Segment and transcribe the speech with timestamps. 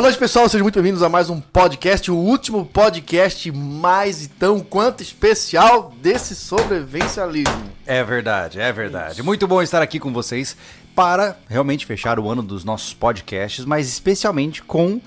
[0.00, 0.48] Boa noite, pessoal.
[0.48, 5.92] Sejam muito bem-vindos a mais um podcast, o último podcast mais e tão quanto especial
[6.00, 7.64] desse sobrevivencialismo.
[7.84, 9.22] É verdade, é verdade.
[9.22, 10.56] Muito bom estar aqui com vocês
[10.94, 15.02] para realmente fechar o ano dos nossos podcasts, mas especialmente com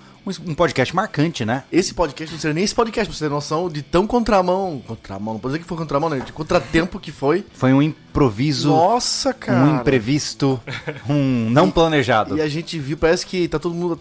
[0.45, 1.64] um podcast marcante, né?
[1.71, 4.80] Esse podcast, não seria nem esse podcast, pra você ter noção de tão contramão.
[4.85, 6.20] Contramão, não pode dizer que foi contramão, né?
[6.20, 7.44] De contratempo que foi.
[7.54, 8.70] Foi um improviso.
[8.70, 9.60] Nossa, cara.
[9.60, 10.62] Um imprevisto,
[11.10, 12.38] um não planejado.
[12.38, 13.99] E a gente viu, parece que tá todo mundo.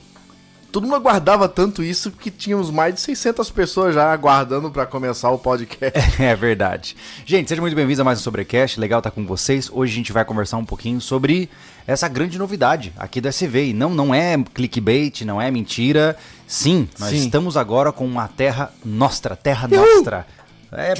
[0.73, 5.31] Todo mundo aguardava tanto isso que tínhamos mais de 600 pessoas já aguardando para começar
[5.31, 5.93] o podcast.
[6.19, 6.97] É verdade.
[7.27, 8.81] Gente, sejam muito bem-vindos a mais um Sobrecast.
[8.81, 9.69] Legal estar com vocês.
[9.71, 11.51] Hoje a gente vai conversar um pouquinho sobre
[11.87, 13.67] essa grande novidade aqui da SV.
[13.67, 16.17] E não, não é clickbait, não é mentira.
[16.47, 17.17] Sim, nós Sim.
[17.17, 20.27] estamos agora com uma terra nostra, terra nostra.
[20.73, 20.95] É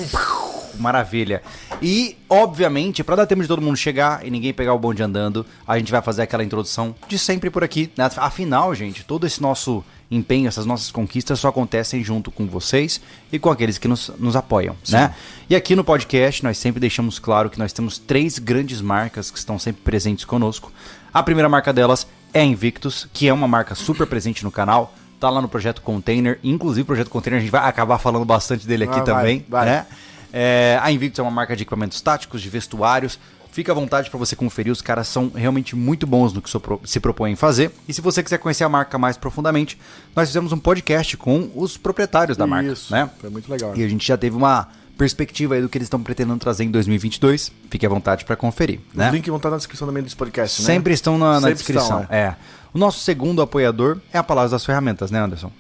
[0.83, 1.43] maravilha.
[1.81, 5.47] E, obviamente, para dar tempo de todo mundo chegar e ninguém pegar o bonde andando,
[5.67, 7.91] a gente vai fazer aquela introdução de sempre por aqui.
[7.97, 8.11] né?
[8.17, 13.01] Afinal, gente, todo esse nosso empenho, essas nossas conquistas só acontecem junto com vocês
[13.33, 15.15] e com aqueles que nos, nos apoiam, né?
[15.49, 19.39] E aqui no podcast nós sempre deixamos claro que nós temos três grandes marcas que
[19.39, 20.71] estão sempre presentes conosco.
[21.15, 24.95] A primeira marca delas é a Invictus, que é uma marca super presente no canal.
[25.19, 28.67] Tá lá no Projeto Container, inclusive o Projeto Container a gente vai acabar falando bastante
[28.67, 29.65] dele aqui Ah, vai, também, vai.
[29.67, 29.87] né?
[30.33, 33.19] É, a Invictus é uma marca de equipamentos táticos, de vestuários.
[33.53, 36.49] Fica à vontade para você conferir, os caras são realmente muito bons no que
[36.85, 37.71] se propõem fazer.
[37.87, 39.79] E se você quiser conhecer a marca mais profundamente,
[40.17, 43.11] nós fizemos um podcast com os proprietários da marca, Isso, né?
[43.21, 43.77] foi muito legal.
[43.77, 46.71] E a gente já teve uma perspectiva aí do que eles estão pretendendo trazer em
[46.71, 47.53] 2022.
[47.71, 49.09] Fique à vontade para conferir, né?
[49.09, 50.67] Os links vão estar na descrição também desse podcast, né?
[50.67, 52.03] Sempre estão na, na Sempre descrição.
[52.03, 52.35] estão, é.
[52.73, 55.53] O nosso segundo apoiador é a Palavra das Ferramentas, né, Anderson?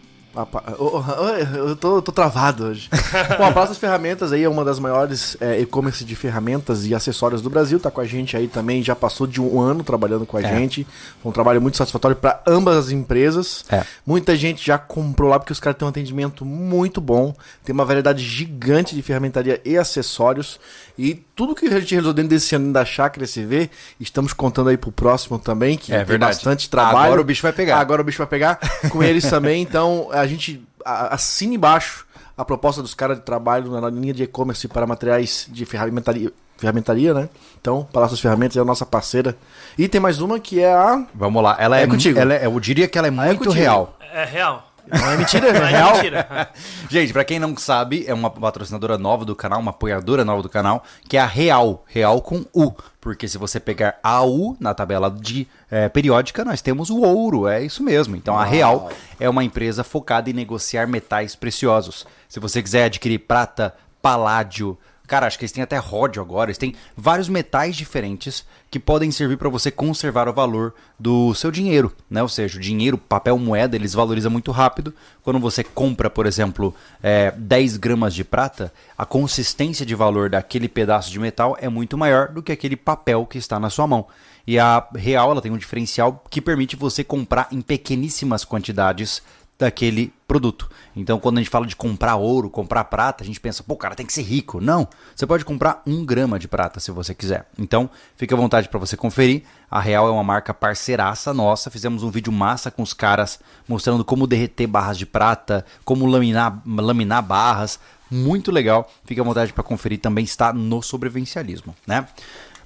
[1.69, 2.89] Eu tô, tô travado hoje.
[3.37, 6.95] Bom, a Praça das Ferramentas aí é uma das maiores é, e-commerce de ferramentas e
[6.95, 7.79] acessórios do Brasil.
[7.79, 10.49] Tá com a gente aí também, já passou de um ano trabalhando com a É.
[10.59, 10.87] gente.
[11.23, 13.65] Foi um trabalho muito satisfatório para ambas as empresas.
[13.69, 13.85] É.
[14.07, 17.35] Muita gente já comprou lá porque os caras têm um atendimento muito bom.
[17.65, 20.59] Tem uma variedade gigante de ferramentaria e acessórios.
[20.99, 24.77] E tudo que a gente realizou dentro desse ano da Chácara SV, estamos contando aí
[24.77, 26.35] pro próximo também, que É tem verdade.
[26.35, 26.99] bastante trabalho.
[27.07, 27.79] Agora o bicho vai pegar.
[27.79, 28.59] Agora o bicho vai pegar
[28.91, 29.63] com eles também.
[29.63, 34.67] Então a gente assina embaixo a proposta dos caras de trabalho na linha de e-commerce
[34.69, 37.29] para materiais de ferramentaria, ferramentaria, né?
[37.61, 39.37] Então, Palácio das Ferramentas é a nossa parceira.
[39.79, 41.05] E tem mais uma que é a.
[41.15, 41.57] Vamos lá.
[41.59, 42.19] Ela É é, contigo.
[42.19, 43.53] Ela é- eu diria que ela é muito contigo.
[43.55, 43.97] real.
[44.13, 44.72] É real.
[44.87, 45.49] Não é mentira?
[45.49, 45.95] É Não é real?
[45.95, 46.51] mentira.
[46.89, 50.49] Gente, pra quem não sabe, é uma patrocinadora nova do canal, uma apoiadora nova do
[50.49, 52.73] canal, que é a Real, Real com U.
[53.01, 57.49] Porque se você pegar a U na tabela de eh, periódica, nós temos o ouro,
[57.49, 58.15] é isso mesmo.
[58.15, 62.07] Então a Real é uma empresa focada em negociar metais preciosos.
[62.29, 64.79] Se você quiser adquirir prata, paládio,
[65.13, 66.49] Cara, acho que eles têm até ródio agora.
[66.49, 71.51] Eles têm vários metais diferentes que podem servir para você conservar o valor do seu
[71.51, 72.23] dinheiro, né?
[72.23, 74.95] Ou seja, o dinheiro, papel, moeda, eles valorizam muito rápido.
[75.23, 80.67] Quando você compra, por exemplo, é, 10 gramas de prata, a consistência de valor daquele
[80.67, 84.07] pedaço de metal é muito maior do que aquele papel que está na sua mão.
[84.47, 89.23] E a Real ela tem um diferencial que permite você comprar em pequeníssimas quantidades
[89.63, 90.69] daquele produto.
[90.95, 93.77] Então, quando a gente fala de comprar ouro, comprar prata, a gente pensa, pô, o
[93.77, 94.61] cara tem que ser rico.
[94.61, 97.47] Não, você pode comprar um grama de prata se você quiser.
[97.59, 99.45] Então, fique à vontade para você conferir.
[99.71, 101.71] A Real é uma marca parceiraça nossa.
[101.71, 106.61] Fizemos um vídeo massa com os caras mostrando como derreter barras de prata, como laminar,
[106.67, 107.79] laminar barras.
[108.11, 108.91] Muito legal.
[109.05, 109.99] Fique à vontade para conferir.
[110.01, 112.07] Também está no sobrevivencialismo, né?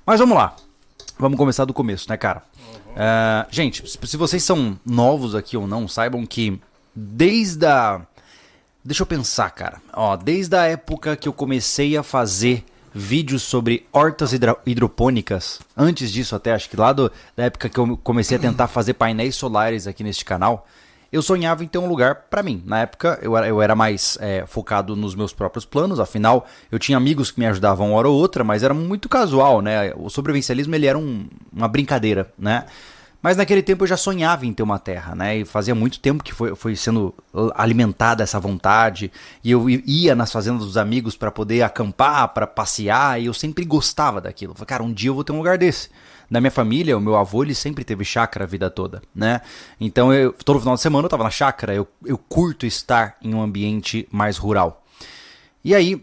[0.05, 0.57] Mas vamos lá.
[1.19, 2.43] Vamos começar do começo, né, cara?
[2.97, 6.59] Ah, gente, se se vocês são novos aqui ou não, saibam que
[6.97, 8.01] desde a.
[8.85, 9.81] Deixa eu pensar, cara.
[9.93, 12.65] Ó, desde a época que eu comecei a fazer
[12.95, 17.97] vídeos sobre hortas hidropônicas, antes disso até, acho que lá do- da época que eu
[18.03, 20.67] comecei a tentar fazer painéis solares aqui neste canal,
[21.13, 22.63] eu sonhava em ter um lugar pra mim.
[22.65, 26.79] Na época eu era, eu era mais é, focado nos meus próprios planos, afinal eu
[26.79, 29.93] tinha amigos que me ajudavam uma hora ou outra, mas era muito casual, né?
[29.97, 32.65] O sobrevivencialismo ele era um- uma brincadeira, né?
[33.27, 35.39] Mas naquele tempo eu já sonhava em ter uma terra, né?
[35.39, 37.13] E fazia muito tempo que foi, foi sendo
[37.57, 39.11] alimentada essa vontade.
[39.43, 43.65] E eu ia nas fazendas dos amigos para poder acampar, para passear, e eu sempre
[43.65, 44.55] gostava daquilo.
[44.55, 45.91] Falei, cara, um dia eu vou ter um lugar desse.
[46.31, 49.41] Na minha família, o meu avô, ele sempre teve chácara a vida toda, né?
[49.81, 53.35] Então, eu, todo final de semana eu tava na chácara, eu, eu curto estar em
[53.35, 54.85] um ambiente mais rural.
[55.65, 56.01] E aí,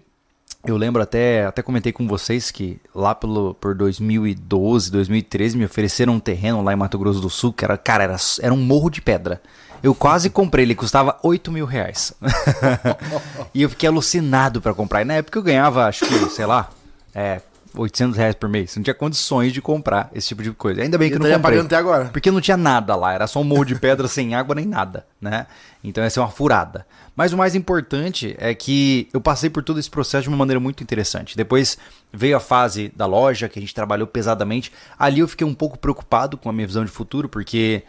[0.65, 6.13] eu lembro até, até comentei com vocês que lá pelo, por 2012, 2013 me ofereceram
[6.13, 8.89] um terreno lá em Mato Grosso do Sul, que era, cara, era, era um morro
[8.89, 9.41] de pedra.
[9.81, 12.13] Eu quase comprei, ele custava 8 mil reais.
[13.53, 15.01] e eu fiquei alucinado pra comprar.
[15.01, 16.69] E na época eu ganhava, acho que, sei lá,
[17.13, 17.41] é,
[17.75, 18.75] 800 reais por mês.
[18.75, 20.81] Não tinha condições de comprar esse tipo de coisa.
[20.81, 21.59] Ainda bem que Eu eu não comprei.
[21.59, 22.05] até agora.
[22.05, 25.05] Porque não tinha nada lá, era só um morro de pedra sem água nem nada,
[25.19, 25.47] né?
[25.83, 26.85] Então essa é uma furada.
[27.15, 30.59] Mas o mais importante é que eu passei por todo esse processo de uma maneira
[30.59, 31.37] muito interessante.
[31.37, 31.77] Depois
[32.11, 34.71] veio a fase da loja, que a gente trabalhou pesadamente.
[34.97, 37.83] Ali eu fiquei um pouco preocupado com a minha visão de futuro, porque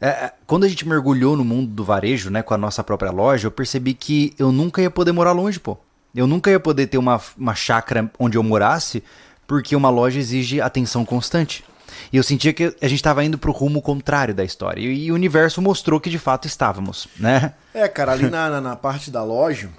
[0.00, 3.12] é, é, quando a gente mergulhou no mundo do varejo, né, com a nossa própria
[3.12, 5.78] loja, eu percebi que eu nunca ia poder morar longe, pô.
[6.14, 9.02] Eu nunca ia poder ter uma, uma chácara onde eu morasse,
[9.46, 11.64] porque uma loja exige atenção constante.
[12.12, 14.80] E eu sentia que a gente estava indo pro rumo contrário da história.
[14.80, 17.54] E, e o universo mostrou que de fato estávamos, né?
[17.72, 19.70] É, cara, ali na, na, na parte da loja,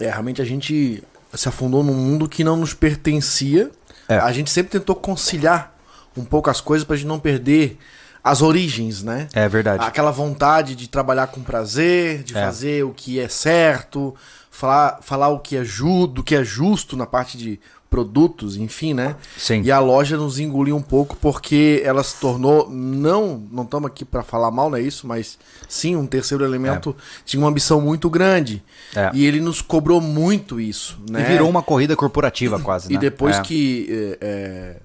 [0.00, 1.02] é, realmente a gente
[1.34, 3.70] se afundou num mundo que não nos pertencia.
[4.08, 4.16] É.
[4.16, 5.74] A gente sempre tentou conciliar
[6.16, 7.78] um pouco as coisas pra gente não perder
[8.22, 9.28] as origens, né?
[9.34, 9.84] É verdade.
[9.84, 12.40] Aquela vontade de trabalhar com prazer, de É.
[12.40, 14.14] fazer o que é certo,
[14.54, 17.58] falar, falar o que é ju, do que é justo na parte de
[17.90, 19.16] produtos, enfim, né?
[19.36, 19.62] Sim.
[19.62, 24.04] E a loja nos engoliu um pouco porque ela se tornou não, não estamos aqui
[24.04, 28.08] para falar mal, não é isso, mas sim, um terceiro elemento tinha uma ambição muito
[28.08, 28.62] grande.
[28.96, 29.10] É.
[29.12, 31.20] E ele nos cobrou muito isso, né?
[31.22, 33.00] E virou uma corrida corporativa quase, E né?
[33.00, 33.42] depois É.
[33.42, 34.76] que é, é,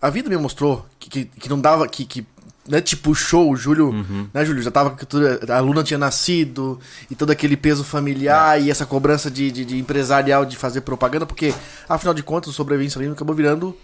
[0.00, 2.26] a vida me mostrou que, que, que não dava, que, que
[2.68, 4.28] né, te puxou, o Júlio, Uhum.
[4.32, 4.62] né, Júlio?
[4.62, 4.94] Já tava,
[5.48, 6.78] a aluna tinha nascido,
[7.10, 7.84] e todo aquele peso É.
[7.84, 11.54] familiar, e essa cobrança de, de, de empresarial de fazer propaganda, porque,
[11.88, 13.74] afinal de contas, o sobrevivencialismo acabou virando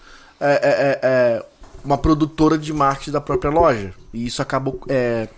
[0.40, 1.44] é, é, é, é,
[1.84, 3.92] uma produtora de marketing da própria loja.
[4.12, 5.28] E isso acabou é,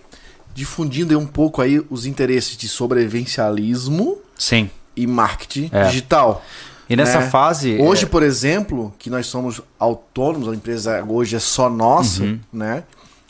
[0.55, 4.69] difundindo um pouco aí os interesses de sobrevivencialismo Sim.
[4.95, 5.83] e marketing É.
[5.85, 6.43] digital.
[6.89, 7.29] E nessa né?
[7.29, 7.77] fase.
[7.81, 12.39] Hoje, é, por exemplo, que nós somos autônomos, a empresa hoje é só nossa, Uhum.
[12.51, 12.83] né?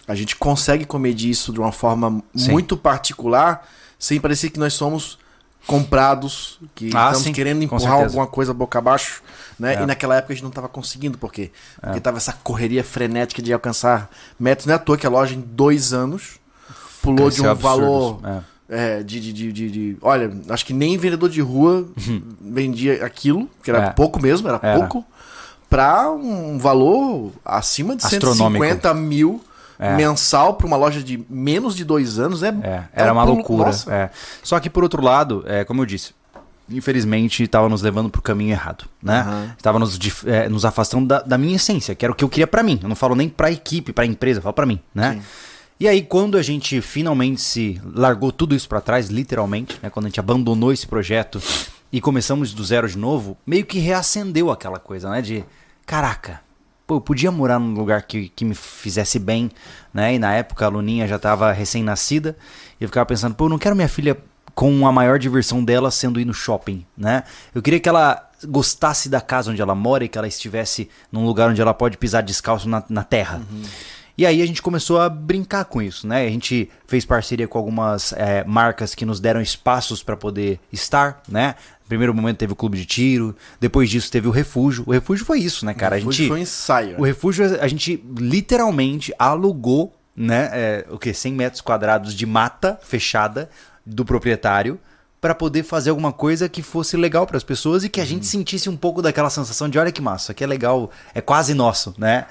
[0.08, 2.52] A gente consegue comedir isso de uma forma Sim.
[2.52, 3.68] muito particular,
[4.00, 5.18] sem parecer que nós somos
[5.66, 9.22] comprados, que Ah, estamos sim, querendo empurrar alguma coisa boca abaixo,
[9.60, 9.76] né?
[9.76, 9.84] É.
[9.84, 11.52] E naquela época a gente não estava conseguindo, por quê?
[11.82, 14.10] Porque tava essa correria frenética de alcançar
[14.40, 14.66] metas.
[14.66, 16.40] Não é à toa que a loja, em dois anos,
[17.02, 18.20] pulou de Cresceu um absurdos, valor
[18.70, 18.98] é.
[19.00, 21.86] é, de, de, de, de- de- Olha, acho que nem vendedor de rua
[22.40, 23.86] vendia aquilo, que era Uhum.
[23.88, 23.90] É.
[23.90, 24.80] pouco mesmo, era, Era.
[24.80, 25.06] pouco,
[25.70, 28.64] pra um valor acima de Astronômico.
[28.64, 29.44] 150 mil
[29.80, 29.96] É.
[29.96, 32.42] mensal pra uma loja de menos de dois anos.
[32.44, 33.70] É, É, é era um uma loucura.
[33.88, 34.10] É.
[34.44, 36.14] Só que por outro lado, é, como eu disse,
[36.70, 39.54] infelizmente estava nos levando pro caminho errado, né?
[39.58, 42.30] Estava nos, dif- é, nos afastando da, da minha essência, que era o que eu
[42.30, 42.80] queria pra mim.
[42.82, 45.14] Eu não falo nem pra equipe, pra empresa, eu falo pra mim, né?
[45.14, 45.22] Sim.
[45.80, 49.90] E aí quando a gente finalmente se largou tudo isso pra trás, literalmente, né?
[49.90, 51.40] Quando a gente abandonou esse projeto
[51.94, 55.22] e começamos do zero de novo, meio que reacendeu aquela coisa, né?
[55.22, 55.46] De
[55.86, 56.42] caraca,
[56.88, 59.52] pô, eu podia morar num lugar que, que me fizesse bem,
[59.94, 60.16] né?
[60.16, 62.36] E na época a Luninha já tava recém-nascida.
[62.80, 64.18] E eu ficava pensando, pô, eu não quero minha filha
[64.56, 67.24] com a maior diversão dela sendo ir no shopping, né?
[67.54, 71.26] Eu queria que ela gostasse da casa onde ela mora e que ela estivesse num
[71.26, 73.42] lugar onde ela pode pisar descalço na, na terra.
[74.18, 76.26] E aí a gente começou a brincar com isso, né?
[76.26, 81.22] A gente fez parceria com algumas é, marcas que nos deram espaços para poder estar,
[81.30, 81.54] né?
[81.88, 84.84] Primeiro momento teve o clube de tiro, depois disso teve o refúgio.
[84.86, 85.96] O refúgio foi isso, né, cara?
[85.96, 87.00] A Foi- gente Foi um ensaio.
[87.00, 92.80] o refúgio, a gente literalmente alugou, né, é, o que 100 metros quadrados de mata
[92.84, 93.50] fechada
[93.86, 94.80] do proprietário
[95.22, 98.26] para poder fazer alguma coisa que fosse legal para as pessoas e que a gente
[98.26, 101.94] sentisse um pouco daquela sensação de olha que massa, que é legal, é quase nosso,
[101.98, 102.26] né?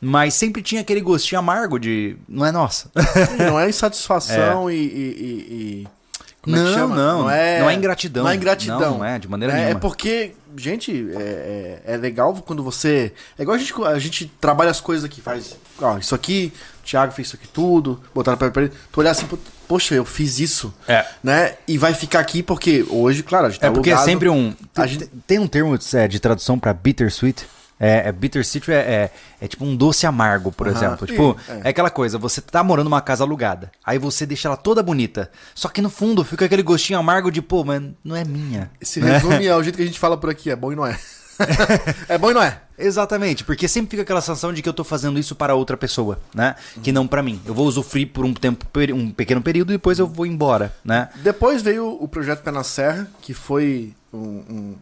[0.00, 2.90] Mas sempre tinha aquele gostinho amargo de não é nosso.
[3.38, 5.88] E não é insatisfação e, e- e- e-
[6.42, 6.96] como é que Não, chama?
[6.96, 7.18] não.
[7.22, 8.24] Não é ingratidão.
[8.24, 8.80] Não é ingratidão.
[8.80, 9.76] Não, não é, de maneira É, nenhuma.
[9.76, 13.12] É porque, gente, é, é, é legal quando você.
[13.38, 15.56] É igual a gente, a gente trabalha as coisas aqui, faz.
[15.80, 18.72] Ó, isso aqui, o Thiago fez isso aqui tudo, botaram pra ele.
[18.90, 19.26] Tu olhar assim,
[19.68, 20.74] poxa, eu fiz isso.
[20.88, 21.06] É.
[21.22, 21.54] Né?
[21.66, 24.10] E vai ficar aqui porque hoje, claro, a gente tá É porque é alugado.
[24.10, 24.54] sempre um.
[24.86, 27.46] Gente- tem um termo é, de tradução pra bittersweet.
[27.84, 29.10] É, é bittersweet é, é,
[29.40, 30.76] é tipo um doce amargo, por Aham.
[30.76, 31.04] exemplo.
[31.06, 31.60] Tipo, Sim, é.
[31.64, 31.68] é.
[31.70, 35.28] aquela coisa, você tá morando numa casa alugada, aí você deixa ela toda bonita.
[35.52, 38.70] Só que no fundo fica aquele gostinho amargo de, pô, mas não é minha.
[38.80, 40.96] Se resume ao jeito que a gente fala por aqui, é bom e não é.
[42.08, 42.60] é bom e não é.
[42.78, 46.18] Exatamente, porque sempre fica aquela sensação de que eu tô fazendo isso para outra pessoa,
[46.34, 46.54] né?
[46.82, 47.40] Que não pra mim.
[47.44, 51.08] Eu vou usufruir por um tempo, um pequeno período e depois eu vou embora, né?
[51.16, 54.18] Depois veio o projeto Pé na Serra, que foi um.
[54.18, 54.76] um-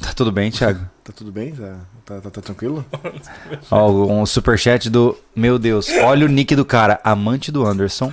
[0.00, 0.80] Tá tudo bem, Thiago?
[1.04, 1.54] Tá tudo bem?
[1.54, 2.82] Tá, tá, tá- tá tranquilo?
[3.70, 5.14] Ó, um superchat do.
[5.36, 8.10] Meu Deus, olha o nick do cara, amante do Anderson.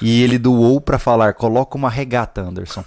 [0.00, 2.84] E ele doou pra falar: coloca uma regata, Anderson.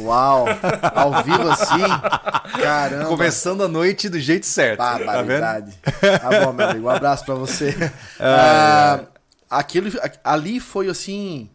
[0.00, 0.46] Uau!
[0.92, 2.60] Ao vivo assim?
[2.60, 3.04] Caramba!
[3.06, 4.78] Começando a noite do jeito certo.
[4.78, 5.06] Tá vendo?
[5.06, 5.78] Barbaridade.
[6.00, 6.86] Tá bom, meu amigo.
[6.86, 7.72] Um abraço pra você.
[8.18, 9.02] Ah,
[9.48, 9.88] aquilo,
[10.24, 11.48] ali foi assim.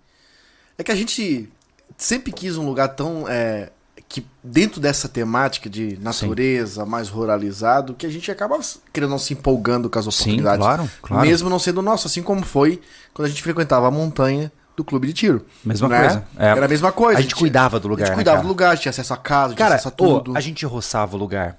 [0.77, 1.49] É que a gente
[1.97, 3.25] sempre quis um lugar tão.
[3.27, 3.71] é,
[4.07, 8.59] que dentro dessa temática de natureza, mais ruralizado, que a gente acaba
[8.93, 10.59] querendo não se empolgando com as Sim, oportunidades.
[10.59, 11.27] claro, claro.
[11.27, 12.79] Mesmo não sendo nosso, assim como foi
[13.13, 15.45] quando a gente frequentava a montanha do clube de tiro.
[15.63, 15.99] Mesma né?
[16.01, 16.23] coisa.
[16.37, 16.47] É.
[16.47, 17.19] Era a mesma coisa.
[17.19, 18.43] A gente cuidava do lugar, A gente né, cuidava cara?
[18.45, 20.37] do lugar, tinha acesso a casa, tinha Cara, acesso a ô, tudo.
[20.37, 21.57] a gente roçava o lugar.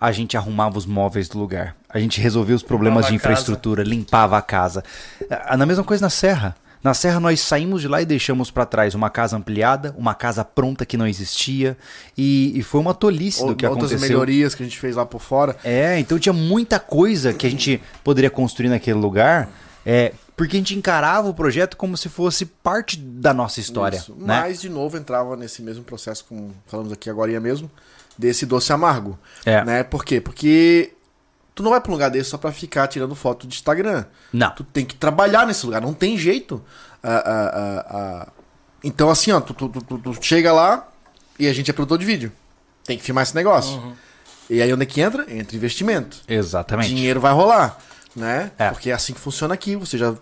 [0.00, 1.76] A gente arrumava os móveis do lugar.
[1.88, 3.32] A gente resolvia os problemas Limpava de a casa.
[3.32, 4.82] infraestrutura, limpava a casa.
[5.30, 6.56] A a mesma coisa na Serra.
[6.82, 10.44] Na Serra nós saímos de lá e deixamos pra trás uma casa ampliada, uma casa
[10.44, 11.76] pronta que não existia.
[12.18, 14.08] E, e foi uma tolice Ou- do que outras aconteceu.
[14.08, 15.56] melhorias que a gente fez lá por fora.
[15.62, 19.48] É, então tinha muita coisa que a gente poderia construir naquele lugar.
[19.86, 23.96] É, porque a gente encarava o projeto como se fosse parte da nossa história.
[23.98, 24.12] Isso.
[24.12, 24.40] Né?
[24.40, 27.70] Mas, de novo, entrava nesse mesmo processo, como falamos aqui agora mesmo,
[28.18, 29.18] desse doce amargo.
[29.44, 29.64] É.
[29.64, 29.82] Né?
[29.84, 30.20] Por quê?
[30.20, 30.92] Porque
[31.54, 34.04] tu não vai pra um lugar desse só pra ficar tirando foto de Instagram.
[34.32, 34.50] Não.
[34.54, 36.62] Tu tem que trabalhar nesse lugar, não tem jeito.
[37.02, 38.28] Ah, ah, ah, ah.
[38.84, 40.88] Então, assim, ó, tu, tu- tu- tu- chega lá
[41.38, 42.32] e a gente é produtor de vídeo.
[42.84, 43.76] Tem que filmar esse negócio.
[43.78, 43.92] Uhum.
[44.50, 45.24] E aí onde é que entra?
[45.32, 46.18] Entra investimento.
[46.28, 46.88] Exatamente.
[46.88, 47.78] Dinheiro vai rolar.
[48.14, 48.50] Né?
[48.58, 48.68] É.
[48.70, 49.74] Porque é assim que funciona aqui.
[49.76, 50.14] Você já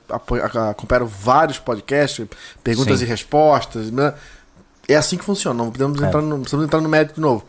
[0.70, 2.24] acompanha vários podcasts,
[2.62, 3.04] perguntas Sim.
[3.04, 3.90] e respostas.
[3.90, 4.14] né?
[4.86, 5.56] É assim que funciona.
[5.64, 6.06] Não podemos É.
[6.06, 7.44] entrar, no, não precisamos entrar no mérito de novo.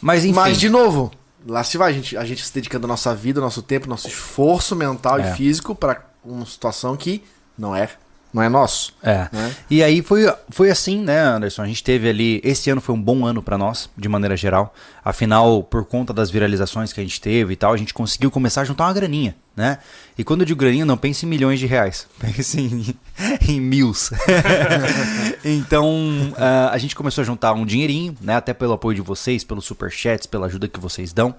[0.00, 0.34] Mas enfim.
[0.34, 1.10] Mas, de novo,
[1.46, 1.90] lá se vai.
[1.90, 5.30] A gente, a gente se dedicando a nossa vida, nosso tempo, nosso esforço mental É.
[5.32, 7.22] e físico para uma situação que
[7.56, 7.88] não é,
[8.36, 8.92] não é nosso.
[9.02, 9.28] É.
[9.32, 9.56] Né?
[9.70, 11.62] E aí foi, foi assim, né, Anderson?
[11.62, 12.38] A gente teve ali.
[12.44, 14.74] Esse ano foi um bom ano pra nós, de maneira geral.
[15.02, 18.60] Afinal, por conta das viralizações que a gente teve e tal, a gente conseguiu começar
[18.60, 19.78] a juntar uma graninha, né?
[20.18, 22.06] E quando eu digo graninha, não pense em milhões de reais.
[22.20, 22.94] Pense em,
[23.48, 24.10] em mils.
[25.42, 28.36] então, ah, a gente começou a juntar um dinheirinho, né?
[28.36, 31.34] Até pelo apoio de vocês, pelos superchats, pela ajuda que vocês dão.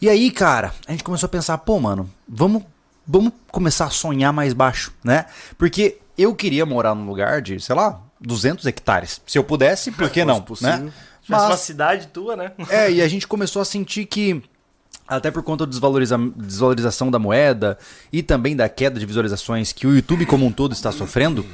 [0.00, 2.62] E aí, cara, a gente começou a pensar, pô, mano, vamos,
[3.06, 5.26] vamos começar a sonhar mais baixo, né?
[5.58, 9.20] Porque eu queria morar num lugar de, sei lá, 200 hectares.
[9.26, 10.76] Se eu pudesse, por que não, possível.
[10.78, 10.92] né?
[11.22, 12.52] Tivesse uma Mas, cidade tua, né?
[12.68, 14.42] é, e a gente começou a sentir que
[15.06, 17.78] até por conta da desvaloriza desvalorização da moeda
[18.12, 21.44] e também da queda de visualizações que o YouTube como um todo está sofrendo,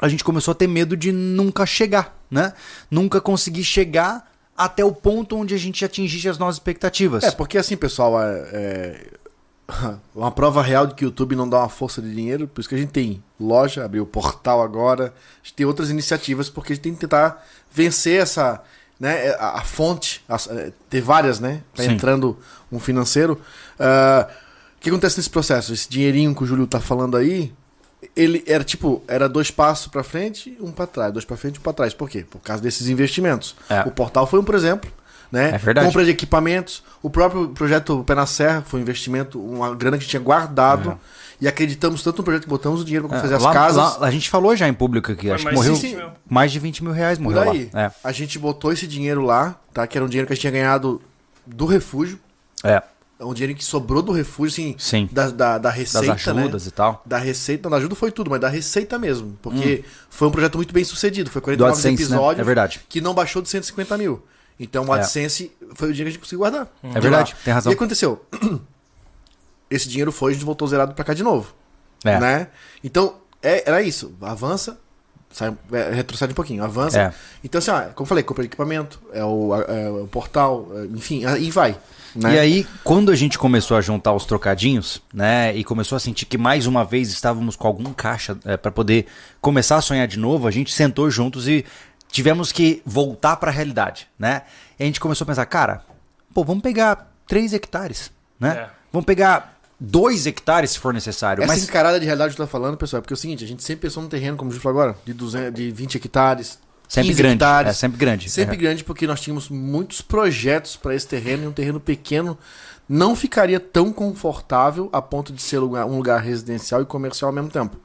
[0.00, 2.52] a gente começou a ter medo de nunca chegar, né?
[2.90, 7.24] Nunca conseguir chegar até o ponto onde a gente atingisse as nossas expectativas.
[7.24, 9.06] É, porque assim, pessoal, é, é,
[10.14, 12.68] uma prova real de que o YouTube não dá uma força de dinheiro, por isso
[12.68, 16.72] que a gente tem loja, abriu o portal agora, a gente tem outras iniciativas, porque
[16.72, 18.62] a gente tem que tentar vencer essa,
[19.00, 21.92] né, a, a fonte, as- é, ter várias, né, tá Sim.
[21.92, 22.38] entrando
[22.70, 23.40] um financeiro.
[23.78, 24.28] Ah,
[24.76, 25.72] o que acontece nesse processo?
[25.72, 27.52] Esse dinheirinho que o Júlio tá falando aí,
[28.16, 31.62] ele era tipo, era dois passos pra frente, um pra trás, dois pra frente, um
[31.62, 31.94] pra trás.
[31.94, 32.26] Por quê?
[32.28, 33.54] Por causa desses investimentos.
[33.70, 33.82] É.
[33.82, 34.90] O portal foi um, por exemplo,
[35.32, 35.52] né?
[35.54, 35.86] É verdade.
[35.88, 40.02] Compra de equipamentos, o próprio projeto Pé na Serra foi um investimento, uma grana que
[40.02, 40.98] a gente tinha guardado
[41.40, 43.98] e acreditamos tanto no projeto que botamos o dinheiro para fazer É, as lá- casas.
[43.98, 46.10] lá- a gente falou já em público aqui, acho que morreu de 20 mil.
[46.28, 47.70] mais de 20 mil reais Por morreu aí.
[47.72, 47.82] lá.
[47.82, 47.90] É.
[48.04, 49.86] A gente botou esse dinheiro lá, tá?
[49.86, 51.00] Que era um dinheiro que a gente tinha ganhado
[51.46, 52.18] do refúgio.
[52.62, 52.82] É,
[53.18, 55.08] É um dinheiro que sobrou do refúgio, assim, Sim.
[55.12, 56.68] Da, da, da das receita, ajudas né?
[56.68, 57.02] e tal.
[57.06, 59.38] Da receita, não, da ajuda foi tudo, mas da receita mesmo.
[59.40, 61.30] Porque foi um projeto muito bem sucedido.
[61.30, 62.16] Foi Do 49 AdSense, né?
[62.16, 62.80] episódios É verdade.
[62.88, 64.24] que não baixou de 150 mil.
[64.62, 64.98] Então o É.
[65.00, 66.68] AdSense foi o dinheiro que a gente conseguiu guardar.
[66.84, 67.72] É verdade, tem razão.
[67.72, 68.24] E aconteceu?
[69.68, 71.52] Esse dinheiro foi, a gente voltou zerado pra cá de novo.
[72.04, 72.18] É.
[72.20, 72.46] Né?
[72.84, 74.14] Então, é- era isso.
[74.20, 74.78] Avança,
[75.30, 77.00] sai, é, retrocede um pouquinho, avança.
[77.00, 77.12] É.
[77.42, 80.84] Então, assim, ó, como eu falei, compra de equipamento, é o, é o portal, é,
[80.96, 81.76] enfim, aí vai.
[82.14, 82.34] Né?
[82.34, 86.26] E aí, quando a gente começou a juntar os trocadinhos, né, e começou a sentir
[86.26, 89.06] que mais uma vez estávamos com algum caixa é, para poder
[89.40, 91.64] começar a sonhar de novo, a gente sentou juntos e
[92.12, 94.42] tivemos que voltar para a realidade, né?
[94.78, 95.82] E a gente começou a pensar, cara,
[96.32, 98.50] pô, vamos pegar 3 hectares, né?
[98.50, 98.70] É.
[98.92, 102.46] Vamos pegar 2 hectares se for necessário, Essa mas encarada de realidade que tu tá
[102.46, 104.54] falando, pessoal, é porque é o seguinte, a gente sempre pensou num terreno, como o
[104.54, 107.70] Ju falou agora, de, 200, de 20 hectares, sempre 15 grande, hectares.
[107.70, 108.30] é sempre grande.
[108.30, 108.58] Sempre É.
[108.58, 112.38] grande, porque nós tínhamos muitos projetos para esse terreno e um terreno pequeno
[112.88, 117.34] não ficaria tão confortável a ponto de ser lugar- um lugar residencial e comercial ao
[117.34, 117.76] mesmo tempo.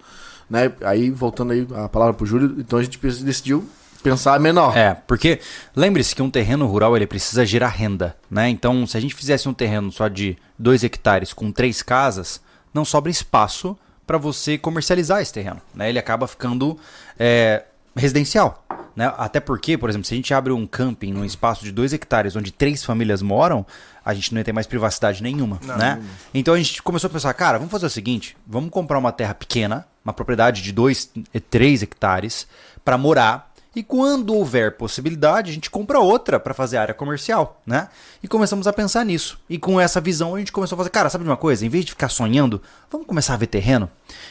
[0.49, 0.71] Né?
[0.81, 3.67] Aí, voltando aí a palavra pro Júlio, então a gente decidiu
[4.03, 4.75] pensar menor.
[4.77, 5.39] É, porque
[5.75, 8.49] lembre-se que um terreno rural ele precisa gerar renda, né?
[8.49, 12.41] Então, se a gente fizesse um terreno só de 2 hectares com três casas,
[12.73, 15.89] não sobra espaço para você comercializar esse terreno, né?
[15.89, 16.77] Ele acaba ficando
[17.19, 18.63] é, residencial,
[18.95, 19.13] né?
[19.17, 22.35] Até porque, por exemplo, se a gente abre um camping num espaço de 2 hectares
[22.35, 23.65] onde três famílias moram,
[24.05, 26.01] a gente não ia ter mais privacidade nenhuma, né?
[26.33, 29.33] Então a gente começou a pensar, cara, vamos fazer o seguinte, vamos comprar uma terra
[29.33, 31.11] pequena, uma propriedade de 2,
[31.49, 32.47] 3 hectares
[32.85, 33.46] para morar
[33.77, 37.89] e quando houver possibilidade, a gente compra outra para fazer área comercial, né?
[38.23, 39.39] E começamos a pensar nisso.
[39.47, 41.63] E com essa visão a gente começou a fazer, cara, sabe de uma coisa?
[41.63, 42.59] Em vez de ficar sonhando,
[42.91, 43.87] vamos começar a ver terreno.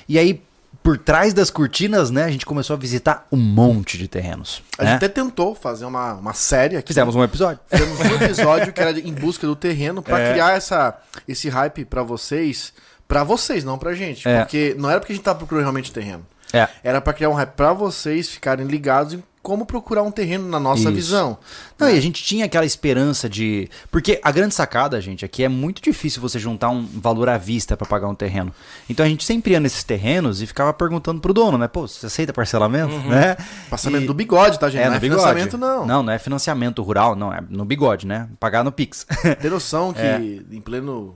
[0.08, 0.42] E aí
[0.82, 4.64] por trás das cortinas, né, a gente começou a visitar um monte de terrenos.
[4.76, 4.90] A né?
[4.90, 6.88] gente até tentou fazer uma, uma série aqui.
[6.88, 7.60] Fizemos um episódio.
[7.68, 10.32] Fizemos um episódio que era em busca do terreno pra É.
[10.32, 10.98] criar essa,
[11.28, 12.72] esse hype pra vocês.
[13.06, 14.26] Pra vocês, não pra gente.
[14.26, 14.40] É.
[14.40, 16.26] Porque não era porque a gente tava procurando realmente terreno.
[16.52, 16.68] É.
[16.82, 20.58] Era pra criar um hype pra vocês ficarem ligados em como procurar um terreno na
[20.58, 20.92] nossa Isso.
[20.92, 21.38] visão.
[21.78, 23.70] Não, e a gente tinha aquela esperança de.
[23.92, 27.38] Porque a grande sacada, gente, é que é muito difícil você juntar um valor à
[27.38, 28.52] vista pra pagar um terreno.
[28.90, 31.68] Então a gente sempre ia nesses terrenos e ficava perguntando pro dono, né?
[31.68, 32.92] Pô, você aceita parcelamento?
[33.06, 33.36] Né?
[33.70, 34.82] Passamento E- do bigode, tá, gente?
[34.82, 35.20] É, não é bigode.
[35.22, 35.86] financiamento, não.
[35.86, 37.32] Não, não é financiamento rural, não.
[37.32, 38.28] É no bigode, né?
[38.40, 39.06] Pagar no Pix.
[39.40, 40.18] Tem noção que É.
[40.18, 41.14] em pleno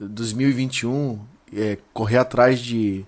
[0.00, 1.18] 2021,
[1.54, 3.04] é, correr atrás de,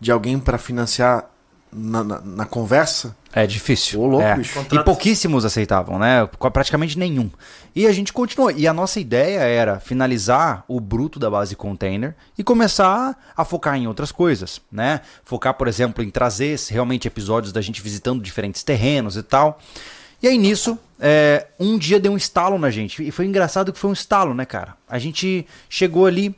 [0.00, 1.28] de alguém pra financiar
[1.74, 3.16] na, na, na conversa?
[3.32, 4.00] É difícil.
[4.00, 4.36] Ô, louco, é.
[4.36, 4.64] bicho.
[4.70, 6.26] E pouquíssimos aceitavam, né?
[6.52, 7.28] Praticamente nenhum.
[7.74, 8.50] E a gente continuou.
[8.52, 13.76] E a nossa ideia era finalizar o bruto da base container e começar a focar
[13.76, 15.00] em outras coisas, né?
[15.24, 19.58] Focar, por exemplo, em trazer realmente episódios da gente visitando diferentes terrenos e tal.
[20.22, 23.06] E aí nisso, é, um dia deu um estalo na gente.
[23.06, 24.76] E foi engraçado que foi um estalo, né, cara?
[24.88, 26.34] A gente chegou ali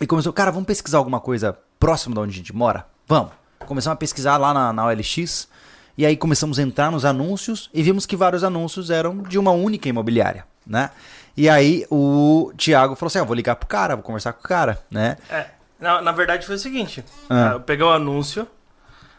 [0.00, 2.86] e começou, cara, vamos pesquisar alguma coisa próximo de onde a gente mora?
[3.06, 3.43] Vamos.
[3.64, 5.48] Começamos a pesquisar lá na, na OLX.
[5.96, 9.52] E aí começamos a entrar nos anúncios e vimos que vários anúncios eram de uma
[9.52, 10.90] única imobiliária, né?
[11.36, 14.40] E aí o Thiago falou assim: ah, eu vou ligar pro cara, vou conversar com
[14.40, 15.16] o cara, né?
[15.30, 15.46] É,
[15.78, 17.50] na, na verdade foi o seguinte: Ah.
[17.54, 18.46] eu peguei o anúncio,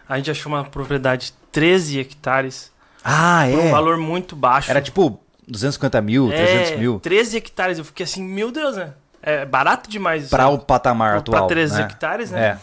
[0.07, 2.71] a gente achou uma propriedade de 13 hectares,
[3.03, 3.71] Ah, por um é.
[3.71, 4.69] valor muito baixo.
[4.69, 7.77] Era tipo 250 mil, 300 é, mil 13 hectares.
[7.77, 8.93] Eu fiquei assim, meu Deus, né?
[9.21, 10.29] É barato demais isso.
[10.29, 10.53] para aí.
[10.53, 11.47] o patamar Pra atual.
[11.47, 11.81] 13 né?
[11.83, 12.45] hectares, né?
[12.45, 12.57] É.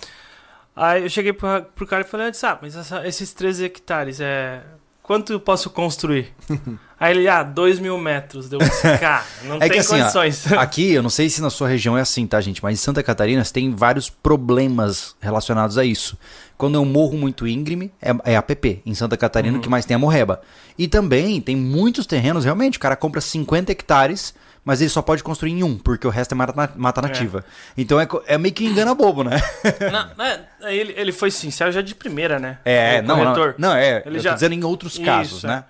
[0.74, 4.20] Aí eu cheguei pro, pro cara e falei, antes, ah, mas essa- esses 13 hectares,
[4.20, 4.62] é.
[5.02, 6.32] Quanto eu posso construir?
[6.98, 8.48] Aí ele, ah, 2 mil metros.
[8.48, 8.60] Deu
[9.00, 10.50] cara, não É tem que assim, ó, condições.
[10.54, 12.62] aqui, eu não sei se na sua região é assim, tá, gente?
[12.62, 16.16] Mas em Santa Catarina você tem vários problemas relacionados a isso.
[16.56, 18.80] Quando é um morro muito íngreme, é, é APP.
[18.86, 20.40] Em Santa Catarina, o que mais tem é morreba.
[20.78, 24.32] E também tem muitos terrenos, realmente, o cara compra 50 hectares,
[24.64, 27.44] mas ele só pode construir em um, porque o resto é mata, mata nativa.
[27.76, 29.40] Então é, é meio que engana bobo, né?
[30.16, 32.58] Não, é, aí ele, ele foi sincero já de primeira, né?
[32.64, 35.48] É, não, não, não, é, Ele eu já- tô dizendo em outros Isso, casos, é.
[35.48, 35.64] né?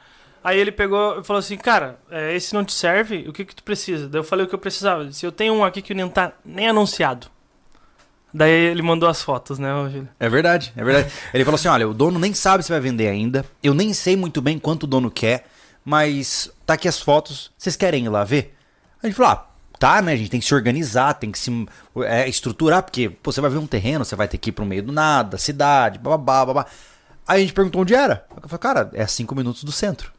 [0.44, 3.55] Aí ele pegou e falou assim, cara, é, esse não te serve, o que que
[3.55, 4.09] tu precisa?
[4.09, 5.02] Daí eu falei o que eu precisava.
[5.02, 7.28] Ele disse, eu tenho um aqui que não tá nem anunciado.
[8.35, 10.09] Daí ele mandou as fotos, né, Júlio?
[10.18, 11.12] É verdade, é verdade.
[11.35, 13.44] Ele falou assim: olha, o dono nem sabe se vai vender ainda.
[13.62, 15.44] Eu nem sei muito bem quanto o dono quer,
[15.85, 17.50] mas tá aqui as fotos.
[17.59, 18.55] Vocês querem ir lá ver?
[19.03, 19.47] A gente falou: ah,
[19.79, 20.12] tá, né?
[20.12, 21.51] A gente tem que se organizar, tem que se
[22.05, 24.65] é, estruturar, porque pô, você vai ver um terreno, você vai ter que ir pro
[24.65, 26.67] meio do nada, cidade, babá, babá.
[27.27, 28.25] Aí a gente perguntou onde era.
[28.43, 30.12] Eu falei, cara, é a cinco minutos do centro.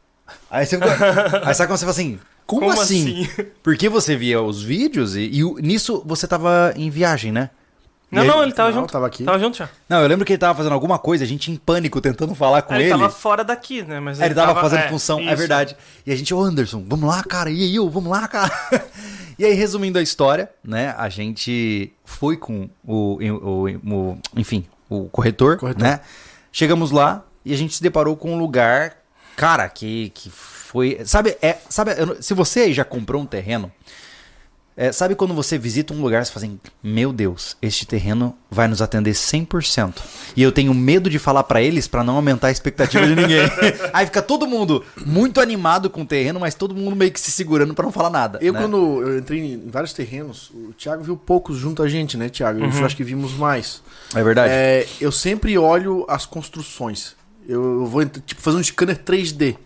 [0.50, 0.76] Aí você
[1.44, 2.18] Aí sabe quando você fala assim.
[2.46, 3.24] Como, Como assim?
[3.24, 3.46] assim?
[3.62, 7.48] Porque você via os vídeos e, e nisso você tava em viagem, né?
[8.14, 8.92] Não, não, ele tava Não, junto.
[8.92, 9.24] tava aqui.
[9.24, 9.68] Tava junto já.
[9.88, 12.62] Não, eu lembro que ele tava fazendo alguma coisa, a gente em pânico tentando falar
[12.62, 12.90] com Aí ele.
[12.90, 14.00] ele tava fora daqui, né?
[14.00, 15.36] Mas Aí ele tava fazendo é, função, é isso.
[15.36, 15.76] verdade.
[16.06, 18.52] E a gente, ô Anderson, vamos lá, cara, e aí, eu, vamos lá, cara.
[19.38, 23.68] e aí, resumindo a história, né, a gente foi com o, o,
[24.10, 25.82] o- enfim, o corretor, Corretor.
[25.82, 26.00] né,
[26.52, 28.96] chegamos lá e a gente se deparou com um lugar,
[29.36, 33.70] cara, que, que foi, sabe, é, sabe, se você aí já comprou um terreno,
[34.76, 38.66] é, sabe quando você visita um lugar, você fala assim, meu Deus, este terreno vai
[38.66, 39.94] nos atender 100%.
[40.36, 43.42] E eu tenho medo de falar pra eles pra não aumentar a expectativa de ninguém.
[43.94, 47.30] Aí fica todo mundo muito animado com o terreno, mas todo mundo meio que se
[47.30, 48.38] segurando pra não falar nada.
[48.42, 48.60] Eu, né?
[48.60, 52.60] quando eu entrei em vários terrenos, o Thiago viu poucos junto a gente, né, Thiago?
[52.60, 52.78] Uhum.
[52.78, 53.80] Eu acho que vimos mais.
[54.12, 54.52] É verdade.
[54.52, 57.14] É, eu sempre olho as construções.
[57.48, 59.56] Eu, vou tipo, fazer um scanner 3D.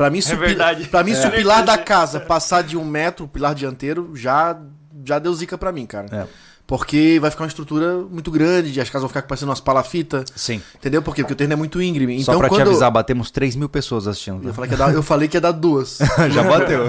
[0.00, 0.88] Pra mim, se, verdade.
[0.88, 1.30] pra mim, se o É.
[1.30, 4.58] pilar da casa passar de um metro, o pilar dianteiro, já,
[5.04, 6.06] já deu zica pra mim, cara.
[6.10, 6.26] É.
[6.66, 10.24] Porque vai ficar uma estrutura muito grande, as casas vão ficar parecendo umas palafitas.
[10.34, 10.62] Sim.
[10.74, 11.02] Entendeu?
[11.02, 11.22] Por quê?
[11.22, 12.16] Porque o terreno é muito íngreme.
[12.24, 14.48] Só Então, pra quando te avisar, batemos 3 mil pessoas assistindo.
[14.48, 15.98] Eu falei, que ia dar, eu falei que ia dar duas.
[16.32, 16.84] Já bateu.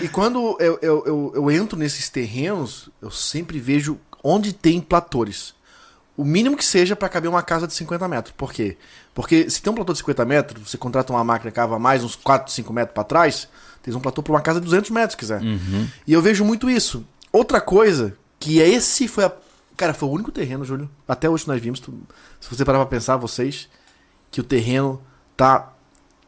[0.00, 5.54] E quando eu, eu, eu, eu entro nesses terrenos, eu sempre vejo onde tem platores.
[6.20, 8.34] O mínimo que seja para caber uma casa de 50 metros.
[8.36, 8.76] Por quê?
[9.14, 12.04] Porque se tem um platô de 50 metros, você contrata uma máquina que cava mais
[12.04, 13.48] uns 4, 5 metros para trás,
[13.82, 15.40] tem um platô para uma casa de 200 metros, se quiser.
[16.06, 17.04] E eu vejo muito isso.
[17.32, 19.32] Outra coisa, que é esse foi a...
[19.76, 21.98] Cara, foi o único terreno, Júlio, até hoje nós vimos, tu-
[22.38, 23.66] se você parar pra pensar, vocês,
[24.30, 25.00] que o terreno
[25.36, 25.72] tá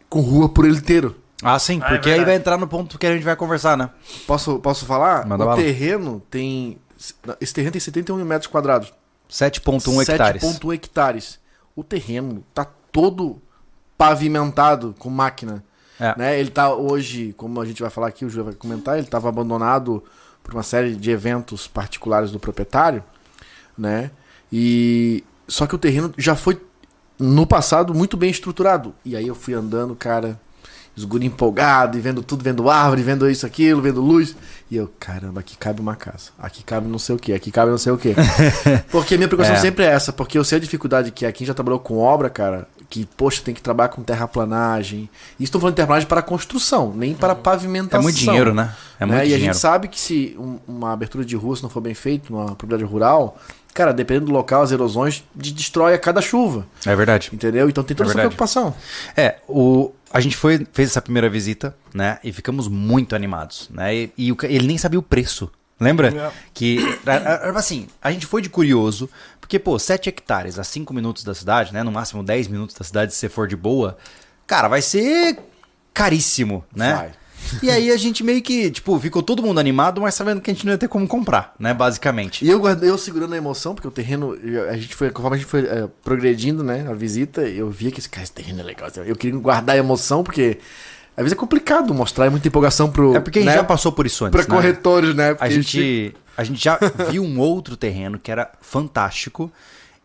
[0.09, 1.17] com rua por ele inteiro.
[1.43, 2.25] Ah, sim, Ah, é porque aí verdade.
[2.31, 3.91] vai entrar no ponto que a gente vai conversar, né?
[4.27, 5.27] Posso, posso falar?
[5.27, 5.61] Manda o bala.
[5.61, 6.79] terreno tem.
[7.41, 8.93] Esse terreno tem 71 metros quadrados.
[9.33, 10.43] 7.1 hectares.
[10.43, 11.41] 7,1 hectares.
[11.75, 13.41] O terreno tá todo
[13.97, 15.65] pavimentado com máquina.
[15.99, 16.19] É.
[16.19, 16.39] Né?
[16.39, 19.29] Ele tá hoje, como a gente vai falar aqui, o Júlio vai comentar, ele estava
[19.29, 20.05] abandonado
[20.43, 23.03] por uma série de eventos particulares do proprietário,
[23.79, 24.11] né?
[24.53, 26.61] E Só que o terreno já foi,
[27.19, 28.95] no passado, muito bem estruturado.
[29.05, 30.41] E aí eu fui andando, cara,
[30.97, 34.37] os guri empolgado, e vendo tudo, vendo árvore, vendo isso, aquilo, vendo luz.
[34.71, 36.31] E eu, caramba, aqui cabe uma casa.
[36.39, 38.15] Aqui cabe não sei o que, aqui cabe não sei o que.
[38.91, 39.61] porque a minha preocupação É.
[39.61, 41.33] sempre é essa, porque eu sei a dificuldade que é.
[41.33, 45.09] Quem já trabalhou com obra, cara, que, poxa, tem que trabalhar com terraplanagem.
[45.39, 48.03] E estou falando de terraplanagem para construção, nem para É pavimentação.
[48.03, 48.73] muito dinheiro, né?
[49.01, 49.21] É muito né?
[49.21, 49.45] E a dinheiro.
[49.45, 52.55] gente sabe que se um- uma abertura de rua se não for bem feita, numa
[52.55, 53.39] propriedade rural,
[53.75, 56.67] cara, dependendo do local, as erosões de- destrói a cada chuva.
[56.85, 57.31] É verdade.
[57.33, 57.69] Entendeu?
[57.69, 58.75] Então tem toda É essa preocupação.
[59.17, 62.19] É, o, a gente foi, fez essa primeira visita, né?
[62.23, 63.95] E ficamos muito animados, né?
[63.95, 65.51] E, e o ele nem sabia o preço.
[65.81, 66.09] Lembra?
[66.09, 66.33] É.
[66.55, 66.79] Que,
[67.57, 71.73] assim, a gente foi de curioso, porque, pô, 7 hectares a 5 minutos da cidade,
[71.73, 71.83] né?
[71.83, 73.97] No máximo 10 minutos da cidade, se você for de boa,
[74.47, 75.39] cara, vai ser
[75.93, 76.95] caríssimo, né?
[76.95, 77.13] Vai.
[77.63, 80.55] E aí a gente meio que, tipo, ficou todo mundo animado, mas sabendo que a
[80.55, 81.73] gente não ia ter como comprar, né?
[81.75, 82.45] Basicamente.
[82.45, 84.37] E eu, guardei, eu segurando a emoção, porque o terreno,
[84.69, 87.99] a gente foi, conforme a gente foi eh, progredindo, né, a visita, eu via que
[88.01, 88.89] esse, cara, esse terreno é legal.
[89.05, 90.59] Eu queria guardar a emoção, porque
[91.17, 93.15] às vezes é complicado mostrar, é muita empolgação pro.
[93.15, 94.57] É porque a gente né, já passou por isso antes, Pra né?
[94.61, 95.37] corretores, né?
[95.39, 96.79] A gente, a gente já
[97.11, 99.53] viu um outro terreno que era fantástico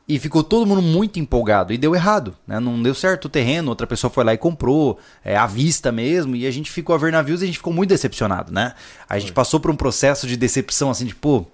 [0.07, 2.59] e ficou todo mundo muito empolgado e deu errado, né?
[2.59, 6.35] Não deu certo o terreno, outra pessoa foi lá e comprou, é, à vista mesmo,
[6.35, 8.73] e a gente ficou a ver navios e a gente ficou muito decepcionado, né?
[9.09, 11.45] A gente passou por um processo de decepção assim, de pô,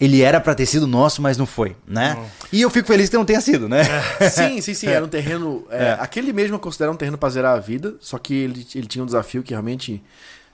[0.00, 2.16] ele era pra ter sido nosso, mas não foi, né?
[2.52, 3.82] E eu fico feliz que não tenha sido, né?
[4.30, 4.86] Sim, sim, sim.
[4.86, 5.66] Era um terreno.
[5.70, 8.86] é, Aquele mesmo eu considero um terreno pra zerar a vida, só que ele, ele
[8.86, 10.00] tinha um desafio que realmente.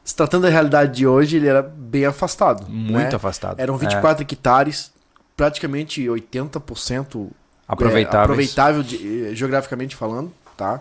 [0.02, 2.66] Se tratando da realidade de hoje, ele era bem afastado.
[2.68, 3.14] Muito né?
[3.14, 3.58] afastado.
[3.60, 3.78] Eram É.
[3.78, 4.90] 24 hectares,
[5.36, 7.30] praticamente 80%
[7.66, 8.14] Aproveitáveis.
[8.14, 10.80] é, aproveitável de- eh, geograficamente falando, tá?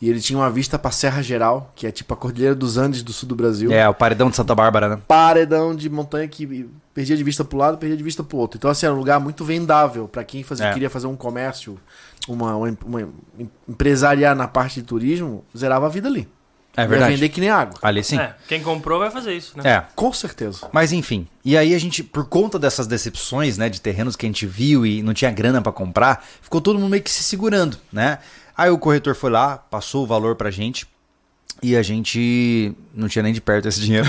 [0.00, 3.02] E ele tinha uma vista pra Serra Geral, que é tipo a Cordilheira dos Andes
[3.02, 3.72] do sul do Brasil.
[3.72, 4.98] É, o paredão de Santa Bárbara, né?
[5.08, 8.58] Paredão de montanha que perdia de vista pro lado, perdia de vista pro outro.
[8.58, 10.72] Então, assim, era um lugar muito vendável pra quem fazia, É.
[10.74, 11.78] queria fazer um comércio,
[12.28, 13.08] uma, uma, uma
[13.66, 16.28] empresariar na parte de turismo, zerava a vida ali.
[16.76, 17.14] É verdade.
[17.14, 17.78] vender que nem água.
[17.82, 18.18] Ali sim.
[18.18, 19.68] É, quem comprou vai fazer isso, né?
[19.68, 19.84] é.
[19.94, 20.68] Com certeza.
[20.72, 24.28] Mas enfim, e aí a gente, por conta dessas decepções, né, de terrenos que a
[24.28, 27.78] gente viu e não tinha grana pra comprar, ficou todo mundo meio que se segurando,
[27.92, 28.18] né?
[28.56, 30.86] Aí o corretor foi lá, passou o valor pra gente
[31.62, 34.06] e a gente não tinha nem de perto esse dinheiro.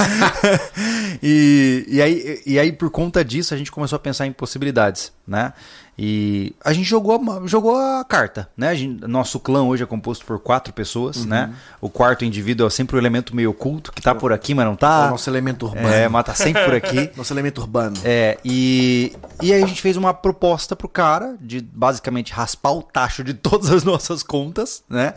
[1.22, 5.12] e, e, aí, e aí, por conta disso, a gente começou a pensar em possibilidades,
[5.26, 5.52] né?
[5.98, 8.68] E a gente jogou, a- jogou a carta, né?
[8.68, 11.52] A gente- nosso clã hoje é composto por quatro pessoas, né?
[11.80, 14.72] O quarto indivíduo é sempre o elemento meio oculto, que tá por aqui, mas não
[14.72, 15.06] É tá.
[15.08, 15.88] o nosso elemento urbano.
[15.88, 17.10] É, mas tá sempre por aqui.
[17.16, 17.96] Nosso elemento urbano.
[18.02, 22.82] É, e, e aí a gente fez uma proposta pro cara de basicamente raspar o
[22.82, 25.12] tacho de todas as nossas contas, né?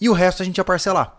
[0.00, 1.16] E o resto a gente ia parcelar.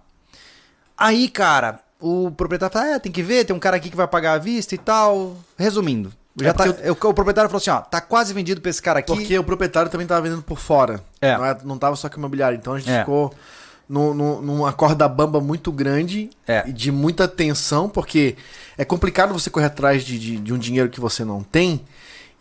[0.98, 4.08] Aí, cara, o proprietário falou: é, tem que ver, tem um cara aqui que vai
[4.08, 5.36] pagar à vista e tal.
[5.58, 8.70] Resumindo, já É tá, porque o, o proprietário falou assim: ó, tá quase vendido pra
[8.70, 9.14] esse cara aqui.
[9.14, 11.02] Porque o proprietário também tava vendendo por fora.
[11.22, 11.38] É.
[11.38, 12.58] Não, é- não tava só com o imobiliário.
[12.58, 13.00] Então a gente É.
[13.00, 13.34] ficou
[13.88, 16.64] no, no- numa corda bamba muito grande É.
[16.68, 18.36] e de muita tensão, porque
[18.78, 21.82] é complicado você correr atrás de, de, de um dinheiro que você não tem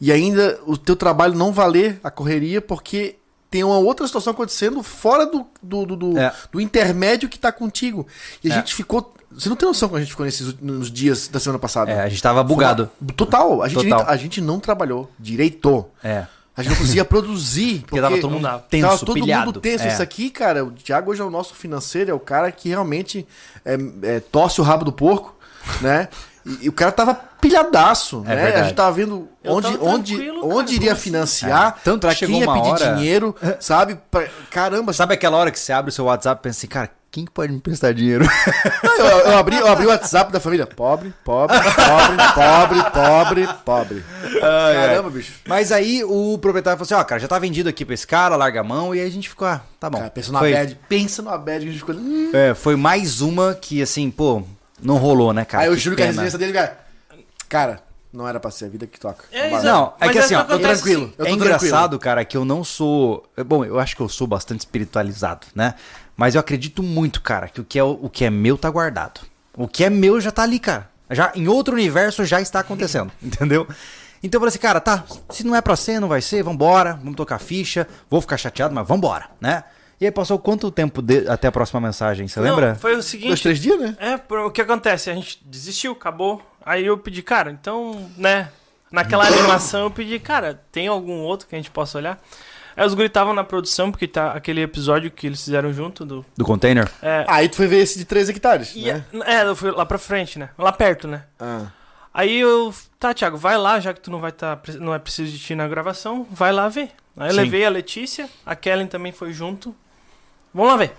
[0.01, 3.17] e ainda o teu trabalho não valer a correria porque
[3.51, 6.33] tem uma outra situação acontecendo fora do, do, do, do- É.
[6.53, 8.07] do intermédio que tá contigo.
[8.45, 8.59] E a É.
[8.59, 9.15] gente ficou.
[9.31, 11.91] Você não tem noção quando a gente ficou nesses nos dias da semana passada.
[11.91, 12.91] É, a gente tava bugado.
[12.99, 13.63] Foi Total.
[13.63, 14.09] A gente, nem- Total.
[14.11, 15.85] a gente não trabalhou direito.
[16.03, 16.27] É.
[16.57, 17.81] A gente não conseguia produzir.
[17.87, 19.47] Porque tava todo mundo tenso, tava todo pilhado.
[19.47, 19.85] mundo tenso.
[19.85, 19.89] É.
[19.89, 23.27] Isso aqui, cara, o Thiago hoje é o nosso financeiro, é o cara que realmente
[23.65, 25.37] é, é, torce o rabo do porco,
[25.81, 26.09] né?
[26.45, 28.37] E, e o cara tava pilhadaço, É né?
[28.37, 28.61] verdade.
[28.61, 31.03] A gente tava vendo onde, tava onde, onde iria assim?
[31.03, 31.81] financiar, É.
[31.85, 33.99] Tanto pra que chegou quem ia uma pedir hora- dinheiro, sabe?
[34.11, 36.91] Pra- caramba, Sabe aquela hora que você abre o seu WhatsApp e pensa assim, cara,
[37.11, 38.27] quem que pode me prestar dinheiro?
[38.99, 40.67] eu, eu abri, eu abri o WhatsApp da família.
[40.67, 44.05] Pobre, pobre, pobre, pobre, pobre, pobre.
[44.41, 45.33] Caramba, bicho.
[45.47, 48.37] Mas aí o proprietário falou assim, ó, cara, já tá vendido aqui pra esse cara,
[48.37, 49.99] larga a mão, e aí a gente ficou, ah, tá bom.
[49.99, 51.95] Cara, pensa numa Foi- bad, pensa numa bad que a gente ficou.
[51.95, 52.31] Hum.
[52.35, 54.43] É, foi mais uma que, assim, pô,
[54.83, 55.65] não rolou, né, cara?
[55.65, 56.77] Aí eu Que juro que a residência dele, cara.
[57.49, 57.83] Cara,
[58.13, 59.25] não era pra ser a vida que toca.
[59.31, 59.51] É.
[59.63, 61.05] Não, é Mas que é assim, ó, eu acontece tranquilo.
[61.05, 61.15] assim.
[61.19, 63.29] Eu é tô engraçado, cara, que eu não sou.
[63.47, 65.75] Bom, eu acho que eu sou bastante espiritualizado, né?
[66.17, 69.21] Mas eu acredito muito, cara, que o que é, o que é meu tá guardado.
[69.57, 70.91] O que é meu já tá ali, cara.
[71.11, 73.67] Já, em outro universo já está acontecendo, entendeu?
[74.23, 76.95] Então eu falei assim, cara, tá, se não é pra ser, não vai ser, vambora,
[76.95, 79.63] vamos tocar ficha, vou ficar chateado, mas vambora, né?
[80.01, 82.75] E aí passou quanto tempo de- até a próxima mensagem, você Não, lembra?
[82.77, 83.29] foi o seguinte.
[83.29, 83.97] Dois, três dias, né?
[83.99, 85.11] É, o que acontece?
[85.11, 86.41] A gente desistiu, acabou.
[86.65, 88.49] Aí eu pedi, cara, então, né?
[88.93, 92.21] Naquela animação eu pedi, cara, tem algum outro que a gente possa olhar?
[92.77, 96.25] Aí os guris estavam na produção, porque tá aquele episódio que eles fizeram junto do.
[96.37, 96.89] Do container?
[97.03, 99.05] É, Aí tu foi ver esse de 3 hectares, e- né?
[99.27, 100.51] é, eu fui lá pra frente, né?
[100.57, 101.25] Lá perto, né?
[101.41, 101.67] Ah.
[102.15, 105.31] Aí eu, tá, Thiago, vai lá, já que tu não vai tá, não é preciso
[105.33, 106.91] de ti na gravação, vai lá ver.
[107.17, 107.41] Aí eu Sim.
[107.41, 109.75] levei a Letícia, a Kellen também foi junto.
[110.53, 110.93] Vamos lá ver.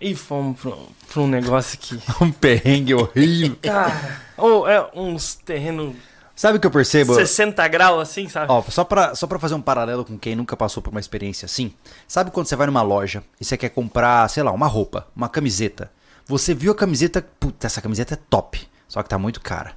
[0.00, 0.72] E fomos pra,
[1.12, 2.02] pra um negócio aqui.
[2.24, 3.58] Um perrengue horrível.
[3.62, 5.94] Cara, ou é uns terrenos
[6.40, 7.14] Sabe o que eu percebo?
[7.14, 8.50] 60 graus assim, sabe?
[8.50, 11.44] Ó, só pra, só pra fazer um paralelo com quem nunca passou por uma experiência
[11.44, 11.70] assim.
[12.08, 15.28] Sabe quando você vai numa loja e você quer comprar, sei lá, uma roupa, uma
[15.28, 15.92] camiseta.
[16.26, 19.72] Você viu a camiseta, puta, essa camiseta é top, só que tá muito cara.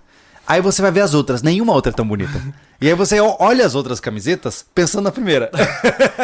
[0.47, 2.41] Aí você vai ver as outras, nenhuma outra é tão bonita.
[2.79, 5.51] e aí você olha as outras camisetas pensando na primeira.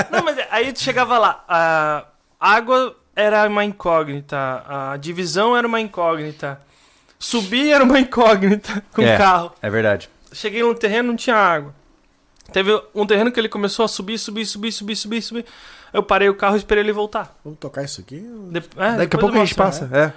[0.10, 2.06] Não, mas aí tu chegava lá, a
[2.40, 6.60] água era uma incógnita, a divisão era uma incógnita,
[7.18, 9.16] subir era uma incógnita com É.
[9.16, 9.52] o carro.
[9.62, 10.10] É verdade.
[10.32, 11.74] Cheguei num terreno, não tinha água.
[12.54, 15.46] Teve um terreno que ele começou a subir, subir, subir, subir, subir, subir.
[15.94, 17.36] Eu parei o carro e esperei ele voltar.
[17.44, 18.20] Vamos tocar isso aqui?
[18.52, 19.90] De- é, Daqui a pouco eu a gente passa.
[19.92, 20.14] É.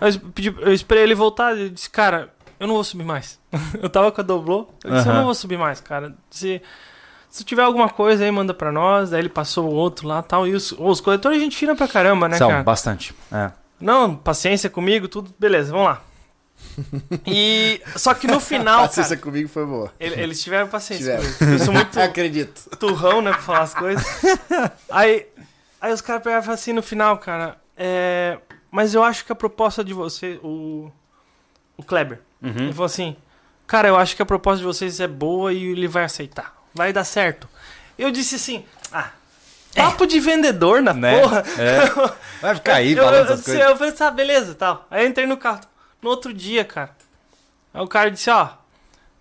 [0.00, 3.38] Aí Eu, pedi- eu esperei ele voltar e disse, cara, eu não vou subir mais.
[3.82, 4.68] eu tava com a Doblô.
[4.82, 5.18] Eu disse, eu Aham.
[5.18, 6.14] não vou subir mais, cara.
[6.30, 6.60] Se,
[7.34, 9.12] se tiver alguma coisa aí, manda pra nós.
[9.12, 10.46] Aí ele passou o outro lá e tal.
[10.46, 12.62] E os, os coletores a gente fina pra caramba, né, São, cara?
[12.62, 13.12] bastante.
[13.32, 13.50] É.
[13.80, 15.34] Não, paciência comigo, tudo.
[15.36, 16.02] Beleza, vamos lá.
[17.26, 17.80] E.
[17.96, 19.92] Só que no final, Paciência cara, comigo foi boa.
[19.98, 21.34] ele- eles tiveram paciência Tiveram.
[21.38, 21.56] comigo.
[21.56, 22.70] Eu sou muito Acredito.
[22.78, 24.04] turrão, né, pra falar as coisas.
[24.90, 25.26] Aí,
[25.80, 28.38] aí os caras pegaram e falaram assim no final, cara, é...
[28.70, 30.90] Mas eu acho que a proposta de você, o...
[31.76, 32.50] O Kleber, Uhum.
[32.56, 33.16] ele falou assim,
[33.66, 36.53] cara, eu acho que a proposta de vocês é boa e ele vai aceitar.
[36.74, 37.48] Vai dar certo.
[37.98, 39.10] Eu disse assim, ah,
[39.74, 41.20] papo de vendedor na Né?
[41.20, 41.44] porra.
[41.58, 42.12] É.
[42.42, 43.70] Vai ficar aí falando eu, essas eu, coisas.
[43.70, 44.86] eu falei, tá, beleza, tal.
[44.90, 45.60] Aí eu entrei no carro.
[46.02, 46.90] No outro dia, cara.
[47.72, 48.48] Aí o cara disse, ó,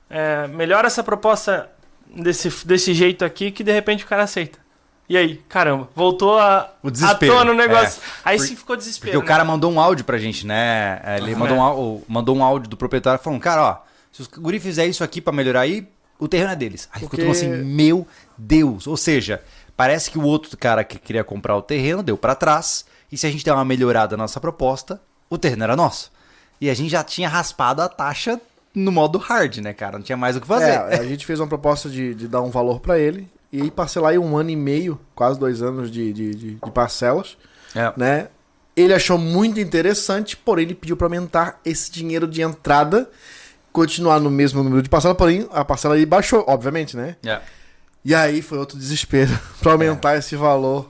[0.10, 1.70] é, melhora essa proposta
[2.08, 4.60] desse, desse jeito aqui que de repente o cara aceita.
[5.08, 8.02] E aí, caramba, voltou a, O à desespero, tona o negócio.
[8.24, 9.12] Aí Por- sim ficou desespero.
[9.12, 9.28] Porque o né?
[9.28, 11.02] cara mandou um áudio pra gente, né?
[11.04, 11.60] É, Ele Ah, mandou, é.
[11.60, 13.78] um, áudio- mandou um áudio do proprietário falando, cara, ó,
[14.12, 15.88] se os guri fizer isso aqui pra melhorar aí,
[16.19, 16.88] o terreno é deles.
[16.91, 18.88] Aí ficou Porque- mundo assim, meu Deus.
[18.88, 19.41] Ou seja,
[19.76, 22.86] parece que o outro cara que queria comprar o terreno deu pra trás.
[23.12, 26.12] E se a gente der uma melhorada na nossa proposta, o terreno era nosso.
[26.60, 28.39] E a gente já tinha raspado a taxa
[28.73, 29.97] no modo hard, né, cara?
[29.97, 30.71] Não tinha mais o que fazer.
[30.71, 33.69] É, a gente fez uma proposta de, de dar um valor pra ele e aí
[33.69, 37.38] parcelar aí um ano e meio, quase dois anos de, de, de- parcelas,
[37.76, 37.93] É.
[37.95, 38.28] né?
[38.76, 43.08] Ele achou muito interessante, porém ele pediu pra aumentar esse dinheiro de entrada,
[43.74, 47.18] continuar no mesmo número de parcela, porém a parcela aí baixou, obviamente, né?
[47.26, 47.42] É.
[48.06, 49.32] E aí foi outro desespero
[49.62, 50.90] pra aumentar esse valor,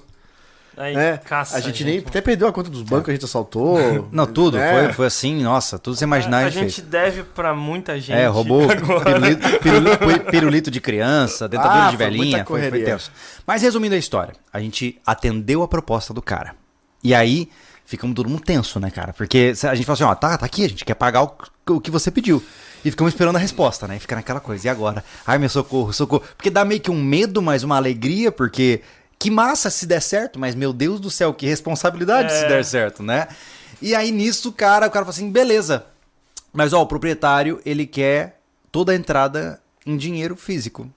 [0.76, 1.18] Aí, né?
[1.18, 3.78] caça a gente nem até perdeu a conta dos bancos, a gente assaltou.
[4.12, 4.58] Não, tudo.
[4.58, 4.86] né?
[4.86, 6.74] Foi, foi assim, nossa, tudo você imaginar a, a ele fez.
[6.74, 8.14] gente deve pra muita gente.
[8.18, 12.82] É, roubou pirulito, pirulito- pirulito de criança, dentadura Ah, de foi velhinha, muita foi, foi
[12.84, 13.12] tenso.
[13.46, 16.56] Mas resumindo a história, a gente atendeu a proposta do cara.
[17.04, 17.48] E aí,
[17.86, 19.14] ficamos todo mundo tenso, né, cara?
[19.14, 21.36] Porque a gente falou assim, ó, tá, tá aqui, a gente quer pagar o,
[21.70, 22.44] o que você pediu.
[22.84, 23.96] E ficamos esperando a resposta, né?
[23.98, 25.04] E fica naquela coisa, e agora?
[25.26, 26.24] Ai, meu socorro, socorro.
[26.36, 28.82] Porque dá meio que um medo, mas uma alegria, porque
[29.18, 32.48] que massa se der certo, mas meu Deus do céu, que responsabilidade se É.
[32.50, 33.28] der certo, né?
[33.82, 35.86] E aí nisso, cara, o cara falou assim, beleza,
[36.52, 38.40] mas ó, o proprietário, ele quer
[38.72, 40.90] toda a entrada em dinheiro físico.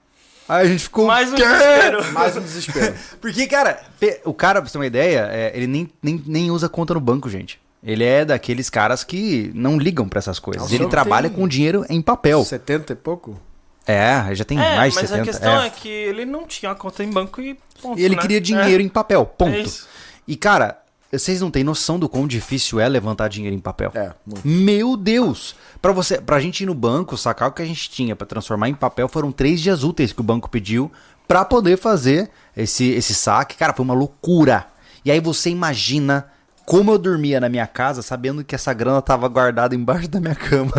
[0.49, 1.05] Aí a gente ficou.
[1.07, 2.05] Mais um "Quê?" desespero.
[2.13, 2.95] Mais um desespero.
[3.19, 3.81] Porque, cara,
[4.23, 7.01] o cara, pra você ter uma ideia, é, ele nem, nem, nem usa conta no
[7.01, 7.59] banco, gente.
[7.83, 10.63] Ele é daqueles caras que não ligam pra essas coisas.
[10.63, 12.43] Nossa, ele trabalha com dinheiro em papel.
[12.43, 13.39] 70 e pouco?
[13.85, 15.21] É, já tem É, mais de mas 70.
[15.21, 15.67] a questão é.
[15.67, 15.69] é.
[15.69, 18.21] que ele não tinha uma conta em banco e ponto, E ele né?
[18.21, 19.55] queria dinheiro em papel, ponto.
[19.55, 19.87] É isso.
[20.27, 20.77] e, cara,
[21.09, 23.91] vocês não têm noção do quão difícil é levantar dinheiro em papel.
[23.95, 24.45] É, muito.
[24.45, 25.55] Meu Deus!
[25.81, 28.67] Pra você, pra gente ir no banco, sacar o que a gente tinha pra transformar
[28.67, 30.91] em papel, foram três dias úteis que o banco pediu
[31.25, 33.55] pra poder fazer esse, esse saque.
[33.55, 34.65] Cara, foi uma loucura.
[35.05, 36.25] E aí você imagina
[36.67, 40.35] como eu dormia na minha casa sabendo que essa grana tava guardada embaixo da minha
[40.35, 40.73] cama.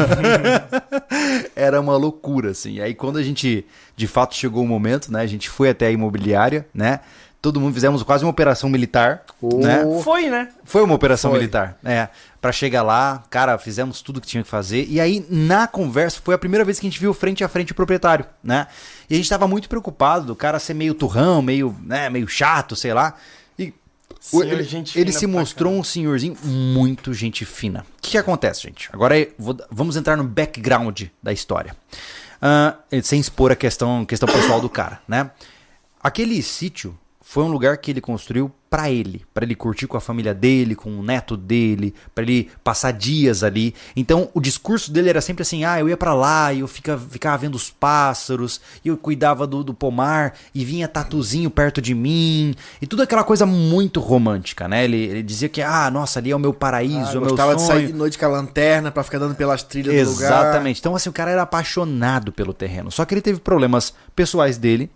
[1.56, 2.74] Era uma loucura, assim.
[2.74, 3.64] E aí quando a gente,
[3.96, 5.22] de fato, chegou o momento, né?
[5.22, 7.00] A gente foi até a imobiliária, né?
[7.40, 9.60] Todo mundo fizemos quase uma operação militar, Oh.
[9.60, 9.82] né?
[10.04, 10.48] Foi, né?
[10.62, 11.38] Foi uma operação Foi.
[11.40, 12.08] militar, é.
[12.38, 14.84] Pra chegar lá, cara, fizemos tudo que tinha que fazer.
[14.90, 17.72] E aí, na conversa, foi a primeira vez que a gente viu frente a frente
[17.72, 18.66] o proprietário, né?
[19.08, 22.76] E a gente tava muito preocupado do cara ser meio turrão, meio, né, meio chato,
[22.76, 23.14] sei lá.
[24.20, 24.62] Senhor, ele,
[25.00, 27.80] ele se mostrou um senhorzinho muito gente fina.
[27.98, 28.88] O que, que acontece, gente?
[28.92, 31.76] Agora eu vou- vamos entrar no background da história.
[32.40, 35.30] Ah, sem expor a questão, questão pessoal do cara, né?
[36.02, 40.00] Aquele sítio foi um lugar que ele construiu pra ele, pra ele curtir com a
[40.00, 43.74] família dele, com o neto dele, pra ele passar dias ali.
[43.96, 46.98] Então, o discurso dele era sempre assim: "Ah, eu ia pra lá e eu fica,
[46.98, 51.94] ficava vendo os pássaros, e eu cuidava do, do pomar e vinha tatuzinho perto de
[51.94, 54.84] mim, e tudo aquela coisa muito romântica, né?
[54.84, 57.30] Ele, ele dizia que ah, nossa, ali é o meu paraíso, Ah, é o meu
[57.30, 57.72] gostava de sonho.
[57.78, 60.26] sair de noite com a lanterna pra ficar dando pelas trilhas do lugar.
[60.28, 60.80] Exatamente.
[60.80, 62.90] Então, assim, o cara era apaixonado pelo terreno.
[62.90, 64.90] Só que ele teve problemas pessoais dele.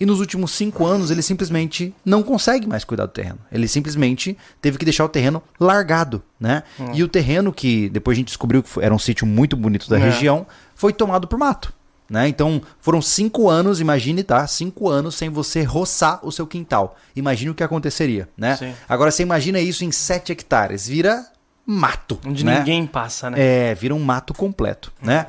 [0.00, 3.38] E nos últimos cinco anos, ele simplesmente não consegue mais cuidar do terreno.
[3.50, 6.62] Ele simplesmente teve que deixar o terreno largado, né?
[6.94, 9.98] E o terreno, que depois a gente descobriu que era um sítio muito bonito da
[9.98, 10.00] É.
[10.02, 11.72] região, foi tomado por mato.
[12.10, 12.26] Né?
[12.26, 14.46] Então foram cinco anos, imagine, tá?
[14.46, 16.96] Cinco anos sem você roçar o seu quintal.
[17.14, 18.56] Imagine o que aconteceria, né?
[18.56, 18.72] Sim.
[18.88, 21.26] Agora você imagina isso em sete hectares, vira
[21.66, 22.18] mato.
[22.26, 22.60] Onde né?
[22.60, 23.36] ninguém passa, né?
[23.38, 25.26] É, vira um mato completo, né?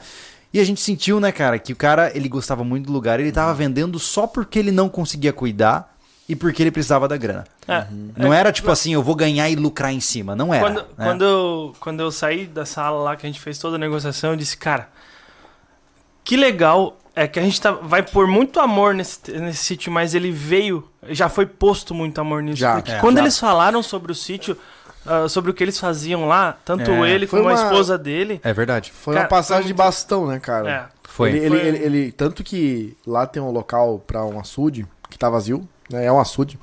[0.54, 3.32] E a gente sentiu, né, cara, que o cara, ele gostava muito do lugar, ele
[3.32, 5.96] tava vendendo só porque ele não conseguia cuidar
[6.30, 7.44] e porque ele precisava da grana.
[7.68, 7.86] É.
[8.16, 10.64] Não era tipo assim, eu vou ganhar e lucrar em cima, não era.
[10.64, 10.86] Quando, né?
[10.96, 14.30] quando, eu, quando eu saí da sala lá que a gente fez toda a negociação,
[14.30, 14.88] eu disse, cara,
[16.24, 20.14] que legal é que a gente tá, vai pôr muito amor nesse, nesse sítio, mas
[20.14, 22.58] ele veio, já foi posto muito amor nisso.
[22.58, 23.24] Já, porque é, quando já.
[23.24, 24.56] eles falaram sobre o sítio,
[25.06, 27.98] ah, sobre o que eles faziam lá, tanto É, ele foi como a uma- esposa
[27.98, 28.40] dele.
[28.44, 28.92] É verdade.
[28.92, 30.70] Foi Cara, uma passagem foi de muito- bastão, né, cara?
[30.96, 31.30] É, Foi.
[31.32, 35.18] Ele, ele, Foi- ele- ele- tanto que lá tem um local pra um açude, que
[35.18, 36.06] tá vazio, né?
[36.06, 36.60] É um açude.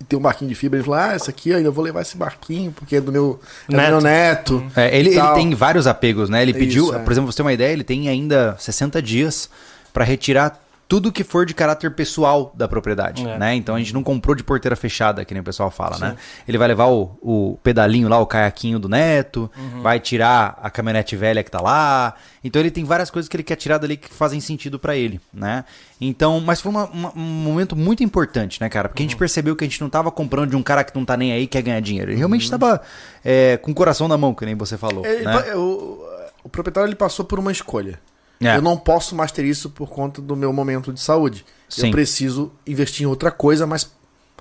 [0.00, 0.78] E tem um barquinho de fibra.
[0.78, 3.40] Ele falou: Ah, esse aqui eu ainda vou levar esse barquinho, porque é do meu
[3.68, 3.90] é do Neto.
[3.90, 4.66] meu neto.
[4.76, 6.42] É, ele, ele tem vários apegos, né?
[6.42, 6.98] Ele Isso, pediu, é.
[6.98, 9.48] por exemplo, você ter uma ideia, ele tem ainda 60 dias
[9.92, 10.63] pra retirar
[10.94, 13.36] tudo que for de caráter pessoal da propriedade, É.
[13.36, 13.52] né?
[13.56, 16.16] Então a gente não comprou de porteira fechada, que nem o pessoal fala, né?
[16.46, 19.82] Ele vai levar o, o pedalinho lá, o caiaquinho do neto, Uhum.
[19.82, 22.14] vai tirar a caminhonete velha que tá lá.
[22.44, 25.20] Então ele tem várias coisas que ele quer tirar dali que fazem sentido pra ele,
[25.32, 25.64] né?
[26.00, 28.88] Então, mas foi uma- uma- um momento muito importante, né, cara?
[28.88, 29.08] Porque Uhum.
[29.08, 31.16] a gente percebeu que a gente não tava comprando de um cara que não tá
[31.16, 32.10] nem aí, quer ganhar dinheiro.
[32.10, 32.18] Ele Uhum.
[32.20, 32.80] realmente tava
[33.24, 35.54] é, com o coração na mão, que nem você falou, Ele- né?
[35.56, 35.98] o,
[36.44, 37.98] o proprietário ele passou por uma escolha.
[38.40, 38.56] É.
[38.56, 41.44] Eu não posso mais ter isso por conta do meu momento de saúde.
[41.68, 41.86] Sim.
[41.86, 43.90] Eu preciso investir em outra coisa mais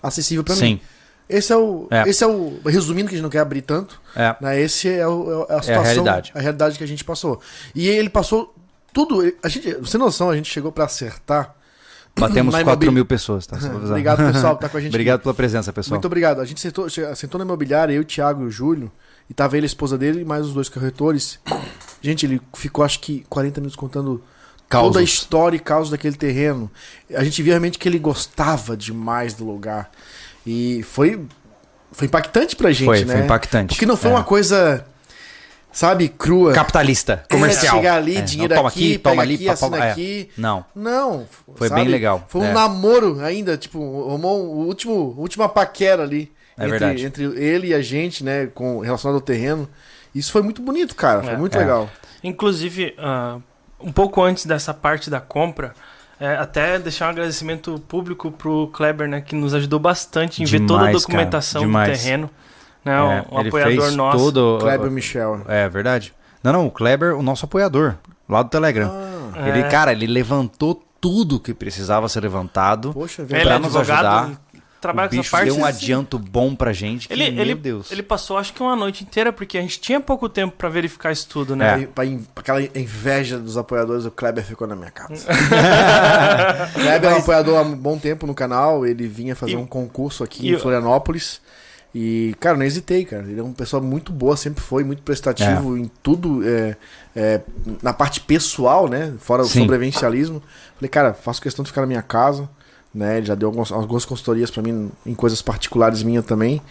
[0.01, 0.65] acessível Sim.
[0.75, 0.81] mim.
[1.29, 1.87] Esse é o.
[1.89, 2.07] É.
[2.09, 2.59] Esse é o.
[2.65, 3.99] Resumindo, que a gente não quer abrir tanto.
[4.15, 4.35] É.
[4.41, 5.83] Né, esse é, o- é a situação.
[5.83, 6.31] realidade.
[6.35, 7.39] A realidade que a gente passou.
[7.73, 8.53] E ele passou
[8.91, 9.33] tudo.
[9.41, 11.55] A gente, sem noção, a gente chegou pra acertar.
[12.19, 13.57] Batemos na 4 imobili- mil pessoas, tá?
[13.87, 14.91] Obrigado, pessoal, que tá com a gente.
[14.91, 15.95] Obrigado pela presença, pessoal.
[15.95, 16.41] Muito obrigado.
[16.41, 18.91] A gente sentou, sentou na imobiliária, eu, o Thiago e o Júlio,
[19.29, 21.39] e tava ele, a esposa dele, e mais os dois corretores.
[22.01, 24.21] Gente, ele ficou acho que 40 minutos contando
[24.69, 24.89] Causos.
[24.89, 26.69] toda a história e causa daquele terreno.
[27.13, 29.89] A gente via realmente que ele gostava demais do lugar.
[30.45, 31.25] E foi,
[31.91, 33.15] foi impactante pra gente, Foi, né?
[33.15, 33.69] foi impactante.
[33.75, 34.13] Porque não foi É.
[34.15, 34.85] uma coisa,
[35.71, 36.51] sabe, crua.
[36.53, 37.75] Capitalista, É, comercial.
[37.77, 39.91] chegar ali, É, dinheiro não, toma aqui, toma pega ali, aqui, pá, é.
[39.91, 40.29] aqui.
[40.37, 40.65] Não.
[40.75, 41.25] Não.
[41.55, 41.81] Foi sabe?
[41.81, 42.51] bem legal, Foi um é.
[42.53, 46.29] namoro ainda, tipo, o último, última paquera ali.
[46.57, 47.05] É entre, verdade.
[47.05, 49.67] entre ele e a gente, né, com relacionado ao terreno.
[50.13, 51.23] Isso foi muito bonito, cara.
[51.23, 51.37] Foi É.
[51.37, 51.59] muito É.
[51.59, 51.89] legal.
[52.23, 53.37] Inclusive, ah,
[53.79, 55.73] um pouco antes dessa parte da compra,
[56.19, 60.59] é, até deixar um agradecimento público pro Kleber, né, que nos ajudou bastante em ver
[60.61, 61.99] toda a Demais, documentação do demais.
[62.01, 62.29] terreno.
[62.85, 64.17] Né, É, um, um ele apoiador fez nosso.
[64.17, 64.57] todo...
[64.61, 65.41] Kleber Michel.
[65.47, 66.13] É verdade.
[66.43, 67.95] Não, não, o Kleber, o nosso apoiador,
[68.29, 68.91] lá do Telegram.
[69.35, 69.63] Ah, Ele, É.
[69.69, 72.93] cara, ele levantou tudo que precisava ser levantado.
[72.93, 74.41] poxa, Ele é nos advogado, ajudar.
[74.83, 75.45] Trabalha o com essa parte.
[75.45, 75.77] deu um assim.
[75.85, 77.07] adianto bom pra gente.
[77.07, 77.91] Que, Ele, meu ele, Deus.
[77.91, 81.11] ele passou acho que uma noite inteira, porque a gente tinha pouco tempo pra verificar
[81.11, 81.77] isso tudo, né?
[81.79, 85.25] Pra, pra in- pra aquela inveja dos apoiadores, o Kleber ficou na minha casa.
[86.75, 88.85] o Kleber é um apoiador há um bom tempo no canal.
[88.85, 91.41] Ele vinha fazer E- um concurso aqui e- em Florianópolis.
[91.95, 93.21] E, cara, não hesitei, cara.
[93.23, 96.75] Ele é uma pessoa muito boa, sempre foi, muito prestativo em tudo, é,
[97.15, 97.41] é,
[97.83, 99.13] na parte pessoal, né?
[99.19, 99.59] Fora o Sim.
[99.61, 100.41] sobrevivencialismo.
[100.75, 102.49] Falei, cara, faço questão de ficar na minha casa.
[102.93, 106.61] Né, ele já deu algumas, algumas consultorias pra mim em coisas particulares minhas também.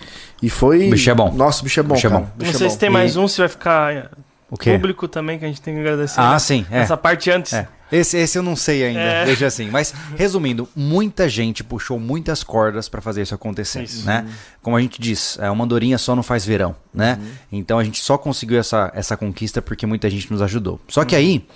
[0.40, 0.87] E foi.
[0.87, 1.32] O bicho é bom.
[1.32, 2.22] Nossa, o bicho é bom, Bicho é cara.
[2.22, 2.30] bom.
[2.32, 2.72] O bicho Não é sei bom.
[2.72, 4.08] se tem E- mais um, se vai ficar é,
[4.48, 4.70] O quê?
[4.72, 6.20] público também, que a gente tem que agradecer.
[6.20, 6.38] Ah, né?
[6.38, 6.64] sim.
[6.70, 6.78] É.
[6.78, 7.52] Essa parte antes.
[7.52, 7.66] É.
[7.90, 9.24] Esse, esse eu não sei ainda, É.
[9.24, 9.68] veja assim.
[9.68, 14.06] Mas, resumindo, muita gente puxou muitas cordas pra fazer isso acontecer, Isso.
[14.06, 14.24] né?
[14.62, 17.18] Como a gente diz, é, uma andorinha só não faz verão, né?
[17.50, 20.80] Então a gente só conseguiu essa, essa conquista porque muita gente nos ajudou.
[20.88, 21.46] Só que aí,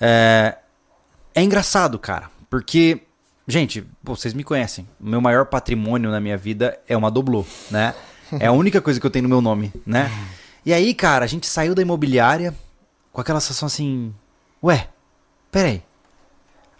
[0.00, 0.56] é,
[1.34, 3.00] é engraçado, cara, porque,
[3.52, 4.88] gente, vocês me conhecem.
[4.98, 7.94] O meu maior patrimônio na minha vida é uma doblô, né?
[8.40, 10.10] É a única coisa que eu tenho no meu nome, né?
[10.64, 12.54] E aí, cara, a gente saiu da imobiliária
[13.12, 14.14] com aquela sensação assim,
[14.64, 14.88] ué,
[15.50, 15.82] peraí,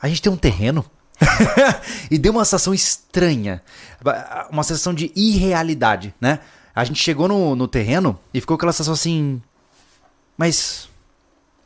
[0.01, 0.83] a gente tem um terreno?
[2.11, 3.63] e deu uma sensação estranha,
[4.51, 6.39] uma sensação de irrealidade, né?
[6.75, 9.43] A gente chegou no, no terreno e ficou aquela sensação assim,
[10.39, 10.89] mas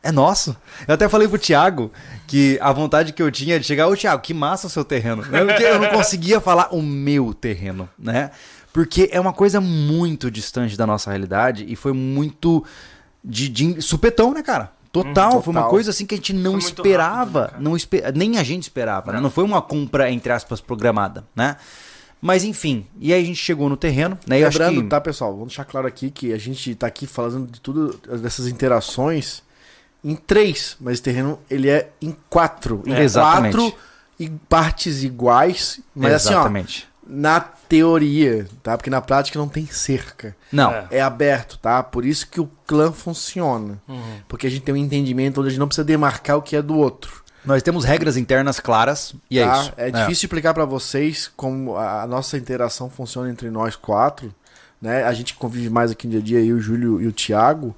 [0.09, 0.57] é nosso.
[0.87, 1.91] Eu até falei pro Thiago
[2.27, 5.23] que a vontade que eu tinha de chegar, ô Thiago, que massa o seu terreno.
[5.27, 5.45] Né?
[5.45, 8.31] Porque eu não conseguia falar o meu terreno, né?
[8.73, 12.63] Porque é uma coisa muito distante da nossa realidade e foi muito
[13.25, 14.71] de, de supetão, né, cara?
[14.93, 15.71] Total, foi uma total.
[15.71, 18.63] coisa assim que a gente não muito esperava, rápido, né, não espe- nem a gente
[18.63, 19.21] esperava, né?
[19.21, 21.57] Não foi uma compra entre aspas programada, né?
[22.21, 24.41] Mas enfim, e aí a gente chegou no terreno, né?
[24.41, 25.33] E Lembrando, que tá, pessoal?
[25.33, 29.43] Vamos deixar claro aqui que a gente tá aqui falando de tudo, dessas interações
[30.07, 32.81] em três, mas esse terreno ele é em quatro.
[32.87, 33.57] Em É, exatamente.
[33.57, 33.79] quatro
[34.21, 36.87] e partes iguais, mas exatamente.
[36.87, 38.77] assim, ó, na teoria, tá?
[38.77, 40.37] Porque na prática não tem cerca.
[40.53, 40.87] Não, É.
[40.93, 41.83] É aberto, tá?
[41.83, 43.83] Por isso que o clã funciona.
[43.89, 44.21] Uhum.
[44.29, 46.63] Porque a gente tem um entendimento onde a gente não precisa demarcar o que é
[46.63, 47.25] do outro.
[47.45, 49.61] nós temos regras internas claras e é tá?
[49.61, 49.73] isso.
[49.77, 54.33] É difícil explicar pra vocês como a a nossa interação funciona entre nós quatro,
[54.81, 55.03] né?
[55.05, 57.75] A gente convive mais aqui no dia a dia, eu, o Júlio e o Thiago,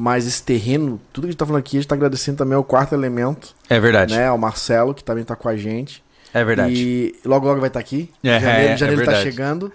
[0.00, 2.54] mas esse terreno, tudo que a gente tá falando aqui, a gente tá agradecendo também
[2.54, 4.14] ao quarto elemento, É verdade.
[4.14, 4.28] né?
[4.28, 6.04] Ao Marcelo, que também tá com a gente.
[6.32, 6.72] É verdade.
[6.72, 8.08] E logo logo vai estar aqui.
[8.22, 9.28] É, janeiro é janeiro tá verdade.
[9.30, 9.72] chegando,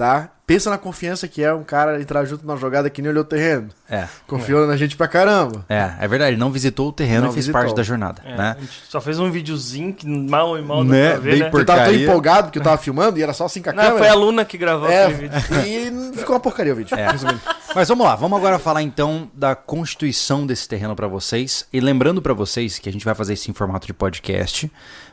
[0.00, 0.30] tá?
[0.46, 3.26] Pensa na confiança que é um cara entrar junto na jogada que nem olhou o
[3.26, 3.68] terreno.
[3.88, 4.08] É.
[4.26, 5.64] Confiou na gente pra caramba.
[5.68, 6.36] É, é verdade.
[6.36, 7.60] Não visitou o terreno Não e fez visitou.
[7.62, 8.56] parte da jornada, É, né?
[8.58, 11.10] A gente só fez um videozinho que mal e mal dá Né?
[11.10, 11.50] pra ver, Bem né?
[11.50, 12.08] por- Eu tava tão Porcaria.
[12.08, 13.98] empolgado porque eu tava filmando e era só assim com a Não, câmera.
[13.98, 16.12] foi a Luna que gravou É, aquele vídeo.
[16.14, 16.96] e ficou uma porcaria o vídeo.
[16.98, 17.06] É.
[17.72, 21.64] Mas vamos lá, vamos agora falar então da constituição desse terreno pra vocês.
[21.72, 24.68] E lembrando pra vocês que a gente vai fazer isso em formato de podcast,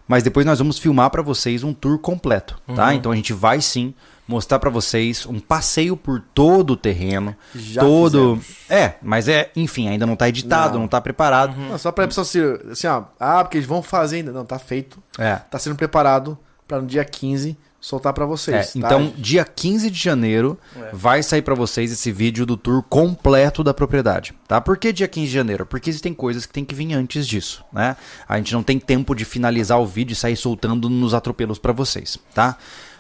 [0.07, 2.95] mas depois nós vamos filmar pra vocês um tour completo, tá?
[2.95, 3.93] Então a gente vai sim
[4.28, 8.39] mostrar pra vocês um passeio por todo o terreno, Já todo.
[8.69, 10.88] É, mas é, enfim, ainda não tá editado, não, Não.
[10.88, 11.55] tá preparado.
[11.57, 13.03] Não, só pra pessoa assim, assim, ó.
[13.19, 14.32] Ah, porque eles vão fazer ainda.
[14.32, 15.01] Não, tá feito.
[15.17, 15.36] É.
[15.36, 18.73] Tá sendo preparado pra no dia 15 soltar pra É, vocês.
[18.73, 18.80] tá?
[18.80, 20.89] então, dia 15 de janeiro É.
[20.91, 24.59] vai sair pra vocês esse vídeo do tour completo da propriedade, tá?
[24.59, 25.65] Por que dia 15 de janeiro?
[25.65, 27.95] Porque existem coisas que tem que vir antes disso, né?
[28.28, 31.71] A gente não tem tempo de finalizar o vídeo e sair soltando nos atropelos pra
[31.71, 32.57] vocês, tá?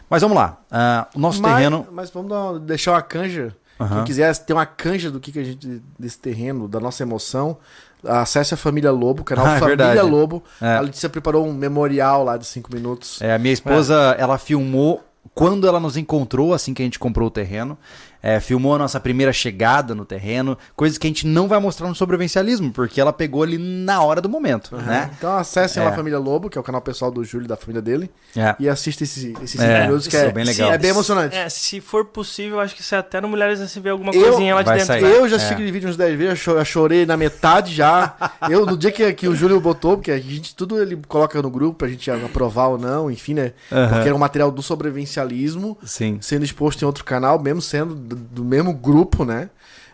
[0.09, 0.57] Mas vamos lá.
[0.71, 1.87] ah, o nosso mas, terreno.
[1.91, 3.55] Mas vamos uma- deixar uma canja.
[3.79, 3.97] Aham.
[3.97, 5.81] Quem quiser ter uma canja do que, que a gente.
[5.99, 7.57] desse terreno, da nossa emoção,
[8.03, 10.09] acesse a Família Lobo, o canal Ah, é Família verdade.
[10.09, 10.43] Lobo.
[10.61, 10.77] É.
[10.77, 13.21] A Letícia preparou um memorial lá de 5 minutos.
[13.21, 15.03] É, a minha esposa, ela filmou
[15.35, 17.77] quando ela nos encontrou, assim que a gente comprou o terreno.
[18.21, 21.87] É, filmou a nossa primeira chegada no terreno, coisas que a gente não vai mostrar
[21.87, 25.09] no sobrevivencialismo, porque ela pegou ali na hora do momento, né?
[25.17, 25.93] Então acessem lá É.
[25.93, 28.09] a Família Lobo, que é o canal pessoal do Júlio e da família dele.
[28.35, 28.55] É.
[28.59, 30.71] E assista esse- esses 5 É, minutos, que é, é bem legal.
[30.71, 31.35] é bem emocionante.
[31.35, 34.61] É, se for possível, acho que se até no Mulheres SV alguma Eu- coisinha lá
[34.63, 34.85] de dentro.
[34.87, 35.01] sair.
[35.03, 35.11] né?
[35.17, 35.37] Eu já É.
[35.37, 38.15] assisti aquele vídeo uns 10 vezes, eu cho- eu chorei na metade já.
[38.49, 41.49] Eu, no dia que, que o Júlio botou, porque a gente, tudo ele coloca no
[41.49, 43.53] grupo pra gente aprovar ou não, enfim, né?
[43.71, 43.87] Aham.
[43.89, 46.17] Porque era um material do sobrevivencialismo Sim.
[46.21, 49.49] sendo exposto em outro canal, mesmo sendo do, do mesmo grupo, né?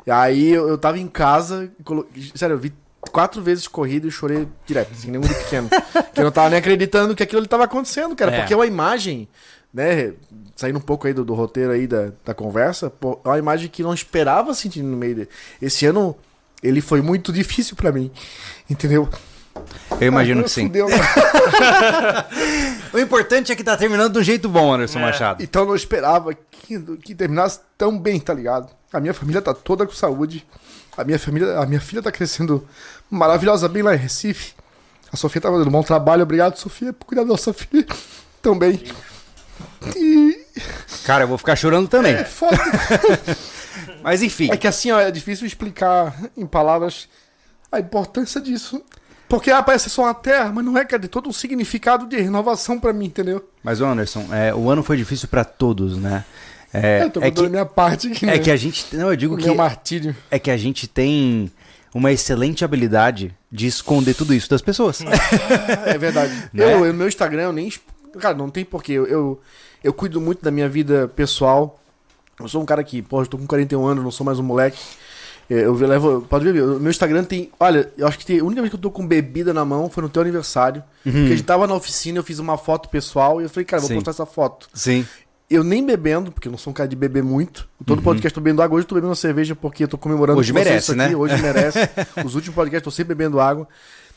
[0.06, 2.08] E aí eu, eu tava em casa, colo...
[2.36, 2.74] sério, eu vi
[3.12, 5.70] quatro vezes corrido e chorei direto, assim, nem guri pequeno.
[6.14, 8.40] que eu não tava nem acreditando que aquilo ali tava acontecendo, cara, É.
[8.40, 9.28] porque é uma imagem,
[9.74, 10.14] né?
[10.56, 13.70] Saindo um pouco aí do, do roteiro aí da, da conversa, pô, é uma imagem
[13.70, 15.30] que não esperava sentir no meio dele.
[15.62, 16.16] Esse ano
[16.62, 18.12] ele foi muito difícil pra mim,
[18.70, 19.10] entendeu?
[20.00, 20.68] Eu imagino Ah, que sim.
[20.68, 20.88] fudeu.
[22.94, 25.02] O importante é que tá terminando de um jeito bom, Anderson É.
[25.02, 25.44] Machado.
[25.44, 28.70] Então eu não esperava que, que terminasse tão bem, tá ligado?
[28.92, 30.46] A minha família tá toda com saúde.
[30.96, 32.68] A minha família, a minha filha tá crescendo
[33.10, 34.54] maravilhosa bem lá em Recife.
[35.12, 36.24] A Sofia tá fazendo um bom trabalho.
[36.24, 37.86] Obrigado, Sofia, por cuidar da nossa filha
[38.42, 38.84] também.
[39.96, 40.44] E
[41.06, 42.14] Cara, eu vou ficar chorando também.
[42.14, 42.58] é foda.
[44.04, 44.50] Mas enfim.
[44.52, 47.08] É que assim, ó, é difícil explicar em palavras
[47.72, 48.84] a importância disso.
[49.34, 52.22] Porque ah, parece só uma terra, mas não é, cara, tem todo um significado de
[52.22, 53.44] renovação pra mim, entendeu?
[53.64, 56.24] Mas, Anderson, é, o ano foi difícil pra todos, né?
[56.72, 58.38] É, eu tô é que, minha parte aqui, é né?
[58.38, 58.96] que a gente.
[58.96, 59.46] Não, eu digo o que.
[59.46, 60.16] meu martírio.
[60.30, 61.52] É que a gente tem
[61.96, 65.00] uma excelente habilidade de esconder tudo isso das pessoas.
[65.84, 66.32] É verdade.
[66.54, 66.72] Né?
[66.72, 67.74] Eu, eu, meu Instagram, eu nem.
[68.20, 68.92] Cara, não tem porquê.
[68.92, 69.42] Eu, eu,
[69.84, 71.80] eu cuido muito da minha vida pessoal.
[72.40, 74.44] Eu sou um cara que, pô, eu tô com 41 anos, não sou mais um
[74.44, 74.78] moleque.
[75.50, 76.22] É, Eu levo.
[76.30, 77.52] Pode ver, o meu Instagram tem.
[77.60, 79.90] Olha, eu acho que tem, a única vez que eu tô com bebida na mão
[79.90, 80.84] foi no teu aniversário.
[81.04, 83.82] Porque a gente tava na oficina, eu fiz uma foto pessoal e eu falei, cara,
[83.82, 83.96] vou Sim.
[83.96, 84.68] postar essa foto.
[84.74, 85.06] Sim.
[85.50, 87.68] Eu nem bebendo, porque eu não sou um cara de beber muito.
[87.86, 88.76] Todo podcast eu tô bebendo água.
[88.78, 90.40] Hoje eu tô bebendo uma cerveja porque eu tô comemorando Uhum.
[90.40, 91.16] Hoje com merece, né?
[91.16, 91.78] Hoje merece.
[92.26, 93.68] Os últimos podcasts eu tô sempre bebendo água.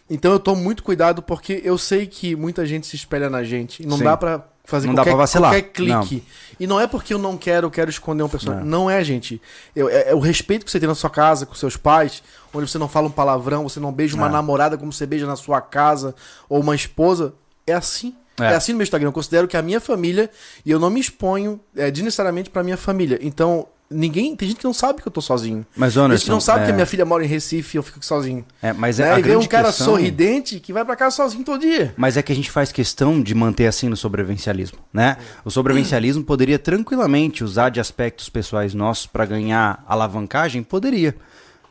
[0.09, 3.83] Então eu tomo muito cuidado porque eu sei que muita gente se espelha na gente.
[3.83, 4.05] E não Sim.
[4.05, 5.51] dá pra fazer Não dá qualquer, pra vacilar.
[5.53, 6.23] qualquer clique.
[6.61, 8.65] E não é porque eu não quero, eu quero esconder um personagem.
[8.65, 8.81] Não.
[8.81, 9.41] Não, é, gente.
[9.75, 12.69] Eu- é, é o respeito que você tem na sua casa, com seus pais, onde
[12.71, 14.33] você não fala um palavrão, você não beija uma Não.
[14.35, 16.15] namorada como você beija na sua casa,
[16.49, 17.35] ou uma esposa.
[17.67, 18.15] É assim.
[18.39, 18.45] É.
[18.53, 18.55] É.
[18.55, 19.09] assim no meu Instagram.
[19.09, 20.31] Eu considero que a minha família,
[20.65, 23.19] e eu não me exponho é, desnecessariamente pra minha família.
[23.23, 24.35] Então, ninguém.
[24.37, 25.65] Tem gente que não sabe que eu tô sozinho.
[25.77, 27.77] Mas, Tem Anderson, gente que não sabe é, que a minha filha mora em Recife
[27.77, 28.45] e eu fico sozinho.
[28.63, 29.13] é, mas é né?
[29.15, 31.95] a E vem um cara questão- sorridente que vai pra casa sozinho todo dia.
[31.97, 35.17] Mas é que a gente faz questão de manter assim no sobrevivencialismo, né?
[35.45, 40.63] O sobrevivencialismo poderia tranquilamente usar de aspectos pessoais nossos para ganhar alavancagem?
[40.63, 41.15] Poderia.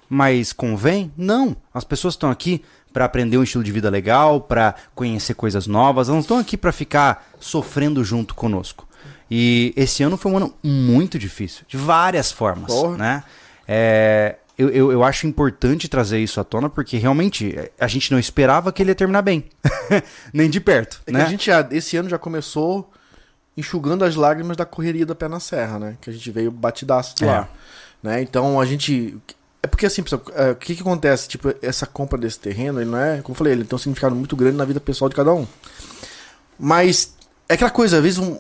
[0.10, 1.12] Mas convém?
[1.18, 1.56] Não.
[1.74, 2.62] As pessoas estão aqui
[2.94, 6.56] para aprender um estilo de vida legal, para conhecer coisas novas, elas não estão aqui
[6.56, 8.85] para ficar sofrendo junto conosco.
[9.30, 12.98] E esse ano foi um ano muito difícil, de várias formas, Porra.
[12.98, 13.24] né?
[13.68, 18.12] É, eu, eu, eu acho importante trazer isso à tona, porque realmente eh, a gente
[18.12, 19.46] não esperava que ele ia terminar bem.
[20.32, 21.24] Nem de perto, É né?
[21.24, 22.90] a gente já, esse ano já começou
[23.58, 25.98] enxugando as lágrimas da correria da pé na serra, né?
[26.00, 27.28] Que a gente veio batidaço de É.
[27.28, 27.50] lá.
[28.04, 28.22] Né?
[28.22, 29.18] Então a gente.
[29.64, 31.28] É porque assim, pessoal, é, o que que acontece?
[31.28, 33.22] Tipo, essa compra desse terreno, ele não é.
[33.22, 35.48] Como eu falei, ele tem um significado muito grande na vida pessoal de cada um.
[36.60, 37.16] Mas
[37.50, 38.38] é aquela coisa, às vezes um-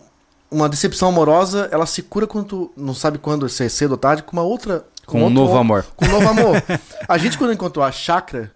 [0.52, 3.98] uma decepção amorosa, ela se cura quando tu não sabe quando, se é cedo ou
[3.98, 4.86] tarde, com uma outra.
[5.06, 5.86] Com um outro- novo amor.
[5.96, 6.64] Com um novo amor.
[7.08, 8.52] a gente, quando encontrou a chácara,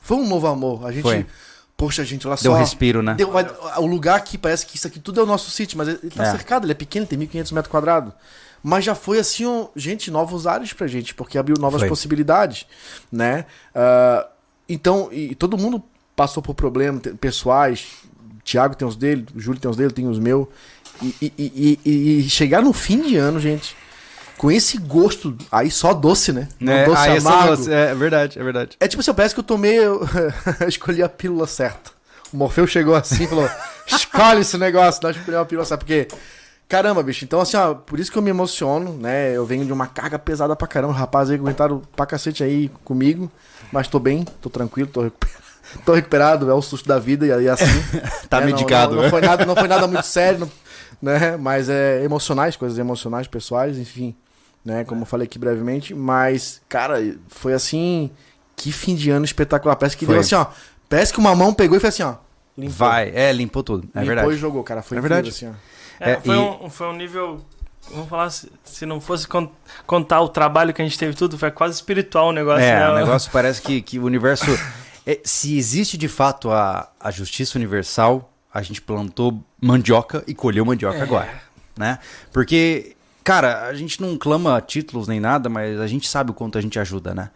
[0.00, 0.86] foi um novo amor.
[0.86, 1.02] A gente.
[1.02, 1.26] Foi.
[1.76, 2.58] Poxa, gente, olha Deu só.
[2.58, 3.14] respiro, né?
[3.14, 3.46] Deu- vai-
[3.78, 6.24] o lugar aqui parece que isso aqui tudo é o nosso sítio, mas ele tá
[6.26, 6.30] É.
[6.30, 8.12] cercado, ele é pequeno, tem 1.500 metros quadrados.
[8.62, 11.88] Mas já foi assim, um- gente, novos ares pra gente, porque abriu novas Foi.
[11.88, 12.66] possibilidades,
[13.10, 13.46] né?
[13.74, 14.26] Ah,
[14.68, 15.82] então, e todo mundo
[16.14, 17.86] passou por problemas pessoais.
[18.38, 20.46] O Thiago tem os dele, o Júlio tem os dele, tem os meus.
[21.02, 21.32] E, e-
[21.84, 23.74] e- e- chegar no fim de ano, gente,
[24.36, 26.48] com esse gosto, aí só doce, né?
[26.60, 27.56] Um É, doce é amargo.
[27.56, 28.76] doce, é verdade, é verdade.
[28.80, 29.78] É tipo assim, parece que eu tomei.
[29.78, 30.06] Eu,
[30.60, 31.90] eu escolhi a pílula certa.
[32.32, 33.48] O Morfeu chegou assim e falou:
[33.86, 35.84] escolhe esse negócio, nós escolhemos a pílula certa.
[35.84, 36.06] Porque,
[36.68, 39.34] caramba, bicho, então assim, ó, por isso que eu me emociono, né?
[39.36, 40.92] Eu venho de uma carga pesada pra caramba.
[40.92, 43.30] Os rapazes aí aguentaram pra cacete aí comigo.
[43.72, 45.40] Mas tô bem, tô tranquilo, tô recuperado.
[45.86, 47.64] Tô recuperado, é o susto da vida e aí assim.
[48.28, 49.10] Tá É, não- medicado, Não, não, né?
[49.10, 50.50] foi nada, não foi nada muito sério, não-
[51.00, 51.36] né?
[51.36, 54.14] Mas é emocionais, coisas emocionais, pessoais, enfim.
[54.64, 54.84] Né?
[54.84, 55.94] Como eu falei aqui brevemente.
[55.94, 56.96] Mas, cara,
[57.28, 58.10] foi assim.
[58.56, 59.74] Que fim de ano espetacular.
[59.76, 60.14] Parece que Foi.
[60.16, 60.46] deu assim, ó.
[60.88, 62.16] Parece que uma mão pegou e fez assim, ó.
[62.58, 62.76] Limpou.
[62.76, 63.88] Vai, é, limpou tudo.
[63.94, 64.34] É limpou verdade.
[64.34, 64.82] e jogou, cara.
[64.82, 65.34] Foi É incrível, verdade.
[65.34, 66.04] assim, ó.
[66.04, 67.40] É, É, foi, e- um, foi um nível.
[67.90, 69.50] Vamos falar, se, se não fosse con-
[69.86, 72.90] contar o trabalho que a gente teve tudo, foi quase espiritual o negócio, É, né?
[72.90, 74.44] o negócio parece que, que o universo.
[75.06, 80.64] é, se existe de fato a, a justiça universal, a gente plantou mandioca e colheu
[80.64, 81.02] mandioca É.
[81.02, 81.42] agora.
[81.76, 81.98] Né?
[82.32, 86.58] Porque, cara, a gente não clama títulos nem nada, mas a gente sabe o quanto
[86.58, 87.30] a gente ajuda, né?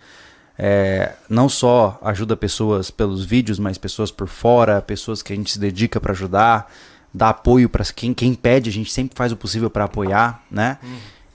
[0.58, 5.50] É, não só ajuda pessoas pelos vídeos, mas pessoas por fora, pessoas que a gente
[5.50, 6.70] se dedica pra ajudar,
[7.12, 10.78] dá apoio para quem, quem pede, a gente sempre faz o possível pra apoiar, né?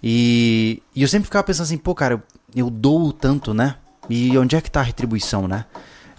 [0.02, 2.22] E, e eu sempre ficava pensando assim, pô, cara, eu,
[2.56, 3.76] eu dou tanto, né?
[4.10, 5.66] E onde é que tá a retribuição, né?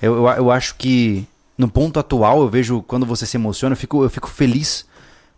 [0.02, 1.26] Eu, eu, eu acho que
[1.60, 4.86] no ponto atual, eu vejo quando você se emociona, eu fico, eu fico feliz,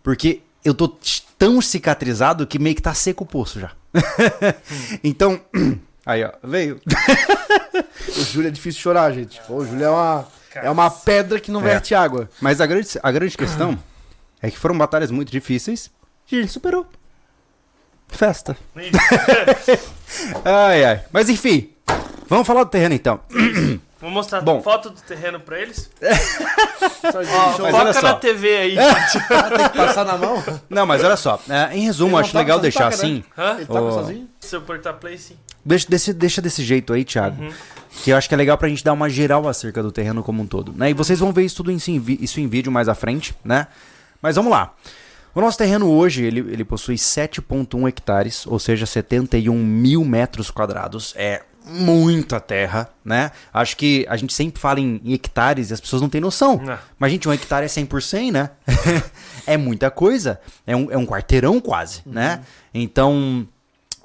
[0.01, 0.97] porque eu tô
[1.37, 3.71] tão cicatrizado que meio que tá seco o poço já.
[5.03, 5.39] então,
[6.05, 6.79] aí ó, veio.
[8.15, 9.41] O Júlio é difícil chorar, gente.
[9.47, 11.63] Pô, o Júlio é uma, é uma pedra que não É.
[11.63, 12.29] verte água.
[12.39, 13.77] Mas a grande, a grande questão
[14.41, 15.89] é que foram batalhas muito difíceis
[16.31, 16.85] e gente superou.
[18.07, 18.55] Festa.
[20.45, 21.03] Ai, ai.
[21.11, 21.71] Mas enfim,
[22.29, 23.19] vamos falar do terreno então.
[24.03, 24.61] Vou mostrar Bom.
[24.61, 25.89] foto do terreno pra eles.
[27.15, 28.01] Olha foca só.
[28.01, 28.75] na TV aí.
[29.55, 30.43] tem que passar na mão.
[30.69, 33.03] Não, mas olha só, é, em resumo, acho tá legal deixar toca, né?
[33.03, 33.23] assim.
[33.37, 33.55] Hã?
[33.55, 33.91] Ele tá Ô.
[33.93, 34.29] sozinho?
[34.41, 35.37] Se eu apertar play, sim.
[35.63, 37.47] Deixa desse, deixa desse jeito aí, Thiago.
[38.03, 40.43] Que eu acho que é legal pra gente dar uma geral acerca do terreno como
[40.43, 40.73] um todo.
[40.75, 40.89] Né?
[40.89, 41.77] E vocês vão ver isso tudo em,
[42.19, 43.67] isso em vídeo mais à frente, né?
[44.21, 44.73] Mas vamos lá.
[45.33, 51.13] O nosso terreno hoje, ele, ele possui 7.1 hectares, ou seja, 71 mil metros quadrados.
[51.15, 53.31] É muita terra, né?
[53.53, 56.57] Acho que a gente sempre fala em, em hectares e as pessoas não têm noção.
[56.57, 56.77] Não.
[56.99, 58.49] Mas, gente, um hectare é 100 por 100, né?
[59.47, 60.39] é muita coisa.
[60.65, 62.41] É um, é um quarteirão quase, né?
[62.73, 63.47] Então,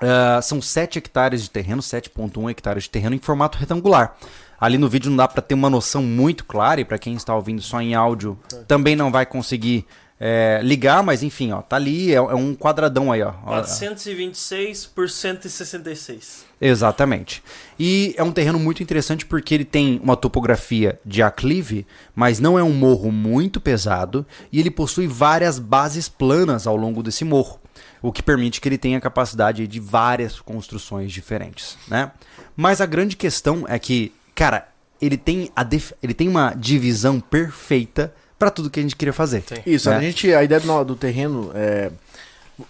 [0.00, 4.16] ah, são 7 hectares de terreno, 7.1 hectares de terreno em formato retangular.
[4.61, 7.34] Ali no vídeo não dá para ter uma noção muito clara, e para quem está
[7.34, 9.86] ouvindo só em áudio também não vai conseguir
[10.20, 13.32] é, ligar, mas enfim, ó, tá ali, é, é um quadradão aí, ó.
[13.44, 16.44] Ó, 426 por 166.
[16.60, 17.42] Exatamente.
[17.78, 22.58] E é um terreno muito interessante porque ele tem uma topografia de aclive, mas não
[22.58, 27.60] é um morro muito pesado e ele possui várias bases planas ao longo desse morro,
[28.02, 32.10] o que permite que ele tenha capacidade de várias construções diferentes, né?
[32.56, 34.66] Mas a grande questão é que, cara,
[35.00, 35.64] ele tem, a
[36.02, 39.43] ele tem uma divisão perfeita para tudo que a gente queria fazer.
[39.43, 39.62] Tem.
[39.66, 39.97] Isso, né?
[39.97, 41.91] a gente, a ideia do, do terreno é.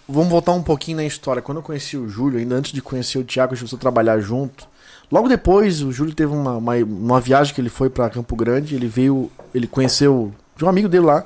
[0.07, 1.41] Vamos voltar um pouquinho na história.
[1.41, 3.81] Quando eu conheci o Júlio, ainda antes de conhecer o Thiago, a gente começou a
[3.81, 4.67] trabalhar junto.
[5.11, 8.75] Logo depois, o Júlio teve uma, uma, uma viagem que ele foi para Campo Grande.
[8.75, 11.25] Ele veio, ele conheceu de um amigo dele lá,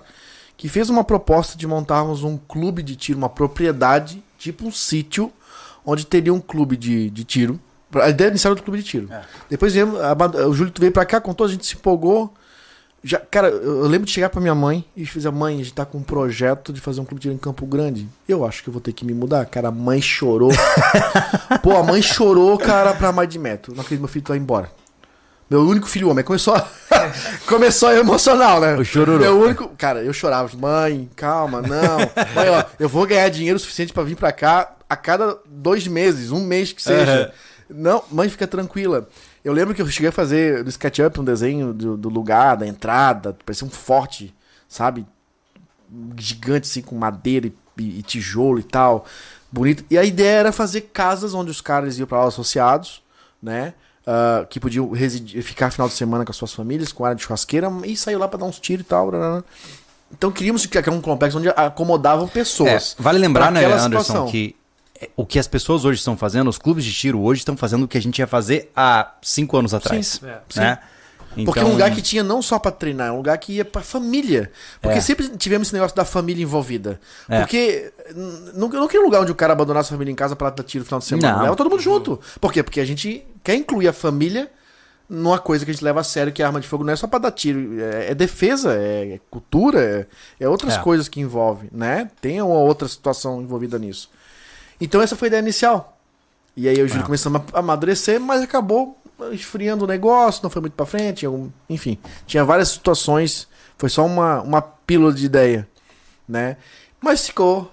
[0.55, 5.29] que fez uma proposta de montarmos um clube de tiro, uma propriedade, tipo um sítio,
[5.85, 7.59] onde teria um clube de, de tiro.
[7.95, 9.11] A ideia inicial era do clube de tiro.
[9.11, 9.23] É.
[9.49, 10.13] Depois viemos, a
[10.47, 12.33] o Júlio veio pra cá, contou, a gente se empolgou.
[13.05, 15.85] Já, cara, eu lembro de chegar pra minha mãe e dizer, mãe, a gente tá
[15.85, 18.07] com um projeto de fazer um clube de tiro em Campo Grande.
[18.27, 19.45] Eu acho que eu vou ter que me mudar.
[19.45, 20.51] Cara, a mãe chorou.
[21.61, 23.73] Pô, a mãe chorou, cara, pra mais de metro.
[23.73, 24.71] Não acredito meu filho vai embora.
[25.49, 26.23] Meu único filho homem.
[26.23, 26.65] Começou a...
[27.45, 28.77] Começou a emocional, né?
[28.77, 29.19] O chororô.
[29.19, 29.67] Meu único...
[29.77, 30.49] Cara, eu chorava.
[30.57, 31.97] Mãe, calma, não.
[32.33, 36.31] Mãe, ó, eu vou ganhar dinheiro suficiente pra vir pra cá a cada dois meses,
[36.31, 37.33] um mês que seja.
[37.69, 39.09] Não, mãe, fica tranquila.
[39.43, 42.65] Eu lembro que eu cheguei a fazer do SketchUp um desenho do, do lugar, da
[42.67, 44.33] entrada, parecia um forte,
[44.67, 45.05] sabe?
[46.17, 49.05] Gigante, assim, com madeira e, e- e tijolo e tal.
[49.51, 49.83] Bonito.
[49.89, 53.03] E a ideia era fazer casas onde os caras iam pra lá associados,
[53.41, 53.73] né?
[54.05, 57.23] Ah, que podiam residir, ficar final de semana com as suas famílias, com área de
[57.23, 59.11] churrasqueira, e saiu lá pra dar uns tiros e tal.
[59.11, 59.43] blá.
[60.11, 62.95] Então queríamos criar um complexo onde acomodavam É, pessoas.
[62.99, 64.27] vale lembrar, né, Anderson, situação.
[64.27, 64.62] que é,
[65.15, 67.87] o que as pessoas hoje estão fazendo, os clubes de tiro hoje estão fazendo o
[67.87, 70.19] que a gente ia fazer há cinco anos atrás.
[70.23, 70.59] É.
[70.59, 70.79] Né?
[71.45, 73.53] Porque é Então- um lugar que tinha não só pra treinar, é um lugar que
[73.53, 74.51] ia pra família.
[74.79, 75.01] Porque É.
[75.01, 76.99] sempre tivemos esse negócio da família envolvida.
[77.27, 77.39] É.
[77.39, 77.91] Porque
[78.53, 80.51] não, eu não queria um lugar onde o cara abandonasse a família em casa pra
[80.51, 81.37] dar tiro no final de semana.
[81.37, 81.43] Não.
[81.43, 82.19] Leva todo mundo junto.
[82.39, 82.61] Por quê?
[82.61, 84.47] Porque a gente quer incluir a família
[85.09, 86.95] numa coisa que a gente leva a sério, que a arma de fogo não é
[86.95, 87.79] só pra dar tiro.
[87.81, 90.07] É, é defesa, é, é cultura,
[90.39, 90.79] é, é outras É.
[90.79, 92.11] coisas que envolve, né?
[92.21, 94.07] Tem uma outra situação envolvida nisso.
[94.83, 95.97] Então essa foi a ideia inicial.
[96.55, 98.97] E aí eu e o Júlio começamos a amadurecer, mas acabou
[99.31, 101.25] esfriando o negócio, não foi muito pra frente,
[101.69, 101.97] enfim.
[102.27, 105.67] Tinha várias situações, foi só uma, uma pílula de ideia,
[106.27, 106.57] né?
[107.01, 107.71] Mas ficou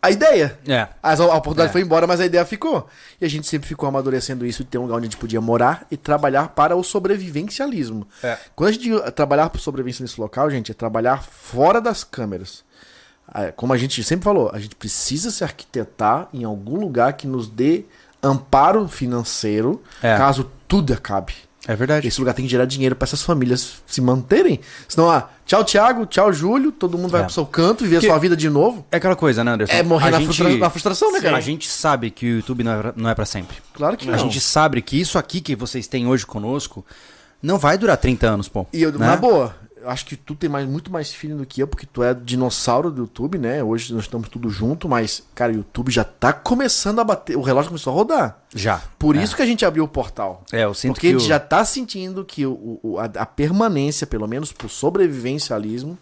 [0.00, 0.58] a, ideia.
[0.66, 0.88] É.
[1.02, 1.72] As- A, oportunidade É.
[1.72, 2.88] foi embora, mas a ideia ficou.
[3.20, 5.40] E a gente sempre ficou amadurecendo isso de ter um lugar onde a gente podia
[5.40, 8.06] morar e trabalhar para o sobrevivencialismo.
[8.22, 8.38] É.
[8.56, 12.64] Quando a gente trabalhar para sobrevivência nesse local, gente, é trabalhar fora das câmeras.
[13.28, 17.26] Ah, Como a gente sempre falou, a gente precisa se arquitetar em algum lugar que
[17.26, 17.84] nos dê
[18.22, 20.16] amparo financeiro É.
[20.16, 21.34] caso tudo acabe.
[21.66, 22.08] É verdade.
[22.08, 24.58] Esse lugar tem que gerar dinheiro para essas famílias se manterem.
[24.88, 27.24] Senão, ah, tchau, Thiago, tchau, Júlio, todo mundo vai É.
[27.24, 28.86] pro seu canto, viver Que- a sua vida de novo.
[28.90, 29.74] É aquela coisa, né, Anderson?
[29.74, 31.36] É morrer A na, gente- frustra- na frustração, né, cara?
[31.36, 33.58] A gente sabe que o YouTube não é pra, não é pra sempre.
[33.74, 34.18] Claro que A não.
[34.18, 36.84] gente sabe que isso aqui que vocês têm hoje conosco
[37.42, 38.66] não vai durar 30 anos, pô.
[38.72, 39.06] E eu, né?
[39.06, 41.86] na boa, eu acho que tu tem mais, muito mais filho do que eu, porque
[41.86, 43.62] tu é dinossauro do YouTube, né?
[43.62, 47.36] Hoje nós estamos tudo junto, mas, cara, o YouTube já tá começando a bater.
[47.36, 48.38] O relógio começou a rodar.
[48.54, 48.82] Já.
[48.98, 49.22] Por É.
[49.22, 50.42] isso que a gente abriu o portal.
[50.52, 53.26] É, eu sinto porque que a gente já tá sentindo que o, o- a, a
[53.26, 55.98] permanência, pelo menos por sobrevivencialismo,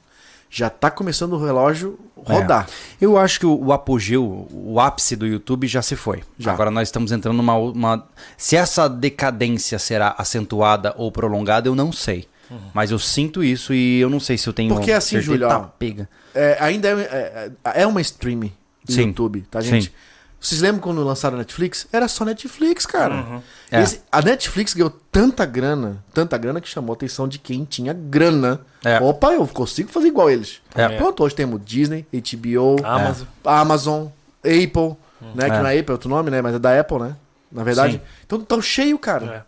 [0.48, 2.66] já tá começando o relógio rodar.
[3.00, 3.04] É.
[3.04, 6.22] Eu acho que o, o apogeu, o ápice do YouTube já se foi.
[6.38, 6.52] Já.
[6.52, 8.06] Agora nós estamos entrando numa, uma.
[8.38, 12.28] Se essa decadência será acentuada ou prolongada, eu não sei.
[12.74, 14.74] Mas eu sinto isso e eu não sei se eu tenho.
[14.74, 15.20] Porque assim.
[15.20, 16.08] Júlio, Tá, pega.
[16.34, 18.40] É, ainda é, é, é uma stream
[18.84, 19.06] do Sim.
[19.08, 19.86] YouTube, tá, gente?
[19.86, 19.92] Sim.
[20.38, 21.88] Vocês lembram quando lançaram a Netflix?
[21.92, 23.42] Era só Netflix, cara.
[23.70, 23.82] É.
[23.82, 27.92] Esse- a Netflix ganhou tanta grana, tanta grana que chamou a atenção de quem tinha
[27.92, 28.60] grana.
[28.84, 29.00] É.
[29.00, 30.60] Opa, eu consigo fazer igual eles.
[30.74, 30.88] É.
[30.90, 33.26] Pronto, hoje temos Disney, HBO, Amazon.
[33.44, 34.06] Amazon,
[34.44, 34.96] Apple,
[35.34, 35.46] né?
[35.50, 35.62] Que É.
[35.62, 36.40] não é Apple, é outro nome, né?
[36.42, 37.16] Mas é da Apple, né?
[37.50, 37.94] Na verdade.
[37.94, 38.00] Sim.
[38.26, 39.46] Então tá cheio, cara.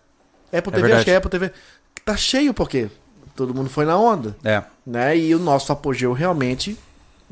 [0.51, 1.53] Apple É TV, acho que é Apple TV.
[2.09, 2.89] Tá cheio porque
[3.37, 4.63] todo mundo foi na onda É.
[4.87, 5.15] né?
[5.19, 6.75] E o nosso apogeu realmente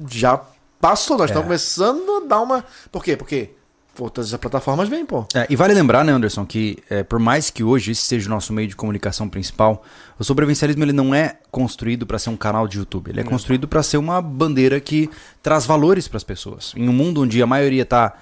[0.06, 0.38] já
[0.78, 1.16] passou.
[1.16, 1.32] Nós É.
[1.32, 2.62] estamos começando a dar uma.
[2.92, 3.16] Por quê?
[3.16, 3.52] Porque
[3.98, 5.24] outras plataformas vêm, pô.
[5.34, 8.30] É, e vale lembrar, né, Anderson, que é, por mais que hoje esse seja o
[8.30, 9.82] nosso meio de comunicação principal,
[10.18, 13.08] o sobrevivencialismo ele não é construído para ser um canal de YouTube.
[13.08, 15.08] Ele é construído para ser uma bandeira que
[15.42, 16.74] traz valores para as pessoas.
[16.76, 18.12] Em um mundo onde a maioria está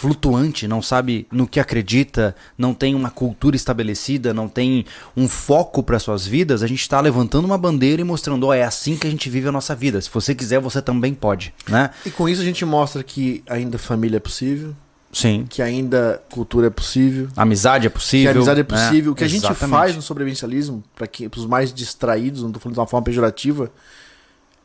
[0.00, 5.82] flutuante, não sabe no que acredita, não tem uma cultura estabelecida, não tem um foco
[5.82, 9.06] para suas vidas, a gente está levantando uma bandeira e mostrando, ó, é assim que
[9.06, 10.00] a gente vive a nossa vida.
[10.00, 11.90] Se você quiser, você também pode, né?
[12.06, 14.74] E com isso a gente mostra que ainda família é possível,
[15.12, 15.44] Sim.
[15.46, 17.28] que ainda cultura é possível.
[17.36, 18.30] Amizade é Que possível.
[18.30, 18.68] a amizade é né?
[18.68, 19.12] possível.
[19.12, 19.70] O que a gente Exatamente.
[19.70, 23.70] faz no sobrevivencialismo, para os mais distraídos, não tô falando de uma forma pejorativa,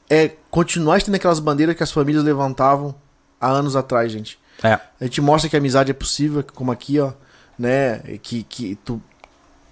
[0.09, 2.95] é continuar estendendo aquelas bandeiras que as famílias levantavam
[3.41, 4.39] há anos atrás, gente.
[4.63, 4.73] É.
[4.99, 7.11] A gente mostra que a amizade é possível, como aqui, ó,
[7.57, 7.99] né?
[8.21, 9.01] Que, que tu,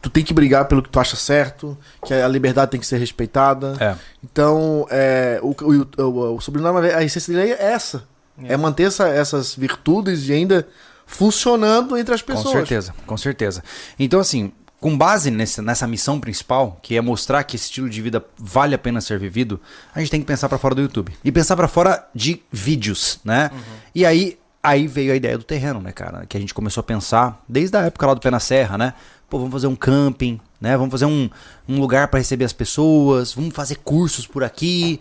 [0.02, 2.98] tu tem que brigar pelo que tu acha certo, que a liberdade tem que ser
[2.98, 3.76] respeitada.
[3.80, 3.96] É.
[4.24, 8.04] Então, é, o, o, o, o sobrenome, a essência dele é essa.
[8.44, 10.68] É, manter essa- essas virtudes e ainda
[11.06, 12.46] funcionando entre as pessoas.
[12.48, 13.64] Com certeza, com certeza.
[14.00, 18.02] Então, assim, com base nesse, nessa missão principal, que é mostrar que esse estilo de
[18.02, 19.62] vida vale a pena ser vivido,
[19.94, 21.14] a gente tem que pensar pra fora do YouTube.
[21.24, 23.52] E pensar pra fora de vídeos, né?
[23.96, 26.26] E aí, aí veio a ideia do terreno, né, cara?
[26.26, 28.94] Que a gente começou a pensar desde a época lá do Pé na Serra, né?
[29.30, 30.78] Pô, vamos fazer um camping, né?
[30.78, 31.30] Vamos fazer um,
[31.68, 35.00] um lugar pra receber as pessoas, vamos fazer cursos por aqui.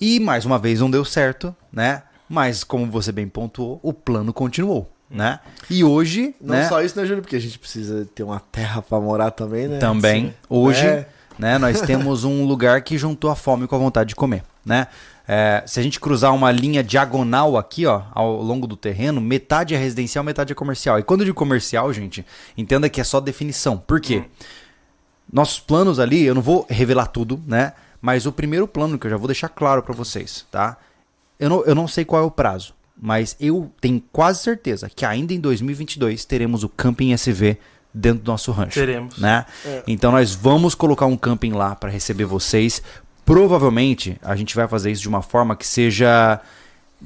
[0.00, 2.02] E mais uma vez não deu certo, né?
[2.28, 4.92] Mas como você bem pontuou, o plano continuou.
[5.10, 5.40] né?
[5.70, 6.68] E hoje, Não né?
[6.68, 7.22] só isso, né, Júlio?
[7.22, 9.78] Porque a gente precisa ter uma terra pra morar também, né?
[9.78, 10.34] Também, Sim.
[10.50, 11.08] hoje, É.
[11.38, 14.86] né, nós temos um lugar que juntou a fome com a vontade de comer, né?
[15.30, 19.74] É, se a gente cruzar uma linha diagonal aqui, ó, ao longo do terreno, metade
[19.74, 20.98] é residencial, metade é comercial.
[20.98, 22.24] E quando eu digo comercial, gente,
[22.56, 23.76] entenda que é só definição.
[23.76, 24.24] Por quê?
[25.30, 27.74] Nossos planos ali, eu não vou revelar tudo, né?
[28.00, 30.78] Mas o primeiro plano que eu já vou deixar claro pra vocês, tá?
[31.38, 35.04] Eu não, eu não sei qual é o prazo, mas eu tenho quase certeza que
[35.04, 37.58] ainda em 2022 teremos o Camping SV
[37.92, 38.74] dentro do nosso rancho.
[38.74, 39.18] Teremos.
[39.18, 39.44] Né?
[39.86, 42.82] Então nós vamos colocar um camping lá para receber vocês.
[43.32, 46.40] Provavelmente a gente vai fazer isso de uma forma que seja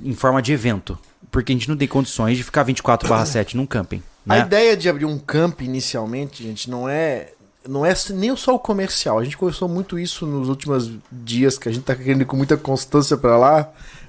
[0.04, 0.96] em forma de evento,
[1.32, 4.40] porque a gente não tem condições de ficar 24/7 num camping, A né?
[4.42, 7.32] ideia de abrir um camp inicialmente, gente, não é
[7.68, 9.18] não é nem só o comercial.
[9.18, 12.36] A gente conversou muito isso nos últimos dias, que a gente tá querendo ir com
[12.36, 13.68] muita constância pra lá.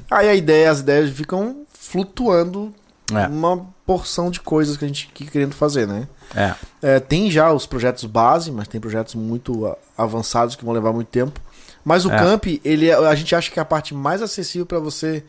[0.10, 2.74] Aí a ideia, as ideias ficam flutuando
[3.14, 3.28] É.
[3.28, 6.08] uma porção de coisas que a gente que querendo fazer, né?
[6.36, 6.54] É.
[6.82, 10.92] É, tem já os projetos base, mas tem projetos muito a- avançados que vão levar
[10.94, 11.40] muito tempo.
[11.84, 12.18] Mas o É.
[12.18, 15.24] camp, ele é- a gente acha que é a parte mais acessível para você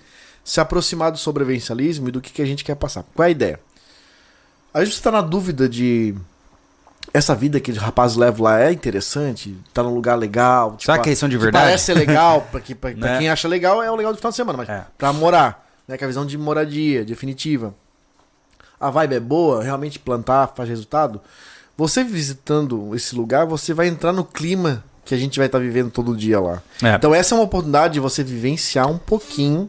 [0.44, 3.05] se aproximar do sobrevivencialismo e do que, que a gente quer passar.
[3.14, 3.61] Qual é a ideia?
[4.72, 6.14] A gente está na dúvida de
[7.12, 10.72] essa vida que os rapazes levam lá é interessante, tá num lugar legal.
[10.72, 11.64] tipo, Será que eles são de verdade?
[11.64, 13.18] parece ser legal, pra, que, pra, pra Né?
[13.18, 14.84] quem acha legal é o legal do final de semana, mas É.
[14.98, 17.74] pra morar, né, com a visão de moradia definitiva.
[18.80, 21.20] A vibe é boa, realmente plantar faz resultado.
[21.76, 25.90] Você visitando esse lugar, você vai entrar no clima que a gente vai estar vivendo
[25.90, 26.62] todo dia lá.
[26.82, 26.94] É.
[26.94, 29.68] Então essa é uma oportunidade de você vivenciar um pouquinho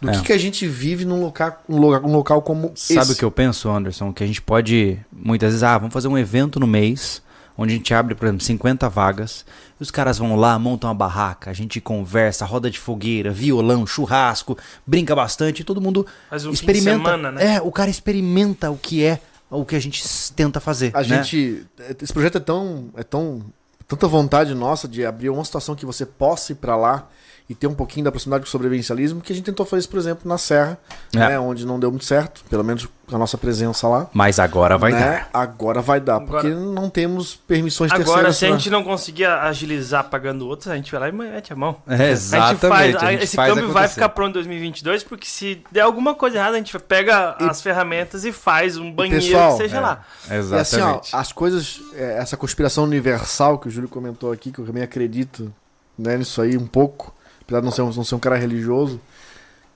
[0.00, 0.12] do É.
[0.12, 3.12] que, que a gente vive num local, um local, um local como Sabe esse.
[3.12, 4.12] o que eu penso, Anderson?
[4.12, 7.22] Que a gente pode, muitas vezes, ah, vamos fazer um evento no mês,
[7.56, 9.44] onde a gente abre, por exemplo, 50 vagas,
[9.78, 13.86] e os caras vão lá, montam uma barraca, a gente conversa, roda de fogueira, violão,
[13.86, 16.98] churrasco, brinca bastante, e todo mundo Faz um fim de experimenta.
[17.10, 17.54] semana, né?
[17.56, 19.20] É, o cara experimenta o que é
[19.50, 20.02] o que a gente
[20.34, 20.90] tenta fazer.
[20.94, 21.04] A né?
[21.04, 21.64] gente.
[22.02, 22.88] Esse projeto é tão.
[22.96, 23.40] É tão.
[23.86, 27.08] Tanta vontade nossa de abrir uma situação que você possa ir pra lá
[27.46, 29.88] e ter um pouquinho da proximidade com o sobrevivencialismo, que a gente tentou fazer isso,
[29.90, 30.78] por exemplo, na Serra,
[31.14, 31.18] É.
[31.18, 34.08] né, onde não deu muito certo, pelo menos com a nossa presença lá.
[34.14, 34.98] Mas agora vai né?
[34.98, 35.28] dar.
[35.42, 38.82] Agora vai dar, Agora- porque não temos permissões Agora, terceiras se a pra- gente não
[38.82, 41.76] conseguir agilizar pagando outros, a gente vai lá e mete a mão.
[41.86, 42.60] É, A gente exatamente.
[42.60, 43.94] faz, a gente esse faz câmbio vai acontecer.
[43.94, 48.24] ficar pronto em 2022, porque se der alguma coisa errada, a gente pega as ferramentas
[48.24, 50.04] e faz um banheiro pessoal, que seja É, lá.
[50.30, 51.10] E assim, ó, Exatamente.
[51.14, 55.52] as coisas, é, essa conspiração universal que o Júlio comentou aqui, que eu também acredito
[55.98, 57.14] né, nisso aí um pouco,
[57.44, 59.00] apesar de não ser, um- não ser um cara religioso.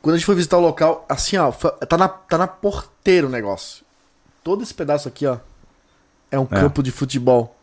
[0.02, 3.30] Quando a gente foi visitar o local, assim, ó, tá na, tá na porteira o
[3.30, 3.84] negócio.
[4.44, 5.38] Todo esse pedaço aqui, ó,
[6.30, 6.60] é um É.
[6.60, 7.54] campo de futebol.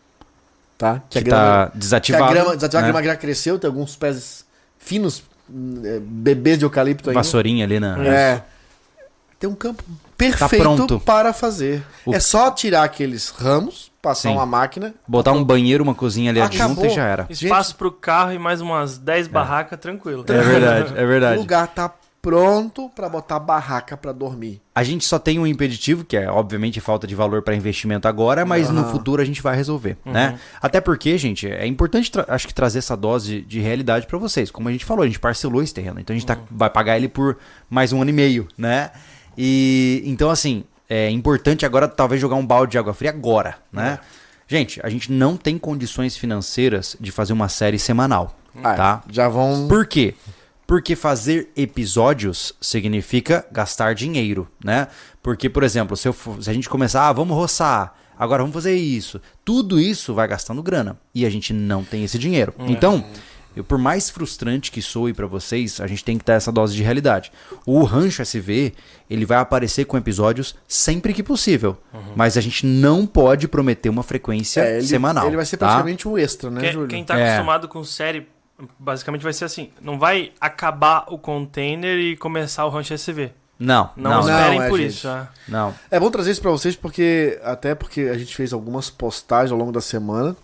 [0.78, 1.02] Tá?
[1.10, 2.34] que a grama- tá que a desativado.
[2.34, 2.90] grama, desativado, né?
[2.90, 4.44] a grama já cresceu, tem alguns pés
[4.78, 5.24] finos,
[5.86, 7.18] é, bebês de eucalipto ainda.
[7.22, 8.06] Vassourinha ali na.
[8.06, 8.44] É.
[9.40, 9.82] Tem um campo
[10.18, 11.00] perfeito pronto.
[11.00, 11.82] para fazer.
[12.06, 14.36] O- É só tirar aqueles ramos, passar Sim.
[14.36, 14.94] uma máquina.
[15.08, 16.66] Botar um banheiro, uma cozinha ali Acabou.
[16.66, 17.26] adjunta e já era.
[17.30, 20.24] Espaço pro carro e mais umas 10 barracas, tranquilo.
[20.28, 21.38] É verdade, é O verdade.
[21.40, 21.92] lugar tá
[22.22, 24.60] pronto para botar barraca para dormir.
[24.74, 28.44] A gente só tem um impeditivo, que é obviamente falta de valor para investimento agora,
[28.44, 28.92] mas no Aham.
[28.92, 30.40] futuro a gente vai resolver, né?
[30.60, 34.50] Até porque, gente, é importante, acho que trazer essa dose de realidade para vocês.
[34.50, 36.98] Como a gente falou, a gente parcelou esse terreno, então a gente tá- vai pagar
[36.98, 37.38] ele por
[37.70, 38.90] mais um ano e meio, né?
[39.38, 44.00] E então assim, é importante agora talvez jogar um balde de água fria agora, né?
[44.48, 49.04] Gente, a gente não tem condições financeiras de fazer uma série semanal, Ah, tá?
[49.10, 49.68] Já vão.
[49.68, 50.14] Por quê?
[50.68, 54.88] Porque fazer episódios significa gastar dinheiro, né?
[55.22, 58.76] Porque, por exemplo, se, eu se a gente começar, ah, vamos roçar, agora vamos fazer
[58.76, 62.54] isso, tudo isso vai gastando grana e a gente não tem esse dinheiro.
[62.68, 63.04] Então,
[63.56, 66.76] eu, por mais frustrante que soe pra vocês, a gente tem que ter essa dose
[66.76, 67.32] de realidade.
[67.66, 68.74] O Rancho SV,
[69.10, 71.78] ele vai aparecer com episódios sempre que possível,
[72.16, 75.28] mas a gente não pode prometer uma frequência É, ele, semanal.
[75.28, 75.68] ele vai ser tá?
[75.68, 76.88] praticamente um extra, né, Quem, Júlio?
[76.88, 77.30] quem tá É.
[77.34, 78.28] acostumado com série,
[78.80, 83.32] basicamente vai ser assim: não vai acabar o container e começar o Ranch SV.
[83.58, 84.30] Não, Não, não, não.
[84.30, 84.90] esperem não, é, por gente.
[84.90, 85.08] isso.
[85.08, 85.28] é.
[85.48, 85.74] não.
[85.90, 89.58] É bom trazer isso pra vocês porque até porque a gente fez algumas postagens ao
[89.58, 90.36] longo da semana.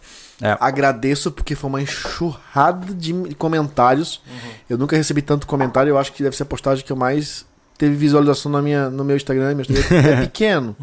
[0.42, 0.58] É.
[0.60, 4.22] Agradeço porque foi uma enxurrada de comentários.
[4.70, 7.46] Eu nunca recebi tanto comentário, eu acho que deve ser a postagem que eu mais
[7.78, 10.76] teve visualização na minha, no meu Instagram, meu Instagram é pequeno,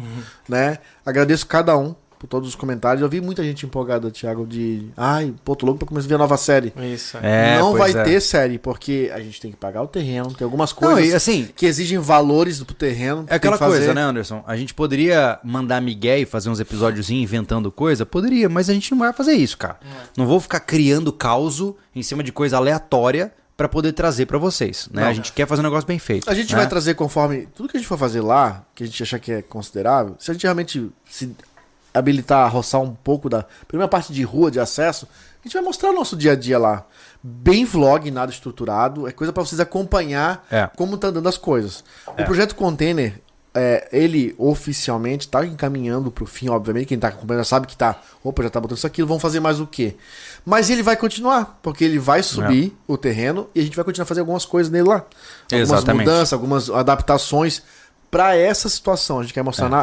[0.47, 0.79] né?
[1.05, 3.01] Agradeço cada um por todos os comentários.
[3.01, 6.15] Eu vi muita gente empolgada, Thiago, de ai, pô, tô louco pra começar a ver
[6.15, 6.73] a nova série.
[6.77, 7.17] Isso.
[7.23, 7.55] é.
[7.55, 8.03] É, não vai é.
[8.03, 11.15] ter série, porque a gente tem que pagar o terreno, tem algumas Não, coisas e
[11.15, 13.25] assim, que exigem valores pro terreno.
[13.27, 14.43] é aquela coisa, né, Anderson?
[14.45, 18.05] A gente poderia mandar Miguel e fazer uns episódios inventando coisa?
[18.05, 19.79] Poderia, mas a gente não vai fazer isso, cara.
[20.17, 21.49] Não vou ficar criando caos
[21.95, 25.01] em cima de coisa aleatória pra poder trazer pra vocês, né?
[25.01, 25.09] Não.
[25.09, 26.29] A gente quer fazer um negócio bem feito.
[26.29, 26.59] A gente né?
[26.59, 27.47] vai trazer conforme.
[27.53, 30.31] Tudo que a gente for fazer lá, que a gente achar que é considerável, se
[30.31, 31.35] a gente realmente se
[31.93, 35.07] habilitar roçar um pouco da primeira parte de rua, de acesso,
[35.43, 36.85] a gente vai mostrar o nosso dia a dia lá.
[37.21, 39.07] Bem vlog, nada estruturado.
[39.07, 40.69] É coisa pra vocês acompanhar É.
[40.75, 41.83] como tá andando as coisas.
[42.15, 42.21] É.
[42.21, 43.21] O projeto Container,
[43.53, 46.87] é, ele oficialmente tá encaminhando pro fim, obviamente.
[46.87, 47.99] Quem tá acompanhando já sabe que tá.
[48.23, 49.95] Opa, já tá botando isso aqui, vão fazer mais o quê?
[50.45, 54.05] Mas ele vai continuar, porque ele vai subir o terreno e a gente vai continuar
[54.05, 55.03] fazer algumas coisas nele lá.
[55.51, 56.05] Algumas Exatamente.
[56.05, 57.63] mudanças, algumas adaptações
[58.11, 59.19] para essa situação.
[59.19, 59.73] A gente quer mostrar É.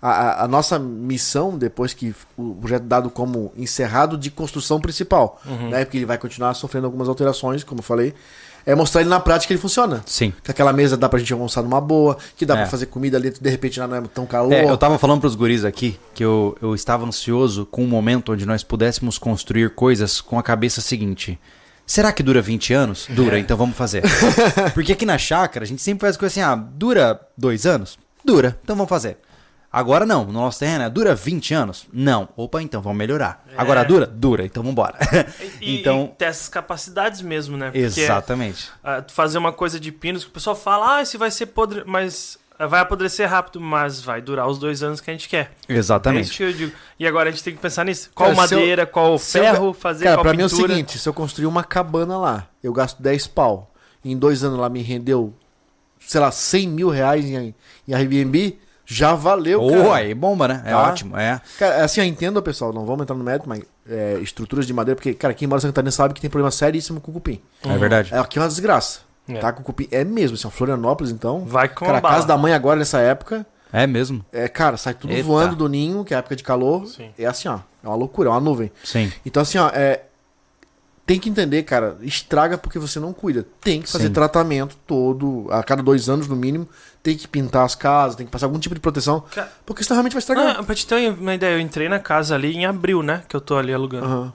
[0.00, 5.40] a, a- a nossa missão, depois que o projeto dado como encerrado de construção principal,
[5.46, 5.70] Uhum.
[5.70, 5.84] né?
[5.84, 8.14] Porque ele vai continuar sofrendo algumas alterações, como eu falei.
[8.64, 10.02] É mostrar ele na prática que ele funciona.
[10.06, 10.32] Sim.
[10.40, 12.56] Que aquela mesa dá pra gente almoçar numa boa, que dá É.
[12.58, 14.52] pra fazer comida ali, de repente não é tão calor.
[14.52, 18.32] É, eu tava falando pros guris aqui que eu, eu estava ansioso com um momento
[18.32, 21.36] onde nós pudéssemos construir coisas com a cabeça seguinte.
[21.92, 23.06] Será que dura 20 anos?
[23.10, 24.02] Dura, então vamos fazer.
[24.72, 27.98] Porque aqui na chácara a gente sempre faz coisa assim, ah, dura dois anos?
[28.24, 29.18] Dura, então vamos fazer.
[29.70, 31.86] Agora não, no nosso terreno, é, dura 20 anos?
[31.92, 32.30] Não.
[32.34, 33.44] Opa, então vamos melhorar.
[33.58, 34.06] Agora dura?
[34.06, 34.96] Dura, então vamos embora.
[35.60, 37.66] E, então, e ter essas capacidades mesmo, né?
[37.66, 38.70] Porque, exatamente.
[39.08, 42.38] fazer uma coisa de pinos que o pessoal fala, ah, esse vai ser podre, mas
[42.66, 45.52] vai apodrecer rápido, mas vai durar os dois anos que a gente quer.
[45.68, 46.36] É isso Exatamente.
[46.36, 46.72] que eu digo.
[46.98, 48.10] E agora a gente tem que pensar nisso.
[48.14, 50.46] Qual Cara, se eu- madeira, qual Se eu- ferro fazer, Cara, qual pra mim é
[50.46, 50.68] o pintura.
[50.72, 53.70] seguinte, se eu construir uma cabana lá, eu gasto 10 pau,
[54.04, 55.32] e em dois anos lá me rendeu,
[56.00, 57.54] sei lá, 100 mil reais em,
[57.88, 59.94] em Airbnb, já valeu, Oh, cara.
[59.94, 60.62] aí bomba, né?
[60.66, 60.88] É Tá?
[60.88, 61.40] ótimo, é.
[61.58, 64.94] Cara, assim, eu entendo, pessoal, não vamos entrar no mérito, mas é, estruturas de madeira,
[64.96, 67.40] porque, cara, quem mora em Santa Catarina sabe que tem problema seríssimo com o cupim.
[67.64, 68.12] É verdade.
[68.14, 69.38] É, aqui é uma desgraça, É.
[69.38, 69.52] tá?
[69.52, 71.44] Com o cupim é mesmo, assim, ó, Florianópolis, então...
[71.44, 72.14] Vai com Cara, a bala.
[72.16, 74.24] casa da mãe agora, nessa época, É mesmo.
[74.32, 75.22] é, cara, sai tudo Eita.
[75.24, 77.10] voando do ninho, que é a época de calor, Sim.
[77.18, 78.70] é assim, ó, é uma loucura, é uma nuvem.
[78.82, 79.12] Sim.
[79.24, 80.02] Então, assim, ó, é,
[81.06, 83.44] tem que entender, cara, estraga porque você não cuida.
[83.60, 84.12] Tem que fazer Sim.
[84.12, 86.68] tratamento todo, a cada dois anos no mínimo,
[87.02, 89.96] tem que pintar as casas, tem que passar algum tipo de proteção, Ca- porque senão
[89.96, 90.56] realmente vai estragar.
[90.60, 93.22] Ah, pra te ter uma ideia, eu entrei na casa ali em abril, né?
[93.28, 94.06] Que eu tô ali alugando.
[94.06, 94.32] Aham.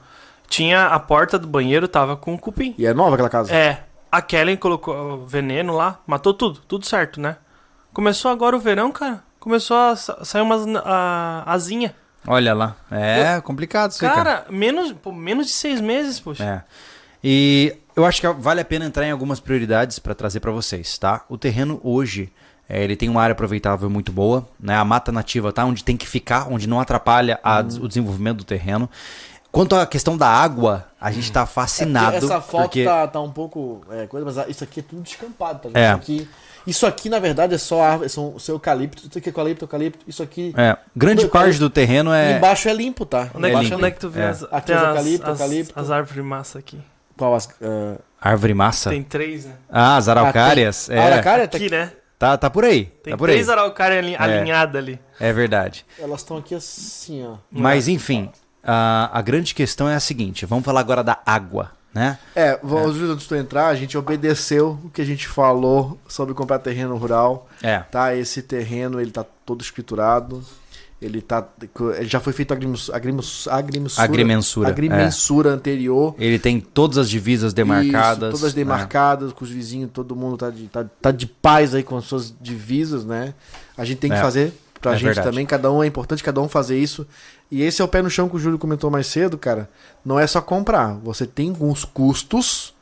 [0.49, 2.73] Tinha a porta do banheiro, tava com cupim.
[2.77, 3.53] E é nova aquela casa?
[3.53, 7.37] É, a Kellen colocou veneno lá, matou tudo, tudo certo, né?
[7.93, 9.23] Começou agora o verão, cara.
[9.39, 11.95] Começou a sa- sair umas a, asinha.
[12.27, 12.75] Olha lá.
[12.91, 16.43] É complicado isso aí, Cara, menos, pô, menos de seis meses, poxa.
[16.43, 16.63] É.
[17.23, 20.97] E eu acho que vale a pena entrar em algumas prioridades para trazer para vocês,
[20.97, 21.23] tá?
[21.29, 22.31] O terreno hoje,
[22.69, 24.75] é, ele tem uma área aproveitável muito boa, né?
[24.75, 28.37] A mata nativa tá onde tem que ficar, onde não atrapalha a des- o desenvolvimento
[28.39, 28.89] do terreno.
[29.57, 32.15] Quanto à questão da água, a gente tá fascinado.
[32.15, 32.83] É Essa foto porque...
[32.83, 33.81] tá, tá um pouco.
[33.89, 35.79] É, coisa, mas isso aqui é tudo descampado, tá?
[35.79, 35.87] É.
[35.87, 36.29] Isso, aqui,
[36.67, 39.07] isso aqui, na verdade, é só árvore, são o seu eucalipto.
[39.07, 40.05] Isso aqui é eucalipto, eucalipto.
[40.07, 40.53] Isso aqui.
[40.55, 41.59] É, grande Tudo parte eucalipto.
[41.63, 42.37] do terreno é.
[42.37, 43.31] Embaixo é limpo, tá?
[43.33, 43.95] Onde é, Embaixo que, é onde é limpo.
[43.95, 44.27] que tu vê É.
[44.27, 45.79] as, Aqui as- eucalipto, as, eucalipto.
[45.79, 46.79] as árvores massa aqui?
[47.17, 47.49] Qual as.
[47.59, 48.91] ah, Árvore massa.
[48.91, 49.53] Tem três, né?
[49.71, 50.87] Ah, as araucárias.
[50.87, 51.11] Ah, tem- A é.
[51.13, 51.91] araucária tá Aqui, né?
[52.19, 52.85] Tá, tá por aí.
[52.85, 54.99] Tem tá por três araucárias ali, alinhadas ali.
[55.19, 55.83] É verdade.
[55.99, 57.37] Elas estão aqui assim, ó.
[57.51, 58.31] Mas enfim,
[58.67, 62.19] a, a grande questão é a seguinte: vamos falar agora da água, né?
[62.35, 66.33] É, vou- antes de tu entrar, a gente obedeceu o que a gente falou sobre
[66.33, 67.47] comprar terreno rural.
[67.63, 67.79] É.
[67.79, 70.43] Tá, esse terreno ele tá todo escriturado.
[70.99, 71.47] Ele tá.
[72.01, 73.55] já foi feito agrimus, agrimensura.
[74.03, 76.15] Agrimensura, Agrimensura anterior.
[76.17, 78.29] Ele tem todas as divisas demarcadas.
[78.33, 78.63] Isso, todas né?
[78.63, 82.05] demarcadas, com os vizinhos, todo mundo tá de, tá, tá de paz aí com as
[82.05, 83.35] suas divisas, né?
[83.77, 84.21] A gente tem que É.
[84.21, 84.51] fazer
[84.81, 85.27] pra É gente verdade.
[85.29, 87.05] também, cada um é importante cada um fazer isso.
[87.49, 89.69] E esse é o pé no chão que o Júlio comentou mais cedo, cara.
[90.03, 92.73] Não é só comprar, você tem alguns custos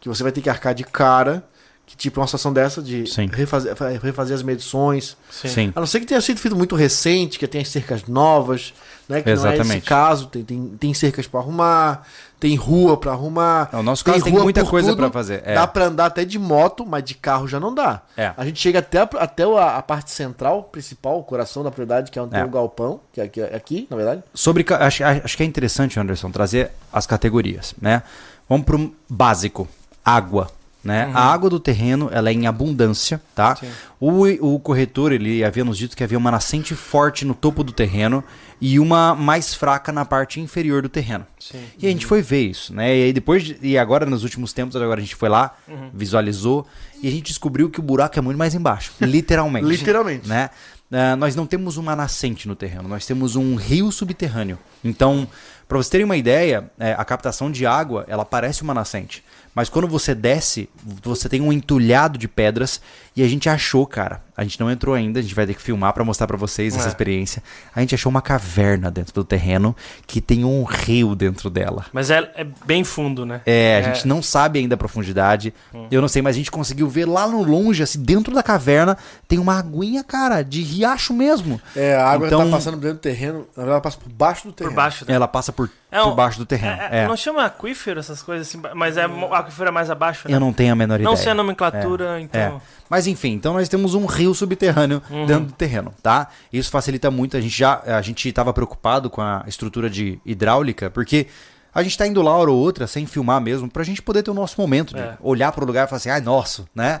[0.00, 1.44] que você vai ter que arcar de cara,
[1.90, 3.26] que tipo uma situação dessa de Sim.
[3.32, 5.16] refazer, refazer as medições.
[5.28, 5.72] Sim.
[5.74, 8.72] A não ser que tenha sido feito muito recente, que tenha cercas novas,
[9.08, 9.20] né?
[9.22, 9.86] Que não é esse Exatamente.
[9.86, 12.06] caso, tem, tem, tem cercas pra arrumar,
[12.38, 13.70] tem rua pra arrumar.
[13.72, 15.54] No nosso caso, tem muita coisa pra fazer, é.
[15.56, 18.02] Dá pra andar até de moto, mas de carro já não dá.
[18.16, 18.32] É.
[18.36, 22.08] A gente chega até, a- até a, a parte central, principal, o coração da propriedade,
[22.12, 22.38] que é onde É.
[22.38, 24.22] tem o galpão, que é aqui, é aqui, na verdade.
[24.32, 24.64] Sobre.
[24.78, 28.04] Acho, acho que é interessante, Anderson, trazer as categorias, né?
[28.48, 29.66] Vamos pro básico:
[30.04, 30.48] água.
[30.82, 31.10] Né?
[31.12, 33.58] A água do terreno ela é em abundância, tá?
[34.00, 34.24] O,
[34.54, 38.24] o corretor ele havia nos dito que havia uma nascente forte no topo do terreno
[38.58, 41.26] e uma mais fraca na parte inferior do terreno.
[41.38, 41.60] Sim.
[41.78, 42.96] E a gente foi ver isso, né?
[42.96, 45.90] E aí depois de- e agora nos últimos tempos agora a gente foi lá, Uhum.
[45.92, 46.66] visualizou
[47.02, 49.66] e a gente descobriu que o buraco é muito mais embaixo, literalmente.
[49.66, 50.26] Literalmente.
[50.26, 50.48] né?
[50.92, 54.58] Ah, nós não temos uma nascente no terreno, nós temos um rio subterrâneo.
[54.82, 55.28] Então,
[55.68, 59.22] Pra vocês terem uma ideia, é, a captação de água, ela parece uma nascente.
[59.54, 60.68] Mas quando você desce,
[61.02, 62.80] você tem um entulhado de pedras
[63.16, 64.22] e a gente achou, cara.
[64.36, 66.74] A gente não entrou ainda, a gente vai ter que filmar pra mostrar pra vocês
[66.74, 66.88] essa É.
[66.88, 67.42] experiência.
[67.74, 71.84] A gente achou uma caverna dentro do terreno que tem um rio dentro dela.
[71.92, 73.42] Mas é, é bem fundo, né?
[73.44, 73.82] É, a É.
[73.94, 75.52] gente não sabe ainda a profundidade.
[75.90, 78.96] Eu não sei, mas a gente conseguiu ver lá no longe, assim, dentro da caverna,
[79.28, 81.60] tem uma aguinha, cara, de riacho mesmo.
[81.76, 84.56] É, a água Então- tá passando dentro do terreno, ela passa por baixo do Por
[84.56, 84.76] terreno.
[84.76, 85.14] baixo, né?
[85.14, 86.80] Ela passa por, É um- por baixo do terreno.
[86.80, 90.26] É, É, é, Não chama aquífero essas coisas assim, mas é aquífero é mais abaixo,
[90.28, 90.34] né?
[90.34, 91.16] Eu não tenho a menor Não ideia.
[91.24, 92.20] sei a nomenclatura, É.
[92.22, 92.62] então.
[92.88, 95.26] Mas enfim, então nós temos um rio subterrâneo Uhum.
[95.26, 96.28] dentro do terreno, tá?
[96.52, 97.36] Isso facilita muito.
[97.36, 101.26] A gente já a gente estava preocupado com a estrutura de hidráulica, porque
[101.74, 104.30] a gente tá indo lá hora ou outra sem filmar mesmo, pra gente poder ter
[104.30, 105.16] o nosso momento de É.
[105.20, 107.00] olhar pro lugar e falar assim, ai, nosso, né?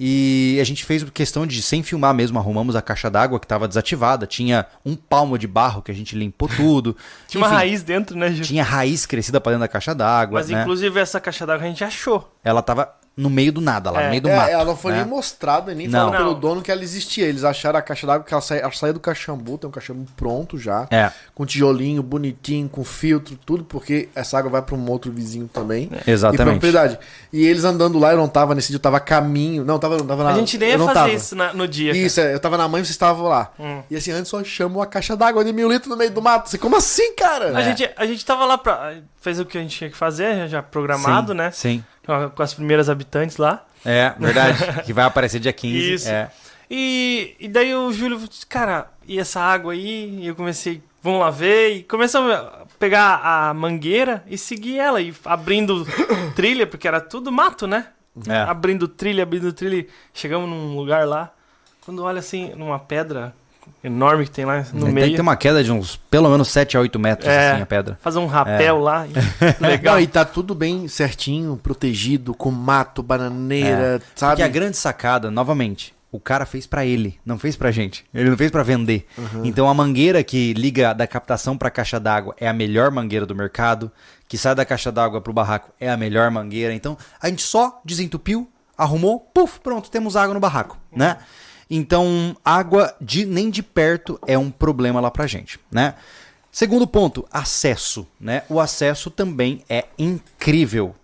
[0.00, 3.66] E a gente fez questão de, sem filmar mesmo, arrumamos a caixa d'água que estava
[3.66, 4.28] desativada.
[4.28, 6.96] Tinha um palmo de barro que a gente limpou tudo.
[7.26, 8.44] Tinha uma Enfim, raiz dentro, né, Gil?
[8.44, 10.38] Tinha raiz crescida pra dentro da caixa d'água.
[10.38, 10.60] Mas né?
[10.62, 12.32] inclusive essa caixa d'água a gente achou.
[12.44, 12.88] Ela tava
[13.18, 14.04] no meio do nada, lá É.
[14.04, 14.48] no meio do É, mato.
[14.50, 14.98] ela não foi né?
[14.98, 16.06] nem mostrada, nem Não.
[16.06, 16.40] falado pelo Não.
[16.40, 17.26] dono que ela existia.
[17.26, 20.06] Eles acharam a caixa d'água que ela saía, ela saía do caxambu, tem um caxambu
[20.16, 20.86] pronto já.
[20.90, 21.10] É.
[21.34, 25.90] Com tijolinho, bonitinho, com filtro, tudo, porque essa água vai pra um outro vizinho também.
[26.06, 26.10] É.
[26.12, 26.42] Exatamente.
[26.42, 26.98] E propriedade.
[27.32, 29.64] E eles andando lá, eu não tava nesse dia, eu tava a caminho.
[29.64, 30.30] Não, tava, tava na.
[30.30, 31.10] a gente nem ia não fazer tava.
[31.12, 31.90] isso na- no dia.
[31.96, 33.50] Isso, é, eu tava na mãe e vocês estavam lá.
[33.58, 33.82] Hum.
[33.90, 36.48] E assim, antes só chamou a caixa d'água de mil litros no meio do mato.
[36.48, 37.56] Você, como assim, cara?
[37.58, 38.94] A, gente, a gente tava lá pra.
[39.20, 41.50] Fez o que a gente tinha que fazer, já programado, Sim, né?
[41.50, 41.84] Sim.
[42.34, 43.66] Com, as primeiras habitantes lá.
[43.84, 44.58] É, verdade.
[44.86, 45.92] que vai aparecer dia 15.
[45.92, 46.08] Isso.
[46.08, 46.30] É.
[46.70, 50.18] E, e daí o Júlio, cara, e essa água aí?
[50.20, 51.76] E eu comecei, vamos lá ver.
[51.76, 55.02] E começamos a pegar a mangueira e seguir ela.
[55.02, 55.86] E abrindo
[56.34, 57.88] trilha, porque era tudo mato, né?
[58.26, 58.38] É.
[58.38, 59.86] Abrindo trilha, abrindo trilha.
[60.14, 61.30] Chegamos num lugar lá.
[61.84, 63.34] Quando olha assim, numa pedra
[63.82, 65.08] enorme que tem lá no Tem meio.
[65.10, 67.52] que ter uma queda de uns pelo menos 7 a 8 metros, É.
[67.52, 67.98] assim, a pedra.
[68.02, 69.06] Fazer um rapel lá.
[69.06, 69.12] e-
[69.62, 69.94] Legal.
[69.94, 74.32] Não, e tá tudo bem certinho, protegido, com mato, bananeira, sabe?
[74.32, 78.04] Porque a grande sacada, novamente, o cara fez pra ele, não fez pra gente.
[78.14, 79.06] Ele não fez pra vender.
[79.44, 83.34] Então a mangueira que liga da captação pra caixa d'água é a melhor mangueira do
[83.34, 83.90] mercado,
[84.26, 86.72] que sai da caixa d'água pro barraco é a melhor mangueira.
[86.74, 91.16] Então a gente só desentupiu, arrumou, puf, pronto, temos água no barraco, né?
[91.70, 95.94] Então, água de nem de perto é um problema lá pra gente, né?
[96.50, 98.42] Segundo ponto, acesso, né?
[98.48, 100.94] O acesso também é incrível.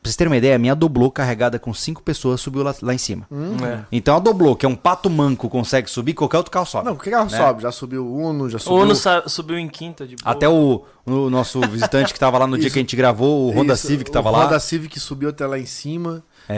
[0.00, 2.94] Pra vocês terem uma ideia, a minha doblô carregada com cinco pessoas subiu lá, lá
[2.94, 3.26] em cima.
[3.62, 3.80] É.
[3.92, 6.86] Então a doblô, que é um pato manco, consegue subir, qualquer outro carro sobe.
[6.86, 7.36] Não, porque carro né?
[7.36, 7.62] sobe?
[7.62, 8.78] Já subiu o Uno, já O subiu...
[8.84, 10.32] Uno sa- subiu em quinta de boa.
[10.32, 13.50] Até o, o nosso visitante que tava lá no dia que a gente gravou, o
[13.50, 14.46] Honda Isso, Civic tava o lá.
[14.46, 16.22] Honda Civic subiu até lá em cima.
[16.48, 16.54] É.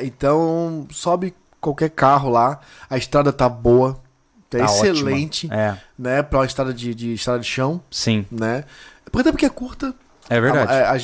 [0.00, 0.04] né?
[0.04, 2.60] Então, sobe qualquer carro lá.
[2.88, 3.98] A estrada tá boa.
[4.48, 5.46] Tá, Tá excelente.
[5.46, 5.60] ótima.
[5.60, 6.22] É, Né?
[6.22, 8.64] Pra uma estrada de, de estrada de chão, sim, né?
[9.12, 9.94] Até porque é curta.
[10.28, 10.72] é verdade.
[10.72, 10.96] A, a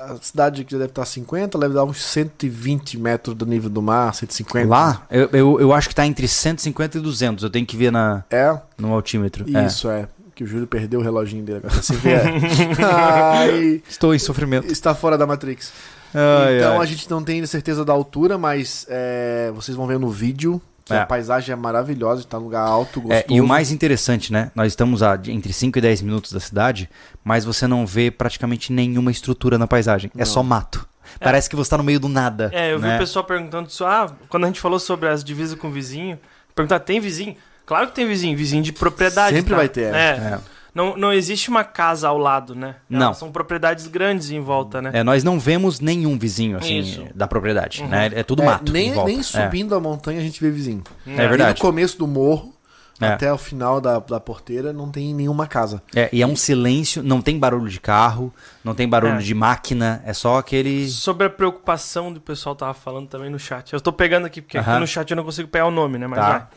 [0.00, 3.82] a cidade que já deve estar 50, deve dar uns 120 metros do nível do
[3.82, 4.66] mar, 150.
[4.66, 7.44] Lá, eu, eu, eu acho que tá entre 150 e 200.
[7.44, 9.44] Eu tenho que ver na, É, no altímetro.
[9.54, 9.66] É.
[9.66, 10.08] isso é.
[10.34, 11.74] Que o Júlio perdeu o reloginho dele agora.
[11.82, 12.14] Você vê.
[12.82, 14.70] Ai, Estou em sofrimento.
[14.72, 15.70] está fora da Matrix.
[16.14, 16.82] Ai, então ai.
[16.82, 20.60] a gente não tem ainda certeza da altura, mas é, vocês vão ver no vídeo
[20.84, 20.98] que É.
[20.98, 23.24] a paisagem é maravilhosa, está num lugar alto, gostoso.
[23.28, 24.50] É, e o mais interessante, né?
[24.54, 26.90] Nós estamos a entre 5 e 10 minutos da cidade,
[27.22, 30.10] mas você não vê praticamente nenhuma estrutura na paisagem.
[30.16, 30.86] É só mato.
[31.18, 32.50] Parece que você tá no meio do nada.
[32.52, 32.96] É, eu vi né?
[32.96, 33.84] o pessoal perguntando isso.
[33.84, 36.18] Ah, quando a gente falou sobre as divisas com o vizinho,
[36.54, 37.36] perguntar, tem vizinho?
[37.66, 39.36] Claro que tem vizinho, vizinho de propriedade.
[39.36, 39.56] Sempre tá?
[39.56, 40.38] vai ter, É.
[40.70, 40.78] É.
[40.78, 42.76] Não, não existe uma casa ao lado, né?
[42.88, 43.06] Não.
[43.06, 44.90] Elas São propriedades grandes em volta, né?
[44.94, 47.04] É, nós não vemos nenhum vizinho, assim, Isso.
[47.14, 47.88] da propriedade, Uhum.
[47.88, 48.10] né?
[48.14, 49.10] É tudo É, mato nem, em volta.
[49.10, 49.22] nem É.
[49.22, 50.82] subindo a montanha a gente vê vizinho.
[51.06, 51.58] É, Nem verdade.
[51.58, 52.54] no começo do morro
[53.00, 53.06] É.
[53.08, 55.82] até o final da, da porteira não tem nenhuma casa.
[55.96, 58.30] É, e é um silêncio, não tem barulho de carro,
[58.62, 59.18] não tem barulho É.
[59.18, 60.86] de máquina, é só aquele...
[60.88, 63.72] Sobre a preocupação do pessoal tava falando também no chat.
[63.72, 64.80] Eu tô pegando aqui, porque aqui Aham.
[64.80, 66.06] no chat eu não consigo pegar o nome, né?
[66.06, 66.48] Mas Tá.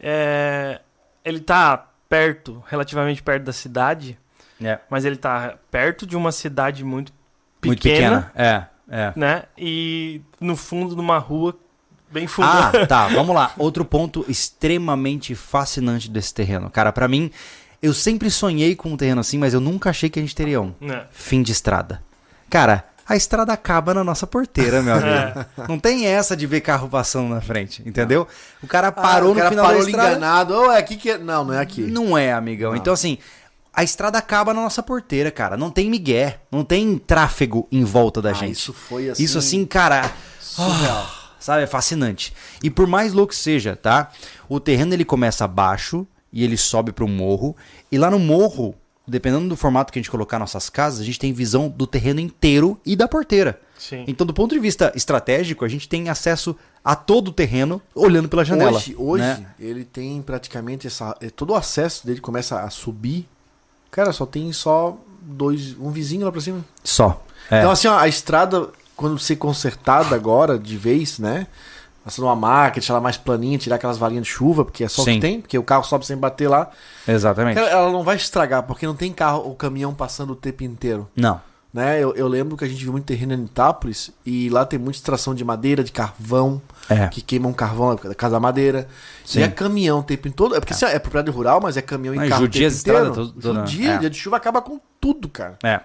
[0.00, 0.80] É,
[1.24, 4.16] ele tá perto, relativamente perto da cidade,
[4.62, 7.12] É, mas ele tá perto de uma cidade muito
[7.60, 8.32] pequena, muito pequena.
[8.36, 9.12] É, é.
[9.16, 9.42] né?
[9.58, 11.58] E no fundo de uma rua
[12.12, 12.68] bem funda.
[12.68, 13.52] Ah, tá, vamos lá.
[13.58, 16.70] Outro ponto extremamente fascinante desse terreno.
[16.70, 17.32] Cara, pra mim,
[17.82, 20.60] eu sempre sonhei com um terreno assim, mas eu nunca achei que a gente teria
[20.60, 20.72] um.
[20.80, 21.06] né?
[21.10, 22.00] Fim de estrada.
[22.48, 25.44] Cara, a estrada acaba na nossa porteira, meu amigo.
[25.68, 28.26] Não tem essa de ver carro passando na frente, entendeu?
[28.62, 30.10] O cara parou Ah, o cara no final parou da estrada.
[30.16, 30.54] enganado.
[30.54, 31.18] Oh, é aqui que é...
[31.18, 31.82] Não, não é aqui.
[31.82, 32.70] Não é, amigão.
[32.72, 32.76] Não.
[32.78, 33.18] Então, assim,
[33.72, 35.56] a estrada acaba na nossa porteira, cara.
[35.56, 38.52] Não tem migué, não tem tráfego em volta da Ah, gente.
[38.54, 39.22] Isso foi assim...
[39.22, 41.06] Isso assim, cara, Surreal.
[41.38, 42.32] sabe, é fascinante.
[42.62, 44.10] E por mais louco que seja, tá?
[44.48, 47.56] O terreno ele começa abaixo e ele sobe pro morro.
[47.92, 48.74] E lá no morro
[49.06, 52.20] dependendo do formato que a gente colocar nossas casas, a gente tem visão do terreno
[52.20, 53.60] inteiro e da porteira.
[53.78, 54.04] Sim.
[54.08, 58.28] Então, do ponto de vista estratégico, a gente tem acesso a todo o terreno olhando
[58.28, 58.78] pela janela.
[58.78, 59.46] Hoje, hoje né?
[59.58, 61.16] ele tem praticamente essa.
[61.20, 63.28] é, Todo o acesso dele começa a subir.
[63.90, 65.76] Cara, só tem só dois.
[65.78, 66.64] Um vizinho lá pra cima.
[66.82, 67.22] Só.
[67.50, 67.58] É.
[67.58, 71.46] Então, assim, ó, a estrada, quando ser consertada agora, de vez, né?
[72.04, 75.02] Passando uma máquina, deixar ela mais planinha, tirar aquelas varinhas de chuva, porque é só
[75.02, 75.14] o Sim.
[75.14, 76.70] que tem, porque o carro sobe sem bater lá.
[77.08, 77.54] Exatamente.
[77.54, 81.08] Cara, ela não vai estragar, porque não tem carro ou caminhão passando o tempo inteiro.
[81.16, 81.40] Não.
[81.72, 82.00] Né?
[82.00, 84.98] Eu, eu lembro que a gente viu muito terreno em Itápolis e lá tem muita
[84.98, 87.08] extração de madeira, de carvão, É.
[87.08, 88.86] que queimam carvão da casa da madeira.
[89.24, 89.40] Sim.
[89.40, 90.54] E é caminhão o tempo todo.
[90.54, 93.26] É porque assim, é propriedade rural, mas é caminhão e Não, carro judia tempo inteiro.
[93.26, 93.32] né?
[93.66, 93.98] Judia, É.
[93.98, 95.56] dia de chuva acaba com tudo, cara.
[95.62, 95.80] É.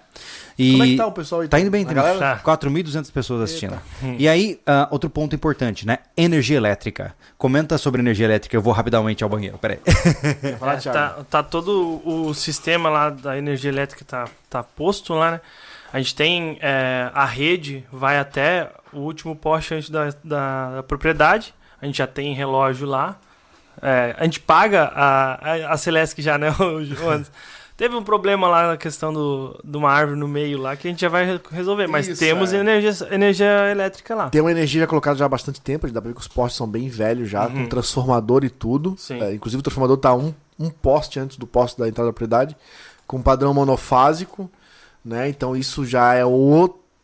[0.58, 1.48] E Como é que tá o pessoal aí?
[1.48, 2.20] Tá indo bem, tem galera?
[2.20, 2.40] Tá.
[2.44, 3.80] 4.200 pessoas assistindo.
[4.18, 6.00] E aí, ah, outro ponto importante, né?
[6.18, 7.16] Energia elétrica.
[7.38, 9.80] Comenta sobre energia elétrica, eu vou rapidamente ao banheiro, peraí.
[10.60, 15.32] Falar, É, tá, tá todo o sistema lá da energia elétrica tá, tá posto lá,
[15.32, 15.42] né?
[15.92, 20.84] A gente tem é, a rede, vai até o último poste antes da, da, da
[20.84, 21.54] propriedade.
[21.82, 23.18] A gente já tem relógio lá.
[23.82, 26.52] É, a gente paga a, a, a Celesc já, né?
[26.60, 27.32] o Jonas?
[27.80, 30.92] Teve um problema lá na questão do, de uma árvore no meio lá que a
[30.92, 31.88] gente já vai re- resolver.
[31.88, 32.58] Mas Isso, temos é.
[32.58, 34.30] energia, energia elétrica lá.
[34.30, 36.58] Tem uma energia já colocada já há bastante tempo, dá pra ver que os postes
[36.58, 38.98] são bem velhos já, com transformador e tudo.
[39.10, 39.24] Uhum.
[39.24, 42.54] É, inclusive o transformador tá um, um poste antes do poste da entrada da propriedade,
[43.08, 44.52] com padrão monofásico,
[45.04, 45.30] né?
[45.30, 46.26] Então isso já é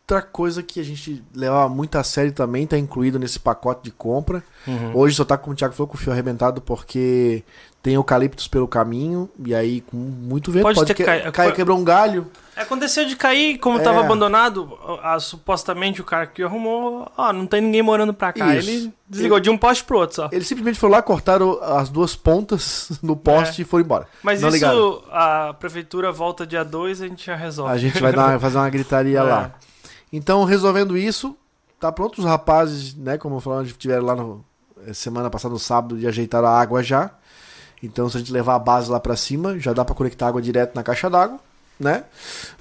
[0.08, 3.90] outra coisa que a gente leva muito a sério também, tá incluído nesse pacote de
[3.90, 4.40] compra.
[4.64, 4.92] Uhum.
[4.96, 7.42] Hoje só tá, como o Thiago falou, com o fio arrebentado porque
[7.82, 11.52] tem eucaliptos pelo caminho, e aí com muito vento Pode pode, ter que, cai- cai-
[11.52, 12.26] quebrou um galho.
[12.56, 13.82] Aconteceu de cair, como É.
[13.82, 18.54] tava abandonado, a- supostamente o cara que arrumou, ó, não tem ninguém morando pra cá.
[18.56, 18.70] Isso.
[18.70, 20.28] Ele desligou de um poste pro outro só.
[20.32, 24.06] Eles simplesmente foram lá, cortaram as duas pontas no poste e foram embora.
[24.22, 25.02] Mas não isso ligaram.
[25.10, 27.72] a prefeitura volta dia 2 a gente já resolve.
[27.72, 29.22] A gente vai dar fazer uma gritaria É.
[29.22, 29.50] lá.
[30.12, 31.36] Então, resolvendo isso,
[31.80, 33.18] tá pronto os rapazes, né?
[33.18, 34.44] Como falamos, estiveram lá no,
[34.86, 37.10] eh, semana passada, no sábado, e ajeitaram a água já.
[37.82, 40.40] Então, se a gente levar a base lá pra cima, já dá pra conectar água
[40.40, 41.38] direto na caixa d'água,
[41.78, 42.04] né?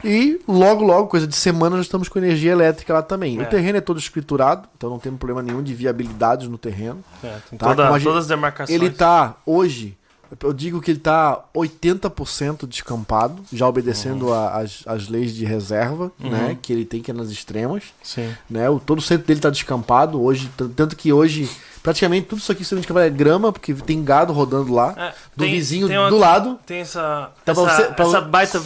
[0.03, 3.39] E logo, logo, coisa de semana, nós estamos com energia elétrica lá também.
[3.39, 3.43] É.
[3.43, 7.01] O terreno é todo escriturado, então não temos problema nenhum de viabilidade no terreno.
[7.23, 8.75] É, tem Tá, toda- gente- todas as demarcações.
[8.75, 9.97] Ele tá hoje,
[10.41, 16.11] eu digo que ele tá 80% descampado, já obedecendo a- as, as leis de reserva,
[16.19, 16.57] né?
[16.61, 18.34] Que ele tem que é nas extremas, Sim.
[18.49, 18.69] né?
[18.69, 21.49] O, todo o centro dele tá descampado hoje, tanto que hoje
[21.84, 25.43] praticamente tudo isso aqui sendo descampado é grama, porque tem gado rodando lá, É, do
[25.43, 26.59] tem- vizinho tem uma- do lado.
[26.65, 28.61] Tem essa, pra essa, você- pra essa baita...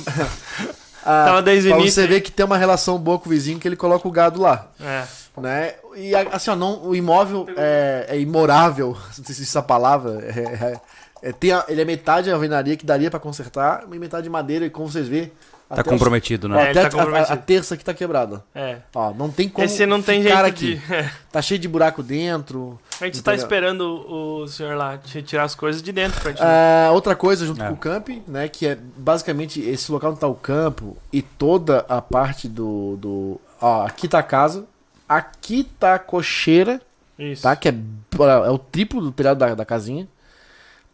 [1.02, 3.58] Ah, Tava desde o início você ver que tem uma relação boa com o vizinho
[3.58, 4.68] que ele coloca o gado lá.
[4.80, 5.04] É,
[5.38, 5.74] né?
[5.96, 10.20] E a- assim, ó, não, o imóvel é, é imorável, não sei se essa palavra
[10.26, 10.80] é,
[11.22, 14.30] é- é- tem a- ele é metade alvenaria que daria pra consertar, e metade de
[14.30, 15.32] madeira, e como vocês vê,
[15.68, 16.58] Tá os- comprometido, ó, né?
[16.68, 17.34] É, até tá a- a, comprometido.
[17.34, 18.44] a terça aqui tá quebrada.
[18.56, 18.78] é.
[18.96, 20.76] Ó, não tem como Esse não tem jeito aqui.
[20.78, 20.82] de...
[20.94, 21.12] é.
[21.32, 22.80] Tá cheio de buraco dentro.
[23.00, 26.42] A gente tá esperando o, o senhor lá retirar as coisas de dentro pra gente...
[26.42, 27.68] Ah, outra coisa junto É.
[27.68, 31.86] com o camp, né, que é basicamente esse local onde tá o campo e toda
[31.88, 34.66] a parte do, do ó, aqui tá a casa,
[35.08, 36.82] aqui tá a cocheira,
[37.18, 37.44] Isso.
[37.44, 37.56] tá?
[37.56, 40.08] Que é, é o triplo do telhado da, da casinha.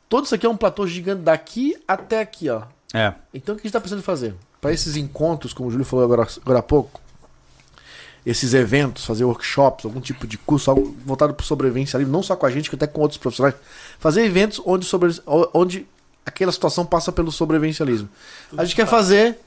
[0.07, 2.63] Todo isso aqui é um platô gigante daqui até aqui, ó.
[2.93, 3.13] É.
[3.33, 4.35] Então o que a gente tá pensando em fazer?
[4.61, 7.01] Para esses encontros, como o Júlio falou agora, agora há pouco,
[8.25, 12.35] esses eventos, fazer workshops, algum tipo de curso, algo voltado para sobrevivência ali, não só
[12.35, 13.55] com a gente, que até com outros profissionais.
[13.99, 15.13] Fazer eventos onde, sobre,
[15.53, 15.85] onde
[16.25, 18.09] aquela situação passa pelo sobrevivencialismo.
[18.57, 19.39] A gente quer fazer.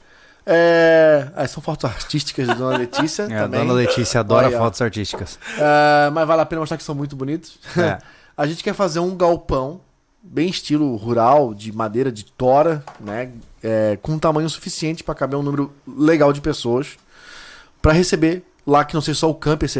[0.45, 1.27] É...
[1.35, 3.59] Ah, são fotos artísticas de Dona Letícia É, a também.
[3.59, 5.37] dona Letícia adora Olha, fotos artísticas.
[5.57, 7.59] É, mas vale a pena mostrar que são muito bonitos.
[7.77, 7.99] É.
[8.37, 9.81] A gente quer fazer um galpão,
[10.21, 13.31] bem estilo rural, de madeira de tora, né?
[13.63, 16.97] É, com um tamanho suficiente para caber um número legal de pessoas.
[17.81, 19.79] para receber lá que não seja só o camp, esse,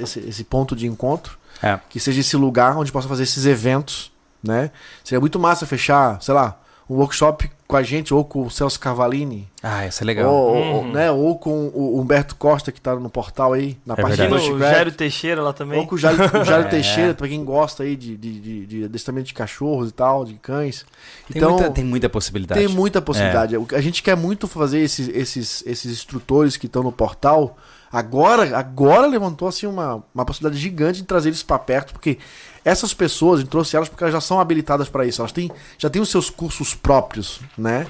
[0.00, 1.80] esse, esse- ponto de encontro, É.
[1.88, 4.70] que seja esse lugar onde possa fazer esses eventos, né?
[5.04, 6.56] Seria muito massa fechar, sei lá,
[6.90, 10.28] um workshop com a gente, ou com o Celso Carvalini, Ah, isso é legal.
[10.28, 10.92] ou, ou- Uhum.
[10.92, 11.08] né?
[11.12, 14.42] ou com o Humberto Costa, que tá no portal aí, na É parte verdade.
[14.42, 14.74] no Bushcraft.
[14.74, 15.78] Jairo Teixeira lá também.
[15.78, 16.68] Ou com o Jário, o Jário É.
[16.68, 20.34] Teixeira, pra quem gosta aí de, de, de, de adestramento de cachorros e tal, de
[20.34, 20.84] cães.
[21.28, 22.60] Tem, Então, muita, tem muita possibilidade.
[22.60, 23.56] tem muita possibilidade.
[23.56, 27.56] O- A gente quer muito fazer esses, esses, esses instrutores que estão no portal.
[27.92, 32.18] Agora, agora levantou assim uma, uma possibilidade gigante de trazer eles para perto, porque
[32.64, 35.20] essas pessoas, a gente trouxe elas porque elas já são habilitadas para isso.
[35.20, 37.86] Elas têm, já têm os seus cursos próprios, né?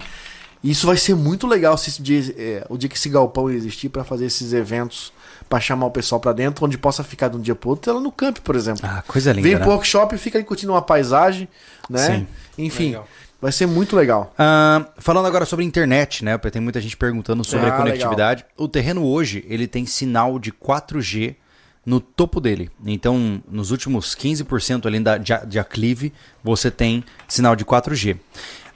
[0.62, 3.50] E isso vai ser muito legal se esse dia, é, o dia que esse galpão
[3.50, 5.12] existir para fazer esses eventos,
[5.48, 8.00] para chamar o pessoal para dentro, onde possa ficar de um dia para outro, ela
[8.00, 8.82] no camp, por exemplo.
[8.84, 9.60] Ah, coisa linda, Vem né?
[9.60, 11.48] pro workshop e fica ali curtindo uma paisagem,
[11.88, 12.06] né?
[12.06, 12.26] Sim.
[12.58, 13.08] Enfim, Legal.
[13.40, 14.34] Vai ser muito legal.
[14.38, 16.36] Ah, falando agora sobre internet, né?
[16.36, 18.44] Porque tem muita gente perguntando sobre Ah, a conectividade.
[18.56, 21.36] O terreno hoje, ele tem sinal de 4G
[21.84, 22.70] no topo dele.
[22.84, 26.12] Então, nos últimos 15% ali da, de, de aclive,
[26.44, 28.18] você tem sinal de 4G.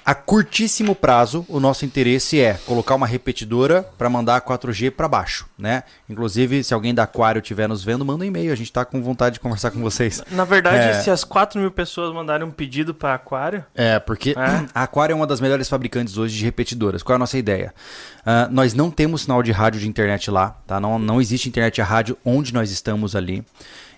[0.06, 5.46] A curtíssimo prazo, o nosso interesse é colocar uma repetidora para mandar 4G para baixo,
[5.58, 5.82] né?
[6.10, 8.52] Inclusive, se alguém da Aquário estiver nos vendo, manda um e-mail.
[8.52, 10.22] A gente tá com vontade de conversar com vocês.
[10.30, 11.00] Na verdade, É.
[11.00, 14.66] se as 4 mil pessoas mandarem um pedido pra Aquário, É, porque É?
[14.74, 17.02] a Aquário é uma das melhores fabricantes hoje de repetidoras.
[17.02, 17.72] Qual é a nossa ideia?
[18.26, 20.78] Ah, nós não temos sinal de rádio de internet lá, tá?
[20.78, 23.42] Não, não existe internet a rádio onde nós estamos ali.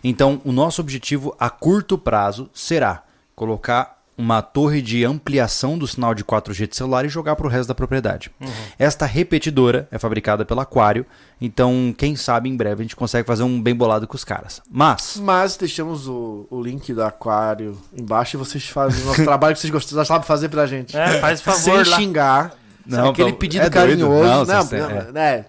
[0.04, 3.02] Então, o nosso objetivo a curto prazo será
[3.34, 7.50] colocar uma torre de ampliação do sinal de 4G de celular e jogar para o
[7.50, 8.30] resto da propriedade.
[8.78, 11.04] Esta repetidora é fabricada pela Aquário,
[11.40, 14.62] então quem sabe em breve a gente consegue fazer um bem bolado com os caras.
[14.70, 19.54] Mas Mas deixamos o, o link do aquário embaixo e vocês fazem o nosso trabalho
[19.54, 20.96] que vocês gostam, já sabem fazer pra gente.
[20.96, 21.84] é, faz favor Sem lá.
[21.84, 22.54] xingar.
[22.86, 24.22] Não, aquele pedido é carinhoso.
[24.24, 25.44] Não, Não, vocês não, têm- né?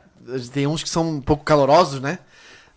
[0.52, 2.19] Tem uns que são um pouco calorosos, né?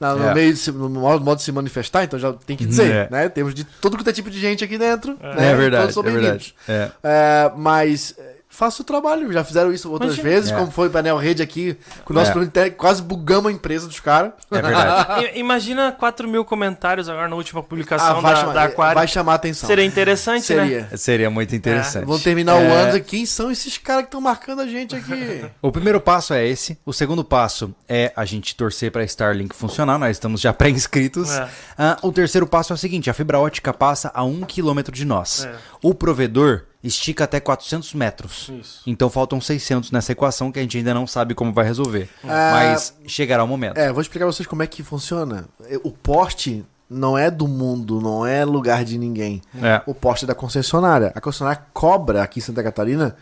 [0.00, 0.34] Na- No, É.
[0.34, 3.08] meio de no modo de se manifestar, então já tem que dizer, É.
[3.10, 3.28] né?
[3.28, 5.16] Temos de todo quanto é tipo de gente aqui dentro.
[5.22, 5.54] é, né?
[5.54, 6.54] verdade, Todos são é verdade.
[6.66, 6.90] É.
[7.04, 9.32] É, mas é, faça o trabalho.
[9.32, 10.28] Já fizeram isso outras Imagina.
[10.34, 10.56] vezes, É.
[10.56, 12.68] como foi para a Rede aqui, com o nosso É.
[12.70, 14.32] quase bugamos a empresa dos caras.
[14.50, 15.30] É verdade.
[15.38, 18.94] Imagina 4 mil comentários agora na última publicação Ah, vai, da, chamar, da Aquário.
[18.96, 19.66] vai chamar a atenção.
[19.68, 20.62] Seria interessante, né?
[20.66, 20.96] Seria.
[20.96, 22.04] Seria muito interessante.
[22.04, 22.82] Vamos terminar o É.
[22.90, 23.00] ano.
[23.04, 25.44] Quem são esses caras que estão marcando a gente aqui?
[25.62, 26.76] O primeiro passo é esse.
[26.84, 29.98] O segundo passo é a gente torcer para a Starlink funcionar.
[29.98, 31.30] Nós estamos já pré-inscritos.
[31.30, 31.48] É.
[31.78, 35.04] Ah, o terceiro passo é o seguinte: a fibra ótica passa a um quilômetro de
[35.04, 35.44] nós.
[35.44, 35.54] É.
[35.82, 38.48] O provedor estica até 400 metros.
[38.48, 38.82] Isso.
[38.86, 42.08] Então faltam 600 nessa equação que a gente ainda não sabe como vai resolver.
[42.24, 43.76] Ah, Mas chegará o momento.
[43.78, 45.48] É, vou explicar pra vocês como é que funciona.
[45.82, 49.40] O poste não é do mundo, não é lugar de ninguém.
[49.62, 49.80] É.
[49.86, 51.12] O poste é da concessionária.
[51.14, 53.16] A concessionária cobra aqui em Santa Catarina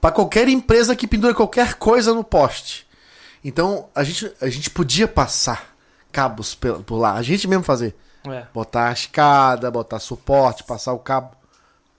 [0.00, 2.86] pra qualquer empresa que pendura qualquer coisa no poste.
[3.42, 5.74] Então, a gente, a gente podia passar
[6.12, 7.94] cabos por lá, a gente mesmo fazer.
[8.28, 8.44] É.
[8.52, 11.30] Botar a escada, botar suporte, passar o cabo.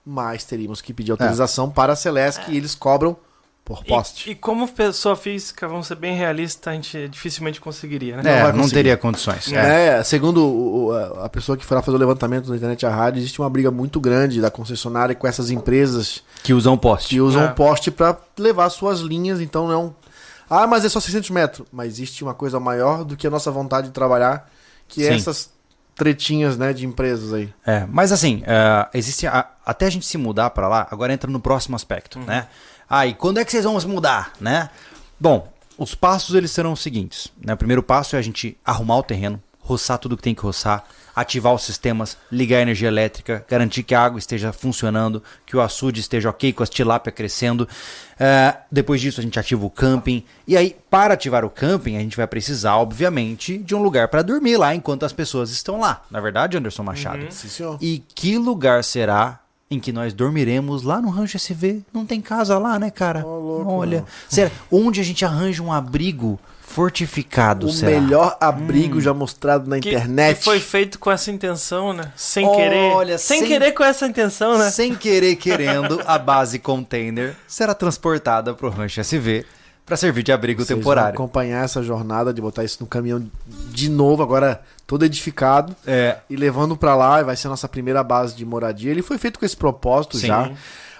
[0.06, 3.16] Mas teríamos que pedir autorização para a Celesc e eles cobram
[3.64, 4.28] por poste.
[4.30, 8.40] E, e como pessoa física, vamos ser bem realistas, a gente dificilmente conseguiria, né?
[8.40, 8.74] É, não conseguir.
[8.74, 9.54] teria condições.
[9.54, 10.00] É.
[10.00, 10.92] É, segundo o-
[11.24, 13.50] a pessoa que foi lá fazer o levantamento na internet e a rádio, existe uma
[13.50, 17.10] briga muito grande da concessionária com essas empresas Que usam poste.
[17.10, 17.52] que usam É.
[17.52, 19.96] o poste para levar suas linhas, então não.
[20.50, 21.68] Ah, mas é só 600 metros.
[21.72, 24.50] Mas existe uma coisa maior do que a nossa vontade de trabalhar,
[24.88, 25.16] que é Sim.
[25.18, 25.50] essas
[25.96, 27.54] tretinhas, né, de empresas aí.
[27.66, 31.30] É, mas assim, é, existe a- até a gente se mudar pra lá, agora entra
[31.30, 32.48] no próximo aspecto, né?
[32.90, 34.70] Ah, e quando é que vocês vão se mudar, né?
[35.20, 37.54] Bom, os passos eles serão os seguintes, né?
[37.54, 40.84] O primeiro passo é a gente arrumar o terreno, roçar tudo que tem que roçar,
[41.16, 45.62] ativar os sistemas, ligar a energia elétrica, garantir que a água esteja funcionando, que o
[45.62, 47.68] açude esteja ok, com as tilápia crescendo.
[48.20, 50.24] É, depois disso a gente ativa o camping.
[50.48, 54.22] E aí, para ativar o camping, a gente vai precisar, obviamente, de um lugar para
[54.22, 56.04] dormir lá enquanto as pessoas estão lá.
[56.10, 57.26] Na verdade, Anderson Machado.
[57.32, 57.78] Sim, senhor.
[57.82, 59.40] E que lugar será
[59.72, 61.82] em que nós dormiremos lá no Rancho SV?
[61.94, 63.26] Não tem casa lá, né, cara?
[63.26, 66.38] Olha, será onde a gente arranja um abrigo
[66.72, 67.92] fortificado, O será?
[68.00, 70.38] melhor abrigo já mostrado na Que, internet.
[70.40, 72.12] que foi feito com essa intenção, né?
[72.16, 73.20] Sem Olha, querer.
[73.20, 74.70] Sem, sem- querer com essa intenção, né?
[74.72, 79.46] Sem querer querendo, a base container será transportada para o Rancho SV
[79.86, 81.18] para servir de abrigo Vocês temporário.
[81.18, 83.22] vão acompanhar essa jornada de botar isso no caminhão
[83.70, 85.76] de novo, agora todo edificado.
[85.86, 88.90] É, e levando pra lá, vai ser a nossa primeira base de moradia.
[88.92, 90.28] Ele foi feito com esse propósito Sim.
[90.28, 90.52] já.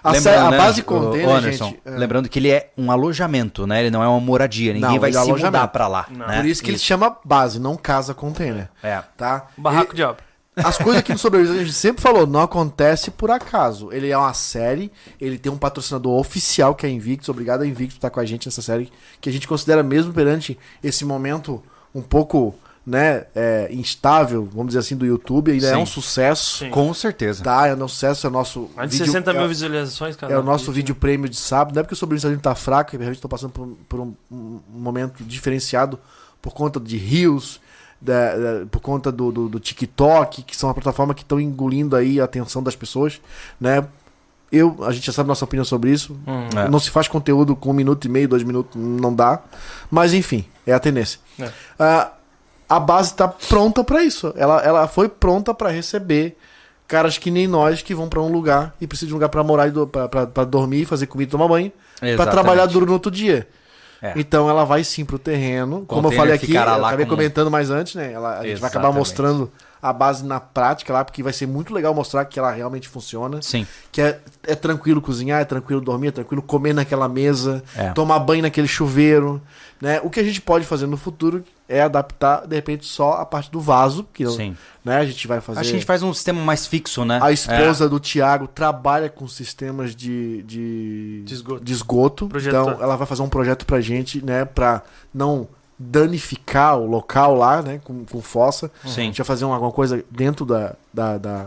[0.04, 1.82] A, Lembrando, a né, base container, o Anderson, gente.
[1.86, 3.82] é, lembrando que ele é um alojamento, né?
[3.82, 4.74] Ele não é uma moradia.
[4.74, 6.08] Ninguém Não, vai é se mudar para lá.
[6.10, 6.28] Não.
[6.28, 6.38] né?
[6.38, 8.68] Por isso que ele chama base, não casa container.
[8.82, 9.02] É.
[9.16, 9.48] Tá?
[9.58, 10.24] Barraco Ele- de obra.
[10.54, 13.90] As coisas aqui no Sobrevivência a gente sempre falou, não acontece por acaso.
[13.94, 17.30] Ele é uma série, ele tem um patrocinador oficial que é a Invictus.
[17.30, 18.92] Obrigado a Invictus por estar com a gente nessa série,
[19.22, 21.64] que a gente considera mesmo perante esse momento
[21.96, 22.54] um pouco,
[22.86, 25.52] né, é, instável, vamos dizer assim, do YouTube.
[25.52, 25.82] Ainda é Sim.
[25.82, 26.60] um sucesso.
[26.60, 26.70] Sim.
[26.72, 27.44] Com certeza.
[27.44, 28.70] Tá, é um sucesso, é o nosso.
[28.76, 30.34] Mais de vídeo- 60 mil é- visualizações, cara.
[30.34, 31.76] É o nosso vídeo prêmio de sábado.
[31.76, 34.60] Não é porque o sobrevivencialismo tá fraco, a gente está passando por, por um, um
[34.74, 36.00] momento diferenciado
[36.42, 37.62] por conta de rios,
[38.02, 41.96] da- da- por conta do, do, do TikTok, que são uma plataforma que estão engolindo
[41.96, 43.22] aí a atenção das pessoas,
[43.60, 43.86] né?
[44.52, 46.14] Eu, a gente já sabe nossa opinião sobre isso.
[46.28, 46.50] Hum.
[46.58, 46.68] É.
[46.68, 49.40] Não se faz conteúdo com um minuto e meio, dois minutos, não dá.
[49.90, 51.20] Mas enfim, é a tendência.
[51.40, 51.50] É.
[51.80, 52.12] Ah,
[52.76, 54.34] a base está pronta para isso.
[54.38, 56.38] Ela, ela foi pronta para receber
[56.88, 59.44] caras que nem nós que vão para um lugar e precisam de um lugar para
[59.44, 59.70] morar,
[60.32, 62.32] para dormir, fazer comida, e tomar banho, para Exatamente.
[62.34, 63.48] trabalhar duro no outro dia.
[64.02, 64.14] É.
[64.16, 65.86] Então ela vai sim pro terreno.
[65.88, 68.12] Como eu falei aqui, eu acabei como- comentando mais antes, né?
[68.12, 68.98] Ela, a gente vai acabar Exatamente.
[68.98, 69.52] mostrando
[69.82, 73.42] a base na prática lá, porque vai ser muito legal mostrar que ela realmente funciona.
[73.42, 73.66] Sim.
[73.92, 77.92] Que é, é tranquilo cozinhar, é tranquilo dormir, é tranquilo comer naquela mesa, É.
[77.92, 79.42] tomar banho naquele chuveiro.
[79.82, 80.00] Né?
[80.04, 83.50] O que a gente pode fazer no futuro é adaptar, de repente, só a parte
[83.50, 84.56] do vaso, que Sim.
[84.86, 85.60] né, a gente vai fazer.
[85.62, 87.18] Acho que a gente faz um sistema mais fixo, né?
[87.20, 91.64] A esposa do Thiago trabalha com sistemas de, de, De esgoto.
[91.64, 92.30] de esgoto.
[92.46, 94.46] Então ela vai fazer um projeto pra gente, né?
[94.46, 95.48] Pra não
[95.90, 97.80] danificar o local lá, né?
[97.84, 98.72] Com, com fossa.
[98.84, 98.88] É.
[98.88, 99.02] A Sim.
[99.04, 101.46] gente vai fazer uma- alguma coisa dentro da, da, da-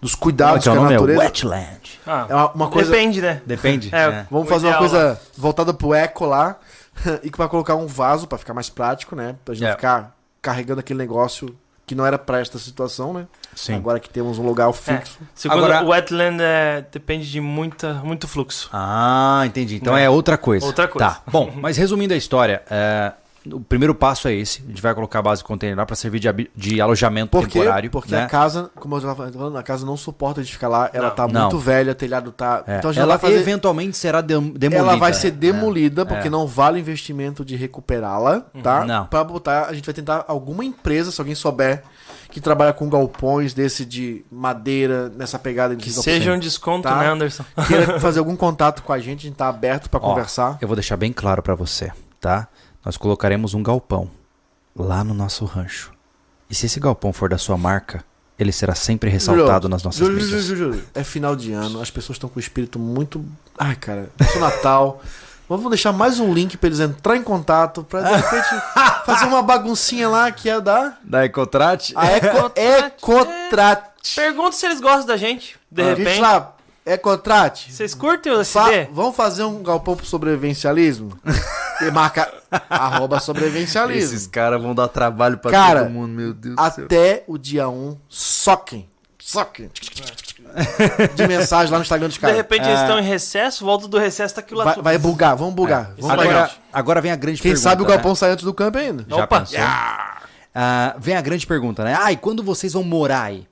[0.00, 0.88] dos é cuidados que é o com a?
[0.88, 1.20] É natureza.
[1.20, 2.00] Wetland.
[2.06, 2.90] Ah, É uma, uma coisa.
[2.90, 3.42] Depende, né?
[3.44, 3.88] Depende.
[3.94, 4.26] É, É.
[4.30, 6.56] Vamos fazer uma coisa voltada pro eco lá.
[7.22, 9.34] e que vai colocar um vaso pra ficar mais prático, né?
[9.44, 9.68] Pra gente É.
[9.68, 11.54] não ficar carregando aquele negócio
[11.86, 13.26] que não era pra esta situação, né?
[13.54, 13.74] Sim.
[13.74, 15.18] Agora que temos um lugar fixo.
[15.34, 18.68] Segundo, Agora- o wetland é, depende de muita, muito fluxo.
[18.72, 19.76] Ah, entendi.
[19.76, 20.04] Então É.
[20.04, 20.64] é outra coisa.
[20.66, 21.06] Outra coisa.
[21.10, 21.20] Tá.
[21.30, 23.12] Bom, mas resumindo a história, é,
[23.52, 24.62] o primeiro passo é esse.
[24.64, 27.58] A gente vai colocar a base container lá para servir de, de alojamento Por quê?
[27.60, 27.90] temporário.
[27.90, 28.24] Porque né?
[28.24, 30.90] a casa, como eu estava falando, a casa não suporta de ficar lá.
[30.92, 31.14] Ela Não.
[31.14, 31.40] tá Não.
[31.42, 32.62] muito velha, o telhado tá.
[32.66, 33.40] É, Então ela vai fazer.
[33.40, 34.76] eventualmente será dem- demolida.
[34.76, 36.04] Ela vai ser demolida, É.
[36.04, 36.30] porque É.
[36.30, 38.84] não vale o investimento de recuperá-la, tá?
[38.84, 39.06] Não.
[39.06, 41.82] Pra botar, a gente vai tentar alguma empresa, se alguém souber,
[42.30, 46.96] que trabalha com galpões desse de madeira, nessa pegada de Que seja um desconto, Tá.
[46.96, 47.44] né, Anderson?
[47.66, 50.58] Queira fazer algum contato com a gente, a gente tá aberto pra Ó, conversar.
[50.60, 51.90] Eu vou deixar bem claro para você,
[52.20, 52.48] tá?
[52.86, 54.08] Nós colocaremos um galpão
[54.76, 55.90] lá no nosso rancho.
[56.48, 58.04] E se esse galpão for da sua marca,
[58.38, 60.44] ele será sempre ressaltado Júlio, nas nossas Júlio, mídias.
[60.44, 63.24] Júlio, Júlio, É final de ano, as pessoas estão com o espírito muito.
[63.58, 65.02] Ai, cara, é Natal.
[65.48, 68.48] Vamos deixar mais um link pra eles entrar em contato, pra de repente
[69.04, 70.96] fazer uma baguncinha lá que é da.
[71.02, 71.92] Da Ecotrate?
[71.96, 74.14] A Eco, Ecotrate.
[74.14, 76.20] Pergunta se eles gostam da gente, de A gente repente.
[76.86, 77.72] Lá, Ecotrate.
[77.72, 78.88] Vocês curtem o Fa- SD?
[78.92, 81.18] vamos fazer um galpão pro sobrevivencialismo?
[81.80, 82.32] e marca
[82.70, 84.14] arroba sobrevivencialismo.
[84.14, 86.84] Esses caras vão dar trabalho pra Cara, todo mundo, meu Deus do céu.
[86.84, 88.88] Até o dia 1, soquem.
[89.18, 89.70] Soquem.
[91.16, 92.36] De mensagem lá no Instagram dos De caras.
[92.36, 94.66] repente eles estão em recesso, volta do recesso, tá aquilo lá.
[94.74, 95.92] Vai, vai bugar, vamos bugar.
[95.98, 97.68] Vamos Agora, agora vem a grande Quem pergunta.
[97.68, 97.92] sabe o né?
[97.92, 99.04] galpão sai antes do campo ainda.
[99.08, 99.40] Já Opa.
[99.40, 99.58] pensou?
[100.54, 101.98] Ah, vem a grande pergunta, né?
[102.00, 103.46] Ah, e quando vocês vão morar aí?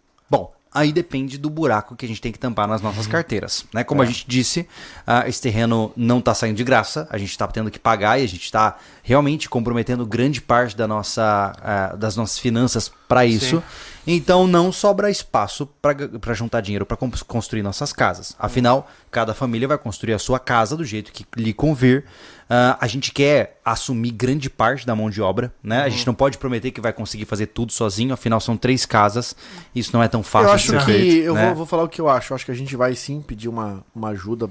[0.75, 3.85] Aí depende do buraco que a gente tem que tampar nas nossas carteiras, né?
[3.85, 4.67] Como a gente disse,
[5.07, 8.25] ah, esse terreno não tá saindo de graça, a gente tá tendo que pagar e
[8.25, 13.63] a gente tá realmente comprometendo grande parte da nossa, ah, das nossas finanças para isso.
[14.05, 16.97] Então não sobra espaço para juntar dinheiro para
[17.27, 18.35] construir nossas casas.
[18.39, 22.05] Afinal, cada família vai construir a sua casa do jeito que lhe convir.
[22.49, 25.81] Ah, a gente quer assumir grande parte da mão de obra, né?
[25.81, 25.91] A Uhum.
[25.91, 29.35] gente não pode prometer que vai conseguir fazer tudo sozinho, afinal são três casas.
[29.75, 30.85] Isso não é tão fácil eu de acho ser que.
[30.85, 31.47] feito, eu né?
[31.47, 32.33] vou, vou falar o que eu acho.
[32.33, 34.51] Eu acho que a gente vai sim pedir uma, uma ajuda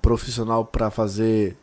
[0.00, 1.56] profissional pra fazer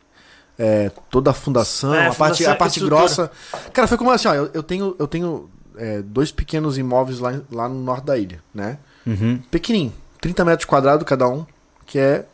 [0.58, 3.30] é, toda a fundação, É, a parte, fundação, a parte grossa.
[3.72, 7.40] Cara, foi como assim, ó, eu, eu tenho, eu tenho é, dois pequenos imóveis lá,
[7.50, 8.78] lá no norte da ilha, né?
[9.06, 9.40] Uhum.
[9.50, 11.46] Pequenininho, 30 metros quadrados cada um,
[11.86, 12.24] que é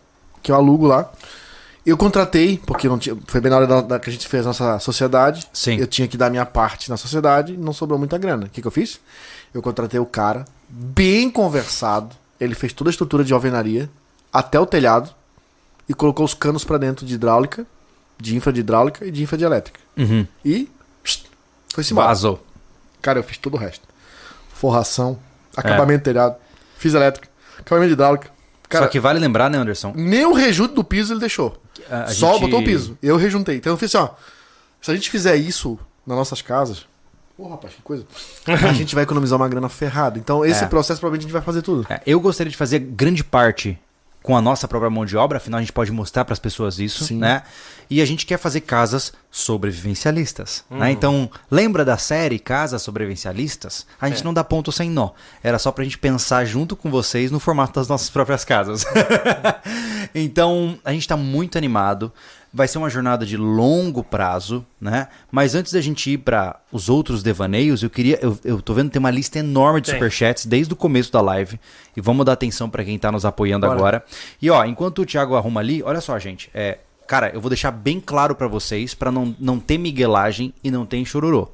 [0.43, 1.11] que eu alugo lá.
[1.87, 4.45] Eu contratei, porque não tinha, foi bem na hora da, da- que a gente fez
[4.45, 5.47] a nossa sociedade.
[5.53, 5.77] Sim.
[5.77, 8.47] Eu tinha que dar minha parte na sociedade, não sobrou muita grana.
[8.47, 8.99] O que, que eu fiz?
[9.55, 12.15] Eu contratei o cara, bem conversado.
[12.41, 13.89] Ele fez toda a estrutura de alvenaria,
[14.33, 15.11] até o telhado,
[15.89, 17.65] e colocou os canos pra dentro de hidráulica,
[18.19, 19.79] de infra de hidráulica e de infra de elétrica.
[19.97, 20.27] Uhum.
[20.45, 20.69] E
[21.73, 22.09] foi-se embora.
[22.09, 22.45] Vazou.
[23.01, 23.87] Cara, eu fiz todo o resto.
[24.53, 25.19] Forração,
[25.57, 26.35] acabamento de telhado,
[26.79, 28.31] fiz elétrica, acabamento de hidráulica.
[28.69, 29.93] Cara, Só que vale lembrar, né, Anderson?
[29.95, 31.57] nem o rejunte do piso ele deixou.
[31.91, 32.97] A- a Só gente- botou o piso.
[33.03, 33.57] Eu rejuntei.
[33.57, 34.15] Então eu fiz assim, ó.
[34.81, 36.87] Se a gente fizer isso nas nossas casas.
[37.39, 38.07] Ô, rapaz, que coisa.
[38.47, 40.19] a gente vai economizar uma grana ferrada.
[40.19, 40.67] Então, esse É.
[40.67, 41.87] processo provavelmente a gente vai fazer tudo.
[41.91, 43.79] É, eu gostaria de fazer grande parte
[44.23, 46.79] com a nossa própria mão de obra, afinal a gente pode mostrar para as pessoas
[46.81, 47.19] isso, Sim.
[47.19, 47.43] né?
[47.89, 50.91] E a gente quer fazer casas sobrevivencialistas, né?
[50.91, 53.87] Então, lembra da série Casas Sobrevivencialistas?
[54.01, 54.25] A gente É.
[54.25, 55.11] não dá ponto sem nó.
[55.43, 58.85] Era só pra gente pensar junto com vocês no formato das nossas próprias casas.
[60.15, 62.13] então, a gente tá muito animado.
[62.53, 65.09] Vai ser uma jornada de longo prazo, né?
[65.31, 68.19] Mas antes da gente ir para os outros devaneios, eu queria.
[68.23, 69.97] Eu, eu tô vendo que tem uma lista enorme de Tem.
[69.97, 71.61] superchats desde o começo da live.
[71.95, 73.79] E vamos dar atenção para quem tá nos apoiando Bora.
[73.79, 74.05] agora.
[74.41, 76.49] E ó, enquanto o Thiago arruma ali, olha só, gente.
[76.55, 80.71] É, cara, eu vou deixar bem claro para vocês, para não, não ter miguelagem e
[80.71, 81.49] não ter chororô.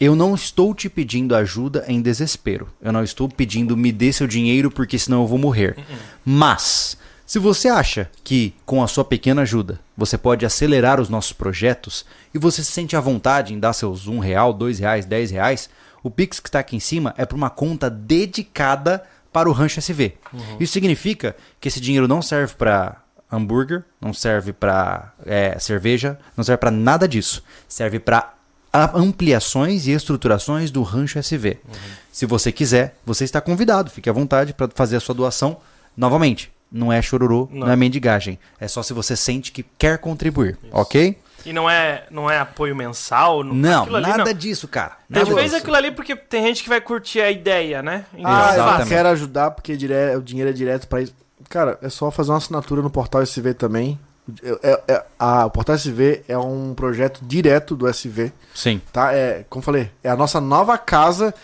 [0.00, 2.68] Eu não estou te pedindo ajuda em desespero.
[2.82, 5.76] Eu não estou pedindo me dê seu dinheiro porque senão eu vou morrer.
[6.24, 11.32] Mas, se você acha que com a sua pequena ajuda você pode acelerar os nossos
[11.32, 12.04] projetos
[12.34, 15.70] e você se sente à vontade em dar seus um real, dois reais, dez reais,
[16.02, 19.78] o Pix que está aqui em cima é para uma conta dedicada para o Rancho
[19.78, 20.14] SV.
[20.60, 25.12] Isso significa que esse dinheiro não serve para hambúrguer, não serve para
[25.58, 27.42] cerveja, não serve para nada disso.
[27.68, 28.32] Serve para
[28.94, 31.58] ampliações e estruturações do Rancho SV.
[32.12, 33.90] Se você quiser, você está convidado.
[33.90, 35.58] Fique à vontade para fazer a sua doação
[35.96, 36.52] novamente.
[36.70, 37.66] Não é chororô, não.
[37.66, 37.72] Não.
[37.72, 38.38] é mendigagem.
[38.58, 41.16] É só se você sente que quer contribuir, ok?
[41.46, 43.44] E não é, não é apoio mensal?
[43.44, 44.32] Não, aquilo ali, nada não.
[44.32, 44.96] disso, cara.
[45.08, 45.56] Nada disso.
[45.56, 48.06] aquilo ali porque tem gente que vai curtir a ideia, né?
[48.14, 49.94] Então, Ah, eu quero ajudar porque dire...
[50.16, 51.14] o dinheiro é direto pra isso.
[51.48, 53.98] Cara, é só fazer uma assinatura no Portal SV também.
[54.42, 58.80] É- é- é- a- o Portal SV é um projeto direto do SV, Sim.
[58.92, 59.12] tá?
[59.12, 61.34] É, como eu falei, é a nossa nova casa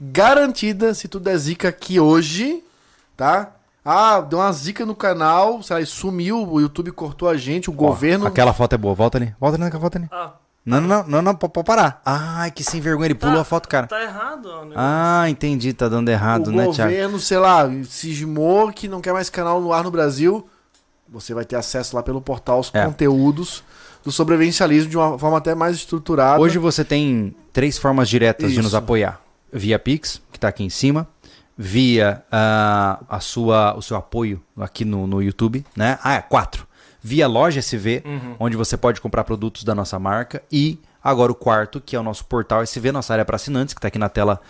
[0.00, 2.62] garantida se tu der zica aqui hoje,
[3.16, 3.52] tá?
[3.84, 7.70] Ah, deu uma zica no canal, sei lá, e sumiu, o YouTube cortou a gente,
[7.70, 8.26] o governo...
[8.26, 8.94] Aquela foto é boa.
[8.94, 9.34] Volta ali.
[9.40, 10.08] Volta ali naquela foto ali.
[10.10, 10.32] Ah,
[10.66, 12.02] Não, não, não, não, pode pode parar.
[12.04, 13.06] Ai, que sem vergonha.
[13.06, 13.40] Ele pulou Tá.
[13.42, 13.86] a foto, cara.
[13.86, 14.46] tá errado.
[14.46, 14.74] o negócio.
[14.76, 15.72] Ah, entendi.
[15.72, 16.90] Tá dando errado, o né, Thiago?
[16.90, 20.44] governo, sei lá, cismou que não quer mais canal no ar no Brasil,
[21.08, 22.84] você vai ter acesso lá pelo portal aos É.
[22.84, 23.62] conteúdos
[24.04, 26.40] do sobrevivencialismo de uma forma até mais estruturada.
[26.40, 28.76] Hoje você tem três formas diretas de nos Isso.
[28.76, 29.20] apoiar.
[29.52, 31.06] Via Pix, que tá aqui em cima.
[31.56, 35.98] Via ah, a sua, o seu apoio aqui no, no YouTube, né?
[36.02, 36.65] Ah, é, quatro.
[37.06, 38.36] Via Loja SV, Uhum.
[38.40, 40.42] onde você pode comprar produtos da nossa marca.
[40.50, 43.80] E agora o quarto, que é o nosso portal SV, nossa área para assinantes, que
[43.80, 44.40] tá aqui na tela